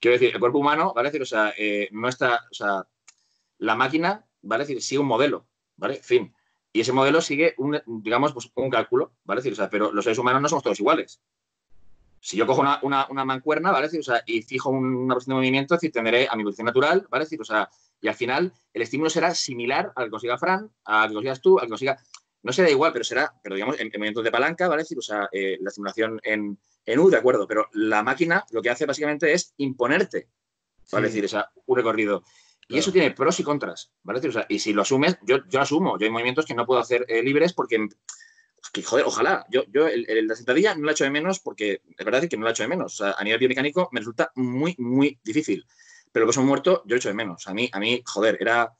quiero 0.00 0.14
decir, 0.14 0.34
el 0.34 0.40
cuerpo 0.40 0.58
humano, 0.58 0.92
¿vale? 0.94 1.08
Decir, 1.08 1.22
o 1.22 1.26
sea, 1.26 1.52
eh, 1.58 1.88
no 1.92 2.08
está, 2.08 2.36
o 2.50 2.54
sea, 2.54 2.86
la 3.58 3.74
máquina, 3.74 4.24
¿vale? 4.40 4.64
Decir, 4.64 4.80
sigue 4.80 5.00
un 5.00 5.08
modelo, 5.08 5.46
¿vale? 5.76 5.96
Fin. 5.96 6.34
Y 6.72 6.80
ese 6.80 6.92
modelo 6.92 7.20
sigue, 7.20 7.54
un, 7.58 7.80
digamos, 7.86 8.32
pues, 8.32 8.50
un 8.54 8.70
cálculo, 8.70 9.12
¿vale? 9.24 9.40
o 9.50 9.54
sea, 9.54 9.68
pero 9.68 9.92
los 9.92 10.04
seres 10.04 10.18
humanos 10.18 10.40
no 10.40 10.48
somos 10.48 10.64
todos 10.64 10.80
iguales. 10.80 11.20
Si 12.18 12.36
yo 12.36 12.46
cojo 12.46 12.62
una, 12.82 13.24
mancuerna, 13.24 13.72
¿vale? 13.72 13.88
o 13.98 14.02
sea, 14.02 14.22
y 14.26 14.42
fijo 14.42 14.70
una 14.70 15.14
posición 15.14 15.34
de 15.34 15.40
movimiento, 15.40 15.74
es 15.74 15.80
decir, 15.80 15.92
tendré 15.92 16.28
a 16.30 16.36
mi 16.36 16.44
posición 16.44 16.66
natural, 16.66 17.06
¿vale? 17.10 17.26
o 17.38 17.44
sea, 17.44 17.68
y 18.00 18.08
al 18.08 18.14
final 18.14 18.52
el 18.72 18.82
estímulo 18.82 19.10
será 19.10 19.34
similar 19.34 19.92
al 19.96 20.04
que 20.04 20.10
consiga 20.10 20.38
Fran, 20.38 20.70
al 20.84 21.08
que 21.08 21.14
consigas 21.14 21.40
tú, 21.40 21.58
al 21.58 21.66
que 21.66 21.70
consiga... 21.70 21.98
No 22.44 22.52
será 22.52 22.70
igual, 22.70 22.92
pero 22.92 23.04
será, 23.04 23.32
pero 23.42 23.54
digamos, 23.54 23.78
en, 23.78 23.88
movimientos 23.88 24.24
de 24.24 24.32
palanca, 24.32 24.66
¿vale? 24.66 24.82
decir, 24.82 24.98
o 24.98 25.02
sea, 25.02 25.28
eh, 25.30 25.58
la 25.60 25.68
estimulación 25.68 26.20
en, 26.24 26.58
U, 26.98 27.10
de 27.10 27.16
acuerdo, 27.16 27.46
pero 27.46 27.68
la 27.72 28.02
máquina 28.02 28.44
lo 28.50 28.62
que 28.62 28.70
hace 28.70 28.86
básicamente 28.86 29.32
es 29.32 29.54
imponerte, 29.58 30.28
¿vale? 30.90 31.06
decir, 31.06 31.24
o 31.24 31.28
sea, 31.28 31.50
un 31.66 31.76
recorrido. 31.76 32.24
Y 32.72 32.78
eso 32.78 32.92
tiene 32.92 33.10
pros 33.10 33.38
y 33.40 33.42
contras, 33.42 33.92
¿vale? 34.02 34.20
y 34.48 34.58
si 34.58 34.72
lo 34.72 34.82
asumes, 34.82 35.18
yo, 35.22 35.46
yo 35.48 35.60
asumo. 35.60 35.98
Yo 35.98 36.06
hay 36.06 36.10
movimientos 36.10 36.46
que 36.46 36.54
no 36.54 36.66
puedo 36.66 36.80
hacer 36.80 37.04
eh, 37.08 37.22
libres 37.22 37.52
porque, 37.52 37.86
joder, 38.84 39.04
ojalá. 39.06 39.44
Yo, 39.50 39.64
yo 39.68 39.86
el, 39.86 40.26
la 40.26 40.34
sentadilla 40.34 40.74
no 40.74 40.86
la 40.86 40.92
echo 40.92 41.04
de 41.04 41.10
menos 41.10 41.40
porque 41.40 41.82
es 41.96 42.04
verdad 42.04 42.26
que 42.28 42.36
no 42.36 42.44
la 42.44 42.52
echo 42.52 42.62
de 42.62 42.68
menos. 42.68 42.94
O 42.94 43.04
sea, 43.04 43.14
a 43.18 43.24
nivel 43.24 43.38
biomecánico 43.38 43.88
me 43.92 44.00
resulta 44.00 44.32
muy, 44.36 44.74
muy 44.78 45.18
difícil. 45.22 45.66
Pero 46.10 46.24
el 46.24 46.28
peso 46.28 46.42
muerto 46.42 46.82
yo 46.86 46.94
lo 46.94 46.96
echo 46.96 47.08
de 47.08 47.14
menos. 47.14 47.46
A 47.46 47.54
mí, 47.54 47.68
a 47.72 47.78
mí, 47.78 48.02
joder, 48.06 48.38
era 48.40 48.72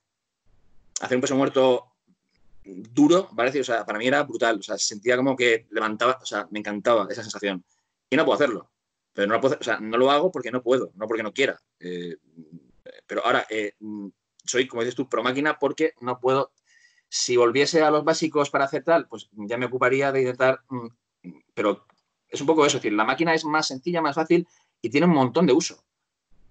hacer 1.00 1.16
un 1.16 1.20
peso 1.20 1.36
muerto 1.36 1.92
duro, 2.64 3.28
¿vale? 3.32 3.60
O 3.60 3.64
sea, 3.64 3.84
para 3.84 3.98
mí 3.98 4.06
era 4.06 4.22
brutal. 4.22 4.58
O 4.58 4.62
sea, 4.62 4.78
sentía 4.78 5.16
como 5.16 5.36
que 5.36 5.66
levantaba, 5.70 6.18
o 6.22 6.26
sea, 6.26 6.46
me 6.50 6.60
encantaba 6.60 7.06
esa 7.10 7.22
sensación. 7.22 7.64
Y 8.08 8.16
no 8.16 8.24
puedo 8.24 8.36
hacerlo. 8.36 8.70
Pero 9.12 9.28
no 9.28 9.34
lo, 9.34 9.40
puedo, 9.40 9.58
o 9.60 9.64
sea, 9.64 9.78
no 9.78 9.96
lo 9.98 10.10
hago 10.10 10.32
porque 10.32 10.50
no 10.50 10.62
puedo, 10.62 10.92
no 10.94 11.06
porque 11.06 11.22
no 11.22 11.32
quiera. 11.32 11.60
Eh, 11.80 12.16
pero 13.06 13.24
ahora, 13.24 13.46
eh, 13.50 13.74
mm, 13.80 14.08
soy, 14.44 14.66
como 14.66 14.82
dices 14.82 14.94
tú, 14.94 15.08
pro 15.08 15.22
máquina 15.22 15.58
porque 15.58 15.94
no 16.00 16.20
puedo. 16.20 16.52
Si 17.08 17.36
volviese 17.36 17.82
a 17.82 17.90
los 17.90 18.04
básicos 18.04 18.50
para 18.50 18.64
hacer 18.64 18.84
tal, 18.84 19.06
pues 19.08 19.28
ya 19.32 19.58
me 19.58 19.66
ocuparía 19.66 20.12
de 20.12 20.20
intentar. 20.22 20.60
Mm, 20.68 20.88
pero 21.54 21.86
es 22.28 22.40
un 22.40 22.46
poco 22.46 22.64
eso, 22.64 22.78
es 22.78 22.82
decir, 22.82 22.96
la 22.96 23.04
máquina 23.04 23.34
es 23.34 23.44
más 23.44 23.66
sencilla, 23.66 24.00
más 24.00 24.16
fácil 24.16 24.48
y 24.80 24.90
tiene 24.90 25.06
un 25.06 25.12
montón 25.12 25.46
de 25.46 25.52
uso. 25.52 25.84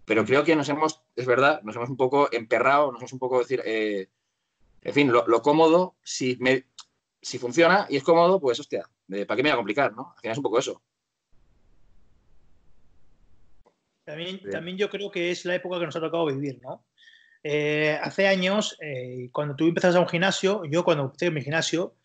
Pero 0.05 0.25
creo 0.25 0.43
que 0.43 0.55
nos 0.55 0.69
hemos, 0.69 1.01
es 1.15 1.25
verdad, 1.25 1.61
nos 1.63 1.75
hemos 1.75 1.89
un 1.89 1.97
poco 1.97 2.29
emperrado, 2.31 2.91
nos 2.91 3.01
hemos 3.01 3.13
un 3.13 3.19
poco 3.19 3.39
decir, 3.39 3.61
eh, 3.65 4.09
en 4.81 4.93
fin, 4.93 5.11
lo, 5.11 5.41
cómodo, 5.41 5.95
si 6.03 6.37
me, 6.39 6.65
si 7.21 7.37
funciona 7.37 7.85
y 7.89 7.97
es 7.97 8.03
cómodo, 8.03 8.39
pues 8.39 8.59
hostia, 8.59 8.89
¿para 9.07 9.35
qué 9.35 9.43
me 9.43 9.49
voy 9.49 9.53
a 9.53 9.57
complicar, 9.57 9.93
no? 9.93 10.13
Al 10.15 10.21
final 10.21 10.31
es 10.31 10.37
un 10.37 10.43
poco 10.43 10.59
eso. 10.59 10.81
También, 14.03 14.77
yo 14.77 14.89
creo 14.89 15.11
que 15.11 15.31
es 15.31 15.45
la 15.45 15.55
época 15.55 15.79
que 15.79 15.85
nos 15.85 15.95
ha 15.95 16.01
tocado 16.01 16.25
vivir, 16.25 16.59
¿no? 16.61 16.85
Eh, 17.43 17.97
hace 18.01 18.27
años, 18.27 18.77
eh, 18.81 19.29
cuando 19.31 19.55
tú 19.55 19.67
empezas 19.67 19.95
a 19.95 19.99
un 19.99 20.07
gimnasio, 20.07 20.63
yo 20.65 20.83
cuando 20.83 21.05
empecé 21.05 21.27
en 21.27 21.33
mi 21.35 21.41
gimnasio, 21.41 21.95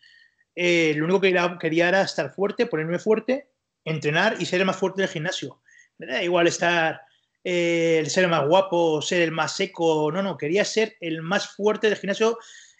eh, 0.55 0.95
lo 0.97 1.05
único 1.05 1.21
que 1.21 1.35
quería 1.61 1.89
era 1.89 2.03
estar 2.03 2.31
fuerte, 2.31 2.67
ponerme 2.67 2.99
fuerte, 2.99 3.51
entrenar 3.85 4.37
y 4.39 4.47
ser 4.47 4.61
el 4.61 4.67
más 4.67 4.77
fuerte 4.77 5.03
del 5.03 5.11
gimnasio. 5.11 5.61
Me 5.99 6.07
da 6.07 6.23
igual 6.23 6.47
estar, 6.47 7.01
el 7.45 8.09
ser 8.11 8.25
el 8.25 8.31
más 8.31 8.47
guapo, 8.47 9.01
ser 9.03 9.23
el 9.23 9.33
más 9.33 9.57
seco, 9.57 10.11
no, 10.13 10.23
no, 10.23 10.37
quería 10.37 10.65
ser 10.65 10.97
el 11.01 11.23
más 11.23 11.49
fuerte 11.55 11.89
del 11.89 11.99
gimnasio 11.99 12.39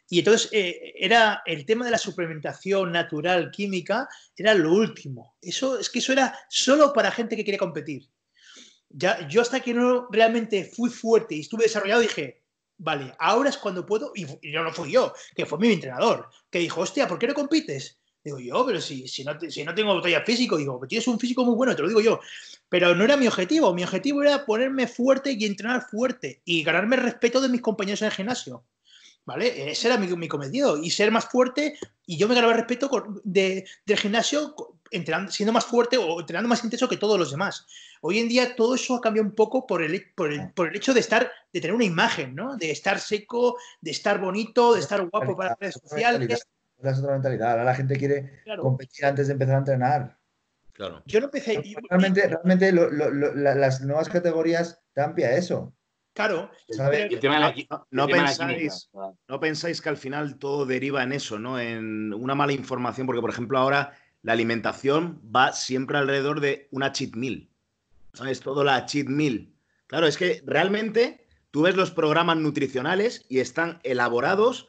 y 0.09 0.21
entonces 0.21 0.51
era 0.53 1.43
el 1.47 1.67
tema 1.67 1.85
de 1.85 1.91
la 1.91 1.99
suplementación 1.99 2.93
natural, 2.93 3.51
química, 3.51 4.09
era 4.37 4.55
lo 4.55 4.73
último. 4.73 5.37
Eso 5.43 5.79
es 5.79 5.91
que 5.91 5.99
eso 5.99 6.13
era 6.13 6.39
solo 6.49 6.93
para 6.93 7.11
gente 7.11 7.37
que 7.37 7.45
quiere 7.45 7.59
competir 7.59 8.09
yo 9.29 9.43
hasta 9.43 9.61
que 9.61 9.75
no 9.75 10.09
realmente 10.11 10.65
fui 10.65 10.91
fuerte 10.91 11.35
y 11.35 11.41
estuve 11.41 11.65
desarrollado 11.65 12.01
dije, 12.01 12.43
vale, 12.79 13.13
ahora 13.19 13.51
es 13.51 13.59
cuando 13.59 13.85
puedo, 13.85 14.13
y, 14.15 14.25
no 14.25 14.73
fui 14.73 14.93
yo, 14.93 15.13
que 15.35 15.47
fue 15.47 15.59
mi 15.59 15.73
entrenador, 15.73 16.29
que 16.51 16.59
dijo, 16.59 16.81
hostia, 16.81 17.07
¿por 17.07 17.19
qué 17.19 17.27
no 17.27 17.35
compites? 17.35 17.99
Digo 18.25 18.41
yo, 18.41 18.67
pero 18.67 18.81
si, 18.81 19.07
si, 19.07 19.23
no, 19.23 19.39
si 19.49 19.63
no 19.65 19.75
tengo 19.75 19.95
botella 19.95 20.25
físico, 20.25 20.57
digo, 20.57 20.81
tienes 20.89 21.07
un 21.07 21.21
físico 21.21 21.45
muy 21.45 21.55
bueno, 21.55 21.77
te 21.77 21.83
lo 21.83 21.89
digo 21.89 22.01
yo. 22.01 22.19
Pero 22.69 22.93
no 22.93 23.05
era 23.05 23.17
mi 23.17 23.29
objetivo, 23.29 23.73
mi 23.73 23.85
objetivo 23.85 24.21
era 24.21 24.45
ponerme 24.45 24.89
fuerte 24.89 25.37
y 25.39 25.45
entrenar 25.45 25.83
fuerte 25.89 26.43
y 26.45 26.65
ganarme 26.65 26.97
el 26.97 27.03
respeto 27.03 27.41
de 27.41 27.49
mis 27.49 27.61
compañeros 27.61 28.03
en 28.03 28.07
el 28.07 28.13
gimnasio. 28.13 28.65
¿Vale? 29.25 29.71
Ese 29.71 29.89
era 29.89 29.97
mi, 29.97 30.09
mi 30.17 30.29
cometido 30.29 30.77
y 30.77 30.91
ser 30.91 31.11
más 31.11 31.27
fuerte 31.27 31.79
y 32.05 32.17
yo 32.17 32.29
me 32.29 32.35
ganaba 32.35 32.53
el 32.53 32.59
respeto 32.59 32.91
de, 33.25 33.65
del 33.85 33.99
gimnasio 33.99 34.55
entrenando, 34.91 35.33
siendo 35.33 35.53
más 35.53 35.65
fuerte 35.65 35.97
o 35.97 36.21
entrenando 36.21 36.49
más 36.49 36.63
intenso 36.63 36.89
que 36.89 36.97
todos 36.97 37.19
los 37.19 37.31
demás. 37.31 37.67
Hoy 38.07 38.21
en 38.21 38.29
día 38.29 38.55
todo 38.55 38.77
eso 38.77 38.95
ha 38.95 39.01
cambiado 39.01 39.29
un 39.29 39.35
poco 39.35 39.67
por 39.67 39.83
el, 39.83 40.13
por 40.15 40.33
el, 40.33 40.53
por 40.53 40.69
el 40.69 40.77
hecho 40.77 40.95
de 40.95 41.01
estar, 41.01 41.29
de 41.53 41.61
tener 41.61 41.75
una 41.75 41.85
imagen, 41.85 42.37
¿no? 42.37 42.57
De 42.57 42.71
estar 42.71 43.01
seco, 43.01 43.59
de 43.81 43.91
estar 43.91 44.21
bonito, 44.21 44.75
de 44.75 44.81
estar 44.81 45.05
guapo 45.09 45.37
para 45.37 45.51
las 45.51 45.59
redes 45.59 45.81
sociales. 45.83 46.47
Es 46.81 46.99
otra 47.01 47.15
mentalidad. 47.15 47.51
Ahora 47.51 47.65
la 47.65 47.75
gente 47.75 47.97
quiere 47.97 48.43
competir 48.61 49.07
antes 49.07 49.27
de 49.27 49.33
empezar 49.33 49.57
a 49.57 49.59
entrenar. 49.59 50.19
Claro. 50.73 51.03
Yo 51.05 51.19
no 51.19 51.27
empecé. 51.27 51.61
Realmente, 51.91 52.29
realmente 52.29 52.71
las 52.71 53.81
nuevas 53.81 54.09
categorías 54.09 54.81
dan 54.95 55.17
pie 55.17 55.27
a 55.27 55.37
eso. 55.37 55.75
Claro. 56.13 56.49
no, 57.91 58.07
pensáis, 58.07 58.89
no 59.27 59.41
pensáis 59.41 59.83
que 59.83 59.89
al 59.89 59.97
final 59.97 60.39
todo 60.39 60.65
deriva 60.65 61.03
en 61.03 61.13
eso, 61.13 61.41
¿no? 61.41 61.59
En 61.59 62.15
una 62.15 62.37
mala 62.37 62.53
información, 62.53 63.05
porque 63.05 63.21
por 63.21 63.31
ejemplo 63.31 63.59
ahora 63.59 63.93
la 64.23 64.33
alimentación 64.33 65.21
va 65.25 65.53
siempre 65.53 65.99
alrededor 65.99 66.41
de 66.41 66.69
una 66.71 66.93
cheat 66.93 67.17
meal. 67.17 67.51
¿Sabes? 68.17 68.41
Todo 68.41 68.65
la 68.65 68.87
cheat 68.87 69.09
meal. 69.09 69.53
Claro, 69.87 70.07
es 70.07 70.17
que 70.17 70.43
realmente 70.47 71.27
tú 71.51 71.63
ves 71.63 71.77
los 71.77 71.91
programas 71.91 72.39
nutricionales 72.39 73.27
y 73.29 73.41
están 73.41 73.79
elaborados 73.83 74.69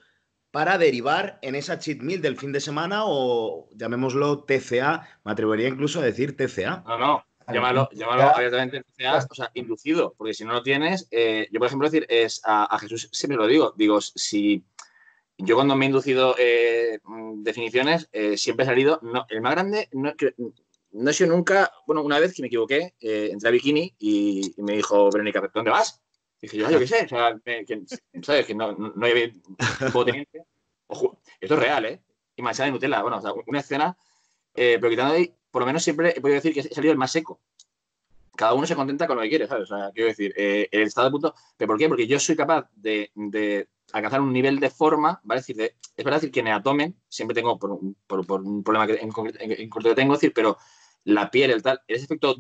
para 0.51 0.77
derivar 0.77 1.39
en 1.41 1.55
esa 1.55 1.79
cheat 1.79 1.99
meal 1.99 2.21
del 2.21 2.37
fin 2.37 2.51
de 2.51 2.59
semana 2.59 3.03
o 3.05 3.69
llamémoslo 3.71 4.43
TCA, 4.43 5.07
me 5.23 5.31
atrevería 5.31 5.69
incluso 5.69 6.01
a 6.01 6.03
decir 6.03 6.35
TCA. 6.35 6.83
No, 6.85 6.97
no, 6.97 7.25
llámalo, 7.47 7.89
llámalo 7.93 8.23
abiertamente 8.35 8.83
TCA, 8.83 9.25
o 9.29 9.35
sea, 9.35 9.49
inducido, 9.53 10.13
porque 10.17 10.33
si 10.33 10.43
no 10.43 10.51
lo 10.51 10.61
tienes, 10.61 11.07
eh, 11.11 11.47
yo 11.49 11.59
por 11.59 11.67
ejemplo 11.67 11.89
decir, 11.89 12.05
es 12.09 12.41
a, 12.43 12.65
a 12.65 12.79
Jesús 12.79 13.07
siempre 13.13 13.37
lo 13.37 13.47
digo, 13.47 13.73
digo, 13.77 14.01
si 14.01 14.65
yo 15.37 15.55
cuando 15.55 15.75
me 15.75 15.85
he 15.85 15.87
inducido 15.87 16.35
eh, 16.37 16.99
mm, 17.03 17.43
definiciones, 17.43 18.09
eh, 18.11 18.35
siempre 18.35 18.65
he 18.65 18.67
salido, 18.67 18.99
no, 19.03 19.25
el 19.29 19.41
más 19.41 19.53
grande, 19.53 19.87
no, 19.93 20.13
no 20.91 21.09
he 21.09 21.13
sido 21.13 21.35
nunca, 21.35 21.71
bueno, 21.85 22.01
una 22.01 22.19
vez 22.19 22.33
que 22.33 22.41
me 22.41 22.47
equivoqué, 22.47 22.95
eh, 22.99 23.29
entré 23.31 23.49
a 23.49 23.51
Bikini 23.51 23.95
y, 23.99 24.53
me 24.57 24.77
dijo 24.77 25.11
Verónica, 25.11 25.41
¿dónde 25.53 25.71
vas? 25.71 26.01
Y 26.41 26.47
dije 26.47 26.57
yo, 26.57 26.69
yo 26.69 26.79
qué 26.79 26.87
sé, 26.87 27.05
o 27.05 27.07
sea, 27.09 27.39
que, 27.43 27.83
¿sabes? 28.21 28.45
Que 28.45 28.55
no, 28.55 28.73
no, 28.73 29.05
hay 29.05 29.33
Ojo, 30.89 31.19
esto 31.41 31.53
es 31.55 31.59
real, 31.59 31.85
¿eh? 31.85 32.01
Y 32.35 32.41
manchada 32.41 32.67
de 32.67 32.71
Nutella, 32.71 33.01
bueno, 33.01 33.17
o 33.17 33.21
sea, 33.21 33.33
una 33.45 33.59
escena, 33.59 33.97
pero 34.53 34.89
quitando 34.89 35.15
ahí, 35.15 35.33
por 35.51 35.61
lo 35.61 35.65
menos 35.65 35.83
siempre 35.83 36.13
he 36.15 36.21
podido 36.21 36.35
decir 36.35 36.53
que 36.53 36.61
he 36.61 36.73
salido 36.73 36.91
el 36.91 36.97
más 36.97 37.11
seco. 37.11 37.41
Cada 38.35 38.53
uno 38.53 38.67
se 38.67 38.75
contenta 38.75 39.07
con 39.07 39.17
lo 39.17 39.23
que 39.23 39.29
quiere, 39.29 39.47
¿sabes? 39.47 39.69
O 39.71 39.77
sea, 39.77 39.91
quiero 39.91 40.09
decir, 40.09 40.33
el 40.37 40.81
estado 40.83 41.07
de 41.07 41.11
punto. 41.11 41.33
¿Pero 41.57 41.67
por 41.67 41.79
qué? 41.79 41.89
Porque 41.89 42.05
yo 42.05 42.19
soy 42.19 42.35
capaz 42.35 42.69
de, 42.75 43.11
de 43.15 43.67
alcanzar 43.93 44.21
un 44.21 44.33
nivel 44.33 44.59
de 44.59 44.69
forma, 44.69 45.19
¿vale? 45.23 45.41
Es, 45.41 45.47
decir, 45.47 45.75
es 45.95 46.03
verdad 46.03 46.19
decir 46.19 46.31
que 46.31 46.41
en 46.41 46.49
Atomen 46.49 46.95
siempre 47.07 47.35
tengo, 47.35 47.57
por, 47.57 47.71
un 47.71 48.63
problema 48.63 48.87
que 48.87 48.95
en, 48.95 49.09
concreto 49.11 49.95
tengo, 49.95 50.13
decir, 50.13 50.33
pero 50.33 50.57
la 51.07 51.31
piel, 51.31 51.51
el 51.51 51.63
tal, 51.63 51.81
ese 51.87 52.05
efecto 52.05 52.35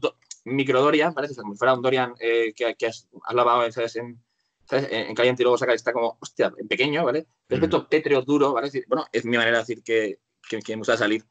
microdorian, 0.45 1.13
¿vale? 1.13 1.29
O 1.29 1.33
sea, 1.33 1.41
como 1.41 1.53
si 1.53 1.57
fuera 1.57 1.73
un 1.73 1.81
Dorian 1.81 2.13
eh, 2.19 2.53
que, 2.53 2.85
has, 2.85 3.07
lavado, 3.33 3.71
¿sabes? 3.71 3.95
En, 3.95 4.21
en 4.69 5.15
caliente 5.15 5.41
y 5.41 5.45
luego 5.45 5.57
saca 5.57 5.73
está 5.73 5.93
como, 5.93 6.17
hostia, 6.19 6.51
en 6.57 6.67
pequeño, 6.67 7.05
¿vale? 7.05 7.27
El 7.47 7.57
efecto 7.57 7.87
pétreo 7.87 8.21
duro, 8.21 8.53
¿vale? 8.53 8.67
Es 8.67 8.73
decir, 8.73 8.87
bueno, 8.89 9.05
es 9.11 9.23
mi 9.25 9.37
manera 9.37 9.57
de 9.57 9.63
decir 9.63 9.83
que, 9.83 10.19
que, 10.49 10.59
que 10.59 10.73
me 10.73 10.79
gusta 10.79 10.97
salir. 10.97 11.23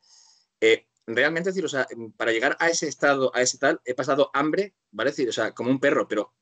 Eh, 0.61 0.87
realmente, 1.07 1.51
decir, 1.51 1.65
o 1.65 1.69
sea, 1.69 1.87
para 2.17 2.33
llegar 2.33 2.57
a 2.59 2.69
ese 2.69 2.89
estado, 2.89 3.31
a 3.35 3.43
ese 3.43 3.59
tal, 3.59 3.81
he 3.85 3.95
pasado 3.95 4.31
hambre, 4.33 4.75
¿vale? 4.91 5.11
Es 5.11 5.17
decir, 5.17 5.29
o 5.29 5.33
sea, 5.33 5.53
como 5.53 5.71
un 5.71 5.79
perro, 5.79 6.09
pero, 6.09 6.35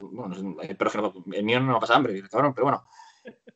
bueno, 0.00 0.60
el, 0.60 0.76
perro, 0.76 1.14
el 1.32 1.44
mío 1.44 1.60
no 1.60 1.80
pasa 1.80 1.94
hambre, 1.94 2.22
cabrón, 2.28 2.52
pero 2.54 2.66
bueno, 2.66 2.84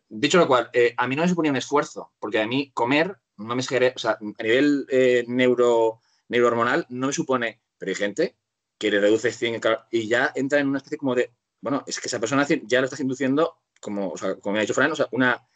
Dicho 0.08 0.38
lo 0.38 0.46
cual, 0.46 0.70
eh, 0.72 0.94
a 0.96 1.08
mí 1.08 1.16
no 1.16 1.22
me 1.22 1.28
suponía 1.28 1.50
un 1.50 1.56
esfuerzo, 1.56 2.12
porque 2.18 2.40
a 2.40 2.46
mí 2.46 2.70
comer 2.72 3.16
no 3.36 3.54
me 3.56 3.62
genera, 3.62 3.92
o 3.94 3.98
sea, 3.98 4.12
a 4.12 4.42
nivel 4.42 4.86
eh, 4.88 5.24
neuro, 5.26 6.00
neurohormonal 6.28 6.86
no 6.88 7.08
me 7.08 7.12
supone, 7.12 7.60
pero 7.78 7.90
hay 7.90 7.96
gente 7.96 8.36
que 8.78 8.90
le 8.90 9.00
reduce 9.00 9.32
100 9.32 9.60
y 9.90 10.08
ya 10.08 10.32
entra 10.34 10.60
en 10.60 10.68
una 10.68 10.78
especie 10.78 10.98
como 10.98 11.14
de, 11.14 11.32
bueno, 11.60 11.82
es 11.86 12.00
que 12.00 12.08
esa 12.08 12.20
persona 12.20 12.46
ya 12.64 12.80
lo 12.80 12.84
estás 12.84 13.00
induciendo, 13.00 13.58
como, 13.80 14.10
o 14.10 14.16
sea, 14.16 14.36
como 14.36 14.54
me 14.54 14.58
ha 14.58 14.62
dicho 14.62 14.74
Fran, 14.74 14.92
o 14.92 14.96
sea, 14.96 15.08
una, 15.12 15.46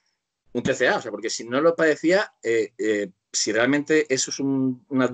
un 0.52 0.62
TCA, 0.62 0.96
o 0.96 1.02
sea, 1.02 1.10
porque 1.10 1.30
si 1.30 1.44
no 1.44 1.60
lo 1.60 1.76
padecía, 1.76 2.32
eh, 2.42 3.10
si 3.32 3.52
realmente 3.52 4.12
eso 4.12 4.30
es, 4.30 4.40
una, 4.40 5.10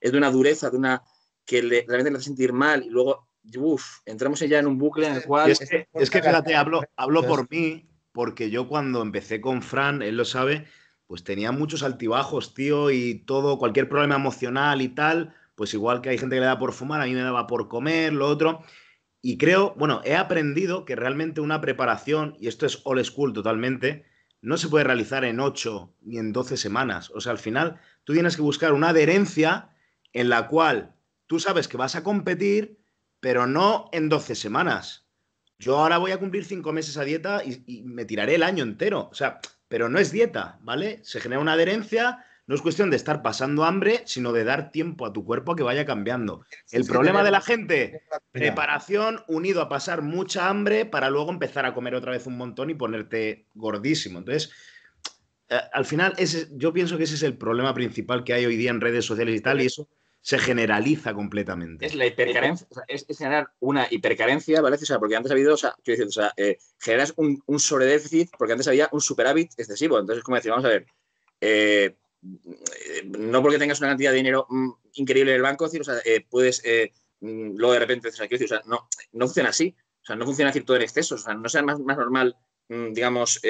es 0.00 0.12
de 0.12 0.18
una 0.18 0.30
dureza, 0.30 0.70
de 0.70 0.76
una 0.76 1.02
que 1.44 1.62
le, 1.62 1.84
realmente 1.86 2.10
le 2.10 2.16
hace 2.18 2.26
sentir 2.26 2.52
mal 2.52 2.84
y 2.84 2.90
luego, 2.90 3.28
uff, 3.56 3.98
entramos 4.06 4.38
ya 4.40 4.58
en 4.58 4.66
un 4.66 4.78
bucle 4.78 5.08
en 5.08 5.14
el 5.14 5.24
cual... 5.24 5.50
Es 5.50 5.58
que, 5.58 5.88
es 5.92 6.10
que 6.10 6.22
fíjate, 6.22 6.54
hablo, 6.54 6.82
hablo 6.96 7.26
por 7.26 7.50
mí, 7.50 7.88
porque 8.12 8.50
yo 8.50 8.68
cuando 8.68 9.02
empecé 9.02 9.40
con 9.40 9.62
Fran, 9.62 10.02
él 10.02 10.16
lo 10.16 10.24
sabe, 10.24 10.66
pues 11.10 11.24
tenía 11.24 11.50
muchos 11.50 11.82
altibajos, 11.82 12.54
tío, 12.54 12.92
y 12.92 13.14
todo, 13.26 13.58
cualquier 13.58 13.88
problema 13.88 14.14
emocional 14.14 14.80
y 14.80 14.90
tal, 14.90 15.34
pues 15.56 15.74
igual 15.74 16.02
que 16.02 16.10
hay 16.10 16.18
gente 16.18 16.36
que 16.36 16.40
le 16.40 16.46
da 16.46 16.60
por 16.60 16.72
fumar, 16.72 17.00
a 17.00 17.06
mí 17.06 17.14
me 17.14 17.22
daba 17.22 17.48
por 17.48 17.66
comer, 17.66 18.12
lo 18.12 18.28
otro. 18.28 18.62
Y 19.20 19.36
creo, 19.36 19.74
bueno, 19.76 20.02
he 20.04 20.14
aprendido 20.14 20.84
que 20.84 20.94
realmente 20.94 21.40
una 21.40 21.60
preparación, 21.60 22.36
y 22.38 22.46
esto 22.46 22.64
es 22.64 22.82
old 22.84 23.02
school 23.02 23.32
totalmente, 23.32 24.04
no 24.40 24.56
se 24.56 24.68
puede 24.68 24.84
realizar 24.84 25.24
en 25.24 25.40
8 25.40 25.92
ni 26.02 26.16
en 26.16 26.32
12 26.32 26.56
semanas. 26.56 27.10
O 27.12 27.20
sea, 27.20 27.32
al 27.32 27.38
final 27.38 27.80
tú 28.04 28.12
tienes 28.12 28.36
que 28.36 28.42
buscar 28.42 28.72
una 28.72 28.90
adherencia 28.90 29.70
en 30.12 30.28
la 30.28 30.46
cual 30.46 30.94
tú 31.26 31.40
sabes 31.40 31.66
que 31.66 31.76
vas 31.76 31.96
a 31.96 32.04
competir, 32.04 32.78
pero 33.18 33.48
no 33.48 33.90
en 33.90 34.10
12 34.10 34.36
semanas. 34.36 35.08
Yo 35.58 35.76
ahora 35.76 35.98
voy 35.98 36.12
a 36.12 36.20
cumplir 36.20 36.44
cinco 36.44 36.72
meses 36.72 36.96
a 36.98 37.02
dieta 37.02 37.42
y, 37.44 37.82
me 37.82 38.04
tiraré 38.04 38.36
el 38.36 38.44
año 38.44 38.62
entero. 38.62 39.08
O 39.10 39.14
sea, 39.14 39.40
pero 39.70 39.88
no 39.88 40.00
es 40.00 40.10
dieta, 40.10 40.58
¿vale? 40.62 40.98
Se 41.04 41.20
genera 41.20 41.40
una 41.40 41.52
adherencia, 41.52 42.24
no 42.48 42.56
es 42.56 42.60
cuestión 42.60 42.90
de 42.90 42.96
estar 42.96 43.22
pasando 43.22 43.64
hambre, 43.64 44.02
sino 44.04 44.32
de 44.32 44.42
dar 44.42 44.72
tiempo 44.72 45.06
a 45.06 45.12
tu 45.12 45.24
cuerpo 45.24 45.52
a 45.52 45.56
que 45.56 45.62
vaya 45.62 45.86
cambiando. 45.86 46.44
el 46.72 46.84
problema 46.84 47.22
de 47.22 47.30
la 47.30 47.40
gente, 47.40 48.02
preparación 48.32 49.22
unido 49.28 49.62
a 49.62 49.68
pasar 49.68 50.02
mucha 50.02 50.48
hambre 50.48 50.86
para 50.86 51.08
luego 51.08 51.30
empezar 51.30 51.66
a 51.66 51.72
comer 51.72 51.94
otra 51.94 52.10
vez 52.10 52.26
un 52.26 52.36
montón 52.36 52.70
y 52.70 52.74
ponerte 52.74 53.46
gordísimo. 53.54 54.18
Entonces, 54.18 54.50
eh, 55.48 55.60
al 55.72 55.84
final, 55.84 56.14
ese, 56.18 56.48
yo 56.50 56.72
pienso 56.72 56.98
que 56.98 57.04
ese 57.04 57.14
es 57.14 57.22
el 57.22 57.38
problema 57.38 57.72
principal 57.72 58.24
que 58.24 58.32
hay 58.32 58.46
hoy 58.46 58.56
día 58.56 58.70
en 58.70 58.80
redes 58.80 59.04
sociales 59.04 59.38
y 59.38 59.40
tal, 59.40 59.62
y 59.62 59.66
eso 59.66 59.88
se 60.22 60.38
generaliza 60.38 61.14
completamente. 61.14 61.86
Es 61.86 61.94
la 61.94 62.06
hipercarencia, 62.06 62.66
es, 62.88 63.06
generar 63.16 63.52
una 63.60 63.86
hipercarencia, 63.90 64.60
¿vale? 64.60 64.76
O 64.76 64.78
sea, 64.78 64.98
porque 64.98 65.16
antes 65.16 65.30
ha 65.30 65.34
habido, 65.34 65.54
o 65.54 65.56
sea, 65.56 65.74
quiero 65.82 65.98
decir, 65.98 66.08
o 66.08 66.12
sea, 66.12 66.32
eh, 66.36 66.58
generas 66.78 67.14
un, 67.16 67.42
un, 67.46 67.58
sobredéficit 67.58 68.30
porque 68.38 68.52
antes 68.52 68.68
había 68.68 68.88
un 68.92 69.00
superávit 69.00 69.52
excesivo. 69.56 69.98
Entonces, 69.98 70.22
como 70.22 70.36
decir, 70.36 70.50
vamos 70.50 70.66
a 70.66 70.68
ver, 70.68 70.86
eh, 71.40 71.96
no 73.18 73.40
porque 73.40 73.58
tengas 73.58 73.80
una 73.80 73.88
cantidad 73.88 74.10
de 74.10 74.18
dinero 74.18 74.46
mm, 74.50 74.70
increíble 74.94 75.32
en 75.32 75.36
el 75.36 75.42
banco, 75.42 75.64
decir, 75.64 75.80
o 75.80 75.84
sea, 75.84 75.96
eh, 76.04 76.26
puedes 76.28 76.62
mm, 77.20 77.56
luego 77.56 77.72
de 77.72 77.80
repente, 77.80 78.08
o 78.08 78.12
sea, 78.12 78.26
decir, 78.26 78.44
o 78.44 78.48
sea, 78.48 78.62
no, 78.66 78.88
no 79.12 79.26
funciona 79.26 79.50
así. 79.50 79.74
O 80.02 80.04
sea, 80.04 80.16
no 80.16 80.24
funciona 80.24 80.50
decir 80.50 80.64
todo 80.64 80.76
en 80.76 80.82
exceso. 80.82 81.14
O 81.14 81.18
sea, 81.18 81.34
no 81.34 81.48
sea 81.48 81.62
más, 81.62 81.78
más 81.80 81.96
normal, 81.96 82.36
mm, 82.68 82.92
digamos, 82.92 83.40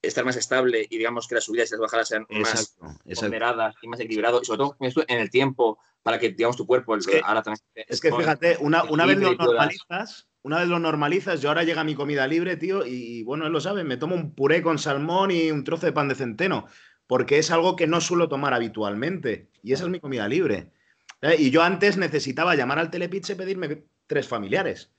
estar 0.00 0.24
más 0.24 0.36
estable 0.36 0.86
y 0.88 0.98
digamos 0.98 1.26
que 1.26 1.34
las 1.34 1.44
subidas 1.44 1.70
y 1.70 1.72
las 1.72 1.80
bajadas 1.80 2.08
sean 2.08 2.26
más 2.30 2.76
ponderadas 3.14 3.74
y 3.82 3.88
más 3.88 4.00
equilibradas 4.00 4.42
y 4.42 4.44
sobre 4.46 4.58
todo 4.58 4.76
en 5.08 5.18
el 5.18 5.30
tiempo 5.30 5.78
para 6.02 6.18
que 6.18 6.30
digamos 6.30 6.56
tu 6.56 6.66
cuerpo 6.66 6.96
es 6.96 7.06
que, 7.06 7.20
ahora 7.24 7.42
también 7.42 7.60
es 7.74 8.00
que 8.00 8.12
fíjate 8.12 8.56
una, 8.60 8.84
una 8.84 9.06
vez 9.06 9.18
lo 9.18 9.34
normalizas 9.34 10.28
una 10.42 10.60
vez 10.60 10.68
lo 10.68 10.78
normalizas 10.78 11.40
yo 11.40 11.48
ahora 11.48 11.64
llega 11.64 11.82
mi 11.82 11.96
comida 11.96 12.28
libre 12.28 12.56
tío 12.56 12.86
y 12.86 13.24
bueno 13.24 13.46
él 13.46 13.52
lo 13.52 13.60
sabe 13.60 13.82
me 13.82 13.96
tomo 13.96 14.14
un 14.14 14.34
puré 14.34 14.62
con 14.62 14.78
salmón 14.78 15.32
y 15.32 15.50
un 15.50 15.64
trozo 15.64 15.86
de 15.86 15.92
pan 15.92 16.08
de 16.08 16.14
centeno 16.14 16.68
porque 17.08 17.38
es 17.38 17.50
algo 17.50 17.74
que 17.74 17.88
no 17.88 18.00
suelo 18.00 18.28
tomar 18.28 18.54
habitualmente. 18.54 19.50
Y 19.62 19.72
esa 19.72 19.84
es 19.84 19.90
mi 19.90 19.98
comida 19.98 20.28
libre. 20.28 20.70
¿Eh? 21.22 21.36
Y 21.38 21.50
yo 21.50 21.62
antes 21.62 21.96
necesitaba 21.96 22.54
llamar 22.54 22.78
al 22.78 22.90
telepizza 22.90 23.32
y 23.32 23.36
pedirme 23.36 23.84
tres 24.06 24.28
familiares. 24.28 24.92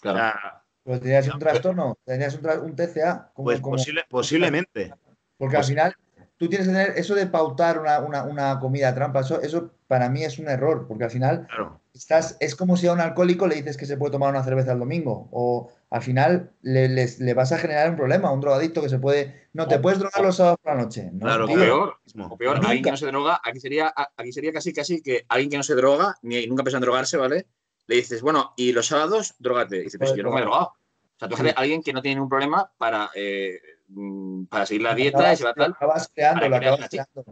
Claro. 0.00 0.62
Tenías 0.96 1.28
un 1.28 1.38
trastorno, 1.38 1.98
tenías 2.04 2.34
un, 2.34 2.74
TCA. 2.74 3.32
pues 3.34 3.60
posiblemente. 4.08 4.94
Porque 5.36 5.56
al 5.56 5.64
final 5.64 5.94
tú 6.38 6.48
tienes 6.48 6.68
que 6.68 6.72
tener 6.72 6.92
eso 6.96 7.14
de 7.14 7.26
pautar 7.26 7.78
una, 7.80 8.58
comida 8.60 8.94
trampa, 8.94 9.20
eso, 9.20 9.74
para 9.86 10.08
mí 10.08 10.22
es 10.22 10.38
un 10.38 10.48
error, 10.48 10.86
porque 10.86 11.04
al 11.04 11.10
final 11.10 11.46
estás, 11.92 12.36
es 12.40 12.54
como 12.54 12.76
si 12.76 12.86
a 12.86 12.92
un 12.92 13.00
alcohólico 13.00 13.46
le 13.46 13.56
dices 13.56 13.76
que 13.76 13.86
se 13.86 13.96
puede 13.96 14.12
tomar 14.12 14.30
una 14.30 14.44
cerveza 14.44 14.72
el 14.72 14.78
domingo, 14.78 15.28
o 15.32 15.70
al 15.90 16.02
final 16.02 16.52
le, 16.62 17.34
vas 17.34 17.52
a 17.52 17.58
generar 17.58 17.90
un 17.90 17.96
problema, 17.96 18.28
a 18.28 18.32
un 18.32 18.40
drogadicto 18.40 18.80
que 18.80 18.88
se 18.88 18.98
puede, 18.98 19.48
no 19.52 19.66
te 19.66 19.78
puedes 19.80 19.98
drogar 19.98 20.22
los 20.22 20.36
sábados 20.36 20.58
por 20.62 20.76
la 20.76 20.82
noche. 20.82 21.10
claro, 21.20 21.44
o 21.44 21.48
peor, 21.48 21.96
o 22.30 22.38
peor, 22.38 22.56
alguien 22.56 22.84
que 22.84 22.90
no 22.92 22.96
se 22.96 23.06
droga, 23.06 23.40
aquí 23.44 23.60
sería, 23.60 23.92
aquí 24.16 24.32
sería 24.32 24.52
casi 24.52 24.72
casi 24.72 25.02
que 25.02 25.24
alguien 25.28 25.50
que 25.50 25.56
no 25.56 25.62
se 25.64 25.74
droga, 25.74 26.16
ni 26.22 26.46
nunca 26.46 26.62
pensado 26.62 26.78
en 26.78 26.82
drogarse, 26.82 27.16
¿vale? 27.16 27.46
Le 27.88 27.96
dices, 27.96 28.22
bueno, 28.22 28.54
y 28.56 28.72
los 28.72 28.86
sábados, 28.86 29.34
drogate. 29.40 29.78
Y 29.78 29.84
dices, 29.84 29.98
pues 29.98 30.14
yo 30.14 30.22
no 30.22 30.30
me 30.30 30.38
he 30.38 30.42
drogado. 30.42 30.66
O 30.66 31.18
sea, 31.18 31.28
tú 31.28 31.36
sí. 31.36 31.48
alguien 31.56 31.82
que 31.82 31.92
no 31.92 32.00
tiene 32.00 32.14
ningún 32.14 32.28
problema 32.28 32.70
para 32.78 33.10
eh, 33.16 33.60
Mm, 33.88 34.44
para 34.44 34.66
seguir 34.66 34.82
la 34.82 34.94
dieta 34.94 35.32
y 35.32 35.36
se 35.36 35.44
va 35.44 35.54
tal. 35.54 35.72
Acabas 35.72 36.10
creando, 36.14 36.48
lo 36.48 36.56
acabas 36.56 36.88
creando. 36.88 37.24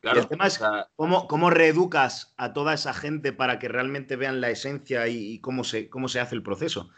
Claro, 0.00 0.16
y 0.16 0.20
el 0.20 0.28
tema 0.28 0.46
es 0.46 0.60
¿cómo, 0.96 1.28
cómo, 1.28 1.50
reeducas 1.50 2.32
a 2.38 2.54
toda 2.54 2.72
esa 2.72 2.94
gente 2.94 3.32
para 3.32 3.58
que 3.58 3.68
realmente 3.68 4.16
vean 4.16 4.40
la 4.40 4.48
esencia 4.48 5.06
y, 5.08 5.38
cómo, 5.40 5.62
se, 5.62 5.90
cómo 5.90 6.08
se 6.08 6.20
hace 6.20 6.34
el 6.34 6.42
proceso. 6.42 6.88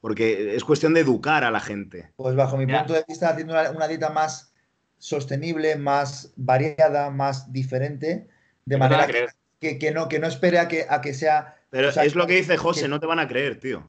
Porque 0.00 0.56
es 0.56 0.64
cuestión 0.64 0.94
de 0.94 1.00
educar 1.00 1.44
a 1.44 1.50
la 1.50 1.60
gente. 1.60 2.12
Pues 2.16 2.34
bajo 2.34 2.56
mi 2.56 2.66
punto 2.66 2.94
de 2.94 3.04
vista, 3.06 3.28
haciendo 3.28 3.54
una, 3.72 3.88
dieta 3.88 4.08
más 4.10 4.54
sostenible, 4.98 5.76
más 5.76 6.32
variada, 6.36 7.10
más 7.10 7.52
diferente, 7.52 8.26
de 8.64 8.76
manera 8.78 9.06
que, 9.60 9.78
que, 9.78 9.90
no, 9.90 10.08
que 10.08 10.18
no 10.18 10.26
espere 10.26 10.58
a 10.58 10.66
que, 10.68 10.86
a 10.88 11.00
que 11.00 11.14
sea... 11.14 11.55
Pero 11.76 11.90
es 11.90 12.14
lo 12.14 12.26
que 12.26 12.36
dice 12.36 12.56
José, 12.56 12.88
no 12.88 12.98
te 12.98 13.04
van 13.04 13.18
a 13.18 13.28
creer, 13.28 13.60
tío. 13.60 13.86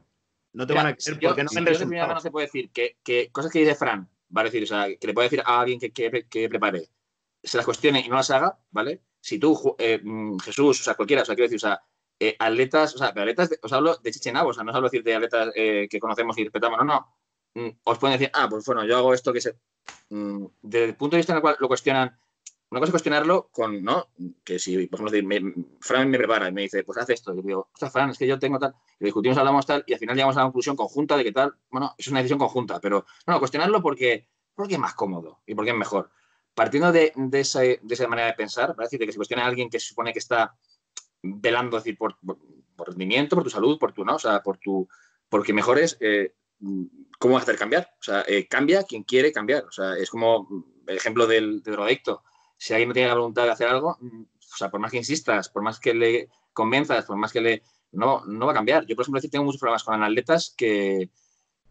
No 0.51 0.67
te 0.67 0.73
van 0.73 0.87
a 0.87 0.95
creer 0.95 1.19
porque 1.21 1.43
no 1.45 2.19
se 2.19 2.31
puede 2.31 2.47
decir 2.47 2.69
que, 2.71 2.97
que, 3.01 3.29
cosas 3.31 3.49
que 3.49 3.59
dice 3.59 3.75
Fran, 3.75 4.09
¿vale? 4.27 4.49
decir, 4.49 4.63
o 4.63 4.67
sea, 4.67 4.87
que 4.93 5.07
le 5.07 5.13
puede 5.13 5.29
decir 5.29 5.41
a 5.45 5.61
alguien 5.61 5.79
que, 5.79 5.93
que, 5.93 6.49
prepare, 6.49 6.89
se 7.41 7.55
las 7.55 7.65
cuestione 7.65 8.01
y 8.01 8.09
no 8.09 8.17
las 8.17 8.29
haga, 8.29 8.59
¿vale? 8.71 9.03
Si 9.21 9.39
tú, 9.39 9.73
eh, 9.79 10.01
mm, 10.03 10.37
Jesús, 10.39 10.81
o 10.81 10.83
sea, 10.83 10.95
cualquiera, 10.95 11.21
o 11.21 11.25
sea, 11.25 11.33
quiero 11.33 11.45
decir, 11.45 11.55
o 11.55 11.59
sea, 11.59 11.81
eh, 12.19 12.35
atletas, 12.37 12.93
o 12.93 12.97
sea, 12.97 13.13
pero 13.13 13.21
atletas, 13.21 13.57
os 13.61 13.71
hablo 13.71 13.95
de 13.95 14.11
Chichenabo, 14.11 14.49
o 14.49 14.53
sea, 14.53 14.65
no 14.65 14.71
os 14.71 14.75
hablo 14.75 14.89
decir 14.89 15.05
de 15.05 15.15
atletas 15.15 15.51
eh, 15.55 15.87
que 15.89 15.99
conocemos 16.01 16.37
y 16.39 16.43
respetamos, 16.43 16.79
no, 16.79 16.83
no. 16.83 17.15
Mm, 17.53 17.69
os 17.85 17.97
pueden 17.99 18.19
decir, 18.19 18.31
ah, 18.33 18.49
pues 18.49 18.65
bueno, 18.65 18.83
yo 18.83 18.97
hago 18.97 19.13
esto 19.13 19.31
que 19.31 19.39
se. 19.39 19.55
Mm, 20.09 20.45
desde 20.61 20.85
el 20.87 20.95
punto 20.97 21.15
de 21.15 21.19
vista 21.19 21.31
en 21.31 21.37
el 21.37 21.41
cual 21.41 21.55
lo 21.57 21.69
cuestionan, 21.69 22.19
una 22.69 22.79
cosa 22.79 22.89
es 22.89 22.91
cuestionarlo 22.91 23.49
con, 23.51 23.83
¿no? 23.83 24.07
Que 24.43 24.59
si, 24.59 24.87
por 24.87 25.01
ejemplo, 25.01 25.53
Fran 25.79 26.09
me 26.09 26.17
prepara 26.17 26.49
y 26.49 26.51
me 26.51 26.63
dice, 26.63 26.83
pues 26.83 26.97
haz 26.97 27.09
esto. 27.09 27.33
Y 27.33 27.37
yo 27.37 27.41
digo, 27.43 27.69
ostras, 27.73 27.91
Fran, 27.91 28.09
es 28.09 28.17
que 28.17 28.27
yo 28.27 28.37
tengo 28.37 28.59
tal. 28.59 28.75
Y 28.99 29.05
discutimos, 29.05 29.37
hablamos 29.37 29.65
tal, 29.65 29.83
y 29.87 29.93
al 29.93 29.99
final 29.99 30.15
llegamos 30.15 30.35
a 30.35 30.41
la 30.41 30.45
conclusión 30.45 30.75
conjunta 30.75 31.15
de 31.15 31.23
que 31.23 31.31
tal, 31.31 31.55
bueno, 31.69 31.95
es 31.97 32.07
una 32.07 32.19
decisión 32.19 32.39
conjunta, 32.39 32.79
pero, 32.81 33.05
no, 33.25 33.39
cuestionarlo 33.39 33.81
porque 33.81 34.27
porque 34.57 34.73
es 34.73 34.79
más 34.79 34.95
cómodo 34.95 35.43
y 35.45 35.53
porque 35.53 35.69
es 35.69 35.77
mejor. 35.77 36.09
Partiendo 36.55 36.91
de, 36.91 37.13
de, 37.15 37.39
esa, 37.39 37.59
de 37.61 37.79
esa, 37.87 38.07
manera 38.07 38.29
de 38.29 38.33
pensar, 38.33 38.75
¿vale? 38.75 38.87
decir, 38.87 38.99
de 38.99 39.05
que 39.05 39.11
se 39.11 39.17
cuestiona 39.17 39.43
a 39.43 39.47
alguien 39.47 39.69
que 39.69 39.79
se 39.79 39.89
supone 39.89 40.11
que 40.11 40.19
está 40.19 40.57
velando 41.21 41.77
decir, 41.77 41.95
por, 41.95 42.17
por, 42.75 42.87
rendimiento, 42.87 43.35
por 43.35 43.43
tu 43.43 43.51
salud, 43.51 43.77
por 43.77 43.93
tu, 43.93 44.03
¿no? 44.03 44.15
O 44.15 44.19
sea, 44.19 44.41
por 44.41 44.57
tu, 44.57 44.89
porque 45.29 45.53
mejores, 45.53 45.95
eh, 45.99 46.33
¿cómo 47.19 47.37
hacer 47.37 47.55
cambiar? 47.55 47.87
O 47.99 48.03
sea, 48.03 48.23
eh, 48.27 48.47
cambia 48.47 48.81
quien 48.81 49.03
quiere 49.03 49.31
cambiar. 49.31 49.65
O 49.65 49.71
sea, 49.71 49.95
es 49.95 50.09
como 50.09 50.65
el 50.87 50.97
ejemplo 50.97 51.27
del, 51.27 51.61
del 51.61 51.75
drogadicto. 51.75 52.23
Si 52.57 52.73
alguien 52.73 52.89
no 52.89 52.93
tiene 52.93 53.09
la 53.09 53.15
voluntad 53.15 53.43
de 53.43 53.51
hacer 53.51 53.67
algo, 53.67 53.97
o 53.99 54.57
sea, 54.57 54.69
por 54.69 54.79
más 54.79 54.91
que 54.91 54.97
insistas, 54.97 55.49
por 55.49 55.61
más 55.61 55.79
que 55.79 55.93
le 55.93 56.29
convenzas, 56.53 57.05
por 57.05 57.17
más 57.17 57.31
que 57.31 57.41
le... 57.41 57.63
No, 57.91 58.25
no 58.25 58.45
va 58.45 58.51
a 58.51 58.55
cambiar. 58.55 58.85
Yo, 58.85 58.95
por 58.95 59.03
ejemplo, 59.03 59.21
tengo 59.29 59.45
muchos 59.45 59.61
problemas 59.61 59.83
con 59.83 60.03
atletas 60.03 60.53
que, 60.57 61.09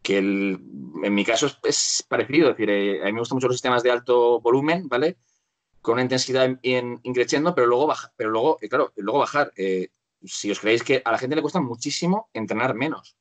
que 0.07 0.18
en 0.18 1.14
mi 1.14 1.24
caso 1.24 1.51
es, 1.64 2.05
parecido, 2.09 2.51
es 2.51 2.57
decir, 2.57 2.70
eh, 2.70 3.03
a 3.03 3.07
mí 3.07 3.12
me 3.12 3.18
gustan 3.18 3.37
mucho 3.37 3.49
los 3.49 3.57
sistemas 3.57 3.82
de 3.82 3.91
alto 3.91 4.41
volumen, 4.41 4.89
¿vale? 4.89 5.16
Con 5.82 5.95
una 5.95 6.03
intensidad 6.03 6.49
increciendo, 6.62 7.57
pero 7.57 7.66
luego, 7.66 7.89
baja, 7.89 8.12
pero 8.16 8.30
luego 8.30 8.59
eh, 8.61 8.68
claro, 8.68 8.93
luego 8.95 9.18
bajar. 9.18 9.53
Eh, 9.57 9.89
si 10.22 10.51
os 10.51 10.61
creéis 10.61 10.84
que 10.84 11.03
a 11.05 11.11
la 11.11 11.18
gente 11.18 11.34
le 11.34 11.43
cuesta 11.43 11.61
muchísimo 11.61 12.30
entrenar 12.32 12.74
menos. 12.74 13.16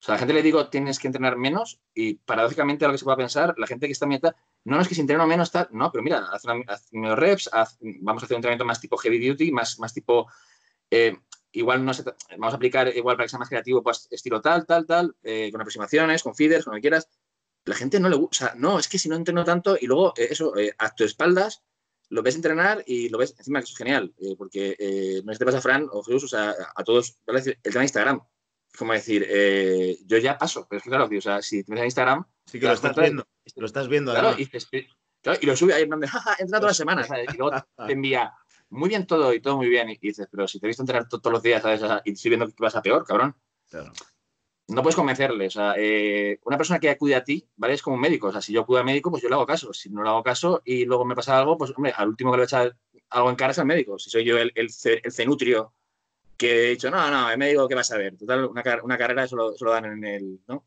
O 0.00 0.04
sea, 0.04 0.14
a 0.14 0.16
la 0.16 0.18
gente 0.18 0.34
le 0.34 0.42
digo, 0.42 0.68
tienes 0.68 0.98
que 0.98 1.06
entrenar 1.06 1.38
menos 1.38 1.80
y 1.94 2.14
paradójicamente 2.14 2.84
a 2.84 2.88
lo 2.88 2.92
que 2.92 2.98
se 2.98 3.04
pueda 3.04 3.16
pensar, 3.16 3.54
la 3.56 3.66
gente 3.66 3.86
que 3.86 3.92
está 3.92 4.04
en 4.04 4.10
meta, 4.10 4.36
no, 4.64 4.76
no 4.76 4.82
es 4.82 4.88
que 4.88 4.94
si 4.94 5.00
entreno 5.00 5.26
menos 5.26 5.50
tal, 5.50 5.68
no, 5.72 5.90
pero 5.90 6.02
mira, 6.02 6.28
haz, 6.30 6.44
menos 6.92 7.18
reps, 7.18 7.50
vamos 8.00 8.22
a 8.22 8.26
hacer 8.26 8.34
un 8.34 8.38
entrenamiento 8.38 8.64
más 8.64 8.80
tipo 8.80 8.96
heavy 8.96 9.28
duty, 9.28 9.50
más, 9.52 9.78
más 9.78 9.92
tipo 9.92 10.28
igual 11.52 11.84
no 11.84 11.92
vamos 12.38 12.54
a 12.54 12.56
aplicar 12.56 12.88
igual 12.96 13.16
para 13.16 13.26
que 13.26 13.30
sea 13.30 13.38
más 13.38 13.48
creativo, 13.48 13.82
pues 13.82 14.08
estilo 14.10 14.40
tal, 14.40 14.66
tal, 14.66 14.86
tal, 14.86 15.14
eh, 15.22 15.50
con 15.52 15.60
aproximaciones, 15.60 16.22
con 16.22 16.34
feeders, 16.34 16.64
como 16.64 16.80
quieras. 16.80 17.08
La 17.64 17.76
gente 17.76 18.00
no 18.00 18.08
le 18.08 18.16
gusta, 18.16 18.46
o 18.46 18.48
sea, 18.48 18.54
no, 18.58 18.78
es 18.78 18.88
que 18.88 18.98
si 18.98 19.08
no 19.08 19.14
entreno 19.14 19.44
tanto 19.44 19.76
y 19.80 19.86
luego 19.86 20.14
eh, 20.16 20.28
eso, 20.30 20.56
eh, 20.56 20.74
a 20.78 20.92
tu 20.94 21.04
espaldas, 21.04 21.62
lo 22.08 22.22
ves 22.22 22.34
entrenar 22.34 22.82
y 22.86 23.08
lo 23.08 23.18
ves, 23.18 23.34
encima 23.38 23.60
que 23.60 23.64
eso 23.64 23.72
es 23.72 23.78
genial, 23.78 24.14
porque 24.36 25.22
no 25.24 25.32
si 25.32 25.38
te 25.38 25.44
pasa 25.46 25.62
Fran 25.62 25.88
o 25.90 26.02
Jesús, 26.02 26.24
o 26.24 26.28
sea, 26.28 26.54
a 26.74 26.84
todos, 26.84 27.16
el 27.26 27.62
tema 27.62 27.80
de 27.80 27.84
Instagram, 27.84 28.20
como 28.76 28.92
decir, 28.92 29.26
yo 30.04 30.18
ya 30.18 30.36
paso, 30.36 30.66
pero 30.68 30.78
es 30.78 30.82
que 30.82 30.90
claro, 30.90 31.08
o 31.10 31.20
sea, 31.22 31.40
si 31.40 31.64
en 31.66 31.84
Instagram... 31.84 32.26
Sí 32.44 32.60
que 32.60 32.66
lo 32.66 32.74
estás 32.74 32.94
viendo, 32.96 33.26
lo 33.56 33.66
estás 33.66 33.88
viendo. 33.88 34.12
Claro, 34.12 34.34
y, 34.38 34.42
y, 34.42 35.46
lo 35.46 35.56
sube 35.56 35.74
ahí 35.74 35.82
en 35.82 35.90
donde, 35.90 36.08
jaja, 36.08 36.36
entra 36.38 36.58
todas 36.58 36.70
las 36.70 36.76
semanas, 36.76 37.08
y 37.10 37.36
luego 37.38 37.56
te 37.86 37.92
envía 37.92 38.32
muy 38.72 38.88
bien 38.88 39.06
todo 39.06 39.32
y 39.34 39.40
todo 39.40 39.56
muy 39.56 39.68
bien. 39.68 39.90
Y, 39.90 39.98
dices, 39.98 40.28
pero 40.30 40.48
si 40.48 40.58
te 40.58 40.66
he 40.66 40.68
visto 40.68 40.82
entrenar 40.82 41.08
todos 41.08 41.32
los 41.32 41.42
días, 41.42 41.62
¿sabes? 41.62 41.82
Y 42.04 42.12
estoy 42.12 42.30
viendo 42.30 42.48
que 42.48 42.54
vas 42.58 42.74
a 42.74 42.82
peor, 42.82 43.04
cabrón. 43.04 43.36
No 44.68 44.82
puedes 44.82 44.96
convencerle. 44.96 45.46
O 45.46 45.50
sea, 45.50 45.74
eh, 45.76 46.40
una 46.44 46.56
persona 46.56 46.80
que 46.80 46.88
acude 46.88 47.14
a 47.14 47.24
ti, 47.24 47.46
¿vale? 47.56 47.74
Es 47.74 47.82
como 47.82 47.96
un 47.96 48.02
médico. 48.02 48.28
O 48.28 48.32
sea, 48.32 48.40
si 48.40 48.52
yo 48.52 48.62
acudo 48.62 48.78
al 48.78 48.84
médico, 48.84 49.10
pues 49.10 49.22
yo 49.22 49.28
le 49.28 49.34
hago 49.34 49.46
caso. 49.46 49.72
Si 49.74 49.90
no 49.90 50.02
le 50.02 50.08
hago 50.08 50.22
caso 50.22 50.62
y 50.64 50.86
luego 50.86 51.04
me 51.04 51.14
pasa 51.14 51.38
algo, 51.38 51.58
pues, 51.58 51.72
hombre, 51.76 51.92
al 51.94 52.08
último 52.08 52.30
que 52.30 52.36
le 52.36 52.40
voy 52.40 52.44
a 52.44 52.46
echar 52.46 52.76
algo 53.10 53.30
en 53.30 53.36
cara 53.36 53.52
es 53.52 53.58
al 53.58 53.66
médico. 53.66 53.98
Si 53.98 54.08
soy 54.08 54.24
yo 54.24 54.38
el, 54.38 54.52
el, 54.54 54.70
cenutrio 54.70 55.74
que 56.38 56.66
he 56.66 56.70
dicho, 56.70 56.90
no, 56.90 57.10
no, 57.10 57.30
el 57.30 57.38
médico, 57.38 57.68
¿qué 57.68 57.74
vas 57.74 57.92
a 57.92 57.98
ver? 57.98 58.16
Total, 58.16 58.46
una, 58.46 58.62
una 58.82 58.98
carrera 58.98 59.28
solo, 59.28 59.54
lo 59.60 59.70
dan 59.70 59.84
en 59.84 60.04
el, 60.04 60.40
¿no? 60.48 60.66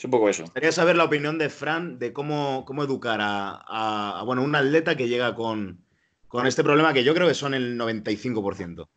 Es 0.00 0.04
un 0.06 0.12
poco 0.12 0.30
eso. 0.30 0.44
Quería 0.54 0.72
saber 0.72 0.96
la 0.96 1.04
opinión 1.04 1.36
de 1.36 1.50
Fran 1.50 1.98
de 1.98 2.14
cómo, 2.14 2.64
cómo 2.64 2.82
educar 2.82 3.20
a, 3.20 4.18
a, 4.18 4.22
bueno, 4.22 4.42
un 4.42 4.54
atleta 4.54 4.96
que 4.96 5.08
llega 5.08 5.34
con, 5.34 5.84
con 6.26 6.46
este 6.46 6.64
problema 6.64 6.94
que 6.94 7.04
yo 7.04 7.12
creo 7.14 7.28
que 7.28 7.34
son 7.34 7.52
el 7.52 7.78
95%. 7.78 8.88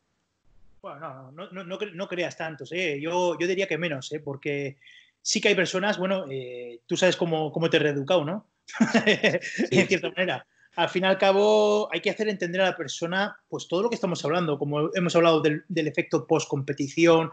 Bueno, 0.82 1.32
no, 1.34 1.52
no, 1.52 1.64
no, 1.66 1.78
no 1.94 2.08
creas 2.08 2.38
tantos, 2.38 2.72
¿eh? 2.72 3.02
yo, 3.02 3.38
yo 3.38 3.48
diría 3.48 3.68
que 3.68 3.78
menos, 3.78 4.14
¿eh? 4.14 4.22
porque 4.22 4.78
sí 5.22 5.42
que 5.42 5.50
hay 5.50 5.56
personas, 5.56 5.98
bueno, 5.98 6.24
eh, 6.32 6.80
tú 6.88 6.96
sabes 6.96 7.18
cómo, 7.18 7.52
cómo 7.52 7.70
te 7.70 7.76
he 7.76 7.82
reeducado, 7.82 8.24
¿no? 8.24 8.48
en 9.06 9.88
cierta 9.90 10.08
manera. 10.08 10.48
Al 10.78 10.88
fin 10.88 11.04
y 11.04 11.08
al 11.08 11.18
cabo, 11.18 11.90
hay 11.92 12.00
que 12.00 12.12
hacer 12.12 12.30
entender 12.30 12.62
a 12.62 12.70
la 12.70 12.78
persona 12.78 13.38
pues 13.50 13.68
todo 13.68 13.84
lo 13.84 13.90
que 13.90 13.96
estamos 13.96 14.24
hablando, 14.24 14.58
como 14.58 14.90
hemos 14.96 15.14
hablado 15.18 15.42
del, 15.42 15.66
del 15.68 15.88
efecto 15.90 16.26
post-competición, 16.26 17.30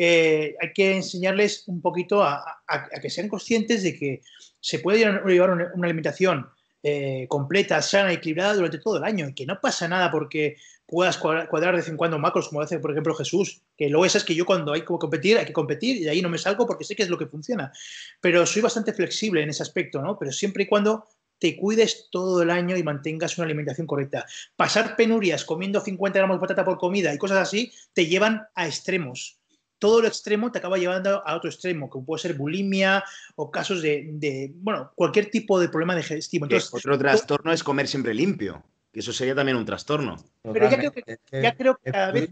eh, 0.00 0.54
hay 0.60 0.72
que 0.72 0.94
enseñarles 0.94 1.64
un 1.66 1.82
poquito 1.82 2.22
a, 2.22 2.62
que 3.02 3.10
sean 3.10 3.26
conscientes 3.26 3.82
de 3.82 3.98
que 3.98 4.22
se 4.60 4.78
puede 4.78 5.00
llevar 5.00 5.50
una, 5.50 5.72
alimentación 5.82 6.46
eh, 6.84 7.26
completa, 7.28 7.82
sana, 7.82 8.12
equilibrada 8.12 8.54
durante 8.54 8.78
todo 8.78 8.98
el 8.98 9.02
año 9.02 9.28
y 9.28 9.34
que 9.34 9.44
no 9.44 9.60
pasa 9.60 9.88
nada 9.88 10.08
porque 10.12 10.56
puedas 10.86 11.18
cuadrar 11.18 11.74
de 11.74 11.80
vez 11.80 11.88
en 11.88 11.96
cuando 11.96 12.16
macros, 12.16 12.48
como 12.48 12.60
hace, 12.60 12.78
por 12.78 12.92
ejemplo, 12.92 13.12
Jesús, 13.12 13.60
que 13.76 13.88
luego 13.88 14.06
es 14.06 14.22
que 14.22 14.36
yo 14.36 14.46
cuando 14.46 14.72
hay 14.72 14.82
que 14.82 14.86
competir, 14.86 15.36
hay 15.36 15.46
que 15.46 15.52
competir 15.52 15.96
y 15.96 16.04
de 16.04 16.10
ahí 16.10 16.22
no 16.22 16.28
me 16.28 16.38
salgo 16.38 16.64
porque 16.64 16.84
sé 16.84 16.94
que 16.94 17.02
es 17.02 17.08
lo 17.08 17.18
que 17.18 17.26
funciona. 17.26 17.72
Pero 18.20 18.46
soy 18.46 18.62
bastante 18.62 18.92
flexible 18.92 19.42
en 19.42 19.50
ese 19.50 19.64
aspecto, 19.64 20.00
¿no? 20.00 20.16
Pero 20.16 20.30
siempre 20.30 20.62
y 20.62 20.66
cuando 20.68 21.08
te 21.40 21.56
cuides 21.56 22.06
todo 22.12 22.40
el 22.42 22.50
año 22.50 22.76
y 22.76 22.84
mantengas 22.84 23.36
una 23.36 23.46
alimentación 23.46 23.88
correcta. 23.88 24.26
Pasar 24.54 24.94
penurias 24.94 25.44
comiendo 25.44 25.80
50 25.80 26.20
gramos 26.20 26.36
de 26.36 26.40
patata 26.40 26.64
por 26.64 26.78
comida 26.78 27.12
y 27.12 27.18
cosas 27.18 27.38
así 27.38 27.72
te 27.92 28.06
llevan 28.06 28.46
a 28.54 28.66
extremos 28.66 29.38
todo 29.78 30.02
lo 30.02 30.08
extremo 30.08 30.50
te 30.50 30.58
acaba 30.58 30.78
llevando 30.78 31.26
a 31.26 31.36
otro 31.36 31.48
extremo, 31.48 31.88
como 31.88 32.04
puede 32.04 32.22
ser 32.22 32.34
bulimia 32.34 33.04
o 33.36 33.50
casos 33.50 33.82
de, 33.82 34.52
bueno, 34.56 34.92
cualquier 34.94 35.30
tipo 35.30 35.58
de 35.60 35.68
problema 35.68 35.94
digestivo. 35.94 36.46
Entonces, 36.46 36.72
otro 36.72 36.98
trastorno 36.98 37.52
es 37.52 37.62
comer 37.62 37.88
siempre 37.88 38.14
limpio, 38.14 38.62
que 38.92 39.00
eso 39.00 39.12
sería 39.12 39.34
también 39.34 39.56
un 39.56 39.64
trastorno. 39.64 40.16
Pero 40.42 40.68
ya 40.68 40.76
creo 40.76 40.92
que, 40.92 41.18
ya 41.42 41.54
creo 41.54 41.78
que 41.82 41.92
cada 41.92 42.10
vez... 42.10 42.30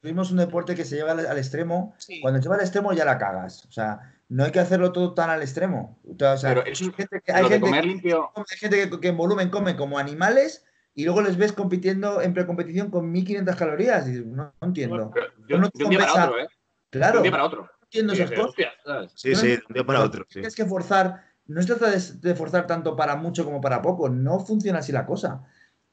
Tuvimos 0.00 0.30
un 0.30 0.38
deporte 0.38 0.74
que 0.74 0.84
se 0.84 0.96
lleva 0.96 1.12
al, 1.12 1.38
extremo, 1.38 1.94
cuando 2.20 2.40
lleva 2.40 2.56
al 2.56 2.62
extremo 2.62 2.92
ya 2.92 3.04
la 3.04 3.18
cagas, 3.18 3.64
o 3.66 3.72
sea, 3.72 4.12
no 4.28 4.44
hay 4.44 4.50
que 4.50 4.60
hacerlo 4.60 4.92
todo 4.92 5.14
tan 5.14 5.30
al 5.30 5.42
extremo. 5.42 5.98
O 6.06 6.36
sea, 6.36 6.54
Pero 6.54 6.64
eso, 6.64 6.84
hay 6.84 6.92
gente, 6.92 7.20
que, 7.20 7.32
hay 7.32 7.44
gente, 7.46 7.82
limpio... 7.82 8.30
hay 8.34 8.58
gente 8.58 8.90
que, 9.00 9.08
en 9.08 9.16
volumen 9.16 9.50
come 9.50 9.76
como 9.76 9.98
animales 9.98 10.64
y 10.94 11.04
luego 11.04 11.22
les 11.22 11.36
ves 11.36 11.52
compitiendo 11.52 12.20
en 12.20 12.34
precompetición 12.34 12.90
con 12.90 13.10
1500 13.10 13.56
calorías. 13.56 14.08
Y 14.08 14.24
no, 14.24 14.52
entiendo. 14.60 15.12
yo, 15.48 15.58
no 15.58 15.66
otro, 15.68 16.38
¿eh? 16.38 16.48
Claro. 16.92 17.18
un 17.18 17.22
día 17.24 17.32
para 17.32 17.44
otro. 17.44 17.68
Entiendo 17.82 18.12
esas 18.12 18.30
cosas. 18.30 19.12
Sí, 19.16 19.34
sí, 19.34 19.48
de 19.48 19.62
un 19.68 19.74
día 19.74 19.84
para 19.84 20.00
otro. 20.00 20.24
Tienes 20.30 20.54
que 20.54 20.64
forzar 20.64 21.32
no 21.46 21.60
se 21.60 21.74
trata 21.74 21.90
de, 21.90 22.34
forzar 22.34 22.66
tanto 22.66 22.96
para 22.96 23.16
mucho 23.16 23.44
como 23.44 23.60
para 23.60 23.82
poco. 23.82 24.08
No 24.08 24.40
funciona 24.40 24.78
así 24.78 24.92
la 24.92 25.06
cosa. 25.06 25.42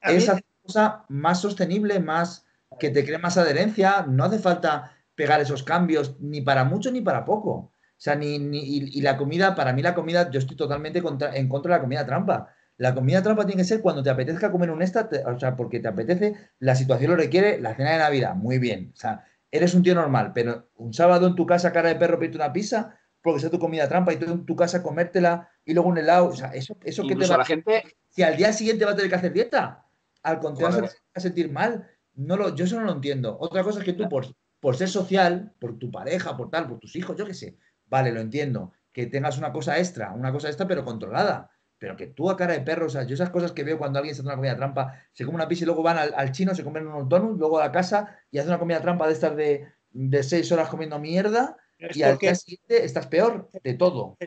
es 0.01 0.29
hacer 0.29 0.45
cosa 0.61 1.05
más 1.09 1.41
sostenible, 1.41 1.99
más 1.99 2.45
que 2.79 2.89
te 2.89 3.03
cree 3.03 3.17
más 3.17 3.37
adherencia. 3.37 4.05
No 4.07 4.25
hace 4.25 4.39
falta 4.39 4.95
pegar 5.15 5.41
esos 5.41 5.63
cambios 5.63 6.19
ni 6.19 6.41
para 6.41 6.63
mucho 6.63 6.91
ni 6.91 7.01
para 7.01 7.25
poco. 7.25 7.51
O 7.51 8.01
sea, 8.01 8.15
ni, 8.15 8.35
y, 8.35 9.01
la 9.01 9.17
comida, 9.17 9.55
para 9.55 9.73
mí 9.73 9.81
la 9.81 9.95
comida, 9.95 10.29
yo 10.31 10.39
estoy 10.39 10.55
totalmente 10.55 10.99
en 10.99 11.49
contra 11.49 11.73
de 11.73 11.77
la 11.77 11.81
comida 11.81 12.05
trampa. 12.05 12.53
La 12.77 12.95
comida 12.95 13.21
trampa 13.21 13.45
tiene 13.45 13.61
que 13.61 13.67
ser 13.67 13.81
cuando 13.81 14.01
te 14.01 14.09
apetezca 14.09 14.51
comer 14.51 14.71
un 14.71 14.81
extra, 14.81 15.09
o 15.25 15.37
sea, 15.37 15.57
porque 15.57 15.81
te 15.81 15.89
apetece, 15.89 16.35
la 16.59 16.75
situación 16.75 17.11
lo 17.11 17.17
requiere, 17.17 17.59
la 17.59 17.75
cena 17.75 17.91
de 17.91 17.97
Navidad, 17.97 18.35
muy 18.35 18.57
bien. 18.57 18.93
O 18.93 18.97
sea, 18.97 19.25
eres 19.51 19.73
un 19.73 19.83
tío 19.83 19.95
normal, 19.95 20.31
pero 20.33 20.69
un 20.75 20.93
sábado 20.93 21.27
en 21.27 21.35
tu 21.35 21.45
casa, 21.45 21.71
cara 21.71 21.89
de 21.89 21.95
perro, 21.95 22.19
pedirte 22.19 22.37
una 22.37 22.53
pizza, 22.53 22.97
porque 23.21 23.39
sea 23.39 23.49
tu 23.49 23.59
comida 23.59 23.87
trampa 23.89 24.13
y 24.13 24.17
tú 24.17 24.25
en 24.25 24.45
tu 24.45 24.55
casa 24.55 24.81
comértela 24.81 25.49
y 25.65 25.73
luego 25.73 25.89
un 25.89 25.97
helado, 25.97 26.27
o 26.27 26.35
sea, 26.35 26.53
eso, 26.53 26.77
eso 26.83 27.03
que 27.07 27.15
te 27.15 27.27
va 27.27 27.35
a 27.35 27.39
la 27.39 27.45
gente. 27.45 27.83
Si 28.09 28.23
al 28.23 28.37
día 28.37 28.53
siguiente 28.53 28.85
va 28.85 28.91
a 28.91 28.95
tener 28.95 29.09
que 29.09 29.17
hacer 29.17 29.33
dieta, 29.33 29.85
al 30.23 30.39
contrario, 30.39 30.81
vas 30.81 30.97
a 31.13 31.19
sentir 31.19 31.51
mal. 31.51 31.87
No 32.13 32.37
lo, 32.37 32.55
yo 32.55 32.65
eso 32.65 32.79
no 32.79 32.85
lo 32.85 32.93
entiendo. 32.93 33.37
Otra 33.39 33.63
cosa 33.63 33.79
es 33.79 33.85
que 33.85 33.93
tú, 33.93 34.07
por, 34.09 34.25
por 34.59 34.75
ser 34.75 34.89
social, 34.89 35.53
por 35.59 35.77
tu 35.77 35.91
pareja, 35.91 36.35
por 36.35 36.49
tal, 36.49 36.67
por 36.67 36.79
tus 36.79 36.95
hijos, 36.95 37.15
yo 37.17 37.25
qué 37.25 37.33
sé, 37.33 37.57
vale, 37.85 38.11
lo 38.11 38.19
entiendo. 38.19 38.73
Que 38.91 39.05
tengas 39.05 39.37
una 39.37 39.51
cosa 39.51 39.77
extra, 39.77 40.11
una 40.11 40.31
cosa 40.31 40.47
extra, 40.47 40.67
pero 40.67 40.83
controlada 40.83 41.51
pero 41.79 41.95
que 41.95 42.07
tú 42.07 42.29
a 42.29 42.37
cara 42.37 42.53
de 42.53 42.59
perro, 42.59 42.87
o 42.87 42.89
sea, 42.89 43.03
yo 43.03 43.15
esas 43.15 43.29
cosas 43.29 43.53
que 43.53 43.63
veo 43.63 43.77
cuando 43.77 43.97
alguien 43.97 44.13
se 44.13 44.21
hace 44.21 44.27
una 44.27 44.35
comida 44.35 44.57
trampa, 44.57 45.01
se 45.13 45.25
come 45.25 45.35
una 45.35 45.47
pizza 45.47 45.63
y 45.63 45.65
luego 45.65 45.81
van 45.81 45.97
al, 45.97 46.31
chino, 46.33 46.53
se 46.53 46.63
comen 46.63 46.85
unos 46.85 47.07
donuts, 47.07 47.39
luego 47.39 47.57
a 47.57 47.65
la 47.65 47.71
casa 47.71 48.19
y 48.29 48.37
hace 48.37 48.49
una 48.49 48.59
comida 48.59 48.81
trampa 48.81 49.07
de 49.07 49.13
estas 49.13 49.35
de, 49.35 50.23
seis 50.23 50.51
horas 50.51 50.67
comiendo 50.67 50.99
mierda 50.99 51.55
y 51.77 52.03
al 52.03 52.17
día 52.17 52.35
siguiente 52.35 52.83
estás 52.83 53.07
peor 53.07 53.49
de 53.63 53.73
todo. 53.75 54.17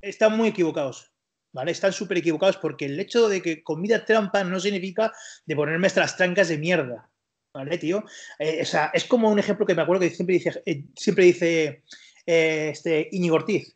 están 0.00 0.36
muy 0.36 0.48
equivocados. 0.48 1.12
¿Vale? 1.52 1.70
Están 1.70 1.92
súper 1.92 2.18
equivocados 2.18 2.58
porque 2.58 2.84
el 2.84 3.00
hecho 3.00 3.30
de 3.30 3.40
que 3.40 3.62
comida 3.62 4.04
trampa 4.04 4.44
no 4.44 4.60
significa 4.60 5.10
de 5.46 5.56
ponerme 5.56 5.86
estas 5.86 6.14
trancas 6.16 6.48
de 6.48 6.58
mierda. 6.58 7.08
¿Vale, 7.54 7.78
tío? 7.78 8.04
Eh, 8.38 8.58
o 8.60 8.64
sea, 8.66 8.90
es 8.92 9.06
como 9.06 9.30
un 9.30 9.38
ejemplo 9.38 9.64
que 9.64 9.74
me 9.74 9.80
acuerdo 9.80 10.02
que 10.02 10.10
siempre 10.10 10.34
dice, 10.34 10.62
eh, 10.66 10.84
siempre 10.94 11.24
dice 11.24 11.82
eh, 12.26 12.68
este 12.72 13.08
Íñigo 13.10 13.36
Ortiz 13.36 13.75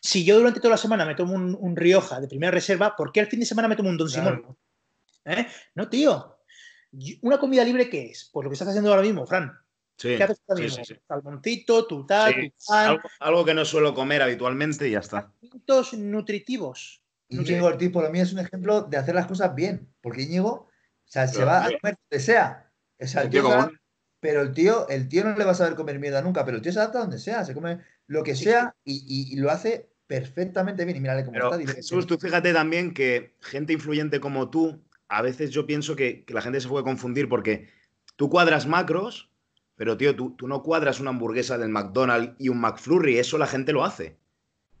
si 0.00 0.24
yo 0.24 0.38
durante 0.38 0.60
toda 0.60 0.72
la 0.72 0.76
semana 0.78 1.04
me 1.04 1.14
tomo 1.14 1.34
un, 1.34 1.76
Rioja 1.76 2.20
de 2.20 2.28
primera 2.28 2.50
reserva, 2.50 2.96
¿por 2.96 3.12
qué 3.12 3.20
al 3.20 3.26
fin 3.26 3.40
de 3.40 3.46
semana 3.46 3.68
me 3.68 3.76
tomo 3.76 3.90
un 3.90 3.98
Don 3.98 4.08
Simón? 4.08 4.56
¿Eh? 5.24 5.46
No, 5.74 5.88
tío. 5.88 6.38
¿Una 7.20 7.38
comida 7.38 7.64
libre 7.64 7.88
qué 7.88 8.06
es? 8.06 8.30
Pues 8.32 8.44
lo 8.44 8.50
que 8.50 8.54
estás 8.54 8.68
haciendo 8.68 8.90
ahora 8.90 9.02
mismo, 9.02 9.26
Fran. 9.26 9.52
Sí, 9.96 10.16
¿Qué 10.16 10.22
haces 10.22 10.42
ahora 10.48 10.62
mismo? 10.62 10.82
Salmoncito, 11.06 11.86
tu 11.86 12.06
tal, 12.06 12.34
tu 12.34 12.72
Algo, 13.20 13.44
que 13.44 13.52
no 13.52 13.64
suelo 13.66 13.94
comer 13.94 14.22
habitualmente 14.22 14.88
y 14.88 14.92
ya 14.92 15.00
está. 15.00 15.32
Alimentos 15.42 15.92
nutritivos. 15.92 17.02
Íñigo 17.28 17.66
Ortiz, 17.66 17.90
por 17.90 18.10
mí, 18.10 18.18
es 18.18 18.32
un 18.32 18.40
ejemplo 18.40 18.82
de 18.82 18.96
hacer 18.96 19.14
las 19.14 19.26
cosas 19.26 19.54
bien. 19.54 19.92
Porque 20.00 20.22
Íñigo, 20.22 20.50
o 20.50 20.68
sea, 21.04 21.28
se 21.28 21.44
va 21.44 21.66
a 21.66 21.70
comer 21.78 21.98
donde 22.10 22.24
sea. 22.24 22.72
pero 24.18 24.40
el 24.40 24.52
tío, 24.52 24.88
el 24.88 25.08
tío 25.08 25.24
no 25.24 25.36
le 25.36 25.44
va 25.44 25.52
a 25.52 25.54
saber 25.54 25.74
comer 25.74 25.98
mierda 25.98 26.22
nunca, 26.22 26.44
pero 26.44 26.56
el 26.56 26.62
tío 26.62 26.72
se 26.72 26.78
adapta 26.80 27.00
donde 27.00 27.18
sea, 27.18 27.44
se 27.44 27.54
come 27.54 27.80
lo 28.06 28.24
que 28.24 28.34
sea 28.34 28.74
y, 28.84 29.36
lo 29.36 29.50
hace 29.50 29.89
perfectamente 30.10 30.84
bien. 30.84 30.96
Y 30.96 31.00
mírale 31.00 31.24
cómo 31.24 31.38
está. 31.38 31.72
Jesús, 31.72 32.04
tú 32.04 32.18
fíjate 32.18 32.52
también 32.52 32.92
que 32.92 33.36
gente 33.40 33.72
influyente 33.72 34.18
como 34.18 34.50
tú, 34.50 34.82
a 35.06 35.22
veces 35.22 35.50
yo 35.50 35.66
pienso 35.66 35.94
que, 35.94 36.24
la 36.26 36.42
gente 36.42 36.60
se 36.60 36.66
puede 36.66 36.82
confundir 36.82 37.28
porque 37.28 37.68
tú 38.16 38.28
cuadras 38.28 38.66
macros, 38.66 39.30
pero 39.76 39.96
tío, 39.96 40.16
tú, 40.16 40.34
tú, 40.36 40.48
no 40.48 40.64
cuadras 40.64 40.98
una 40.98 41.10
hamburguesa 41.10 41.58
del 41.58 41.68
McDonald's 41.68 42.34
y 42.40 42.48
un 42.48 42.60
McFlurry, 42.60 43.18
eso 43.18 43.38
la 43.38 43.46
gente 43.46 43.72
lo 43.72 43.84
hace. 43.84 44.16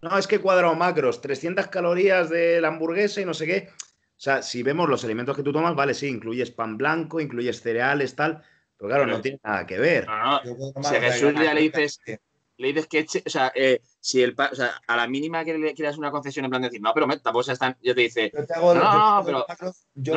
No, 0.02 0.18
es 0.18 0.26
que 0.26 0.36
he 0.36 0.40
cuadrado 0.40 0.74
macros, 0.74 1.20
300 1.20 1.68
calorías 1.68 2.28
de 2.28 2.60
la 2.60 2.66
hamburguesa 2.68 3.20
y 3.20 3.24
no 3.24 3.32
sé 3.32 3.46
qué. 3.46 3.68
O 3.70 4.22
sea, 4.22 4.42
si 4.42 4.64
vemos 4.64 4.88
los 4.88 5.04
alimentos 5.04 5.36
que 5.36 5.44
tú 5.44 5.52
tomas, 5.52 5.76
vale, 5.76 5.94
sí, 5.94 6.08
incluyes 6.08 6.50
pan 6.50 6.76
blanco, 6.76 7.20
incluyes 7.20 7.60
cereales, 7.60 8.16
tal, 8.16 8.42
pero 8.76 8.88
claro, 8.88 9.06
no 9.06 9.20
tiene 9.20 9.38
nada 9.44 9.64
que 9.64 9.78
ver. 9.78 10.08
No, 10.08 10.42
no. 10.42 10.82
Si 10.82 10.96
a 10.96 11.00
Jesús 11.00 11.34
ya 11.34 11.54
le 11.54 11.60
dices, 11.60 12.00
le 12.60 12.68
dices 12.68 12.86
que 12.86 13.06
o 13.24 13.30
sea, 13.30 13.50
eh, 13.54 13.80
si 14.00 14.22
el, 14.22 14.36
o 14.38 14.54
sea, 14.54 14.72
a 14.86 14.96
la 14.96 15.08
mínima 15.08 15.44
que 15.44 15.56
le 15.56 15.74
quieras 15.74 15.96
una 15.96 16.10
concesión 16.10 16.44
en 16.44 16.50
plan 16.50 16.60
de 16.60 16.68
decir, 16.68 16.82
no, 16.82 16.92
pero 16.92 17.06
tampoco 17.06 17.42
se 17.42 17.52
están, 17.52 17.76
yo 17.82 17.94
te 17.94 18.02
dice, 18.02 18.30
no, 18.34 18.74
no, 18.74 19.22
pero 19.24 19.46
yo, 19.94 20.14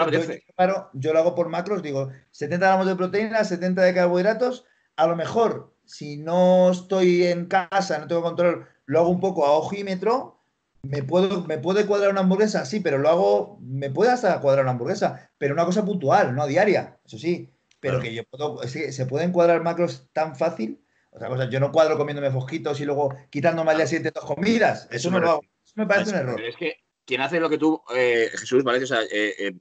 yo, 0.94 1.14
lo 1.14 1.20
hago 1.20 1.36
por 1.36 1.48
macros, 1.48 1.82
digo, 1.82 2.10
70 2.32 2.66
gramos 2.66 2.86
de 2.86 2.96
proteína, 2.96 3.44
70 3.46 3.82
de 3.82 3.94
carbohidratos, 3.94 4.66
a 4.98 5.08
lo 5.08 5.16
mejor, 5.16 5.74
si 5.86 6.18
no 6.18 6.72
estoy 6.72 7.24
en 7.24 7.46
casa, 7.46 7.98
no 8.00 8.08
tengo 8.08 8.22
control, 8.22 8.68
lo 8.86 9.00
hago 9.00 9.10
un 9.10 9.22
poco 9.22 9.46
a 9.46 9.54
ojímetro, 9.54 10.42
me 10.82 11.02
puedo, 11.02 11.46
me 11.46 11.60
puede 11.60 11.86
cuadrar 11.86 12.12
una 12.12 12.22
hamburguesa, 12.22 12.66
sí, 12.66 12.82
pero 12.82 12.98
lo 12.98 13.08
hago, 13.08 13.58
me 13.62 13.90
puede 13.90 14.12
hasta 14.12 14.42
cuadrar 14.42 14.66
una 14.66 14.72
hamburguesa, 14.72 15.32
pero 15.38 15.54
una 15.54 15.66
cosa 15.66 15.86
puntual, 15.86 16.36
no 16.36 16.46
diaria, 16.46 17.00
eso 17.06 17.18
sí, 17.18 17.54
pero 17.80 18.02
que 18.02 18.14
yo 18.14 18.24
puedo, 18.26 18.62
se 18.68 19.06
pueden 19.06 19.32
cuadrar 19.32 19.62
macros 19.62 20.10
tan 20.14 20.36
fácil 20.36 20.83
otra 21.14 21.28
cosa, 21.28 21.50
yo 21.50 21.60
no 21.60 21.72
cuadro 21.72 21.98
comiéndome 21.98 22.32
fosquitos 22.32 22.80
y 22.80 22.86
luego 22.86 23.16
quitándome 23.30 23.72
al 23.72 23.78
día 23.78 23.88
siguiente 23.88 24.12
dos 24.14 24.26
comidas. 24.26 24.88
Eso, 24.90 25.12
no 25.12 25.20
lo 25.20 25.30
hago. 25.30 25.42
Eso 25.64 25.74
me 25.76 25.86
parece 25.86 26.12
un 26.12 26.18
error. 26.18 26.42
es 26.42 26.56
que 26.56 26.78
quien 27.06 27.22
hace 27.22 27.40
lo 27.40 27.50
que 27.50 27.58
tú, 27.58 27.82
eh, 27.96 28.30
Jesús, 28.34 28.64
¿vale? 28.64 28.84
O 28.84 28.88
sea, 28.88 29.02
eh, 29.04 29.36
eh, 29.38 29.54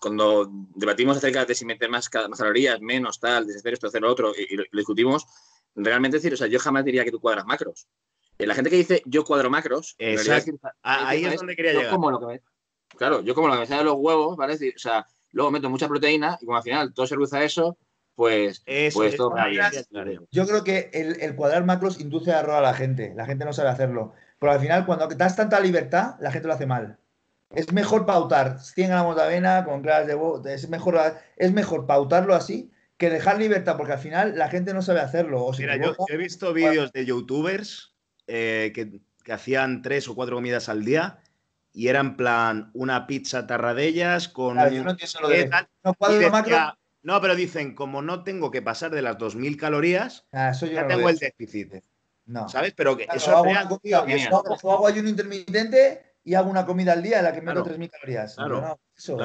cuando 0.00 0.48
debatimos 0.74 1.16
acerca 1.16 1.44
de 1.44 1.54
si 1.54 1.64
meter 1.64 1.88
más, 1.88 2.08
calorías, 2.08 2.80
menos, 2.80 3.18
tal, 3.18 3.46
deshacer 3.46 3.72
esto, 3.72 3.88
hacer 3.88 4.02
lo 4.02 4.10
otro, 4.10 4.32
y, 4.36 4.54
lo, 4.54 4.64
discutimos, 4.72 5.26
realmente 5.74 6.18
decir, 6.18 6.34
o 6.34 6.36
sea, 6.36 6.46
yo 6.46 6.58
jamás 6.58 6.84
diría 6.84 7.04
que 7.04 7.10
tú 7.10 7.20
cuadras 7.20 7.46
macros. 7.46 7.88
la 8.38 8.54
gente 8.54 8.70
que 8.70 8.76
dice 8.76 9.02
yo 9.06 9.24
cuadro 9.24 9.50
macros, 9.50 9.96
ahí 10.82 11.24
es 11.24 11.36
donde 11.36 11.56
quería 11.56 11.72
llegar. 11.72 11.90
Como 11.90 12.10
lo 12.10 12.20
que 12.20 12.40
claro, 12.96 13.22
yo 13.22 13.34
como 13.34 13.48
lo 13.48 13.54
que 13.54 13.60
me 13.60 13.66
sale 13.66 13.78
de 13.78 13.84
los 13.84 13.96
huevos, 13.98 14.36
¿vale? 14.36 14.54
o 14.54 14.78
sea, 14.78 15.06
luego 15.32 15.50
meto 15.50 15.70
mucha 15.70 15.88
proteína 15.88 16.38
y 16.40 16.44
como 16.44 16.58
al 16.58 16.62
final 16.62 16.92
todo 16.92 17.06
se 17.06 17.14
reduce 17.14 17.36
a 17.36 17.44
eso, 17.44 17.78
pues, 18.20 18.62
pues 18.92 19.16
Yo 20.30 20.46
creo 20.46 20.62
que 20.62 20.90
el, 20.92 21.34
cuadrar 21.36 21.64
macros 21.64 21.98
induce 22.00 22.30
a 22.30 22.40
error 22.40 22.56
a 22.56 22.60
la 22.60 22.74
gente. 22.74 23.14
La 23.16 23.24
gente 23.24 23.46
no 23.46 23.54
sabe 23.54 23.70
hacerlo. 23.70 24.12
Pero 24.38 24.52
al 24.52 24.60
final, 24.60 24.84
cuando 24.84 25.06
das 25.06 25.36
tanta 25.36 25.58
libertad, 25.58 26.16
la 26.20 26.30
gente 26.30 26.46
lo 26.46 26.52
hace 26.52 26.66
mal. 26.66 26.98
Es 27.54 27.72
mejor 27.72 28.04
pautar 28.04 28.60
100 28.60 28.90
gramos 28.90 29.16
de 29.16 29.22
avena 29.22 29.64
con 29.64 29.80
claras 29.80 30.06
de 30.06 30.16
huevo. 30.16 30.46
Es 30.46 30.68
mejor, 30.68 31.00
es 31.38 31.52
mejor 31.54 31.86
pautarlo 31.86 32.34
así 32.34 32.70
que 32.98 33.08
dejar 33.08 33.38
libertad, 33.38 33.78
porque 33.78 33.94
al 33.94 33.98
final 34.00 34.36
la 34.36 34.50
gente 34.50 34.74
no 34.74 34.82
sabe 34.82 35.00
hacerlo. 35.00 35.50
Mira, 35.58 35.76
yo, 35.76 35.96
he 36.06 36.18
visto 36.18 36.52
vídeos 36.52 36.92
de 36.92 37.06
youtubers 37.06 37.94
eh, 38.26 38.70
que, 38.74 39.00
hacían 39.32 39.80
tres 39.80 40.08
o 40.08 40.14
cuatro 40.14 40.36
comidas 40.36 40.68
al 40.68 40.84
día 40.84 41.20
y 41.72 41.88
era 41.88 42.00
en 42.00 42.18
plan 42.18 42.70
una 42.74 43.06
pizza 43.06 43.46
tarradellas 43.46 44.28
con. 44.28 44.56
no 44.56 44.66
entiendo 44.66 45.20
lo 45.22 45.28
de. 45.30 45.50
No 45.82 45.94
cuadro 45.94 46.30
macro 46.30 46.76
no, 47.02 47.20
pero 47.20 47.34
dicen, 47.34 47.74
como 47.74 48.02
no 48.02 48.24
tengo 48.24 48.50
que 48.50 48.62
pasar 48.62 48.90
de 48.90 49.02
las 49.02 49.16
2.000 49.16 49.56
calorías, 49.56 50.26
ah, 50.32 50.52
ya 50.52 50.86
tengo 50.86 51.08
el 51.08 51.16
déficit. 51.16 51.82
No. 52.26 52.48
¿Sabes? 52.48 52.74
Pero 52.76 52.96
que 52.96 53.08
eso 53.12 53.36
hago, 53.36 53.50
una 53.50 53.66
comida, 53.66 54.04
eso, 54.06 54.70
hago 54.70 54.86
ayuno 54.86 55.08
intermitente 55.08 56.14
y 56.22 56.34
hago 56.34 56.50
una 56.50 56.66
comida 56.66 56.92
al 56.92 57.02
día 57.02 57.18
en 57.18 57.24
la 57.24 57.32
que 57.32 57.40
meto 57.40 57.64
3.000 57.64 57.90
calorías. 57.90 58.36
Claro, 58.36 58.78
eso, 58.96 59.18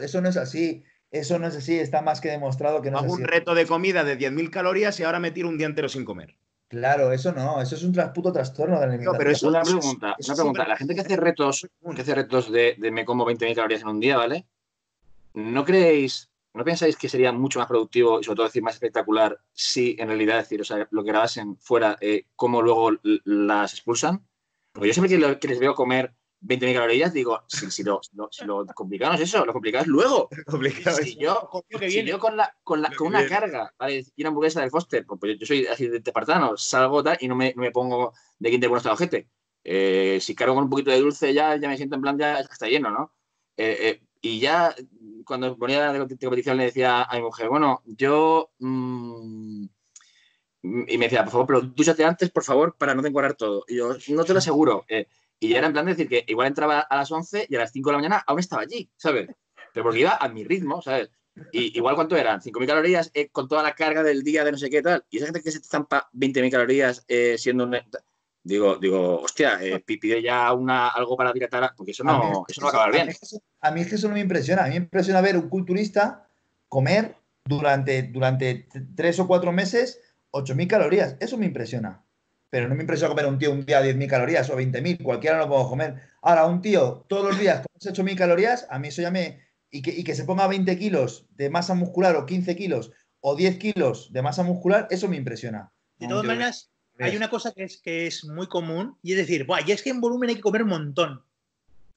eso, 0.00 0.20
no, 0.20 0.28
es 0.28 0.36
así. 0.36 0.84
Eso 1.10 1.38
no 1.38 1.46
es 1.46 1.56
así. 1.56 1.78
Está 1.78 2.02
más 2.02 2.20
que 2.20 2.28
demostrado 2.28 2.82
que 2.82 2.90
no 2.90 2.98
hago 2.98 3.06
es 3.06 3.12
así. 3.14 3.22
un 3.22 3.28
reto 3.28 3.54
de 3.54 3.66
comida 3.66 4.04
de 4.04 4.18
10.000 4.18 4.50
calorías 4.50 5.00
y 5.00 5.04
ahora 5.04 5.18
me 5.18 5.30
tiro 5.30 5.48
un 5.48 5.56
día 5.56 5.66
entero 5.66 5.88
sin 5.88 6.04
comer. 6.04 6.36
Claro, 6.68 7.12
eso 7.12 7.32
no, 7.32 7.62
eso 7.62 7.76
es 7.76 7.82
un 7.84 7.94
puto 8.12 8.32
trastorno 8.32 8.74
de 8.74 8.86
la 8.86 8.92
alimentación. 8.92 9.14
No, 9.14 9.18
pero 9.18 9.30
es 9.30 9.42
una 9.42 9.62
pregunta, 9.62 10.16
una 10.18 10.34
pregunta. 10.34 10.68
La 10.68 10.76
gente 10.76 10.94
que 10.94 11.00
hace 11.00 11.16
retos, 11.16 11.66
que 11.94 12.02
hace 12.02 12.14
retos 12.14 12.52
de, 12.52 12.74
de 12.76 12.90
me 12.90 13.04
como 13.04 13.24
20.000 13.24 13.54
calorías 13.54 13.82
en 13.82 13.88
un 13.88 14.00
día, 14.00 14.16
¿vale? 14.16 14.46
¿No 15.32 15.64
creéis 15.64 16.28
¿No 16.56 16.64
pensáis 16.64 16.96
que 16.96 17.10
sería 17.10 17.32
mucho 17.32 17.58
más 17.58 17.68
productivo 17.68 18.18
y 18.18 18.24
sobre 18.24 18.36
todo 18.36 18.46
decir 18.46 18.62
más 18.62 18.74
espectacular 18.74 19.38
si 19.52 19.94
en 19.98 20.08
realidad 20.08 20.38
decir, 20.38 20.58
o 20.62 20.64
sea, 20.64 20.88
lo 20.90 21.04
que 21.04 21.10
grabasen 21.10 21.58
fuera, 21.58 21.98
eh, 22.00 22.24
cómo 22.34 22.62
luego 22.62 22.92
las 23.02 23.74
expulsan? 23.74 24.26
Porque 24.72 24.88
yo 24.88 24.94
siempre 24.94 25.38
que, 25.38 25.48
les 25.48 25.58
veo 25.58 25.74
comer 25.74 26.14
20.000 26.40 26.72
calorías, 26.72 27.12
digo, 27.12 27.42
si, 27.46 27.82
lo, 27.82 28.00
complicado 28.74 29.12
no 29.12 29.18
es 29.18 29.28
eso, 29.28 29.44
lo 29.44 29.52
complicado 29.52 29.82
es 29.82 29.88
luego. 29.88 30.30
si, 31.02 31.18
yo, 31.18 31.46
con, 32.18 32.38
la, 32.38 32.56
con, 32.64 32.80
la, 32.80 32.90
con 32.90 33.08
una 33.08 33.26
carga, 33.28 33.74
¿vale? 33.78 34.06
Y 34.16 34.22
una 34.22 34.28
hamburguesa 34.28 34.62
del 34.62 34.70
Foster, 34.70 35.04
pues, 35.04 35.20
pues 35.20 35.38
yo 35.38 35.44
soy 35.44 35.66
así 35.66 35.88
de 35.88 36.00
tepartano, 36.00 36.56
salgo 36.56 37.02
tal 37.02 37.18
y 37.20 37.28
no 37.28 37.36
me, 37.36 37.52
no 37.54 37.60
me 37.60 37.70
pongo 37.70 38.14
de 38.38 38.50
quinta 38.50 38.66
bueno 38.66 38.78
hasta 38.78 38.88
el 38.88 38.94
ojete. 38.94 39.28
Eh, 39.62 40.20
si 40.22 40.34
cargo 40.34 40.54
con 40.54 40.64
un 40.64 40.70
poquito 40.70 40.90
de 40.90 41.00
dulce 41.00 41.34
ya, 41.34 41.54
ya 41.56 41.68
me 41.68 41.76
siento 41.76 41.96
en 41.96 42.02
plan, 42.02 42.18
ya 42.18 42.38
está 42.38 42.66
lleno, 42.66 42.90
¿no? 42.90 43.12
Eh, 43.58 44.00
y 44.22 44.40
ya 44.40 44.74
cuando 45.26 45.56
ponía 45.56 45.92
la 45.92 45.98
competición 45.98 46.56
le 46.56 46.64
decía 46.64 47.02
a 47.02 47.16
mi 47.16 47.22
mujer, 47.22 47.48
bueno, 47.48 47.82
yo... 47.84 48.50
Mm, 48.58 49.66
y 50.62 50.98
me 50.98 51.04
decía, 51.04 51.22
por 51.22 51.32
favor, 51.32 51.46
pero 51.46 51.60
dúchate 51.60 52.04
antes, 52.04 52.30
por 52.30 52.42
favor, 52.42 52.76
para 52.76 52.94
no 52.94 53.06
encuadrar 53.06 53.34
todo. 53.34 53.64
Y 53.68 53.76
yo, 53.76 53.96
no 54.08 54.24
te 54.24 54.32
lo 54.32 54.38
aseguro. 54.38 54.84
Eh, 54.88 55.06
y 55.38 55.50
ya 55.50 55.58
era 55.58 55.66
en 55.68 55.72
plan 55.72 55.86
de 55.86 55.92
decir 55.92 56.08
que 56.08 56.24
igual 56.26 56.48
entraba 56.48 56.80
a 56.80 56.96
las 56.96 57.10
11 57.10 57.46
y 57.48 57.54
a 57.56 57.60
las 57.60 57.72
5 57.72 57.88
de 57.88 57.92
la 57.92 57.98
mañana 57.98 58.24
aún 58.26 58.40
estaba 58.40 58.62
allí, 58.62 58.90
¿sabes? 58.96 59.28
Pero 59.72 59.84
porque 59.84 60.00
iba 60.00 60.16
a 60.16 60.28
mi 60.28 60.44
ritmo, 60.44 60.82
¿sabes? 60.82 61.10
Y 61.52 61.76
igual 61.76 61.94
cuánto 61.94 62.16
eran, 62.16 62.40
5.000 62.40 62.66
calorías 62.66 63.10
eh, 63.14 63.28
con 63.28 63.46
toda 63.46 63.62
la 63.62 63.74
carga 63.74 64.02
del 64.02 64.22
día 64.22 64.42
de 64.42 64.52
no 64.52 64.58
sé 64.58 64.70
qué 64.70 64.82
tal. 64.82 65.04
Y 65.10 65.18
esa 65.18 65.26
gente 65.26 65.42
que 65.42 65.52
se 65.52 65.60
zampa 65.60 66.08
20.000 66.14 66.50
calorías 66.50 67.04
eh, 67.08 67.36
siendo 67.38 67.64
un... 67.64 67.76
digo, 68.46 68.76
digo, 68.76 69.20
hostia, 69.20 69.58
eh, 69.60 69.80
pide 69.86 70.22
ya 70.22 70.52
una, 70.52 70.88
algo 70.88 71.16
para 71.16 71.32
dilatar, 71.32 71.72
porque 71.76 71.90
eso 71.90 72.04
no, 72.04 72.44
eso 72.48 72.60
no 72.60 72.66
va 72.66 72.70
a 72.70 72.74
acabar 72.74 72.92
bien. 72.92 73.16
A 73.60 73.70
mí, 73.70 73.80
es 73.80 73.88
que 73.88 73.96
eso 73.96 74.08
no 74.08 74.14
me 74.14 74.20
impresiona. 74.20 74.62
A 74.62 74.66
mí 74.66 74.70
me 74.70 74.76
impresiona 74.76 75.20
ver 75.20 75.36
un 75.36 75.48
culturista 75.48 76.28
comer 76.68 77.16
durante, 77.44 78.04
durante 78.04 78.68
tres 78.94 79.18
o 79.18 79.26
cuatro 79.26 79.52
meses 79.52 80.00
8.000 80.30 80.68
calorías. 80.68 81.16
Eso 81.20 81.36
me 81.36 81.46
impresiona. 81.46 82.04
Pero 82.48 82.68
no 82.68 82.76
me 82.76 82.82
impresiona 82.82 83.12
comer 83.12 83.26
un 83.26 83.38
tío 83.38 83.50
un 83.50 83.66
día 83.66 83.82
10.000 83.82 84.08
calorías 84.08 84.48
o 84.50 84.56
20.000. 84.56 85.02
Cualquiera 85.02 85.38
lo 85.38 85.48
puedo 85.48 85.68
comer. 85.68 85.96
Ahora, 86.22 86.46
un 86.46 86.62
tío 86.62 87.04
todos 87.08 87.26
los 87.26 87.38
días 87.38 87.62
con 87.62 87.92
8.000 87.92 88.16
calorías, 88.16 88.66
a 88.70 88.78
mí 88.78 88.88
eso 88.88 89.02
ya 89.02 89.10
me... 89.10 89.44
Y 89.68 89.82
que, 89.82 89.90
y 89.90 90.04
que 90.04 90.14
se 90.14 90.24
ponga 90.24 90.46
20 90.46 90.78
kilos 90.78 91.26
de 91.30 91.50
masa 91.50 91.74
muscular 91.74 92.14
o 92.14 92.24
15 92.24 92.54
kilos 92.54 92.92
o 93.20 93.34
10 93.34 93.58
kilos 93.58 94.12
de 94.12 94.22
masa 94.22 94.44
muscular, 94.44 94.86
eso 94.90 95.08
me 95.08 95.16
impresiona. 95.16 95.72
De 95.98 96.06
todas 96.06 96.24
maneras, 96.24 96.70
hay 96.98 97.16
una 97.16 97.28
cosa 97.28 97.52
que 97.52 97.64
es, 97.64 97.78
que 97.78 98.06
es 98.06 98.24
muy 98.24 98.46
común 98.46 98.96
y 99.02 99.12
es 99.12 99.18
decir, 99.18 99.44
Buah, 99.44 99.60
y 99.66 99.72
es 99.72 99.82
que 99.82 99.90
en 99.90 100.00
volumen 100.00 100.30
hay 100.30 100.36
que 100.36 100.42
comer 100.42 100.62
un 100.62 100.70
montón. 100.70 101.22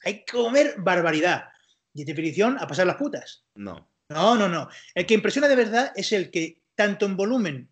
Hay 0.03 0.23
que 0.23 0.31
comer 0.31 0.75
barbaridad. 0.77 1.45
Y 1.93 2.01
en 2.01 2.07
definición, 2.07 2.57
a 2.59 2.67
pasar 2.67 2.87
las 2.87 2.97
putas. 2.97 3.43
No. 3.55 3.87
No, 4.09 4.35
no, 4.35 4.49
no. 4.49 4.69
El 4.95 5.05
que 5.05 5.13
impresiona 5.13 5.47
de 5.47 5.55
verdad 5.55 5.91
es 5.95 6.11
el 6.11 6.31
que, 6.31 6.61
tanto 6.75 7.05
en 7.05 7.15
volumen 7.15 7.69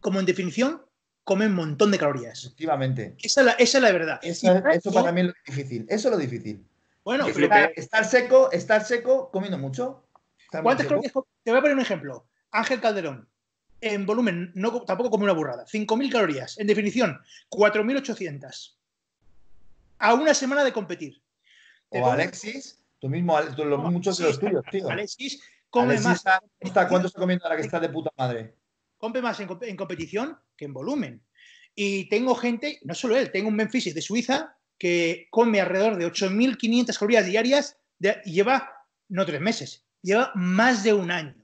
como 0.00 0.20
en 0.20 0.26
definición, 0.26 0.82
come 1.24 1.46
un 1.46 1.54
montón 1.54 1.90
de 1.90 1.98
calorías. 1.98 2.44
Efectivamente. 2.44 3.16
Esa 3.22 3.40
es 3.58 3.74
la, 3.74 3.92
verdad. 3.92 4.20
Eso, 4.22 4.62
para 4.92 5.12
mí 5.12 5.22
es 5.22 5.26
lo 5.28 5.34
difícil. 5.46 5.86
Eso 5.88 6.08
es 6.08 6.12
lo 6.12 6.18
difícil. 6.18 6.64
Bueno, 7.04 7.26
estar, 7.26 8.04
seco, 8.04 8.50
estar 8.52 8.84
seco 8.84 9.30
comiendo 9.30 9.58
mucho. 9.58 10.04
¿Cuántas 10.50 10.86
calorías? 10.86 11.12
Te 11.42 11.50
voy 11.50 11.58
a 11.58 11.60
poner 11.60 11.76
un 11.76 11.82
ejemplo. 11.82 12.26
Ángel 12.50 12.80
Calderón 12.80 13.28
en 13.84 14.06
volumen, 14.06 14.50
no, 14.54 14.82
tampoco 14.82 15.10
como 15.10 15.24
una 15.24 15.34
burrada. 15.34 15.66
5.000 15.66 16.10
calorías. 16.10 16.58
En 16.58 16.66
definición, 16.66 17.20
4.800. 17.50 18.76
A 19.98 20.14
una 20.14 20.32
semana 20.32 20.64
de 20.64 20.72
competir. 20.72 21.22
O 21.90 22.10
Alexis, 22.10 22.82
tú 22.98 23.08
mismo, 23.08 23.38
los, 23.40 23.92
muchos 23.92 24.18
de 24.18 24.24
los 24.24 24.40
tuyos, 24.40 24.64
tío. 24.70 24.88
Alexis 24.88 25.40
come 25.68 26.00
más. 26.00 26.24
Está, 26.58 26.88
¿Cuánto 26.88 27.08
está 27.08 27.20
comiendo 27.20 27.44
ahora 27.44 27.56
que 27.56 27.62
está 27.62 27.78
de 27.78 27.90
puta 27.90 28.10
madre? 28.16 28.56
Come 28.96 29.20
más 29.20 29.38
en, 29.40 29.76
competición 29.76 30.38
que 30.56 30.64
en 30.64 30.72
volumen. 30.72 31.22
Y 31.74 32.08
tengo 32.08 32.34
gente, 32.34 32.80
no 32.84 32.94
solo 32.94 33.16
él, 33.16 33.30
tengo 33.30 33.48
un 33.48 33.56
Memphis 33.56 33.94
de 33.94 34.00
Suiza 34.00 34.56
que 34.78 35.28
come 35.30 35.60
alrededor 35.60 35.96
de 35.96 36.06
8.500 36.06 36.98
calorías 36.98 37.26
diarias 37.26 37.76
y 38.24 38.32
lleva, 38.32 38.86
no 39.08 39.26
tres 39.26 39.40
meses, 39.40 39.84
lleva 40.02 40.32
más 40.34 40.82
de 40.82 40.94
un 40.94 41.10
año 41.10 41.43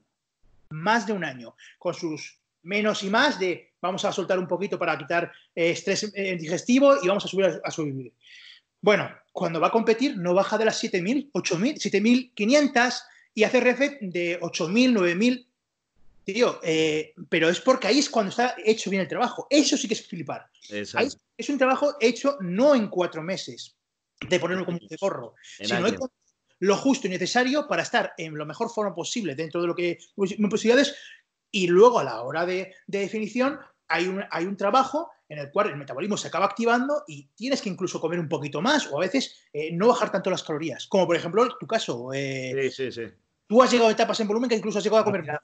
más 0.71 1.07
de 1.07 1.13
un 1.13 1.23
año, 1.23 1.55
con 1.77 1.93
sus 1.93 2.39
menos 2.63 3.03
y 3.03 3.09
más 3.09 3.39
de 3.39 3.71
vamos 3.81 4.05
a 4.05 4.11
soltar 4.11 4.37
un 4.37 4.47
poquito 4.47 4.77
para 4.77 4.97
quitar 4.97 5.31
eh, 5.55 5.71
estrés 5.71 6.11
eh, 6.13 6.37
digestivo 6.37 6.95
y 7.01 7.07
vamos 7.07 7.25
a 7.25 7.27
subir 7.27 7.61
a, 7.63 7.71
subir. 7.71 8.13
Bueno, 8.79 9.09
cuando 9.31 9.59
va 9.59 9.67
a 9.67 9.71
competir 9.71 10.17
no 10.17 10.33
baja 10.33 10.57
de 10.57 10.65
las 10.65 10.83
7.000, 10.83 11.31
8.000, 11.31 12.33
7.500 12.35 13.01
y 13.33 13.43
hace 13.43 13.59
refet 13.59 13.99
de 14.01 14.39
8.000, 14.39 14.93
9.000. 14.93 15.47
Tío, 16.23 16.59
eh, 16.63 17.13
pero 17.29 17.49
es 17.49 17.59
porque 17.59 17.87
ahí 17.87 17.97
es 17.97 18.09
cuando 18.09 18.29
está 18.29 18.55
hecho 18.63 18.91
bien 18.91 19.01
el 19.01 19.07
trabajo. 19.07 19.47
Eso 19.49 19.75
sí 19.75 19.87
que 19.87 19.95
es 19.95 20.05
flipar. 20.05 20.45
es 20.69 21.49
un 21.49 21.57
trabajo 21.57 21.95
hecho 21.99 22.37
no 22.41 22.75
en 22.75 22.87
cuatro 22.87 23.23
meses 23.23 23.75
de 24.29 24.39
ponerlo 24.39 24.65
como 24.65 24.77
de 24.77 24.97
gorro, 24.97 25.33
sino 25.41 25.87
lo 26.61 26.77
justo 26.77 27.07
y 27.07 27.09
necesario 27.09 27.67
para 27.67 27.81
estar 27.81 28.13
en 28.17 28.37
la 28.37 28.45
mejor 28.45 28.69
forma 28.69 28.93
posible 28.93 29.35
dentro 29.35 29.61
de 29.61 29.67
lo 29.67 29.75
que 29.75 29.97
mis 30.15 30.49
posibilidades 30.49 30.95
y 31.49 31.67
luego 31.67 31.99
a 31.99 32.03
la 32.03 32.21
hora 32.21 32.45
de, 32.45 32.73
definición 32.85 33.59
hay 33.87 34.07
un, 34.07 34.23
hay 34.29 34.45
un, 34.45 34.55
trabajo 34.55 35.11
en 35.27 35.39
el 35.39 35.51
cual 35.51 35.69
el 35.69 35.75
metabolismo 35.75 36.17
se 36.17 36.27
acaba 36.27 36.45
activando 36.45 37.03
y 37.07 37.27
tienes 37.35 37.61
que 37.61 37.69
incluso 37.69 37.99
comer 37.99 38.19
un 38.19 38.29
poquito 38.29 38.61
más 38.61 38.87
o 38.87 38.97
a 38.97 39.01
veces 39.01 39.35
eh, 39.51 39.71
no 39.73 39.87
bajar 39.87 40.11
tanto 40.11 40.29
las 40.29 40.43
calorías. 40.43 40.85
Como 40.87 41.07
por 41.07 41.15
ejemplo 41.15 41.57
tu 41.59 41.65
caso. 41.65 42.13
Eh, 42.13 42.69
sí, 42.71 42.91
sí, 42.91 42.91
sí. 42.91 43.13
Tú 43.47 43.61
has 43.61 43.71
llegado 43.71 43.89
a 43.89 43.93
etapas 43.93 44.19
en 44.19 44.27
volumen 44.27 44.49
que 44.49 44.55
incluso 44.55 44.77
has 44.77 44.83
llegado 44.83 45.01
a 45.01 45.05
comer 45.05 45.25
más. 45.25 45.39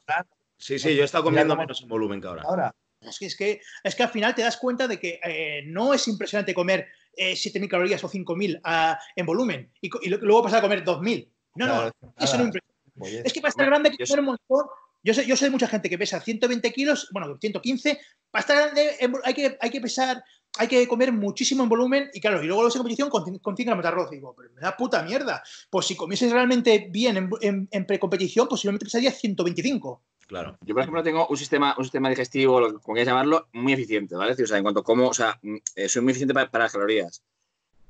Sí, 0.56 0.78
sí, 0.78 0.96
yo 0.96 1.02
he 1.02 1.06
estado 1.06 1.24
comiendo 1.26 1.58
menos 1.58 1.82
en 1.82 1.88
volumen 1.88 2.22
que 2.22 2.28
ahora. 2.28 2.44
ahora. 2.44 2.76
Es 3.02 3.20
que, 3.20 3.26
es, 3.26 3.36
que, 3.36 3.62
es 3.84 3.96
que 3.96 4.04
al 4.04 4.10
final 4.10 4.36
te 4.36 4.44
das 4.44 4.58
cuenta 4.58 4.88
de 4.88 5.00
que 5.00 5.20
eh, 5.24 5.64
no 5.66 5.94
es 5.94 6.08
impresionante 6.08 6.54
comer 6.54 6.88
eh, 7.18 7.34
7.000 7.34 7.68
calorías 7.68 8.04
o 8.04 8.10
5.000 8.10 8.62
ah, 8.64 8.98
en 9.16 9.26
volumen 9.26 9.72
y, 9.82 9.90
luego 10.08 10.44
pasar 10.44 10.60
a 10.60 10.62
comer 10.62 10.86
2.000. 10.86 11.30
No, 11.56 11.66
no, 11.66 11.92
eso 12.20 12.38
no 12.38 12.46
impresiona. 12.46 13.24
Es 13.26 13.34
que 13.34 13.42
para 13.42 13.50
estar 13.50 13.66
grande 13.66 13.90
hay 13.90 13.98
que 13.98 14.06
comer 14.06 14.20
un 14.20 14.26
montón. 14.26 14.68
Yo 15.04 15.14
sé, 15.14 15.26
yo 15.26 15.36
sé 15.36 15.46
de 15.46 15.52
mucha 15.52 15.68
gente 15.68 15.90
que 15.90 15.98
pesa 15.98 16.20
120 16.20 16.72
kilos, 16.74 17.10
bueno, 17.12 17.38
115. 17.40 18.00
Para 18.30 18.42
estar 18.42 18.58
grande 18.58 18.98
hay 19.24 19.34
que, 19.34 19.58
hay 19.60 19.70
que 19.70 19.82
pesar, 19.82 20.24
hay 20.58 20.68
que 20.68 20.88
comer 20.88 21.12
muchísimo 21.12 21.64
en 21.64 21.70
volumen 21.70 22.10
y 22.14 22.20
claro, 22.20 22.44
y 22.44 22.48
luego 22.48 22.64
lo 22.64 22.70
en 22.70 22.78
competición 22.78 23.10
con, 23.10 23.38
con 23.40 23.56
5 23.56 23.68
gramos 23.68 23.84
de 23.84 23.90
arroz. 23.90 24.10
digo, 24.12 24.36
pero 24.36 24.52
me 24.54 24.62
da 24.62 24.76
puta 24.76 25.02
mierda. 25.04 25.44
Pues 25.70 25.86
si 25.86 25.96
comieses 25.96 26.32
realmente 26.32 26.88
bien 26.92 27.18
en, 27.18 27.30
en, 27.42 27.68
en 27.72 27.86
precompetición, 27.86 28.48
posiblemente 28.48 28.86
pesaría 28.86 29.12
125. 29.12 30.02
Claro. 30.28 30.58
Yo, 30.62 30.74
por 30.74 30.84
ejemplo, 30.84 31.04
tengo 31.04 31.26
un 31.28 31.38
sistema, 31.38 31.74
un 31.78 31.86
sistema 31.86 32.10
digestivo, 32.10 32.60
lo 32.60 32.74
que 32.74 32.84
quieras 32.84 33.08
llamarlo, 33.08 33.48
muy 33.54 33.74
eficiente, 33.74 34.16
¿vale? 34.16 34.34
o 34.34 34.48
sea, 34.48 34.58
en 34.58 34.64
cuanto 34.64 34.84
como, 34.84 35.08
o 35.08 35.14
sea, 35.14 35.40
mm, 35.42 35.56
eh, 35.76 35.90
soy 35.90 36.02
muy 36.02 36.12
eficiente 36.12 36.34
para, 36.34 36.50
las 36.52 36.74
calorías. 36.74 37.24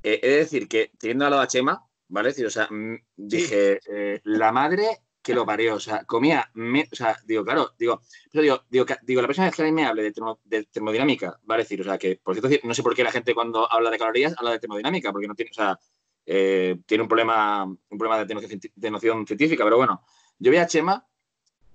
Eh, 0.04 0.20
he 0.22 0.28
de 0.28 0.36
decir 0.36 0.68
que, 0.68 0.92
teniendo 0.98 1.24
al 1.24 1.32
lado 1.32 1.42
a 1.42 1.48
Chema, 1.48 1.84
¿vale? 2.08 2.30
o 2.30 2.50
sea, 2.50 2.68
mm, 2.70 2.96
dije, 3.16 3.80
eh, 3.90 4.20
la 4.22 4.52
madre 4.52 5.00
que 5.20 5.34
lo 5.34 5.44
parió, 5.44 5.74
o 5.74 5.80
sea, 5.80 6.04
comía, 6.04 6.48
o 6.54 6.96
sea, 6.96 7.16
digo, 7.26 7.44
claro, 7.44 7.74
digo, 7.76 8.00
digo, 8.32 8.62
digo, 8.70 8.86
digo, 9.02 9.20
la 9.20 9.28
vez 9.28 9.56
que 9.56 9.72
me 9.72 9.84
hable 9.84 10.12
de, 10.44 10.64
termodinámica, 10.66 11.38
¿vale? 11.42 11.64
decir, 11.64 11.80
o 11.80 11.84
sea, 11.84 11.98
que, 11.98 12.20
por 12.22 12.36
cierto, 12.38 12.66
no 12.66 12.72
sé 12.72 12.82
por 12.84 12.94
qué 12.94 13.02
la 13.02 13.10
gente 13.10 13.34
cuando 13.34 13.70
habla 13.70 13.90
de 13.90 13.98
calorías 13.98 14.34
habla 14.38 14.52
de 14.52 14.60
termodinámica, 14.60 15.10
porque 15.10 15.26
no 15.26 15.34
tiene, 15.34 15.50
o 15.50 15.54
sea, 15.54 15.78
tiene 16.24 17.02
un 17.02 17.08
problema, 17.08 17.64
un 17.64 17.98
problema 17.98 18.24
de 18.24 18.34
noción, 18.34 18.60
de 18.74 18.90
noción 18.90 19.26
científica, 19.26 19.64
pero 19.64 19.76
bueno, 19.76 20.02
yo 20.38 20.50
vi 20.52 20.58
a 20.58 20.66
Chema 20.66 21.04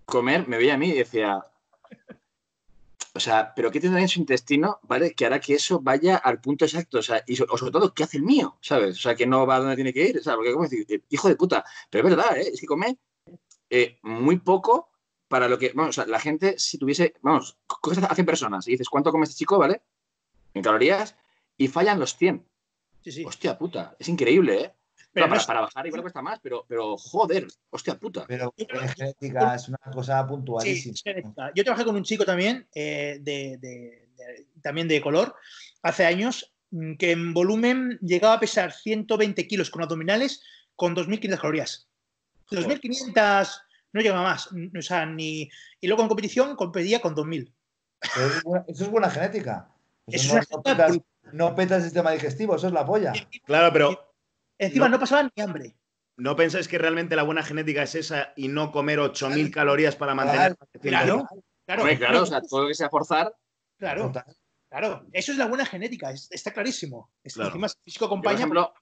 comer, 0.06 0.48
me 0.48 0.58
veía 0.58 0.76
a 0.76 0.78
mí 0.78 0.90
y 0.90 0.98
decía, 0.98 1.46
o 3.16 3.20
sea, 3.20 3.54
¿pero 3.56 3.72
qué 3.72 3.80
tendrá 3.80 4.02
en 4.02 4.08
su 4.08 4.20
intestino, 4.20 4.80
¿vale? 4.84 5.14
Que 5.14 5.26
hará 5.26 5.40
que 5.40 5.54
eso 5.54 5.80
vaya 5.80 6.18
al 6.18 6.42
punto 6.42 6.66
exacto, 6.66 6.98
o 7.00 7.02
sea, 7.02 7.24
y 7.28 7.40
o 7.42 7.58
sobre 7.58 7.72
todo, 7.72 7.94
¿qué 7.94 8.04
hace 8.04 8.18
el 8.18 8.24
mío? 8.24 8.58
¿Sabes? 8.62 8.98
O 8.98 9.02
sea, 9.02 9.16
que 9.16 9.28
no 9.28 9.46
va 9.46 9.58
a 9.58 9.60
donde 9.60 9.76
tiene 9.76 9.94
que 9.94 10.08
ir, 10.08 10.24
¿sabes? 10.24 10.38
Porque 10.38 10.52
como 10.52 10.68
decir, 10.68 11.04
hijo 11.10 11.30
de 11.30 11.36
puta, 11.36 11.64
pero 11.90 12.08
es 12.08 12.16
verdad, 12.16 12.38
¿eh? 12.38 12.50
Es 12.54 12.60
que 12.60 12.66
come 12.66 12.98
eh, 13.70 14.00
muy 14.02 14.40
poco 14.40 14.90
para 15.28 15.48
lo 15.48 15.60
que, 15.60 15.74
vamos, 15.76 15.90
o 15.90 16.02
sea, 16.02 16.06
la 16.08 16.20
gente, 16.20 16.58
si 16.58 16.78
tuviese, 16.78 17.14
vamos, 17.22 17.58
cosas 17.68 18.04
hacen 18.10 18.26
personas 18.26 18.68
y 18.68 18.72
dices, 18.72 18.90
¿cuánto 18.90 19.12
come 19.12 19.26
este 19.26 19.36
chico, 19.36 19.60
¿vale? 19.60 19.84
En 20.54 20.64
calorías 20.64 21.16
y 21.58 21.68
fallan 21.68 22.00
los 22.00 22.18
100. 22.18 22.44
Sí, 23.04 23.12
sí. 23.12 23.26
Hostia 23.26 23.58
puta, 23.58 23.96
es 24.00 24.08
increíble, 24.10 24.62
¿eh? 24.62 24.74
Para, 25.14 25.62
bajar 25.62 25.88
igual 25.88 26.02
cuesta 26.02 26.22
más, 26.22 26.40
pero, 26.42 26.66
pero 26.68 26.98
joder, 26.98 27.48
hostia 27.70 27.98
puta. 27.98 28.26
Pero 28.28 28.54
genética 28.58 29.56
es 29.56 29.68
una 29.70 29.80
cosa 29.92 30.26
puntualísima. 30.26 30.96
Yo 31.56 31.64
trabajé 31.64 31.86
con 31.86 31.96
un 31.96 32.04
chico 32.04 32.26
también, 32.26 32.68
eh, 32.74 33.20
de, 33.22 34.08
también 34.62 34.88
de 34.88 35.02
color, 35.02 35.36
hace 35.84 36.06
años, 36.06 36.54
mm, 36.72 36.96
que 36.96 37.12
en 37.12 37.34
volumen 37.34 38.00
llegaba 38.02 38.36
a 38.36 38.40
pesar 38.40 38.72
120 38.72 39.48
kilos 39.48 39.70
con 39.70 39.84
abdominales 39.84 40.42
con 40.76 40.96
2.500 40.96 41.40
calorías. 41.40 41.88
2.500 42.50 43.62
no 43.94 44.02
llegaba 44.02 44.24
más. 44.24 44.50
O 44.78 44.82
sea, 44.82 45.06
ni... 45.06 45.50
Y 45.80 45.88
luego 45.88 46.02
en 46.02 46.08
competición 46.08 46.56
competía 46.56 47.00
con 47.00 47.16
2.000. 47.16 47.54
Eso 48.68 48.84
es 48.84 48.90
buena 48.90 49.10
genética. 49.10 49.70
Eso, 50.08 50.40
no, 51.32 51.56
peta 51.56 51.78
el 51.78 51.84
sistema 51.84 52.12
digestivo, 52.12 52.56
eso 52.56 52.68
es 52.68 52.74
la 52.74 52.86
polla. 52.86 53.14
Claro, 53.46 53.72
pero 53.72 54.13
Encima 54.66 54.90
no, 54.90 55.00
pasaban 55.00 55.32
ni 55.36 55.44
hambre. 55.44 55.76
¿No 56.18 56.36
pensáis 56.36 56.68
que 56.68 56.78
realmente 56.78 57.16
la 57.16 57.24
buena 57.24 57.44
genética 57.44 57.84
es 57.84 57.96
esa 57.96 58.34
y 58.36 58.48
no 58.48 58.72
comer 58.72 59.00
8.000 59.00 59.52
calorías 59.52 59.96
para 59.96 60.14
mantener? 60.14 60.56
Claro, 60.82 61.28
claro. 61.66 61.84
claro, 61.98 62.22
o 62.22 62.26
sea, 62.26 62.42
todo 62.42 62.64
lo 62.64 62.68
que 62.68 62.76
sea 62.76 62.90
forzar. 62.90 63.34
Claro, 63.78 64.12
claro. 64.70 65.06
Eso 65.12 65.32
es 65.32 65.38
la 65.38 65.48
buena 65.48 65.66
genética, 65.66 66.12
está 66.12 66.52
clarísimo. 66.52 67.10
Encima 67.24 67.68
físico 67.84 68.06
acompaña. 68.06 68.40
Yo, 68.40 68.48
por 68.48 68.58
ejemplo, 68.58 68.74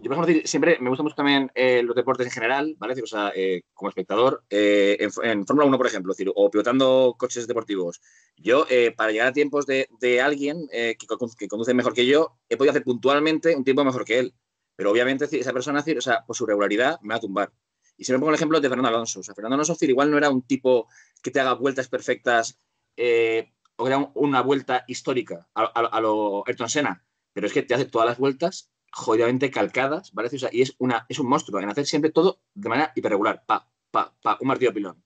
yo, 0.00 0.10
por 0.10 0.24
ejemplo, 0.24 0.46
siempre 0.46 0.78
me 0.80 0.90
gustan 0.90 1.04
mucho 1.04 1.16
también 1.16 1.50
eh, 1.56 1.82
los 1.82 1.96
deportes 1.96 2.26
en 2.28 2.32
general, 2.32 2.76
¿vale? 2.78 2.94
O 3.02 3.06
sea, 3.06 3.32
eh, 3.34 3.62
como 3.74 3.88
espectador, 3.88 4.44
eh, 4.48 4.96
en, 5.00 5.44
Fórmula 5.44 5.66
1, 5.66 5.76
por 5.76 5.86
ejemplo, 5.88 6.12
decir, 6.12 6.30
o 6.32 6.50
pilotando 6.50 7.16
coches 7.18 7.48
deportivos. 7.48 8.00
Yo, 8.36 8.64
para 8.96 9.10
llegar 9.10 9.26
a 9.26 9.32
tiempos 9.32 9.66
de, 9.66 9.88
de 10.00 10.20
alguien 10.20 10.68
que, 10.70 10.96
que 10.96 11.48
conduce 11.48 11.74
mejor 11.74 11.94
que 11.94 12.06
yo, 12.06 12.38
he 12.48 12.56
podido 12.56 12.70
hacer 12.70 12.84
puntualmente 12.84 13.56
un 13.56 13.64
tiempo 13.64 13.84
mejor 13.84 14.04
que 14.04 14.20
él. 14.20 14.34
Pero 14.78 14.92
obviamente 14.92 15.26
esa 15.28 15.52
persona, 15.52 15.84
o 15.84 16.00
sea, 16.00 16.24
por 16.24 16.36
su 16.36 16.46
regularidad, 16.46 17.00
me 17.00 17.08
va 17.08 17.16
a 17.16 17.20
tumbar. 17.20 17.52
Y 17.96 18.04
si 18.04 18.12
me 18.12 18.18
pongo 18.20 18.30
el 18.30 18.36
ejemplo 18.36 18.60
de 18.60 18.68
Fernando 18.68 18.88
Alonso. 18.90 19.18
O 19.18 19.22
sea, 19.24 19.34
Fernando 19.34 19.56
Alonso 19.56 19.76
igual 19.80 20.08
no 20.08 20.16
era 20.16 20.30
un 20.30 20.42
tipo 20.42 20.86
que 21.20 21.32
te 21.32 21.40
haga 21.40 21.54
vueltas 21.54 21.88
perfectas 21.88 22.60
eh, 22.96 23.52
o 23.74 23.86
que 23.86 24.08
una 24.14 24.40
vuelta 24.40 24.84
histórica 24.86 25.48
a, 25.52 26.00
lo 26.00 26.44
Ayrton 26.46 26.68
Senna. 26.70 27.04
Pero 27.32 27.48
es 27.48 27.52
que 27.52 27.62
te 27.62 27.74
hace 27.74 27.86
todas 27.86 28.06
las 28.06 28.18
vueltas 28.18 28.70
jodidamente 28.92 29.50
calcadas, 29.50 30.12
¿vale? 30.14 30.28
O 30.28 30.48
y 30.52 30.62
es, 30.62 30.76
una, 30.78 31.06
es 31.08 31.18
un 31.18 31.28
monstruo 31.28 31.60
en 31.60 31.70
hacer 31.70 31.84
siempre 31.84 32.12
todo 32.12 32.40
de 32.54 32.68
manera 32.68 32.92
hiperregular. 32.94 33.44
Pa, 33.46 33.68
pa, 33.90 34.16
pa, 34.22 34.38
un 34.40 34.46
martillo 34.46 34.72
pilón. 34.72 35.02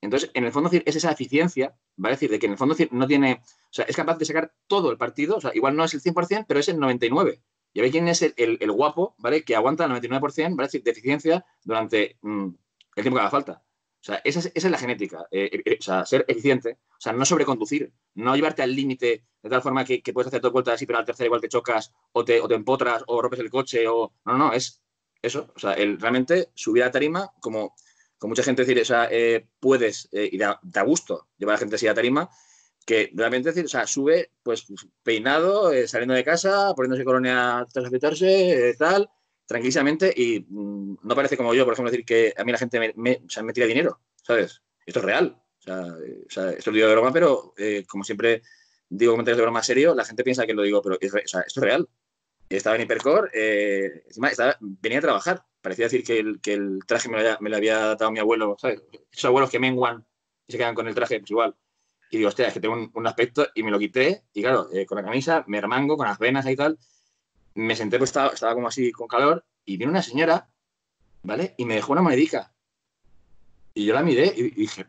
Entonces, 0.00 0.30
en 0.32 0.44
el 0.44 0.52
fondo, 0.52 0.70
es 0.72 0.96
esa 0.96 1.12
eficiencia, 1.12 1.76
¿vale? 1.96 2.14
decir, 2.14 2.30
de 2.30 2.38
que 2.38 2.46
en 2.46 2.52
el 2.52 2.58
fondo 2.58 2.74
no 2.90 3.06
tiene, 3.06 3.42
o 3.42 3.68
sea, 3.70 3.84
es 3.84 3.94
capaz 3.94 4.16
de 4.16 4.24
sacar 4.24 4.54
todo 4.66 4.90
el 4.90 4.96
partido, 4.96 5.36
o 5.36 5.40
sea, 5.42 5.50
igual 5.54 5.76
no 5.76 5.84
es 5.84 5.92
el 5.92 6.00
100%, 6.00 6.46
pero 6.48 6.58
es 6.58 6.68
el 6.70 6.78
99%. 6.78 7.42
Y 7.72 7.80
veis 7.80 7.92
quién 7.92 8.08
es 8.08 8.22
el, 8.22 8.72
guapo, 8.72 9.14
¿vale? 9.18 9.44
Que 9.44 9.54
aguanta 9.54 9.84
el 9.84 9.92
99%, 9.92 10.56
¿vale? 10.56 10.68
de 10.72 10.90
eficiencia 10.90 11.44
durante 11.62 12.18
mm, 12.22 12.48
el 12.96 13.02
tiempo 13.02 13.16
que 13.16 13.20
haga 13.20 13.30
falta. 13.30 13.62
O 14.00 14.02
sea, 14.02 14.20
esa 14.24 14.50
es, 14.54 14.64
la 14.64 14.78
genética. 14.78 15.26
Eh, 15.30 15.50
eh, 15.52 15.62
eh, 15.64 15.76
o 15.78 15.82
sea, 15.82 16.06
ser 16.06 16.24
eficiente, 16.26 16.78
o 16.90 17.00
sea, 17.00 17.12
no 17.12 17.26
sobreconducir, 17.26 17.92
no 18.14 18.34
llevarte 18.34 18.62
al 18.62 18.74
límite 18.74 19.26
de 19.42 19.48
tal 19.50 19.60
forma 19.60 19.84
que, 19.84 20.02
puedes 20.14 20.28
hacer 20.28 20.40
dos 20.40 20.52
vueltas 20.52 20.74
así, 20.74 20.86
pero 20.86 20.98
al 20.98 21.04
tercero 21.04 21.26
igual 21.26 21.42
te 21.42 21.48
chocas 21.48 21.92
o 22.12 22.24
te, 22.24 22.40
o 22.40 22.48
te 22.48 22.54
empotras 22.54 23.04
o 23.06 23.20
rompes 23.20 23.40
el 23.40 23.50
coche 23.50 23.86
o... 23.86 24.14
No, 24.24 24.38
no, 24.38 24.52
es 24.54 24.80
eso. 25.20 25.52
O 25.54 25.58
sea, 25.58 25.74
el, 25.74 26.00
realmente 26.00 26.48
subir 26.54 26.82
a 26.82 26.90
tarima, 26.90 27.30
como, 27.40 27.74
como 28.16 28.30
mucha 28.30 28.42
gente 28.42 28.62
decir, 28.64 28.80
o 28.80 28.84
sea, 28.86 29.10
puedes, 29.60 30.08
y 30.12 30.38
da, 30.38 30.58
gusto 30.84 31.28
llevar 31.36 31.54
a 31.54 31.56
la 31.56 31.60
gente 31.60 31.76
así 31.76 31.86
a 31.86 31.94
tarima, 31.94 32.30
que 32.90 33.12
realmente 33.14 33.50
decir, 33.50 33.64
o 33.66 33.68
sea, 33.68 33.86
sube 33.86 34.32
pues 34.42 34.66
peinado, 35.04 35.70
saliendo 35.86 36.12
de 36.12 36.24
casa, 36.24 36.74
poniéndose 36.74 37.04
colonia 37.04 37.64
tras 37.72 37.86
afeitarse, 37.86 38.74
tal, 38.76 39.08
tranquilamente 39.46 40.12
y 40.16 40.40
mm, 40.40 40.98
no 41.00 41.14
parece 41.14 41.36
como 41.36 41.54
yo, 41.54 41.64
por 41.64 41.74
ejemplo, 41.74 41.92
decir 41.92 42.04
que 42.04 42.34
a 42.36 42.42
mí 42.42 42.50
la 42.50 42.58
gente 42.58 42.80
me, 42.80 42.92
me, 42.96 43.52
tira 43.52 43.68
dinero, 43.68 44.00
¿sabes? 44.24 44.60
Esto 44.84 44.98
es 44.98 45.04
real. 45.04 45.40
O 45.60 45.62
sea, 45.62 45.86
eh, 46.04 46.56
esto 46.58 46.72
lo 46.72 46.74
digo 46.74 46.88
de 46.88 46.94
broma, 46.94 47.12
pero 47.12 47.54
eh, 47.56 47.84
como 47.88 48.02
siempre 48.02 48.42
digo 48.88 49.12
comentarios 49.12 49.36
de 49.36 49.42
broma 49.42 49.62
serio, 49.62 49.94
la 49.94 50.04
gente 50.04 50.24
piensa 50.24 50.44
que 50.44 50.54
lo 50.54 50.62
digo, 50.62 50.82
pero 50.82 50.98
esto 51.00 51.16
es 51.18 51.54
real. 51.54 51.88
Estaba 52.48 52.74
en 52.74 52.82
Hipercore, 52.82 53.30
eh, 53.32 54.02
encima 54.08 54.30
venía 54.60 54.98
a 54.98 55.02
trabajar. 55.02 55.44
Parecía 55.60 55.84
decir 55.84 56.02
que 56.02 56.18
el, 56.18 56.40
que 56.40 56.54
el 56.54 56.80
traje 56.88 57.08
me 57.08 57.22
lo, 57.50 57.56
había, 57.56 57.78
dado 57.94 58.10
mi 58.10 58.18
abuelo, 58.18 58.56
¿sabes? 58.58 58.82
Esos 59.12 59.26
abuelos 59.26 59.48
que 59.48 59.60
menguan 59.60 60.04
y 60.48 60.50
se 60.50 60.58
quedan 60.58 60.74
con 60.74 60.88
el 60.88 60.94
traje, 60.96 61.20
pues 61.20 61.30
igual. 61.30 61.54
Y 62.10 62.18
digo, 62.18 62.28
hostia, 62.28 62.48
es 62.48 62.54
que 62.54 62.60
tengo 62.60 62.90
un, 62.92 63.06
aspecto 63.06 63.46
y 63.54 63.62
me 63.62 63.70
lo 63.70 63.78
quité. 63.78 64.24
Y 64.32 64.42
claro, 64.42 64.68
con 64.86 64.96
la 64.96 65.04
camisa, 65.04 65.44
me 65.46 65.60
remango, 65.60 65.96
con 65.96 66.06
las 66.06 66.18
venas 66.18 66.46
y 66.46 66.56
tal 66.56 66.78
me 67.54 67.76
senté, 67.76 67.98
pues 67.98 68.10
estaba, 68.10 68.30
estaba 68.30 68.54
como 68.54 68.68
así 68.68 68.92
con 68.92 69.08
calor, 69.08 69.44
y 69.64 69.76
vino 69.76 69.90
una 69.90 70.02
señora, 70.02 70.48
¿vale? 71.22 71.54
Y 71.58 71.64
me 71.64 71.74
dejó 71.74 71.92
una 71.92 72.02
monedica. 72.02 72.52
Y 73.74 73.86
yo 73.86 73.94
la 73.94 74.02
miré 74.02 74.32
y 74.36 74.50
dije, 74.50 74.84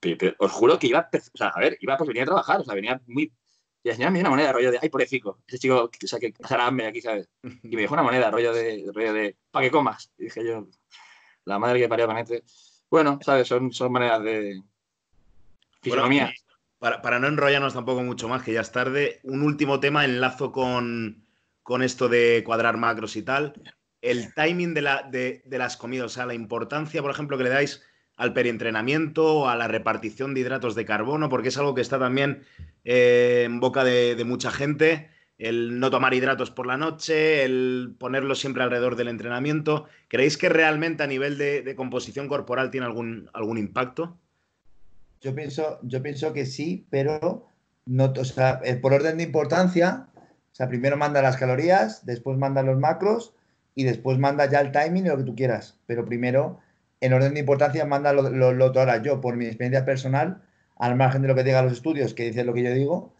pero, 0.00 0.34
os 0.38 0.52
juro 0.52 0.78
que 0.78 0.86
iba, 0.86 1.08
o 1.12 1.36
sea, 1.36 1.48
a 1.48 1.60
ver, 1.60 1.76
iba 1.80 1.96
pues 1.96 2.08
venía 2.08 2.22
a 2.22 2.26
trabajar, 2.26 2.60
o 2.60 2.64
sea, 2.64 2.74
venía 2.74 3.00
muy... 3.06 3.32
Y 3.82 3.88
la 3.88 3.94
señora 3.94 4.10
me 4.12 4.18
dio 4.18 4.22
una 4.22 4.30
moneda, 4.30 4.52
rollo 4.52 4.70
de, 4.70 4.78
ay, 4.80 4.88
pobrecito, 4.88 5.40
ese 5.46 5.58
chico, 5.58 5.90
o 5.90 6.06
sea, 6.06 6.18
que 6.18 6.32
pasará 6.32 6.66
hambre 6.66 6.86
aquí, 6.86 7.00
¿sabes? 7.00 7.28
Y 7.62 7.76
me 7.76 7.82
dejó 7.82 7.94
una 7.94 8.02
moneda, 8.02 8.30
rollo 8.30 8.52
de, 8.52 8.84
rollo 8.94 9.12
de, 9.12 9.36
para 9.50 9.66
que 9.66 9.70
comas. 9.70 10.10
Y 10.16 10.24
dije 10.24 10.46
yo, 10.46 10.66
la 11.44 11.58
madre 11.58 11.80
que 11.80 11.88
parió 11.88 12.10
este 12.16 12.44
Bueno, 12.88 13.18
¿sabes? 13.22 13.46
Son, 13.46 13.72
son 13.72 13.92
maneras 13.92 14.22
de 14.22 14.62
fisonomía. 15.82 16.32
Para, 16.84 17.00
para 17.00 17.18
no 17.18 17.28
enrollarnos 17.28 17.72
tampoco 17.72 18.02
mucho 18.02 18.28
más, 18.28 18.42
que 18.42 18.52
ya 18.52 18.60
es 18.60 18.70
tarde, 18.70 19.18
un 19.22 19.40
último 19.40 19.80
tema, 19.80 20.04
enlazo 20.04 20.52
con, 20.52 21.24
con 21.62 21.82
esto 21.82 22.10
de 22.10 22.42
cuadrar 22.44 22.76
macros 22.76 23.16
y 23.16 23.22
tal, 23.22 23.54
el 24.02 24.34
timing 24.34 24.74
de, 24.74 24.82
la, 24.82 25.02
de, 25.10 25.42
las 25.48 25.78
comidas, 25.78 26.04
o 26.04 26.08
sea, 26.10 26.26
la 26.26 26.34
importancia, 26.34 27.00
por 27.00 27.10
ejemplo, 27.10 27.38
que 27.38 27.44
le 27.44 27.48
dais 27.48 27.82
al 28.16 28.34
perientrenamiento, 28.34 29.48
a 29.48 29.56
la 29.56 29.66
repartición 29.66 30.34
de 30.34 30.40
hidratos 30.40 30.74
de 30.74 30.84
carbono, 30.84 31.30
porque 31.30 31.48
es 31.48 31.56
algo 31.56 31.74
que 31.74 31.80
está 31.80 31.98
también 31.98 32.42
eh, 32.84 33.44
en 33.46 33.60
boca 33.60 33.82
de, 33.82 34.22
mucha 34.26 34.50
gente, 34.50 35.08
el 35.38 35.80
no 35.80 35.88
tomar 35.88 36.12
hidratos 36.12 36.50
por 36.50 36.66
la 36.66 36.76
noche, 36.76 37.44
el 37.44 37.96
ponerlo 37.98 38.34
siempre 38.34 38.62
alrededor 38.62 38.96
del 38.96 39.08
entrenamiento. 39.08 39.86
¿Creéis 40.08 40.36
que 40.36 40.50
realmente 40.50 41.02
a 41.02 41.06
nivel 41.06 41.38
de, 41.38 41.74
composición 41.76 42.28
corporal 42.28 42.70
tiene 42.70 42.84
algún, 42.84 43.30
algún 43.32 43.56
impacto? 43.56 44.20
Yo 45.24 45.34
pienso, 45.34 45.78
yo 45.82 46.02
pienso 46.02 46.34
que 46.34 46.44
sí, 46.44 46.86
pero 46.90 47.48
no, 47.86 48.12
o 48.14 48.24
sea, 48.26 48.60
eh, 48.62 48.76
por 48.76 48.92
orden 48.92 49.16
de 49.16 49.24
importancia, 49.24 50.08
o 50.14 50.54
sea, 50.54 50.68
primero 50.68 50.98
manda 50.98 51.22
las 51.22 51.38
calorías, 51.38 52.04
después 52.04 52.36
manda 52.36 52.62
los 52.62 52.78
macros 52.78 53.34
y 53.74 53.84
después 53.84 54.18
manda 54.18 54.50
ya 54.50 54.60
el 54.60 54.70
timing 54.70 55.06
y 55.06 55.08
lo 55.08 55.16
que 55.16 55.24
tú 55.24 55.34
quieras. 55.34 55.78
Pero 55.86 56.04
primero, 56.04 56.60
en 57.00 57.14
orden 57.14 57.32
de 57.32 57.40
importancia, 57.40 57.86
manda 57.86 58.12
lo, 58.12 58.30
lo, 58.30 58.66
ahora 58.66 59.02
yo, 59.02 59.22
por 59.22 59.36
mi 59.36 59.46
experiencia 59.46 59.86
personal, 59.86 60.42
al 60.76 60.94
margen 60.94 61.22
de 61.22 61.28
lo 61.28 61.34
que 61.34 61.44
digan 61.44 61.64
los 61.64 61.72
estudios, 61.72 62.12
que 62.12 62.24
dicen 62.24 62.46
lo 62.46 62.52
que 62.52 62.62
yo 62.62 62.74
digo, 62.74 63.14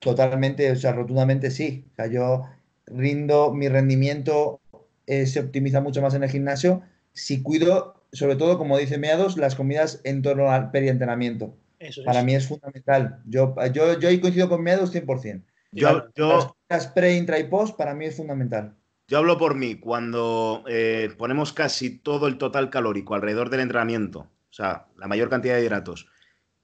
totalmente, 0.00 0.70
o 0.70 0.76
sea, 0.76 0.92
rotundamente 0.92 1.50
sí. 1.50 1.86
O 1.92 1.94
sea, 1.96 2.06
yo 2.08 2.44
rindo, 2.84 3.50
mi 3.54 3.68
rendimiento 3.68 4.60
eh, 5.06 5.26
se 5.26 5.40
optimiza 5.40 5.80
mucho 5.80 6.02
más 6.02 6.12
en 6.12 6.24
el 6.24 6.30
gimnasio 6.30 6.82
si 7.14 7.42
cuido, 7.42 8.03
sobre 8.14 8.36
todo, 8.36 8.58
como 8.58 8.78
dice 8.78 8.98
Meados, 8.98 9.36
las 9.36 9.54
comidas 9.54 10.00
en 10.04 10.22
torno 10.22 10.50
al 10.50 10.70
perientrenamiento. 10.70 11.56
Para 12.04 12.22
mí 12.22 12.34
es 12.34 12.48
fundamental. 12.48 13.20
Yo, 13.26 13.54
yo, 13.72 13.98
yo 13.98 14.08
ahí 14.08 14.20
coincido 14.20 14.48
con 14.48 14.62
Meados 14.62 14.94
100%. 14.94 15.42
Yo, 15.72 16.06
yo, 16.14 16.56
las 16.68 16.86
pre, 16.86 17.16
intra 17.16 17.38
y 17.38 17.44
post 17.44 17.76
para 17.76 17.94
mí 17.94 18.06
es 18.06 18.16
fundamental. 18.16 18.76
Yo 19.06 19.18
hablo 19.18 19.36
por 19.36 19.54
mí, 19.54 19.74
cuando 19.74 20.64
eh, 20.66 21.10
ponemos 21.18 21.52
casi 21.52 21.98
todo 21.98 22.26
el 22.26 22.38
total 22.38 22.70
calórico 22.70 23.14
alrededor 23.14 23.50
del 23.50 23.60
entrenamiento, 23.60 24.20
o 24.20 24.52
sea, 24.52 24.86
la 24.96 25.08
mayor 25.08 25.28
cantidad 25.28 25.56
de 25.56 25.62
hidratos, 25.62 26.08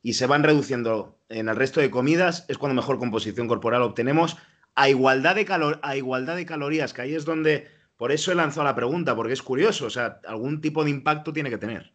y 0.02 0.14
se 0.14 0.26
van 0.26 0.42
reduciendo 0.42 1.18
en 1.28 1.50
el 1.50 1.56
resto 1.56 1.80
de 1.80 1.90
comidas, 1.90 2.46
es 2.48 2.56
cuando 2.56 2.80
mejor 2.80 2.98
composición 2.98 3.46
corporal 3.46 3.82
obtenemos 3.82 4.38
a 4.74 4.88
igualdad 4.88 5.34
de, 5.34 5.44
calor, 5.44 5.80
a 5.82 5.96
igualdad 5.96 6.36
de 6.36 6.46
calorías, 6.46 6.94
que 6.94 7.02
ahí 7.02 7.14
es 7.14 7.26
donde, 7.26 7.68
por 8.00 8.12
eso 8.12 8.32
he 8.32 8.34
lanzado 8.34 8.64
la 8.64 8.74
pregunta, 8.74 9.14
porque 9.14 9.34
es 9.34 9.42
curioso, 9.42 9.84
o 9.84 9.90
sea, 9.90 10.22
algún 10.26 10.62
tipo 10.62 10.82
de 10.82 10.88
impacto 10.88 11.34
tiene 11.34 11.50
que 11.50 11.58
tener. 11.58 11.92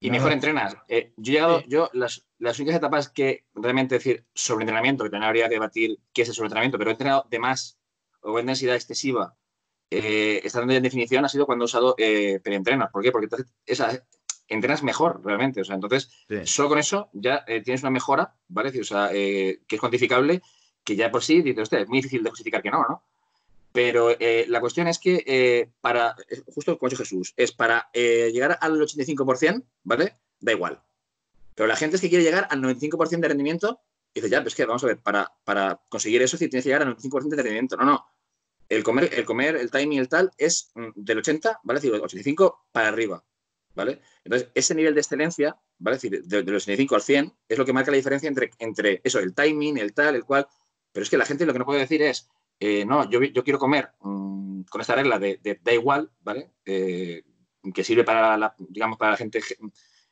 Y 0.00 0.10
mejor 0.10 0.32
entrenas. 0.32 0.78
Eh, 0.88 1.12
yo 1.18 1.30
he 1.30 1.34
llegado, 1.34 1.62
yo 1.68 1.90
las, 1.92 2.24
las 2.38 2.58
únicas 2.58 2.76
etapas 2.76 3.10
que 3.10 3.44
realmente 3.54 3.96
decir 3.96 4.24
sobre 4.32 4.62
entrenamiento, 4.62 5.04
que 5.04 5.10
también 5.10 5.28
habría 5.28 5.50
que 5.50 5.56
debatir 5.56 5.98
qué 6.14 6.22
es 6.22 6.28
el 6.30 6.34
sobreentrenamiento, 6.34 6.78
pero 6.78 6.88
he 6.88 6.94
entrenado 6.94 7.26
de 7.28 7.38
más 7.38 7.78
o 8.22 8.32
con 8.32 8.46
densidad 8.46 8.76
excesiva, 8.76 9.36
eh, 9.90 10.40
estando 10.42 10.72
en 10.72 10.82
definición, 10.82 11.26
ha 11.26 11.28
sido 11.28 11.44
cuando 11.44 11.64
he 11.64 11.66
usado 11.66 11.96
eh, 11.98 12.40
preentrenas. 12.42 12.90
¿Por 12.90 13.02
qué? 13.02 13.12
Porque 13.12 13.26
entonces 13.26 13.52
esa, 13.66 14.02
entrenas 14.48 14.82
mejor 14.82 15.22
realmente. 15.22 15.60
O 15.60 15.64
sea, 15.66 15.74
entonces, 15.74 16.10
solo 16.44 16.70
con 16.70 16.78
eso 16.78 17.10
ya 17.12 17.44
eh, 17.46 17.60
tienes 17.60 17.82
una 17.82 17.90
mejora, 17.90 18.36
¿vale? 18.48 18.72
O 18.80 18.84
sea, 18.84 19.10
que 19.10 19.60
es 19.68 19.80
cuantificable, 19.80 20.40
que 20.82 20.96
ya 20.96 21.10
por 21.10 21.22
sí, 21.22 21.42
dice 21.42 21.60
usted, 21.60 21.80
es 21.80 21.88
muy 21.90 21.98
difícil 21.98 22.22
de 22.22 22.30
justificar 22.30 22.62
que 22.62 22.70
no, 22.70 22.86
¿no? 22.88 23.04
Pero 23.72 24.10
eh, 24.20 24.44
la 24.48 24.60
cuestión 24.60 24.86
es 24.86 24.98
que 24.98 25.24
eh, 25.26 25.70
para, 25.80 26.14
justo 26.54 26.78
como 26.78 26.92
ha 26.92 26.96
Jesús, 26.96 27.32
es 27.36 27.52
para 27.52 27.88
eh, 27.94 28.30
llegar 28.32 28.58
al 28.60 28.78
85%, 28.78 29.64
¿vale? 29.84 30.14
Da 30.40 30.52
igual. 30.52 30.82
Pero 31.54 31.66
la 31.66 31.76
gente 31.76 31.96
es 31.96 32.02
que 32.02 32.08
quiere 32.08 32.24
llegar 32.24 32.46
al 32.50 32.60
95% 32.60 33.20
de 33.20 33.28
rendimiento 33.28 33.80
y 34.14 34.20
dice, 34.20 34.30
ya, 34.30 34.42
pues 34.42 34.54
que 34.54 34.66
vamos 34.66 34.84
a 34.84 34.88
ver, 34.88 34.98
para, 34.98 35.32
para 35.44 35.80
conseguir 35.88 36.20
eso 36.22 36.36
sí 36.36 36.48
tienes 36.48 36.64
que 36.64 36.70
llegar 36.70 36.82
al 36.82 36.96
95% 36.96 37.28
de 37.28 37.36
rendimiento. 37.36 37.76
No, 37.76 37.84
no. 37.84 38.06
El 38.68 38.82
comer, 38.82 39.10
el 39.12 39.24
comer, 39.24 39.56
el 39.56 39.70
timing 39.70 39.98
el 39.98 40.08
tal 40.08 40.30
es 40.38 40.70
mm, 40.74 40.90
del 40.94 41.18
80, 41.18 41.60
¿vale? 41.62 41.78
Es 41.78 41.82
decir, 41.82 42.00
85 42.00 42.66
para 42.72 42.88
arriba, 42.88 43.24
¿vale? 43.74 44.00
Entonces, 44.24 44.48
ese 44.54 44.74
nivel 44.74 44.94
de 44.94 45.00
excelencia, 45.00 45.56
¿vale? 45.78 45.96
Es 45.96 46.02
decir, 46.02 46.24
de, 46.24 46.42
los 46.42 46.64
85 46.64 46.94
al 46.94 47.02
100 47.02 47.32
es 47.48 47.58
lo 47.58 47.64
que 47.64 47.72
marca 47.72 47.90
la 47.90 47.96
diferencia 47.96 48.28
entre, 48.28 48.50
entre 48.58 49.00
eso, 49.04 49.18
el 49.18 49.34
timing, 49.34 49.78
el 49.78 49.92
tal, 49.94 50.14
el 50.14 50.24
cual. 50.24 50.46
Pero 50.92 51.04
es 51.04 51.10
que 51.10 51.18
la 51.18 51.24
gente 51.24 51.46
lo 51.46 51.52
que 51.52 51.58
no 51.58 51.64
puede 51.64 51.80
decir 51.80 52.02
es, 52.02 52.28
eh, 52.60 52.84
no, 52.84 53.08
yo, 53.10 53.20
quiero 53.44 53.58
comer 53.58 53.90
mm, 54.00 54.62
con 54.62 54.80
esta 54.80 54.94
regla 54.94 55.18
de, 55.18 55.60
da 55.62 55.72
igual, 55.72 56.10
¿vale? 56.20 56.52
Eh, 56.64 57.22
que 57.74 57.84
sirve 57.84 58.04
para 58.04 58.36
la, 58.36 58.54
digamos, 58.58 58.98
para 58.98 59.12
la 59.12 59.16
gente 59.16 59.40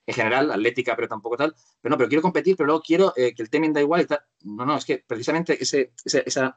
en 0.07 0.15
general, 0.15 0.51
atlética, 0.51 0.95
pero 0.97 1.09
tampoco 1.09 1.37
tal. 1.37 1.55
Pero 1.81 1.91
no, 1.91 1.97
pero 1.97 2.09
quiero 2.09 2.23
competir, 2.23 2.57
pero 2.57 2.67
luego 2.67 2.83
quiero 2.83 3.13
eh, 3.17 3.35
que 3.35 3.43
el 3.43 3.51
teming 3.51 3.73
da 3.73 3.81
igual 3.81 4.03
y 4.03 4.07
tal. 4.07 4.21
No, 4.43 4.65
no, 4.65 4.77
es 4.77 4.85
que 4.85 5.05
precisamente 5.07 5.61
ese, 5.61 5.93
ese, 6.05 6.23
esa, 6.27 6.57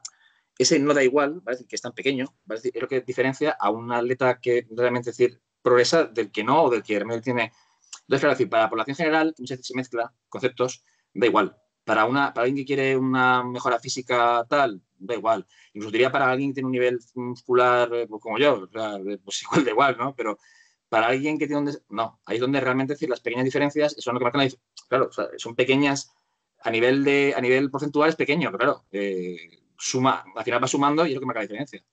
ese 0.58 0.78
no 0.78 0.94
da 0.94 1.02
igual, 1.02 1.42
que 1.68 1.76
es 1.76 1.82
tan 1.82 1.92
pequeño, 1.92 2.26
¿vale? 2.44 2.60
es 2.62 2.82
lo 2.82 2.88
que 2.88 3.00
diferencia 3.00 3.56
a 3.58 3.70
un 3.70 3.92
atleta 3.92 4.38
que 4.40 4.66
realmente 4.70 5.10
decir, 5.10 5.40
progresa 5.62 6.04
del 6.04 6.30
que 6.30 6.44
no 6.44 6.64
o 6.64 6.70
del 6.70 6.82
que 6.82 6.94
realmente 6.94 7.24
tiene. 7.24 7.52
Entonces, 8.02 8.20
claro, 8.20 8.34
decir, 8.34 8.50
para 8.50 8.64
la 8.64 8.70
población 8.70 8.96
general 8.96 9.34
se 9.36 9.74
mezcla 9.74 10.12
conceptos, 10.28 10.84
da 11.12 11.26
igual. 11.26 11.56
Para, 11.84 12.06
una, 12.06 12.32
para 12.32 12.46
alguien 12.46 12.64
que 12.64 12.66
quiere 12.66 12.96
una 12.96 13.44
mejora 13.44 13.78
física 13.78 14.44
tal, 14.48 14.80
da 14.98 15.14
igual. 15.14 15.46
Incluso 15.74 15.92
diría 15.92 16.10
para 16.10 16.30
alguien 16.30 16.50
que 16.50 16.54
tiene 16.54 16.66
un 16.66 16.72
nivel 16.72 16.98
muscular 17.14 17.92
eh, 17.92 18.06
pues 18.08 18.22
como 18.22 18.38
yo, 18.38 18.68
pues 18.70 19.42
igual 19.42 19.64
da 19.64 19.70
igual, 19.70 19.96
¿no? 19.98 20.14
Pero 20.14 20.38
para 20.88 21.08
alguien 21.08 21.38
que 21.38 21.46
tiene 21.46 21.62
un... 21.62 21.78
No, 21.90 22.20
ahí 22.24 22.36
es 22.36 22.40
donde 22.40 22.60
realmente 22.60 22.94
decir, 22.94 23.08
las 23.08 23.20
pequeñas 23.20 23.44
diferencias 23.44 23.96
son 23.98 24.14
lo 24.14 24.20
que 24.20 24.24
marcan 24.24 24.46
la 24.46 24.50
Claro, 24.88 25.10
son 25.36 25.54
pequeñas, 25.54 26.12
a 26.62 26.70
nivel, 26.70 27.04
de, 27.04 27.34
a 27.36 27.40
nivel 27.40 27.70
porcentual 27.70 28.08
es 28.10 28.16
pequeño, 28.16 28.50
pero 28.50 28.58
claro, 28.58 28.84
eh, 28.92 29.36
suma, 29.76 30.24
al 30.34 30.44
final 30.44 30.62
va 30.62 30.68
sumando 30.68 31.06
y 31.06 31.10
es 31.10 31.14
lo 31.14 31.20
que 31.20 31.26
marca 31.26 31.40
la 31.40 31.46
diferencia. 31.46 31.84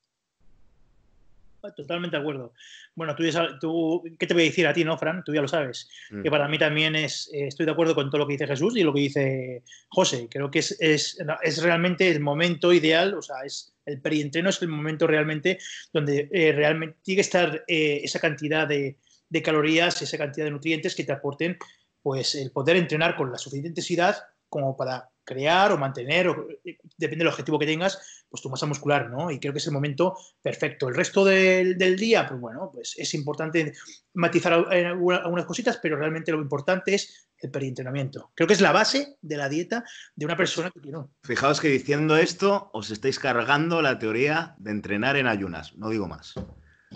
Totalmente 1.76 2.18
de 2.18 2.22
acuerdo. 2.22 2.54
Bueno, 2.96 3.16
tú, 3.16 3.24
ya 3.24 3.60
tú, 3.60 4.04
¿qué 4.18 4.26
te 4.26 4.34
voy 4.34 4.44
a 4.44 4.46
decir 4.46 4.66
a 4.68 4.74
ti, 4.74 4.84
no, 4.84 4.98
Fran? 4.98 5.24
Tú 5.24 5.34
ya 5.34 5.42
lo 5.42 5.48
sabes. 5.48 5.90
Mm. 6.10 6.24
Que 6.24 6.32
para 6.32 6.48
mí 6.48 6.58
también 6.58 6.96
es, 6.96 7.30
eh, 7.34 7.48
estoy 7.48 7.66
de 7.66 7.72
acuerdo 7.72 7.94
con 7.94 8.10
todo 8.10 8.20
lo 8.20 8.28
que 8.28 8.34
dice 8.34 8.48
Jesús 8.48 8.76
y 8.76 8.84
lo 8.84 8.94
que 8.94 9.02
dice 9.02 9.64
José. 9.90 10.28
Creo 10.30 10.50
que 10.50 10.60
es, 10.60 10.76
es, 10.80 11.18
es 11.44 11.62
realmente 11.62 12.10
el 12.10 12.20
momento 12.20 12.74
ideal, 12.74 13.14
o 13.14 13.22
sea, 13.22 13.38
es 13.46 13.74
el 13.86 14.02
perientreno 14.02 14.50
es 14.50 14.62
el 14.62 14.68
momento 14.68 15.08
realmente 15.08 15.58
donde 15.92 16.30
eh, 16.32 16.52
realmente 16.52 16.98
tiene 17.04 17.18
que 17.18 17.22
estar 17.22 17.64
eh, 17.68 18.02
esa 18.04 18.20
cantidad 18.20 18.68
de, 18.68 18.98
de, 19.30 19.42
calorías, 19.42 20.02
esa 20.02 20.18
cantidad 20.18 20.46
de 20.46 20.52
nutrientes 20.52 20.96
que 20.96 21.04
te 21.04 21.12
aporten 21.12 21.58
pues 22.02 22.36
el 22.36 22.52
poder 22.52 22.78
entrenar 22.78 23.16
con 23.16 23.32
la 23.32 23.38
suficiente 23.38 23.70
intensidad 23.70 24.18
como 24.50 24.76
para 24.76 25.11
crear 25.24 25.72
o 25.72 25.78
mantener, 25.78 26.28
o, 26.28 26.48
eh, 26.66 26.78
depende 26.98 27.24
del 27.24 27.32
objetivo 27.32 27.60
que 27.60 27.66
tengas, 27.66 28.26
pues 28.30 28.42
tu 28.42 28.50
masa 28.50 28.66
muscular, 28.66 29.10
¿no? 29.10 29.32
Y 29.32 29.40
creo 29.40 29.54
que 29.54 29.60
es 29.60 29.68
el 29.68 29.74
momento 29.74 30.18
perfecto. 30.42 30.90
El 30.90 30.96
resto 30.96 31.24
del, 31.26 31.78
día, 31.98 32.28
pues 32.28 32.40
bueno, 32.40 32.72
pues 32.74 32.96
es 32.98 33.14
importante 33.14 33.74
matizar 34.14 34.54
algunas 34.54 35.46
cositas, 35.46 35.78
pero 35.82 35.98
realmente 35.98 36.32
lo 36.32 36.42
importante 36.42 36.94
es 36.94 37.28
el 37.38 37.52
perientrenamiento. 37.52 38.32
Creo 38.36 38.48
que 38.48 38.54
es 38.54 38.62
la 38.62 38.72
base 38.72 39.18
de 39.22 39.38
la 39.38 39.50
dieta 39.50 39.84
de 40.16 40.26
una 40.26 40.38
persona 40.38 40.72
que 40.72 40.80
quiere. 40.80 41.00
Fijaos 41.24 41.60
que 41.60 41.70
diciendo 41.70 42.18
esto 42.18 42.70
os 42.74 42.92
estáis 42.92 43.20
cargando 43.20 43.82
la 43.82 44.00
teoría 44.00 44.56
de 44.60 44.72
entrenar 44.72 45.18
en 45.18 45.28
ayunas, 45.28 45.76
no 45.76 45.90
digo 45.90 46.08
más. 46.08 46.36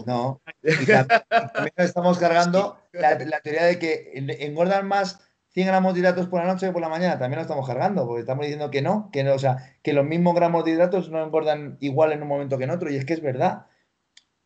No, 0.05 0.41
también, 0.61 1.73
estamos 1.77 2.17
cargando 2.17 2.81
la, 2.91 3.17
la, 3.17 3.39
teoría 3.39 3.63
de 3.63 3.79
que 3.79 4.11
engordan 4.13 4.87
más 4.87 5.19
100 5.55 5.67
gramos 5.67 5.93
de 5.93 6.01
hidratos 6.01 6.27
por 6.27 6.41
la 6.41 6.51
noche 6.51 6.67
que 6.67 6.73
por 6.73 6.81
la 6.81 6.89
mañana, 6.89 7.17
también 7.17 7.37
lo 7.37 7.43
estamos 7.43 7.65
cargando, 7.65 8.05
porque 8.05 8.19
estamos 8.19 8.43
diciendo 8.43 8.69
que 8.69 8.81
no, 8.81 9.09
que 9.13 9.23
no, 9.23 9.33
o 9.33 9.39
sea, 9.39 9.77
que 9.81 9.93
los 9.93 10.05
mismos 10.05 10.35
gramos 10.35 10.65
de 10.65 10.71
hidratos 10.71 11.09
no 11.09 11.23
engordan 11.23 11.77
igual 11.79 12.11
en 12.11 12.21
un 12.21 12.27
momento 12.27 12.57
que 12.57 12.65
en 12.65 12.71
otro, 12.71 12.91
y 12.91 12.97
es 12.97 13.05
que 13.05 13.13
es 13.13 13.21
verdad, 13.21 13.67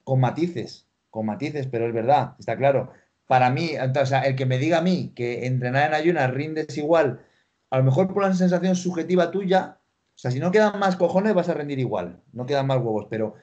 con 0.03 0.19
matices, 0.19 0.87
con 1.09 1.25
matices, 1.25 1.65
pero 1.65 1.87
es 1.87 1.93
verdad, 1.95 2.35
está 2.37 2.55
claro. 2.55 2.93
Para 3.25 3.49
mí, 3.49 3.71
o 3.79 4.05
sea, 4.05 4.21
el 4.21 4.35
que 4.35 4.45
me 4.45 4.59
diga 4.59 4.77
a 4.77 4.81
mí 4.81 5.11
que 5.15 5.47
entrenar 5.47 5.87
en 5.87 5.95
ayunas 5.95 6.29
rindes 6.29 6.77
igual, 6.77 7.25
a 7.71 7.79
lo 7.79 7.83
mejor 7.83 8.13
por 8.13 8.21
la 8.21 8.33
sensación 8.35 8.75
subjetiva 8.75 9.31
tuya, 9.31 9.79
o 10.15 10.19
sea, 10.19 10.29
si 10.29 10.39
no 10.39 10.51
quedan 10.51 10.77
más 10.77 10.95
cojones 10.95 11.33
vas 11.33 11.49
a 11.49 11.55
rendir 11.55 11.79
igual, 11.79 12.21
no 12.33 12.45
quedan 12.45 12.67
más 12.67 12.77
huevos, 12.77 13.07
pero 13.09 13.33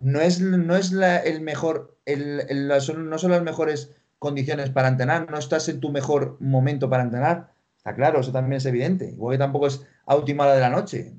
no 0.00 0.20
es, 0.22 0.40
no 0.40 0.76
es 0.76 0.92
el 0.92 1.42
mejor, 1.42 1.98
el, 2.06 2.68
no 2.68 3.18
son 3.18 3.30
las 3.30 3.42
mejores 3.42 3.94
condiciones 4.20 4.68
para 4.70 4.88
entrenar, 4.88 5.28
no 5.30 5.38
estás 5.38 5.68
en 5.68 5.80
tu 5.80 5.90
mejor 5.90 6.36
momento 6.40 6.88
para 6.88 7.02
entrenar. 7.02 7.50
Está 7.78 7.94
claro, 7.94 8.20
eso 8.20 8.30
también 8.30 8.58
es 8.58 8.66
evidente. 8.66 9.06
Igual 9.06 9.34
que 9.34 9.38
tampoco 9.38 9.66
es 9.66 9.84
a 10.04 10.14
última 10.14 10.44
hora 10.44 10.54
de 10.54 10.60
la 10.60 10.68
noche. 10.68 11.14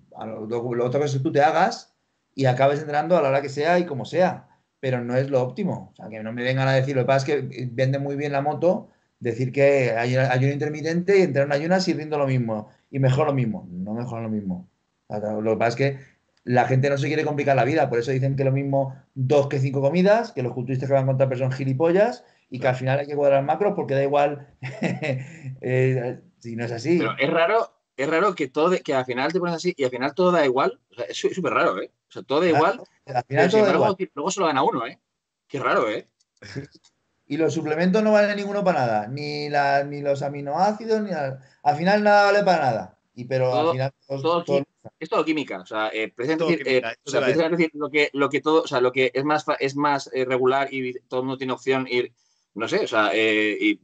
Lo, 0.48 0.86
otro 0.86 1.04
es 1.04 1.14
que 1.14 1.20
tú 1.20 1.32
te 1.32 1.42
hagas 1.42 1.96
y 2.36 2.46
acabes 2.46 2.80
entrenando 2.80 3.18
a 3.18 3.22
la 3.22 3.30
hora 3.30 3.42
que 3.42 3.50
sea 3.50 3.80
y 3.80 3.86
como 3.86 4.06
sea. 4.06 4.48
Pero 4.80 5.02
no 5.02 5.16
es 5.16 5.32
lo 5.32 5.42
óptimo. 5.42 5.90
O 5.92 5.96
sea, 5.96 6.10
que 6.10 6.22
no 6.22 6.32
me 6.32 6.44
vengan 6.44 6.68
a 6.68 6.74
decir, 6.74 6.96
lo 6.96 7.02
que 7.02 7.08
pasa 7.08 7.26
es 7.26 7.44
que 7.44 7.70
vende 7.72 7.98
muy 7.98 8.16
bien 8.16 8.32
la 8.32 8.42
moto, 8.42 8.90
decir 9.20 9.52
que 9.52 9.92
hay 9.98 10.16
ayuno 10.16 10.54
intermitente 10.54 11.18
y 11.18 11.24
entrenar 11.24 11.58
ayunas 11.58 11.88
y 11.88 11.94
rindo 11.94 12.20
lo 12.20 12.28
mismo. 12.28 12.70
Y 12.92 13.00
mejor 13.00 13.26
lo 13.26 13.34
mismo. 13.34 13.68
No 13.72 13.96
mejor 13.96 14.22
lo 14.22 14.30
mismo. 14.30 14.70
Lo 15.10 15.54
que 15.54 15.58
pasa 15.58 15.70
es 15.70 15.76
que 15.76 16.00
la 16.44 16.66
gente 16.66 16.90
no 16.90 17.00
se 17.00 17.08
quiere 17.08 17.26
complicar 17.26 17.56
la 17.56 17.66
vida, 17.66 17.90
por 17.90 18.00
eso 18.00 18.12
dicen 18.12 18.36
que 18.36 18.44
lo 18.44 18.52
mismo 18.52 18.96
dos 19.14 19.48
que 19.48 19.60
cinco 19.60 19.82
comidas, 19.82 20.32
que 20.32 20.42
los 20.44 20.54
culturistas 20.54 20.88
que 20.88 20.94
van 20.94 21.04
a 21.04 21.08
contar 21.08 21.30
personas 21.30 21.56
gilipollas 21.56 22.24
y 22.52 22.60
que 22.60 22.68
al 22.68 22.76
final 22.76 23.00
hay 23.00 23.08
que 23.08 23.16
cuadrar 23.16 23.44
macros 23.44 23.74
porque 23.76 23.96
da 23.96 24.04
igual 24.04 24.46
eh, 24.62 26.20
si 26.38 26.56
no 26.58 26.66
es 26.66 26.72
así. 26.72 27.00
Pero 27.00 27.16
es 27.18 27.30
raro, 27.30 27.74
es 27.96 28.10
raro 28.10 28.36
que 28.36 28.50
todo 28.50 28.78
que 28.84 28.94
al 28.94 29.06
final 29.06 29.32
te 29.32 29.40
pones 29.40 29.56
así 29.56 29.74
y 29.78 29.86
al 29.86 29.90
final 29.90 30.14
todo 30.14 30.32
da 30.32 30.46
igual. 30.46 30.80
es 31.08 31.18
súper 31.18 31.54
raro, 31.54 31.82
¿eh? 31.82 31.92
O 32.10 32.12
sea, 32.12 32.24
todo 32.24 32.42
da 32.42 32.50
igual. 32.50 32.82
Al 33.06 33.24
final 33.24 33.50
todo 33.50 33.66
da 33.66 33.74
igual. 33.74 33.96
Luego 34.14 34.32
se 34.32 34.40
lo 34.42 34.48
gana 34.48 34.64
uno, 34.64 34.86
¿eh? 34.86 35.00
Qué 35.48 35.60
raro, 35.60 35.90
¿eh? 35.90 36.10
Y 37.26 37.38
los 37.38 37.54
suplementos 37.54 38.04
no 38.04 38.12
valen 38.12 38.36
ninguno 38.36 38.62
para 38.66 38.86
nada, 38.86 39.08
ni, 39.08 39.50
la, 39.50 39.86
ni 39.86 40.02
los 40.02 40.22
aminoácidos, 40.22 41.02
ni 41.02 41.12
al 41.12 41.76
final 41.78 42.04
nada 42.04 42.26
vale 42.26 42.44
para 42.44 42.66
nada. 42.66 42.98
Y 43.16 43.24
pero 43.26 43.54
al 43.54 43.72
final 43.72 43.94
es 45.00 45.10
todo 45.10 45.24
química, 45.24 45.62
o 45.62 45.66
sea, 45.66 45.90
eh, 45.94 46.12
precisamente, 46.14 46.78
eh, 46.78 46.82
o 47.06 47.10
sea, 47.10 47.22
decir, 47.22 47.72
lo 47.74 47.90
que 47.90 48.10
lo 48.14 48.30
que 48.30 48.42
todo, 48.42 48.64
o 48.64 48.68
sea, 48.68 48.82
lo 48.82 48.92
que 48.92 49.12
es 49.14 49.24
más 49.24 49.46
es 49.60 49.76
más 49.76 50.10
eh, 50.12 50.26
regular 50.26 50.74
y 50.74 50.94
todo 51.08 51.22
el 51.22 51.26
mundo 51.28 51.38
tiene 51.38 51.54
opción 51.54 51.88
ir 51.90 52.14
no 52.54 52.68
sé, 52.68 52.80
o 52.80 52.88
sea, 52.88 53.12
eh, 53.14 53.78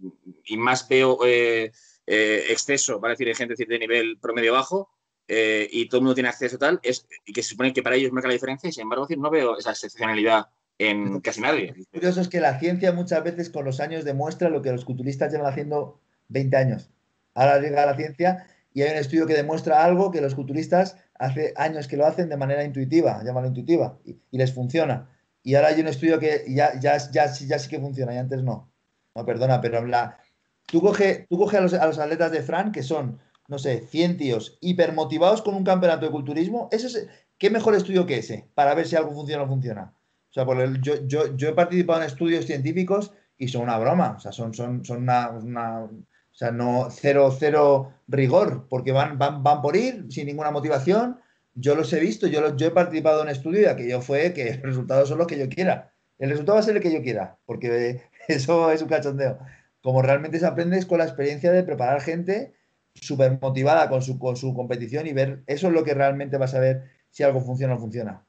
y, 0.45 0.57
más 0.57 0.87
veo 0.87 1.19
eh, 1.25 1.71
eh, 2.05 2.43
exceso, 2.49 2.99
para 2.99 3.11
decir, 3.11 3.27
de 3.27 3.35
gente 3.35 3.65
de 3.65 3.79
nivel 3.79 4.17
promedio 4.19 4.53
bajo, 4.53 4.89
y 5.29 5.89
todo 5.89 5.99
el 5.99 6.03
mundo 6.03 6.15
tiene 6.15 6.29
acceso 6.29 6.55
a 6.55 6.59
tal, 6.59 6.79
es, 6.83 7.05
y 7.25 7.33
que 7.33 7.43
se 7.43 7.49
supone 7.49 7.73
que 7.73 7.83
para 7.83 7.97
ellos 7.97 8.13
marca 8.13 8.29
la 8.29 8.33
diferencia, 8.33 8.69
y 8.69 8.71
sin 8.71 8.83
embargo, 8.83 9.07
no 9.17 9.29
veo 9.29 9.57
esa 9.57 9.71
excepcionalidad 9.71 10.47
en 10.79 11.19
casi 11.19 11.41
nadie. 11.41 11.73
Lo 11.75 11.85
curioso 11.85 12.21
es 12.21 12.29
que 12.29 12.39
la 12.39 12.59
ciencia 12.59 12.93
muchas 12.93 13.23
veces 13.23 13.49
con 13.49 13.65
los 13.65 13.79
años 13.79 14.05
demuestra 14.05 14.49
lo 14.49 14.61
que 14.61 14.71
los 14.71 14.85
culturistas 14.85 15.31
llevan 15.31 15.51
haciendo 15.51 15.99
20 16.29 16.55
años. 16.55 16.89
Ahora 17.33 17.59
llega 17.59 17.85
la 17.85 17.97
ciencia 17.97 18.47
y 18.73 18.83
hay 18.83 18.91
un 18.91 18.97
estudio 18.97 19.25
que 19.25 19.33
demuestra 19.33 19.83
algo 19.83 20.11
que 20.11 20.21
los 20.21 20.35
culturistas 20.35 20.97
hace 21.19 21.53
años 21.57 21.87
que 21.87 21.97
lo 21.97 22.05
hacen 22.05 22.29
de 22.29 22.37
manera 22.37 22.63
intuitiva, 22.63 23.21
llámalo 23.23 23.47
intuitiva, 23.47 23.97
y 24.05 24.37
les 24.37 24.53
funciona. 24.53 25.09
Y 25.47 25.55
ahora 25.55 25.69
hay 25.69 25.79
un 25.79 25.87
estudio 25.87 26.19
que 26.19 26.43
ya, 26.49 26.77
ya, 26.77 26.97
ya, 27.09 27.31
ya 27.33 27.57
sí 27.57 27.69
que 27.69 27.79
funciona 27.79 28.13
y 28.13 28.17
antes 28.17 28.43
no. 28.43 28.69
No, 29.15 29.25
perdona, 29.25 29.61
pero 29.61 29.85
la, 29.85 30.19
tú 30.65 30.81
coge, 30.81 31.25
tú 31.29 31.37
coge 31.37 31.55
a, 31.55 31.61
los, 31.61 31.73
atletas 31.73 32.33
de 32.33 32.41
Fran 32.41 32.73
que 32.73 32.83
son, 32.83 33.17
no 33.47 33.57
sé, 33.57 33.87
100 33.87 34.17
tíos 34.17 34.57
hipermotivados 34.59 35.41
con 35.41 35.55
un 35.55 35.63
campeonato 35.63 36.05
de 36.05 36.11
culturismo. 36.11 36.67
Ese 36.69 36.87
es, 36.87 37.07
¿Qué 37.37 37.49
mejor 37.49 37.75
estudio 37.75 38.05
que 38.05 38.17
ese 38.17 38.49
para 38.55 38.75
ver 38.75 38.89
si 38.89 38.97
algo 38.97 39.13
funciona 39.13 39.43
o 39.43 39.45
no 39.45 39.53
funciona? 39.53 39.93
O 40.29 40.33
sea, 40.33 40.45
yo, 40.81 41.07
yo, 41.07 41.37
yo, 41.37 41.47
he 41.47 41.53
participado 41.53 42.01
en 42.01 42.07
estudios 42.07 42.45
científicos 42.45 43.13
y 43.37 43.47
son 43.47 43.61
una 43.61 43.79
broma. 43.79 44.15
O 44.17 44.19
sea, 44.19 44.33
son, 44.33 44.53
son, 44.53 44.83
son 44.83 45.03
una, 45.03 45.29
una 45.29 45.83
o 45.83 45.89
sea, 46.33 46.51
no 46.51 46.89
cero, 46.91 47.33
cero 47.39 47.93
rigor, 48.09 48.67
porque 48.67 48.91
van, 48.91 49.17
van, 49.17 49.43
van 49.43 49.61
por 49.61 49.77
ir 49.77 50.07
sin 50.09 50.25
ninguna 50.25 50.51
motivación 50.51 51.21
yo 51.59 51.75
los 51.75 51.91
he 51.91 51.99
visto, 51.99 52.27
yo, 52.27 52.55
yo 52.55 52.67
he 52.67 52.71
participado 52.71 53.23
en 53.23 53.29
estudio 53.29 53.61
y 53.61 53.65
aquello 53.65 54.01
fue 54.01 54.31
que 54.33 54.53
los 54.55 54.61
resultados 54.61 55.09
son 55.09 55.17
los 55.17 55.27
que 55.27 55.39
yo 55.39 55.49
quiera. 55.49 55.93
El 56.19 56.29
resultado 56.29 56.55
va 56.55 56.59
a 56.59 56.63
ser 56.63 56.75
el 56.75 56.83
que 56.83 56.93
yo 56.93 57.01
quiera, 57.01 57.37
porque 57.45 58.01
eso 58.27 58.71
es 58.71 58.81
un 58.81 58.87
cachondeo. 58.87 59.39
Como 59.81 60.01
realmente 60.01 60.39
se 60.39 60.45
aprende 60.45 60.77
es 60.77 60.85
con 60.85 60.99
la 60.99 61.05
experiencia 61.05 61.51
de 61.51 61.63
preparar 61.63 62.01
gente 62.01 62.53
súper 62.93 63.39
motivada 63.41 63.89
con 63.89 64.01
su, 64.01 64.17
con 64.19 64.35
su 64.35 64.53
competición 64.53 65.07
y 65.07 65.13
ver, 65.13 65.43
eso 65.47 65.67
es 65.67 65.73
lo 65.73 65.83
que 65.83 65.93
realmente 65.93 66.37
vas 66.37 66.53
a 66.53 66.59
ver 66.59 66.83
si 67.09 67.23
algo 67.23 67.41
funciona 67.41 67.73
o 67.73 67.75
no 67.75 67.81
funciona. 67.81 68.23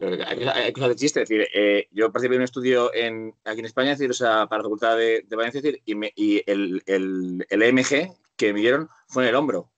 hay 0.00 0.72
cosas 0.72 0.90
de 0.90 0.96
chiste, 0.96 1.22
es 1.22 1.28
decir, 1.28 1.46
eh, 1.54 1.86
yo 1.92 2.10
participé 2.10 2.34
en 2.34 2.40
un 2.40 2.44
estudio 2.44 2.94
en, 2.94 3.34
aquí 3.44 3.60
en 3.60 3.66
España, 3.66 3.92
es 3.92 3.98
decir, 3.98 4.10
o 4.10 4.14
sea, 4.14 4.46
para 4.46 4.58
la 4.58 4.64
Facultad 4.64 4.96
de, 4.96 5.24
Valencia, 5.30 5.60
decir, 5.60 5.80
y, 5.84 5.94
y 6.16 6.42
el, 6.46 6.82
el, 6.86 7.46
el, 7.48 7.62
EMG 7.62 8.12
que 8.36 8.52
me 8.52 8.60
dieron 8.60 8.88
fue 9.06 9.24
en 9.24 9.28
el 9.30 9.34
hombro 9.34 9.72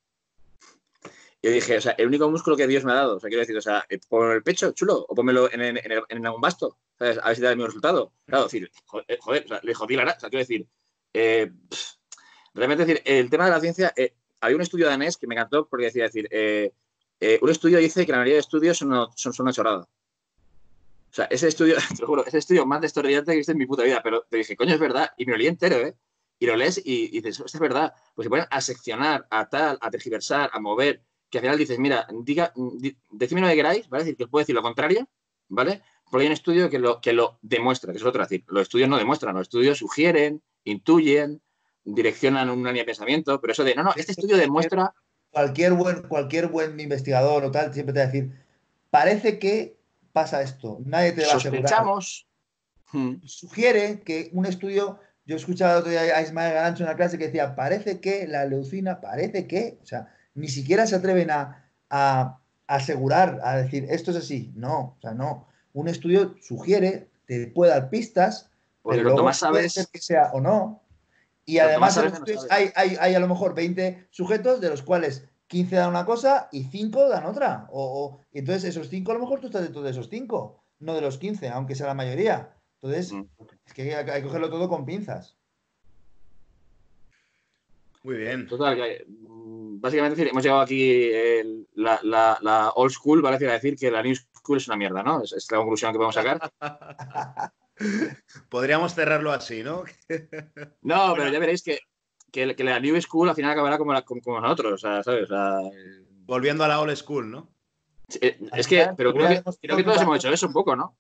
yo 1.45 1.51
dije, 1.51 1.77
o 1.77 1.81
sea, 1.83 1.93
el 1.99 2.07
único 2.07 2.31
músculo 2.31 2.57
que 2.57 2.67
Dios 2.67 2.85
me 2.85 2.93
ha 2.93 2.95
dado, 2.95 3.17
o 3.17 3.21
sea, 3.21 3.29
quiero 3.29 3.41
decir, 3.41 3.55
o 3.55 3.61
sea, 3.61 3.85
eh, 3.91 3.99
ponme 4.09 4.33
el 4.33 4.43
pecho, 4.43 4.73
chulo, 4.73 5.05
o 5.07 5.15
pónmelo 5.15 5.53
en, 5.53 5.61
en, 5.61 5.79
en, 6.09 6.27
algún 6.27 6.41
basto. 6.41 6.79
A 6.99 7.05
ver 7.05 7.35
si 7.35 7.41
te 7.41 7.43
da 7.43 7.51
el 7.51 7.57
mismo 7.57 7.67
resultado. 7.67 8.15
Claro, 8.25 8.45
decir, 8.45 8.71
joder, 8.87 9.45
o 9.45 9.49
sea, 9.49 9.61
le 9.63 9.75
jodí 9.75 9.95
la 9.95 10.05
o 10.05 10.07
sea, 10.21 10.31
quiero 10.31 10.39
decir, 10.39 10.67
eh, 11.13 11.53
realmente 12.55 12.87
decir, 12.87 13.03
el 13.05 13.29
tema 13.29 13.45
de 13.45 13.51
la 13.51 13.61
ciencia, 13.61 13.93
eh, 13.95 14.15
había 14.41 14.57
un 14.57 14.63
estudio 14.63 14.87
danés 14.87 15.19
que 15.19 15.27
me 15.27 15.35
encantó 15.35 15.69
porque 15.69 15.85
decía, 15.85 16.05
decir, 16.05 16.31
un 17.43 17.51
estudio 17.51 17.77
dice 17.79 18.07
que 18.07 18.13
la 18.13 18.19
mayoría 18.19 18.37
de 18.37 18.41
estudios 18.41 18.79
son, 18.79 19.09
son, 19.15 19.35
una 19.41 19.53
chorrada. 19.53 19.81
O 19.83 21.15
sea, 21.15 21.27
ese 21.27 21.49
estudio, 21.49 21.77
te 21.95 22.01
lo 22.01 22.07
juro, 22.07 22.25
ese 22.25 22.39
estudio 22.39 22.65
más 22.65 22.81
destornillante 22.81 23.33
que 23.33 23.41
he 23.47 23.53
en 23.53 23.59
mi 23.59 23.67
puta 23.67 23.83
vida, 23.83 24.01
pero 24.03 24.23
te 24.31 24.39
dije, 24.39 24.57
coño, 24.57 24.73
es 24.73 24.81
verdad, 24.81 25.11
y 25.19 25.27
me 25.27 25.33
lo 25.33 25.39
leí 25.39 25.49
entero, 25.49 25.77
¿eh? 25.77 25.95
Y 26.39 26.47
lo 26.47 26.57
lees 26.57 26.81
y, 26.83 27.09
dices, 27.09 27.41
esto 27.41 27.59
es 27.59 27.61
verdad. 27.61 27.93
Pues 28.15 28.25
se 28.25 28.31
ponen 28.31 28.47
a 28.51 28.61
seccionar, 28.63 29.27
a 29.31 29.47
tal, 29.51 29.77
a 29.83 29.91
tergiversar, 29.91 30.49
a 30.53 30.59
mover, 30.59 31.03
que 31.35 31.39
al 31.39 31.43
final 31.43 31.59
dices, 31.59 31.79
mira, 31.79 32.07
diga, 32.23 32.53
decime 33.11 33.41
lo 33.41 33.49
que 33.49 33.55
queráis, 33.55 33.89
¿vale? 33.89 34.03
Es 34.03 34.07
decir, 34.07 34.17
que 34.17 34.27
puede 34.29 34.43
decir 34.43 34.55
lo 34.55 34.63
contrario, 34.63 35.09
¿vale? 35.49 35.83
Porque 36.11 36.23
hay 36.23 36.27
un 36.29 36.33
estudio 36.33 36.71
que 36.71 36.79
lo, 36.79 37.01
que 37.01 37.13
lo 37.13 37.39
demuestra, 37.43 37.93
que 37.93 37.99
es 37.99 38.05
otro, 38.05 38.23
decir, 38.23 38.45
los 38.47 38.63
estudios 38.63 38.89
no 38.89 38.99
demuestran, 38.99 39.35
los 39.35 39.43
estudios 39.43 39.79
sugieren, 39.79 40.43
intuyen, 40.65 41.43
direccionan 41.85 42.51
una 42.51 42.71
línea 42.71 42.83
de 42.83 42.87
pensamiento, 42.87 43.41
pero 43.41 43.53
eso 43.53 43.65
de, 43.65 43.75
no, 43.75 43.83
no, 43.83 43.93
este 43.97 44.13
estudio 44.13 44.37
demuestra... 44.37 44.95
Cualquier 45.31 45.73
buen, 45.73 46.03
cualquier 46.03 46.47
buen 46.47 46.79
investigador 46.79 47.45
o 47.45 47.51
tal 47.51 47.75
siempre 47.75 47.93
te 47.93 47.99
va 47.99 48.05
a 48.05 48.07
decir, 48.07 48.31
parece 48.91 49.41
que 49.41 49.77
pasa 50.13 50.41
esto, 50.43 50.79
nadie 50.85 51.13
te 51.13 51.27
va 51.27 51.33
a 51.33 51.37
asegurar. 51.37 51.63
Sospechamos. 51.63 52.29
Hmm. 52.93 53.17
Sugiere 53.25 54.03
que 54.03 54.31
un 54.33 54.47
estudio, 54.47 55.01
yo 55.27 55.35
escuchaba 55.35 55.79
otro 55.79 55.91
día 55.91 56.03
a 56.03 56.23
Ismael 56.23 56.55
Garancho 56.55 56.85
en 56.85 56.91
una 56.91 56.97
clase 56.97 57.19
que 57.19 57.27
decía, 57.27 57.57
parece 57.57 58.01
que 58.01 58.29
la 58.29 58.45
leucina, 58.45 59.01
parece 59.01 59.49
que, 59.49 59.79
o 59.83 59.87
sea, 59.87 60.15
ni 60.35 60.49
siquiera 60.49 60.87
se 60.87 60.97
atreven 60.97 61.31
a, 61.31 61.61
asegurar, 62.67 63.41
a 63.45 63.57
decir, 63.57 63.87
esto 63.89 64.11
es 64.11 64.17
así. 64.17 64.53
No, 64.57 64.97
o 64.99 65.01
sea, 65.01 65.13
no. 65.13 65.47
Un 65.73 65.89
estudio 65.89 66.35
sugiere, 66.41 67.09
te 67.27 67.47
puede 67.49 67.73
dar 67.73 67.91
pistas, 67.91 68.51
pero 68.85 69.03
luego 69.03 69.33
sabes... 69.33 69.89
que 69.93 70.01
sea 70.01 70.31
o 70.33 70.41
no. 70.41 70.83
Y 71.47 71.59
además 71.59 72.01
hay, 72.51 72.73
hay, 72.75 73.15
a 73.15 73.21
lo 73.21 73.29
mejor 73.29 73.55
20 73.55 74.09
sujetos 74.11 74.61
de 74.61 74.71
los 74.71 74.83
cuales 74.83 75.25
15 75.49 75.77
dan 75.77 75.91
una 75.91 76.07
cosa 76.07 76.49
y 76.53 76.65
5 76.65 77.09
dan 77.09 77.27
otra. 77.27 77.69
O, 77.71 78.19
entonces 78.33 78.65
esos 78.65 78.89
5 78.89 79.11
a 79.11 79.15
lo 79.15 79.21
mejor 79.21 79.41
tú 79.41 79.47
estás 79.47 79.63
dentro 79.63 79.83
de 79.83 79.91
esos 79.91 80.09
5, 80.09 80.65
no 80.81 80.95
de 80.95 81.01
los 81.03 81.19
15, 81.19 81.49
aunque 81.51 81.75
sea 81.75 81.87
la 81.87 81.95
mayoría. 81.95 82.55
Entonces, 82.81 83.13
mm. 83.13 83.25
es 83.67 83.75
que 83.75 83.95
hay, 83.95 84.05
que 84.05 84.23
cogerlo 84.23 84.49
todo 84.49 84.69
con 84.69 84.87
pinzas. 84.87 85.37
Muy 88.03 88.17
bien. 88.17 88.47
Total, 88.47 88.77
básicamente 89.85 90.29
hemos 90.29 90.43
llegado 90.43 90.63
aquí 90.63 91.11
la, 91.75 92.01
la, 92.03 92.73
old 92.75 92.91
school, 92.91 93.23
vale 93.23 93.39
decir 93.39 93.77
que 93.77 93.91
la 93.91 94.03
new 94.03 94.15
school 94.15 94.59
es 94.59 94.67
una 94.67 94.77
mierda, 94.77 95.03
¿no? 95.03 95.23
Es, 95.23 95.47
la 95.51 95.59
conclusión 95.59 95.93
que 95.93 95.99
podemos 95.99 96.15
sacar. 96.15 96.51
Podríamos 98.49 98.95
cerrarlo 98.95 99.33
así, 99.33 99.63
¿no? 99.63 99.85
no, 100.83 101.15
pero 101.15 101.29
ya 101.29 101.39
veréis 101.39 101.63
que 101.63 101.79
que, 102.35 102.65
la 102.65 102.81
New 102.81 103.01
School 103.01 103.29
al 103.29 103.37
final 103.37 103.53
acabará 103.53 103.79
como, 103.79 103.95
como, 104.23 104.41
nosotros, 104.41 104.73
o 104.73 104.79
sea, 104.79 105.03
¿sabes? 105.03 105.29
Volviendo 106.27 106.65
a 106.65 106.69
la 106.69 106.81
old 106.81 106.97
school, 106.97 107.31
¿no? 107.31 107.49
Eh, 108.21 108.39
es 108.53 108.67
que, 108.67 108.91
pero 108.97 109.13
creo 109.15 109.29
que, 109.29 109.85
todos 109.85 110.03
hemos 110.03 110.17
hecho 110.17 110.33
eso 110.33 110.47
un 110.49 110.53
poco, 110.53 110.75
¿no? 110.75 110.97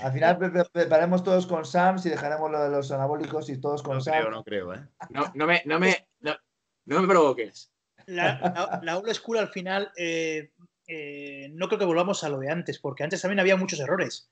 Al 0.00 0.12
final 0.12 0.36
preparemos 0.72 1.22
todos 1.22 1.46
con 1.46 1.64
Sams 1.64 2.04
y 2.06 2.10
dejaremos 2.10 2.50
lo 2.50 2.60
de 2.60 2.70
los 2.70 2.90
anabólicos 2.90 3.48
y 3.48 3.58
todos 3.58 3.82
con 3.82 3.96
no 3.96 4.00
Sams. 4.00 4.18
Creo, 4.18 4.30
no 4.30 4.44
creo, 4.44 4.74
¿eh? 4.74 4.86
No, 5.10 5.32
no, 5.34 5.46
me, 5.46 5.62
no, 5.64 5.78
me, 5.78 6.08
no, 6.20 7.00
me 7.00 7.08
provoques. 7.08 7.72
La, 8.06 8.80
la, 8.82 8.98
old 8.98 9.12
school 9.14 9.38
al 9.38 9.48
final 9.48 9.90
eh, 9.96 10.50
eh, 10.86 11.48
no 11.52 11.66
creo 11.66 11.78
que 11.78 11.84
volvamos 11.84 12.22
a 12.22 12.28
lo 12.28 12.38
de 12.38 12.50
antes, 12.50 12.78
porque 12.78 13.02
antes 13.02 13.20
también 13.20 13.40
había 13.40 13.56
muchos 13.56 13.80
errores. 13.80 14.28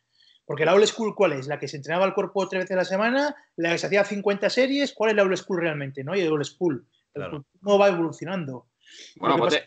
Porque 0.46 0.64
la 0.64 0.74
old 0.74 0.86
school, 0.86 1.14
¿cuál 1.14 1.32
es? 1.32 1.46
La 1.46 1.58
que 1.58 1.68
se 1.68 1.76
entrenaba 1.76 2.04
el 2.04 2.14
cuerpo 2.14 2.48
tres 2.48 2.64
veces 2.64 2.74
a 2.74 2.80
la 2.80 2.84
semana, 2.84 3.34
la 3.56 3.72
que 3.72 3.78
se 3.78 3.86
hacía 3.86 4.04
50 4.04 4.50
series, 4.50 4.92
¿cuál 4.92 5.10
es 5.10 5.16
la 5.16 5.22
old 5.22 5.36
school 5.36 5.60
realmente? 5.60 6.04
No 6.04 6.12
hay 6.12 6.26
old 6.26 6.44
school. 6.44 6.86
El 7.14 7.44
no 7.62 7.78
va 7.78 7.88
evolucionando. 7.88 8.66
Bueno, 9.16 9.38
pues 9.38 9.64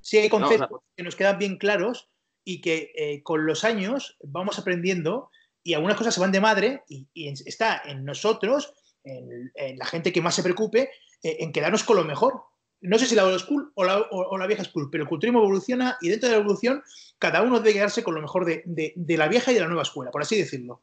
sí 0.00 0.18
hay 0.18 0.28
conceptos 0.28 0.80
que 0.96 1.02
nos 1.02 1.16
quedan 1.16 1.38
bien 1.38 1.58
claros 1.58 2.08
y 2.44 2.60
que 2.60 2.92
eh, 2.94 3.22
con 3.22 3.44
los 3.44 3.64
años 3.64 4.16
vamos 4.22 4.58
aprendiendo 4.58 5.30
y 5.62 5.74
algunas 5.74 5.96
cosas 5.96 6.14
se 6.14 6.20
van 6.20 6.30
de 6.30 6.40
madre 6.40 6.84
y, 6.88 7.08
está 7.44 7.82
en 7.84 8.04
nosotros, 8.04 8.72
en, 9.02 9.50
la 9.76 9.84
gente 9.84 10.12
que 10.12 10.22
más 10.22 10.36
se 10.36 10.44
preocupe, 10.44 10.90
eh, 11.22 11.38
en 11.40 11.52
quedarnos 11.52 11.82
con 11.82 11.96
lo 11.96 12.04
mejor 12.04 12.44
no 12.80 12.98
sé 12.98 13.06
si 13.06 13.14
la 13.14 13.24
old 13.24 13.38
school 13.38 13.72
o 13.74 13.84
la, 13.84 14.46
vieja 14.46 14.64
school, 14.64 14.88
pero 14.90 15.04
el 15.04 15.08
culturismo 15.08 15.40
evoluciona 15.40 15.96
y 16.00 16.08
dentro 16.08 16.28
de 16.28 16.36
la 16.36 16.40
evolución 16.40 16.82
cada 17.18 17.42
uno 17.42 17.58
debe 17.60 17.74
quedarse 17.74 18.02
con 18.02 18.14
lo 18.14 18.22
mejor 18.22 18.44
de, 18.44 18.94
la 18.96 19.28
vieja 19.28 19.50
y 19.50 19.54
de 19.54 19.60
la 19.60 19.66
nueva 19.66 19.82
escuela, 19.82 20.10
por 20.10 20.22
así 20.22 20.36
decirlo. 20.36 20.82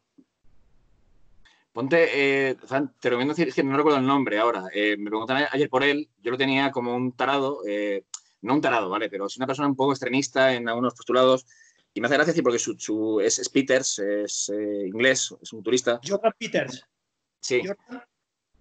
Ponte, 1.72 2.50
eh, 2.50 2.56
te 3.00 3.10
recomiendo 3.10 3.34
decir, 3.34 3.48
es 3.48 3.56
que 3.56 3.64
no 3.64 3.76
recuerdo 3.76 4.00
el 4.00 4.06
nombre 4.06 4.38
ahora. 4.38 4.66
Eh, 4.74 4.96
me 4.98 5.10
preguntaron 5.10 5.44
ayer 5.52 5.70
por 5.70 5.84
él, 5.84 6.08
yo 6.22 6.32
lo 6.32 6.38
tenía 6.38 6.72
como 6.72 6.96
un 6.96 7.14
tarado, 7.14 7.62
eh, 7.68 8.06
no 8.42 8.54
un 8.54 8.62
tarado, 8.62 8.90
¿vale? 8.90 9.10
Pero 9.10 9.26
es 9.26 9.38
una 9.38 9.48
persona 9.48 9.68
un 9.68 9.76
poco 9.76 9.92
extremista 9.92 10.54
en 10.54 10.70
algunos 10.70 10.94
postulados. 10.94 11.48
Y 11.96 12.02
me 12.02 12.08
hace 12.08 12.16
gracia 12.16 12.32
decir 12.32 12.44
porque 12.44 12.60
su, 12.60 13.22
es, 13.22 13.50
Peters, 13.50 14.00
es 14.00 14.52
inglés, 14.86 15.34
es 15.42 15.54
un 15.54 15.64
turista. 15.64 16.00
Jordan 16.08 16.34
Peters. 16.38 16.86
Sí. 17.40 17.62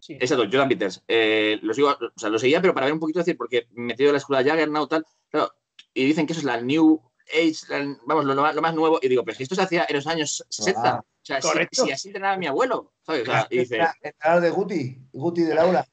Exacto, 0.08 0.44
Jordan 0.44 0.68
Peters. 0.68 1.02
Eh, 1.06 1.58
lo, 1.62 1.74
sigo, 1.74 1.90
o 1.90 2.18
sea, 2.18 2.28
lo 2.28 2.38
seguía, 2.38 2.60
pero 2.60 2.74
para 2.74 2.86
ver 2.86 2.92
un 2.92 3.00
poquito, 3.00 3.20
decir, 3.20 3.36
porque 3.36 3.68
metido 3.72 4.08
en 4.08 4.14
la 4.14 4.18
escuela 4.18 4.44
Jaggernaut, 4.44 4.90
tal, 4.90 5.06
claro, 5.30 5.52
y 5.94 6.04
dicen 6.04 6.26
que 6.26 6.32
eso 6.32 6.40
es 6.40 6.46
la 6.46 6.60
New 6.60 7.00
Age, 7.32 7.96
vamos, 8.04 8.24
lo, 8.24 8.34
más 8.34 8.74
nuevo, 8.74 8.98
y 9.00 9.08
digo, 9.08 9.24
pero 9.24 9.36
si 9.36 9.44
esto 9.44 9.54
se 9.54 9.62
hacía 9.62 9.86
en 9.88 9.96
los 9.96 10.06
años 10.06 10.44
60, 10.48 10.80
ah, 10.84 11.00
o 11.00 11.24
sea, 11.24 11.40
si, 11.40 11.90
así 11.92 12.08
entrenaba 12.08 12.36
mi 12.36 12.46
abuelo, 12.46 12.94
¿sabes? 13.06 13.22
O 13.22 13.26
sea, 13.26 13.46
y 13.48 13.58
dice... 13.60 13.78
de 13.78 14.50
Guti, 14.50 14.98
Guti 15.12 15.42
de 15.42 15.54
Laura. 15.54 15.86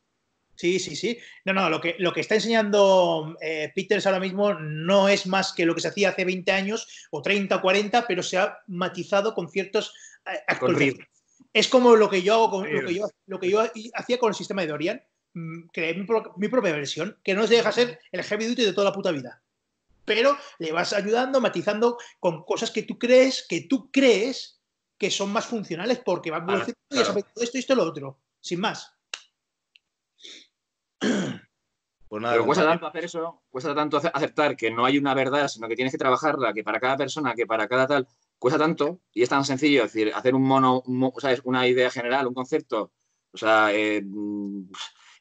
Sí, 0.56 0.78
sí, 0.78 0.98
sí. 0.98 1.18
No, 1.46 1.54
no, 1.54 1.70
lo 1.70 1.80
que, 1.80 1.96
lo 2.00 2.12
que 2.12 2.20
está 2.20 2.36
enseñando 2.36 3.38
eh, 3.40 3.72
Peters 3.74 4.06
ahora 4.06 4.20
mismo 4.20 4.54
no 4.56 5.08
es 5.08 5.26
más 5.26 5.54
que 5.54 5.66
lo 5.66 5.74
que 5.74 5.80
se 5.80 5.88
hacía 5.88 6.10
hace 6.10 6.26
20 6.26 6.52
años 6.52 7.08
o 7.12 7.22
30 7.22 7.56
o 7.56 7.62
40, 7.62 8.06
pero 8.06 8.22
se 8.22 8.38
ha 8.38 8.58
matizado 8.68 9.34
con 9.34 9.50
ciertos 9.50 9.94
eh, 10.26 10.40
es 11.60 11.68
como 11.68 11.96
lo 11.96 12.10
que 12.10 12.22
yo 12.22 12.34
hago 12.36 12.50
con, 12.50 12.74
lo 12.74 12.86
que 12.86 12.94
yo, 12.94 13.08
lo 13.28 13.40
que 13.40 13.50
yo 13.50 13.62
hacía 13.94 14.18
con 14.18 14.30
el 14.30 14.36
sistema 14.36 14.62
de 14.62 14.68
Dorian. 14.68 15.04
Mm, 15.34 15.68
creé 15.72 15.94
mi, 15.94 16.06
propia 16.48 16.72
versión, 16.72 17.20
que 17.24 17.36
no 17.36 17.46
se 17.46 17.56
deja 17.56 17.72
ser 17.72 18.00
el 18.12 18.24
heavy 18.24 18.48
duty 18.48 18.66
de 18.66 18.74
toda 18.74 18.90
la 18.90 18.96
puta 18.96 19.12
vida. 19.12 19.44
Pero 20.06 20.36
le 20.58 20.72
vas 20.72 20.94
ayudando, 20.94 21.40
matizando 21.40 21.98
con 22.20 22.44
cosas 22.44 22.72
que 22.72 22.84
tú 22.84 22.98
crees, 22.98 23.46
que 23.48 23.62
tú 23.62 23.92
crees 23.92 24.60
que 24.98 25.12
son 25.12 25.32
más 25.32 25.46
funcionales 25.46 26.02
porque 26.04 26.32
van 26.32 26.50
a 26.50 26.66
todo 26.66 26.74
esto 26.98 27.58
y 27.58 27.60
esto 27.60 27.74
y 27.74 27.76
lo 27.76 27.84
otro. 27.84 28.20
Sin 28.42 28.60
más. 28.60 28.92
Pues 31.00 32.24
nada, 32.24 32.34
Pero 32.34 32.46
cuesta 32.46 32.66
tanto 32.66 32.88
hacer 32.88 33.06
eso, 33.06 33.44
cuesta 33.52 33.76
tanto 33.76 33.98
aceptar 33.98 34.58
que 34.58 34.72
no 34.72 34.84
hay 34.84 34.98
una 34.98 35.14
verdad, 35.14 35.48
sino 35.48 35.68
que 35.68 35.76
tienes 35.76 35.92
que 35.92 36.00
trabajarla, 36.00 36.54
que 36.54 36.64
para 36.64 36.80
cada 36.80 36.98
persona, 36.98 37.36
que 37.36 37.46
para 37.46 37.68
cada 37.68 37.86
tal, 37.86 38.08
cuesta 38.40 38.58
tanto 38.58 39.02
y 39.14 39.22
es 39.22 39.30
tan 39.30 39.46
sencillo, 39.46 39.84
es 39.84 39.94
decir, 39.94 40.12
hacer 40.16 40.34
un 40.34 40.44
mono, 40.44 40.84
¿sabes? 41.18 41.42
una 41.44 41.68
idea 41.68 41.92
general, 41.92 42.28
un 42.28 42.34
concepto, 42.34 42.94
o 43.32 43.38
sea, 43.38 43.74
eh, 43.74 44.02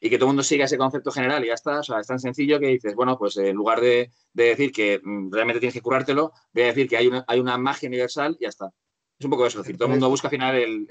y 0.01 0.09
que 0.09 0.17
todo 0.17 0.27
el 0.27 0.29
mundo 0.29 0.43
siga 0.43 0.65
ese 0.65 0.77
concepto 0.77 1.11
general 1.11 1.43
y 1.43 1.47
ya 1.47 1.53
está, 1.53 1.79
o 1.79 1.83
sea, 1.83 1.99
es 1.99 2.07
tan 2.07 2.19
sencillo 2.19 2.59
que 2.59 2.67
dices, 2.67 2.95
bueno, 2.95 3.17
pues 3.17 3.37
en 3.37 3.55
lugar 3.55 3.81
de, 3.81 4.11
decir 4.33 4.71
que 4.71 4.99
mm, 5.03 5.31
realmente 5.31 5.59
tienes 5.59 5.73
que 5.73 5.81
curártelo, 5.81 6.31
voy 6.53 6.63
a 6.63 6.67
decir 6.67 6.87
que 6.87 6.97
hay 6.97 7.07
una, 7.07 7.25
hay 7.27 7.39
una 7.39 7.57
magia 7.57 7.89
universal 7.89 8.37
y 8.39 8.43
ya 8.43 8.49
está. 8.49 8.71
Es 9.19 9.25
un 9.25 9.31
poco 9.31 9.45
eso, 9.45 9.59
es 9.59 9.65
decir, 9.65 9.77
todo 9.77 9.87
el 9.87 9.91
mundo 9.91 10.09
busca 10.09 10.29
al 10.29 10.31
final 10.31 10.55
el... 10.55 10.87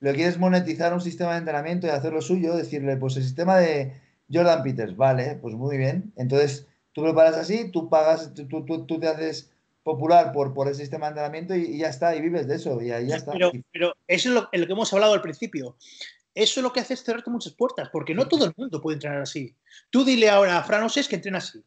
Lo 0.00 0.12
quieres 0.12 0.38
monetizar 0.38 0.92
un 0.92 1.00
sistema 1.00 1.32
de 1.32 1.38
entrenamiento 1.38 1.86
y 1.86 1.90
hacer 1.90 2.12
lo 2.12 2.20
suyo, 2.20 2.56
decirle, 2.56 2.96
pues 2.96 3.16
el 3.16 3.22
sistema 3.22 3.56
de 3.58 3.94
Jordan 4.30 4.62
Peters, 4.64 4.96
vale, 4.96 5.38
pues 5.40 5.54
muy 5.54 5.78
bien. 5.78 6.12
Entonces, 6.16 6.66
tú 6.92 7.02
preparas 7.02 7.36
así, 7.36 7.70
tú 7.70 7.88
pagas, 7.88 8.34
tú, 8.34 8.64
tú, 8.64 8.86
tú 8.86 8.98
te 8.98 9.06
haces 9.06 9.53
popular 9.84 10.32
por, 10.32 10.52
por 10.52 10.66
el 10.66 10.74
sistema 10.74 11.06
de 11.06 11.10
entrenamiento 11.10 11.54
y, 11.54 11.78
ya 11.78 11.88
está, 11.88 12.16
y 12.16 12.20
vives 12.20 12.48
de 12.48 12.56
eso, 12.56 12.80
y 12.82 12.90
ahí 12.90 13.06
ya 13.06 13.16
está. 13.16 13.32
Pero, 13.32 13.52
pero 13.70 13.94
eso 14.08 14.28
es 14.30 14.34
lo, 14.34 14.50
que 14.50 14.72
hemos 14.72 14.92
hablado 14.92 15.12
al 15.12 15.20
principio. 15.20 15.76
Eso 16.34 16.58
es 16.58 16.64
lo 16.64 16.72
que 16.72 16.80
hace 16.80 16.94
es 16.94 17.04
cerrarte 17.04 17.30
muchas 17.30 17.52
puertas, 17.52 17.90
porque 17.92 18.14
no 18.14 18.26
todo 18.26 18.46
el 18.46 18.54
mundo 18.56 18.80
puede 18.80 18.96
entrenar 18.96 19.20
así. 19.20 19.54
Tú 19.90 20.04
dile 20.04 20.30
ahora 20.30 20.58
a 20.58 20.64
Fran 20.64 20.82
Oses 20.82 21.06
que 21.06 21.14
entrena 21.14 21.38
así. 21.38 21.62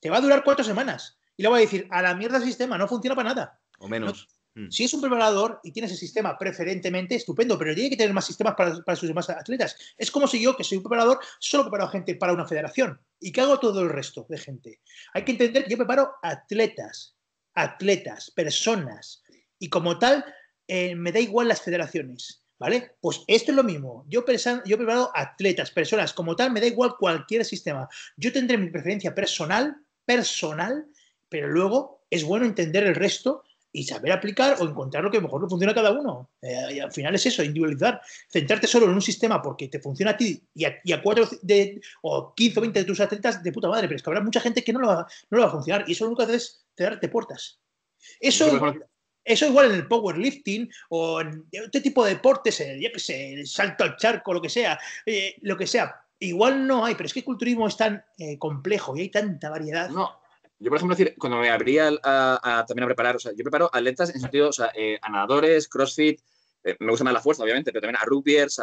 Te 0.00 0.08
va 0.08 0.16
a 0.16 0.20
durar 0.22 0.42
cuatro 0.42 0.64
semanas. 0.64 1.18
Y 1.36 1.42
le 1.42 1.50
voy 1.50 1.58
a 1.58 1.60
decir, 1.62 1.86
a 1.90 2.00
la 2.00 2.14
mierda 2.14 2.38
el 2.38 2.44
sistema, 2.44 2.78
no 2.78 2.88
funciona 2.88 3.14
para 3.14 3.28
nada. 3.30 3.60
O 3.78 3.88
menos. 3.88 4.28
Mm. 4.54 4.70
Si 4.70 4.84
es 4.84 4.94
un 4.94 5.02
preparador 5.02 5.60
y 5.62 5.72
tienes 5.72 5.90
el 5.90 5.98
sistema 5.98 6.38
preferentemente, 6.38 7.14
estupendo, 7.14 7.58
pero 7.58 7.74
tiene 7.74 7.90
que 7.90 7.96
tener 7.96 8.14
más 8.14 8.24
sistemas 8.24 8.54
para, 8.54 8.82
para, 8.82 8.96
sus 8.96 9.08
demás 9.08 9.28
atletas. 9.28 9.76
Es 9.98 10.10
como 10.10 10.26
si 10.26 10.40
yo, 10.40 10.56
que 10.56 10.64
soy 10.64 10.78
un 10.78 10.84
preparador, 10.84 11.18
solo 11.38 11.64
preparo 11.64 11.88
gente 11.88 12.14
para 12.14 12.32
una 12.32 12.46
federación 12.46 12.98
y 13.20 13.32
que 13.32 13.42
hago 13.42 13.58
todo 13.58 13.82
el 13.82 13.90
resto 13.90 14.24
de 14.30 14.38
gente. 14.38 14.80
Hay 15.12 15.24
que 15.24 15.32
entender 15.32 15.64
que 15.64 15.70
yo 15.70 15.76
preparo 15.76 16.14
atletas, 16.22 17.15
atletas, 17.56 18.30
personas, 18.30 19.22
y 19.58 19.68
como 19.68 19.98
tal, 19.98 20.24
eh, 20.68 20.94
me 20.94 21.10
da 21.10 21.18
igual 21.18 21.48
las 21.48 21.62
federaciones. 21.62 22.42
¿Vale? 22.58 22.96
Pues 23.02 23.22
esto 23.26 23.52
es 23.52 23.56
lo 23.56 23.64
mismo. 23.64 24.06
Yo, 24.08 24.24
yo 24.24 24.74
he 24.74 24.76
preparado 24.78 25.10
atletas, 25.14 25.70
personas, 25.70 26.14
como 26.14 26.34
tal, 26.34 26.52
me 26.52 26.60
da 26.60 26.66
igual 26.66 26.96
cualquier 26.98 27.44
sistema. 27.44 27.86
Yo 28.16 28.32
tendré 28.32 28.56
mi 28.56 28.70
preferencia 28.70 29.14
personal, 29.14 29.76
personal, 30.06 30.86
pero 31.28 31.48
luego 31.48 32.06
es 32.08 32.24
bueno 32.24 32.46
entender 32.46 32.84
el 32.84 32.94
resto 32.94 33.44
y 33.76 33.84
saber 33.84 34.10
aplicar 34.10 34.56
o 34.58 34.64
encontrar 34.64 35.04
lo 35.04 35.10
que 35.10 35.20
mejor 35.20 35.42
le 35.42 35.50
funciona 35.50 35.72
a 35.72 35.74
cada 35.74 35.92
uno. 35.92 36.30
Eh, 36.40 36.76
y 36.76 36.80
al 36.80 36.90
final 36.90 37.14
es 37.14 37.26
eso, 37.26 37.42
individualizar, 37.42 38.00
centrarte 38.30 38.66
solo 38.66 38.86
en 38.86 38.92
un 38.92 39.02
sistema 39.02 39.42
porque 39.42 39.68
te 39.68 39.80
funciona 39.80 40.12
a 40.12 40.16
ti 40.16 40.42
y 40.54 40.64
a, 40.64 41.02
cuatro 41.02 41.28
de, 41.42 41.78
o 42.00 42.34
15 42.34 42.58
o 42.58 42.62
20 42.62 42.78
de 42.78 42.84
tus 42.86 43.00
atletas 43.00 43.42
de 43.42 43.52
puta 43.52 43.68
madre, 43.68 43.86
pero 43.86 43.96
es 43.96 44.02
que 44.02 44.08
habrá 44.08 44.22
mucha 44.22 44.40
gente 44.40 44.64
que 44.64 44.72
no 44.72 44.80
lo 44.80 44.88
va, 44.88 45.06
no 45.28 45.36
lo 45.36 45.42
va 45.42 45.48
a 45.48 45.52
funcionar 45.52 45.84
y 45.86 45.92
eso 45.92 46.04
lo 46.04 46.12
único 46.12 46.26
que 46.26 46.32
haces 46.32 46.42
es 46.42 46.65
darte 46.84 47.08
puertas. 47.08 47.60
Eso, 48.20 48.74
eso 49.24 49.46
igual 49.46 49.70
en 49.70 49.76
el 49.76 49.88
powerlifting 49.88 50.70
o 50.90 51.20
en 51.20 51.46
este 51.50 51.80
tipo 51.80 52.04
de 52.04 52.14
deportes, 52.14 52.60
el, 52.60 52.80
yo 52.80 52.88
sé, 52.96 53.34
el 53.34 53.46
salto 53.46 53.84
al 53.84 53.96
charco, 53.96 54.32
lo 54.32 54.40
que 54.40 54.48
sea, 54.48 54.78
eh, 55.04 55.36
lo 55.42 55.56
que 55.56 55.66
sea. 55.66 56.00
Igual 56.18 56.66
no 56.66 56.84
hay, 56.84 56.94
pero 56.94 57.06
es 57.06 57.12
que 57.12 57.20
el 57.20 57.24
culturismo 57.24 57.68
es 57.68 57.76
tan 57.76 58.02
eh, 58.18 58.38
complejo 58.38 58.96
y 58.96 59.02
hay 59.02 59.08
tanta 59.10 59.50
variedad. 59.50 59.90
No, 59.90 60.20
yo, 60.58 60.70
por 60.70 60.78
ejemplo, 60.78 60.96
decir, 60.96 61.14
cuando 61.18 61.38
me 61.38 61.50
abría 61.50 61.90
a, 62.02 62.64
también 62.66 62.84
a 62.84 62.86
preparar, 62.86 63.16
o 63.16 63.18
sea, 63.18 63.32
yo 63.32 63.42
preparo 63.42 63.68
atletas 63.72 64.14
en 64.14 64.20
sentido, 64.20 64.48
o 64.48 64.52
sea, 64.52 64.70
eh, 64.74 64.98
a 65.02 65.10
nadadores, 65.10 65.68
crossfit, 65.68 66.20
me 66.80 66.90
gusta 66.90 67.04
más 67.04 67.12
la 67.12 67.20
fuerza, 67.20 67.44
obviamente, 67.44 67.70
pero 67.70 67.82
también 67.82 68.02
a 68.02 68.04
rugbyers, 68.06 68.60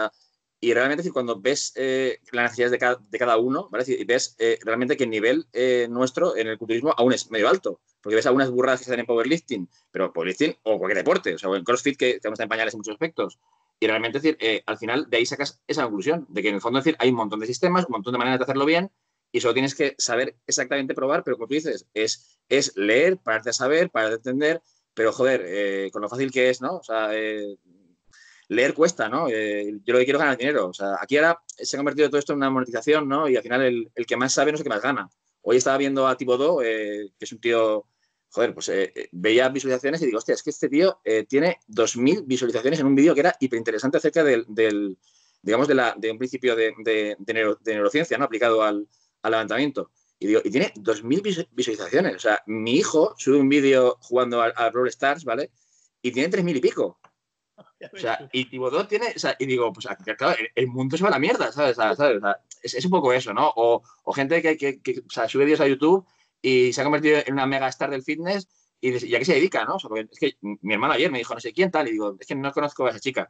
y 0.64 0.74
realmente, 0.74 1.02
decir, 1.02 1.12
cuando 1.12 1.40
ves 1.42 1.74
eh, 1.76 2.20
las 2.32 2.44
necesidades 2.44 2.72
de 2.72 2.78
cada, 2.78 2.96
de 2.96 3.20
cada 3.20 3.38
uno, 3.38 3.70
¿vale? 3.70 3.84
y 3.88 4.04
ves 4.06 4.38
realmente 4.62 4.96
que 4.96 5.04
el 5.04 5.10
nivel 5.10 5.46
nuestro 5.90 6.38
en 6.38 6.48
el 6.48 6.58
culturismo 6.58 6.94
aún 6.98 7.12
es 7.14 7.30
medio 7.32 7.50
alto, 7.50 7.82
porque 8.02 8.16
ves 8.16 8.26
algunas 8.26 8.50
burradas 8.50 8.80
que 8.80 8.84
están 8.84 9.00
en 9.00 9.06
powerlifting, 9.06 9.70
pero 9.92 10.14
powerlifting 10.14 10.56
o 10.64 10.80
cualquier 10.80 10.98
deporte, 10.98 11.36
o 11.36 11.38
sea, 11.38 11.50
o 11.50 11.56
en 11.56 11.64
crossfit, 11.64 11.98
que 11.98 12.20
tenemos 12.20 12.40
en 12.40 12.48
pañales 12.48 12.74
en 12.74 12.80
muchos 12.80 12.94
aspectos, 12.94 13.40
y 13.80 13.88
realmente, 13.88 14.20
decir, 14.20 14.38
al 14.66 14.78
final 14.78 15.10
de 15.10 15.18
ahí 15.18 15.26
sacas 15.26 15.62
esa 15.68 15.84
conclusión, 15.84 16.26
de 16.30 16.42
que 16.42 16.50
en 16.50 16.56
el 16.56 16.62
fondo, 16.62 16.80
decir, 16.80 16.96
hay 17.00 17.10
un 17.10 17.16
montón 17.16 17.40
de 17.42 17.48
sistemas, 17.48 17.86
un 17.86 17.92
montón 17.92 18.14
de 18.14 18.20
maneras 18.20 18.40
de 18.40 18.44
hacerlo 18.44 18.66
bien, 18.66 18.90
y 19.34 19.42
solo 19.42 19.54
tienes 19.54 19.76
que 19.76 19.96
saber 19.98 20.38
exactamente 20.48 20.94
probar, 20.94 21.24
pero 21.24 21.36
como 21.36 21.48
tú 21.48 21.56
dices, 21.56 21.88
es, 21.94 22.40
es 22.48 22.78
leer, 22.78 23.18
pararte 23.18 23.50
a 23.50 23.54
saber, 23.54 23.90
pararte 23.90 24.14
a 24.14 24.18
entender, 24.18 24.62
pero 24.94 25.12
joder, 25.12 25.44
eh, 25.46 25.90
con 25.92 26.04
lo 26.04 26.08
fácil 26.08 26.32
que 26.32 26.50
es, 26.50 26.62
¿no? 26.62 26.78
O 26.78 26.84
sea, 26.84 27.10
eh, 27.12 27.58
leer 28.54 28.74
cuesta, 28.74 29.10
¿no? 29.10 29.28
Eh, 29.30 29.80
yo 29.84 29.94
lo 29.94 30.00
que 30.00 30.06
quiero 30.06 30.20
es 30.20 30.24
ganar 30.24 30.38
dinero. 30.38 30.68
O 30.68 30.74
sea, 30.74 30.98
aquí 31.02 31.18
ahora 31.18 31.40
se 31.48 31.76
ha 31.76 31.80
convertido 31.80 32.10
todo 32.10 32.20
esto 32.20 32.34
en 32.34 32.38
una 32.38 32.50
monetización, 32.50 33.08
¿no? 33.08 33.28
Y 33.28 33.36
al 33.36 33.44
final 33.44 33.90
el, 33.94 34.06
que 34.06 34.18
más 34.18 34.34
sabe 34.34 34.52
no 34.52 34.56
es 34.56 34.62
el 34.62 34.64
que 34.64 34.70
más 34.70 34.82
gana. 34.82 35.10
Hoy 35.42 35.58
estaba 35.58 35.78
viendo 35.78 36.08
a 36.08 36.16
Tibodó, 36.16 36.60
que 36.60 37.12
es 37.20 37.32
un 37.32 37.40
tío, 37.40 37.86
joder, 38.30 38.54
pues 38.54 38.72
veía 39.12 39.50
visualizaciones 39.50 40.02
y 40.02 40.06
digo, 40.06 40.20
hostia, 40.20 40.36
es 40.36 40.44
que 40.44 40.52
este 40.52 40.70
tío 40.70 41.02
tiene 41.28 41.60
2.000 41.68 42.24
visualizaciones 42.26 42.80
en 42.80 42.86
un 42.86 42.96
vídeo 42.96 43.14
que 43.14 43.20
era 43.20 43.36
hiperinteresante 43.40 43.98
acerca 43.98 44.24
del, 44.24 44.46
del 44.48 44.98
digamos, 45.42 45.68
de, 45.68 45.76
la, 45.76 45.94
de 45.98 46.12
un 46.12 46.18
principio 46.18 46.56
de, 46.56 47.18
neurociencia, 47.66 48.18
¿no? 48.18 48.26
Aplicado 48.26 48.64
al, 48.64 48.88
al 49.22 49.32
levantamiento. 49.32 49.92
Y 50.24 50.28
digo, 50.28 50.42
y 50.44 50.52
tiene 50.52 50.74
2.000 50.76 51.50
visualizaciones. 51.52 52.16
O 52.16 52.20
sea, 52.20 52.42
mi 52.48 52.76
hijo 52.76 53.14
sube 53.18 53.38
un 53.38 53.50
vídeo 53.50 53.98
jugando 54.00 54.42
al, 54.42 54.54
Brawl 54.72 54.88
Stars, 54.88 55.26
¿vale? 55.26 55.52
Y 56.02 56.14
tiene 56.14 56.30
3.000 56.34 56.56
y 56.56 56.60
pico. 56.62 56.98
O 57.94 57.98
sea, 57.98 58.30
y 58.32 58.46
Tibodó 58.46 58.88
tiene, 58.88 59.14
o 59.16 59.20
sea, 59.20 59.36
y 59.38 59.46
digo, 59.46 59.72
pues 59.74 59.88
claro, 60.18 60.38
el, 60.56 60.68
mundo 60.68 60.98
se 60.98 61.04
va 61.04 61.10
a 61.10 61.14
la 61.14 61.20
mierda, 61.20 61.52
¿sabes? 61.52 61.76
¿sabes? 61.76 62.20
es, 62.64 62.86
un 62.86 62.92
poco 62.92 63.12
eso, 63.12 63.34
¿no? 63.34 63.52
O, 63.56 63.84
gente 64.14 64.42
que, 64.42 64.58
que, 64.58 65.00
o 65.00 65.10
sea, 65.10 65.28
sube 65.28 65.44
vídeos 65.44 65.60
a 65.60 65.68
YouTube 65.68 66.06
y 66.42 66.72
se 66.72 66.82
ha 66.82 66.84
convertido 66.86 67.20
en 67.26 67.34
una 67.34 67.46
mega 67.46 67.68
star 67.68 67.90
del 67.90 68.04
fitness 68.04 68.48
y, 68.80 69.06
y 69.06 69.16
a 69.16 69.20
qué 69.20 69.26
se 69.26 69.36
dedica, 69.36 69.66
¿no? 69.66 69.78
es 69.96 70.20
que 70.20 70.38
mi 70.42 70.74
hermano 70.74 70.94
ayer 70.94 71.12
me 71.12 71.18
dijo, 71.18 71.34
no 71.34 71.40
sé 71.40 71.54
quién 71.54 71.72
tal, 71.72 71.88
y 71.88 71.92
digo, 71.92 72.16
es 72.20 72.26
que 72.26 72.36
no 72.36 72.52
conozco 72.52 72.86
a 72.86 72.92
esa 72.92 73.00
chica. 73.00 73.30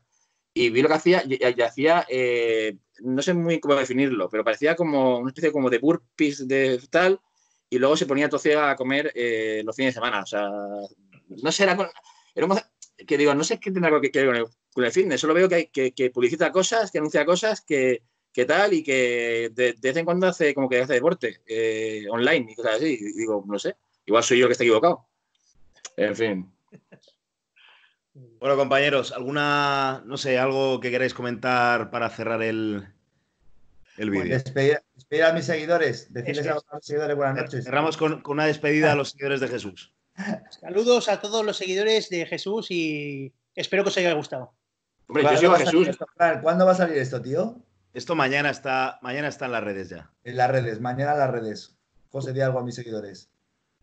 Y 0.53 0.69
vi 0.69 0.83
lo 0.83 0.87
que 0.87 0.93
hacía, 0.93 1.23
y, 1.25 1.61
hacía, 1.61 2.05
eh, 2.09 2.77
no 2.99 3.21
sé 3.23 3.33
muy 3.33 3.59
cómo 3.59 3.75
definirlo, 3.75 4.29
pero 4.29 4.43
parecía 4.43 4.75
como 4.75 5.17
una 5.17 5.29
especie 5.29 5.51
como 5.51 5.69
de 5.69 5.79
burpees 5.79 6.47
de 6.47 6.79
tal, 6.91 7.19
y 7.69 7.79
luego 7.79 7.97
se 7.97 8.05
ponía 8.05 8.29
todo 8.29 8.61
a 8.61 8.75
comer 8.75 9.11
eh, 9.15 9.63
los 9.65 9.75
fines 9.75 9.95
de 9.95 9.99
semana. 9.99 10.21
O 10.21 10.25
sea, 10.27 10.47
no 10.47 11.51
sé, 11.51 11.63
era, 11.63 11.91
era 12.35 12.45
que 12.95 13.17
digo, 13.17 13.33
no 13.33 13.43
sé 13.43 13.59
qué 13.59 13.71
tendrá 13.71 13.89
que 14.01 14.09
ver 14.19 14.27
con 14.27 14.35
el, 14.35 14.45
con 14.73 14.85
el 14.85 14.91
fitness, 14.91 15.21
solo 15.21 15.33
veo 15.33 15.49
que, 15.49 15.69
que, 15.69 15.91
que 15.91 16.09
publicita 16.09 16.51
cosas, 16.51 16.91
que 16.91 16.99
anuncia 16.99 17.25
cosas, 17.25 17.61
que, 17.61 18.03
qué 18.33 18.45
tal 18.45 18.73
y 18.73 18.83
que 18.83 19.51
de, 19.53 19.75
vez 19.79 19.95
en 19.95 20.05
cuando 20.05 20.27
hace 20.27 20.53
como 20.53 20.67
que 20.67 20.81
hace 20.81 20.93
deporte 20.93 21.41
eh, 21.45 22.05
online 22.09 22.51
y 22.51 22.55
cosas 22.55 22.75
así. 22.75 22.97
Y 22.99 23.13
digo, 23.13 23.43
no 23.47 23.59
sé, 23.59 23.75
igual 24.05 24.23
soy 24.23 24.39
yo 24.39 24.45
el 24.45 24.49
que 24.49 24.53
está 24.53 24.63
equivocado. 24.63 25.05
En 25.95 26.15
fin. 26.15 26.51
Bueno, 28.13 28.57
compañeros, 28.57 29.11
¿alguna, 29.11 30.03
no 30.05 30.17
sé, 30.17 30.37
algo 30.37 30.79
que 30.79 30.91
queráis 30.91 31.13
comentar 31.13 31.89
para 31.89 32.09
cerrar 32.09 32.41
el, 32.43 32.87
el 33.97 34.09
vídeo? 34.09 34.33
despedir, 34.33 35.23
a 35.23 35.33
mis 35.33 35.45
seguidores, 35.45 36.11
decirles 36.11 36.47
a 36.47 36.55
los 36.55 36.65
seguidores 36.81 37.15
buenas 37.15 37.35
noches. 37.35 37.65
Cerramos 37.65 37.97
con, 37.97 38.21
con, 38.21 38.33
una 38.33 38.45
despedida 38.45 38.91
a 38.91 38.95
los 38.95 39.11
seguidores 39.11 39.39
de 39.39 39.47
Jesús. 39.47 39.93
Saludos 40.49 41.10
a 41.10 41.19
todos 41.19 41.45
los 41.45 41.57
seguidores 41.57 42.10
de 42.10 42.26
Jesús 42.26 42.69
y 42.69 43.34
espero 43.56 43.84
que 43.84 43.90
os 43.90 43.98
haya 43.98 44.14
gustado. 44.14 44.53
Hombre, 45.07 45.23
yo 45.23 45.38
sigo 45.38 45.53
a 45.53 45.60
Jesús. 45.60 45.90
¿Cuándo 46.41 46.65
va 46.65 46.72
a 46.72 46.76
salir 46.76 46.98
esto, 46.98 47.22
tío? 47.22 47.57
Esto 47.94 48.15
mañana 48.15 48.49
está, 48.49 48.99
mañana 49.02 49.27
está 49.27 49.45
en 49.45 49.52
las 49.52 49.64
redes 49.64 49.90
ya. 49.90 50.11
En 50.23 50.38
las 50.38 50.49
redes, 50.49 50.80
mañana 50.81 51.14
en 51.14 51.19
las 51.19 51.31
redes. 51.31 51.76
José, 52.10 52.34
di 52.34 52.41
algo 52.41 52.60
a 52.60 52.64
mis 52.64 52.76
seguidores. 52.76 53.30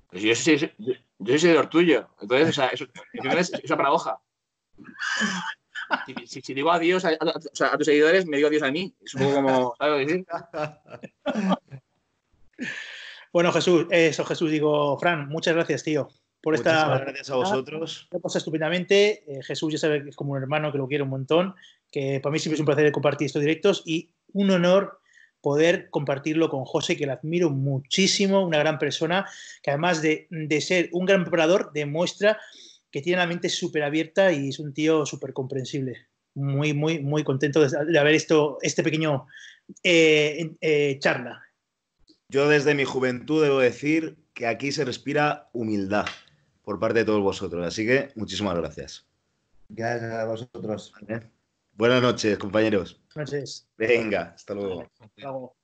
Pues 0.08 0.22
yo, 0.22 0.34
soy, 0.34 0.72
yo, 0.78 0.94
soy 1.24 1.38
seguidor 1.38 1.68
tuyo. 1.68 2.08
Entonces, 2.20 2.48
o 2.48 2.52
sea, 2.52 2.68
eso, 2.68 2.86
es, 3.12 3.52
esa 3.52 3.76
paradoja. 3.76 4.20
Si, 6.26 6.40
si, 6.42 6.54
digo 6.54 6.70
adiós 6.70 7.04
a, 7.04 7.10
a, 7.10 7.76
tus 7.76 7.86
seguidores, 7.86 8.26
me 8.26 8.36
digo 8.36 8.48
adiós 8.48 8.62
a 8.62 8.70
mí. 8.70 8.94
Es 9.04 9.14
un 9.14 9.22
poco 9.22 9.34
como, 9.34 9.74
¿sabes 9.76 10.06
decir? 10.06 10.26
Bueno, 13.32 13.52
Jesús, 13.52 13.86
eso, 13.90 14.24
Jesús, 14.24 14.50
digo, 14.50 14.98
Fran, 14.98 15.28
muchas 15.28 15.54
gracias, 15.54 15.82
tío. 15.82 16.08
Por 16.42 16.54
esta. 16.54 16.98
gracias 16.98 17.30
a 17.30 17.36
vosotros. 17.36 18.08
Me 18.10 18.18
pasa 18.18 18.38
estupendamente. 18.38 19.24
Eh, 19.26 19.42
Jesús 19.42 19.72
ya 19.72 19.78
sabe 19.78 20.02
que 20.02 20.08
es 20.10 20.16
como 20.16 20.32
un 20.32 20.38
hermano 20.38 20.72
que 20.72 20.78
lo 20.78 20.88
quiere 20.88 21.04
un 21.04 21.10
montón 21.10 21.54
que 21.90 22.20
para 22.20 22.32
mí 22.32 22.38
siempre 22.38 22.54
es 22.54 22.60
un 22.60 22.66
placer 22.66 22.90
compartir 22.92 23.26
estos 23.26 23.42
directos 23.42 23.82
y 23.84 24.10
un 24.32 24.50
honor 24.50 25.00
poder 25.40 25.88
compartirlo 25.90 26.50
con 26.50 26.64
José, 26.64 26.96
que 26.96 27.06
lo 27.06 27.12
admiro 27.12 27.50
muchísimo, 27.50 28.44
una 28.44 28.58
gran 28.58 28.78
persona, 28.78 29.26
que 29.62 29.70
además 29.70 30.02
de, 30.02 30.28
ser 30.60 30.90
un 30.92 31.06
gran 31.06 31.22
preparador, 31.22 31.72
demuestra 31.72 32.38
que 32.90 33.00
tiene 33.00 33.18
la 33.18 33.26
mente 33.26 33.48
súper 33.48 33.84
abierta 33.84 34.32
y 34.32 34.48
es 34.48 34.58
un 34.58 34.74
tío 34.74 35.06
súper 35.06 35.32
comprensible. 35.32 36.08
Muy, 36.34 36.74
muy, 36.74 37.00
muy 37.00 37.24
contento 37.24 37.66
de, 37.66 37.98
haber 37.98 38.14
esto, 38.14 38.58
este 38.60 38.82
pequeño 38.82 39.26
eh, 39.82 40.50
eh, 40.60 40.98
charla. 41.00 41.42
Yo 42.30 42.48
desde 42.48 42.76
mi 42.76 42.84
juventud 42.84 43.42
debo 43.42 43.58
decir 43.58 44.16
que 44.34 44.46
aquí 44.46 44.70
se 44.70 44.84
respira 44.84 45.50
humildad 45.52 46.06
por 46.62 46.78
parte 46.78 47.00
de 47.00 47.04
todos 47.04 47.20
vosotros, 47.20 47.66
así 47.66 47.84
que 47.84 48.12
muchísimas 48.14 48.56
gracias. 48.56 49.04
Gracias 49.68 50.12
a 50.12 50.24
vosotros. 50.26 50.92
Buenas 51.72 52.00
noches, 52.00 52.38
compañeros. 52.38 53.02
Buenas 53.16 53.32
noches. 53.32 53.68
Venga, 53.76 54.32
hasta 54.36 54.54
luego. 54.54 54.82
Hasta 55.00 55.22
luego. 55.22 55.56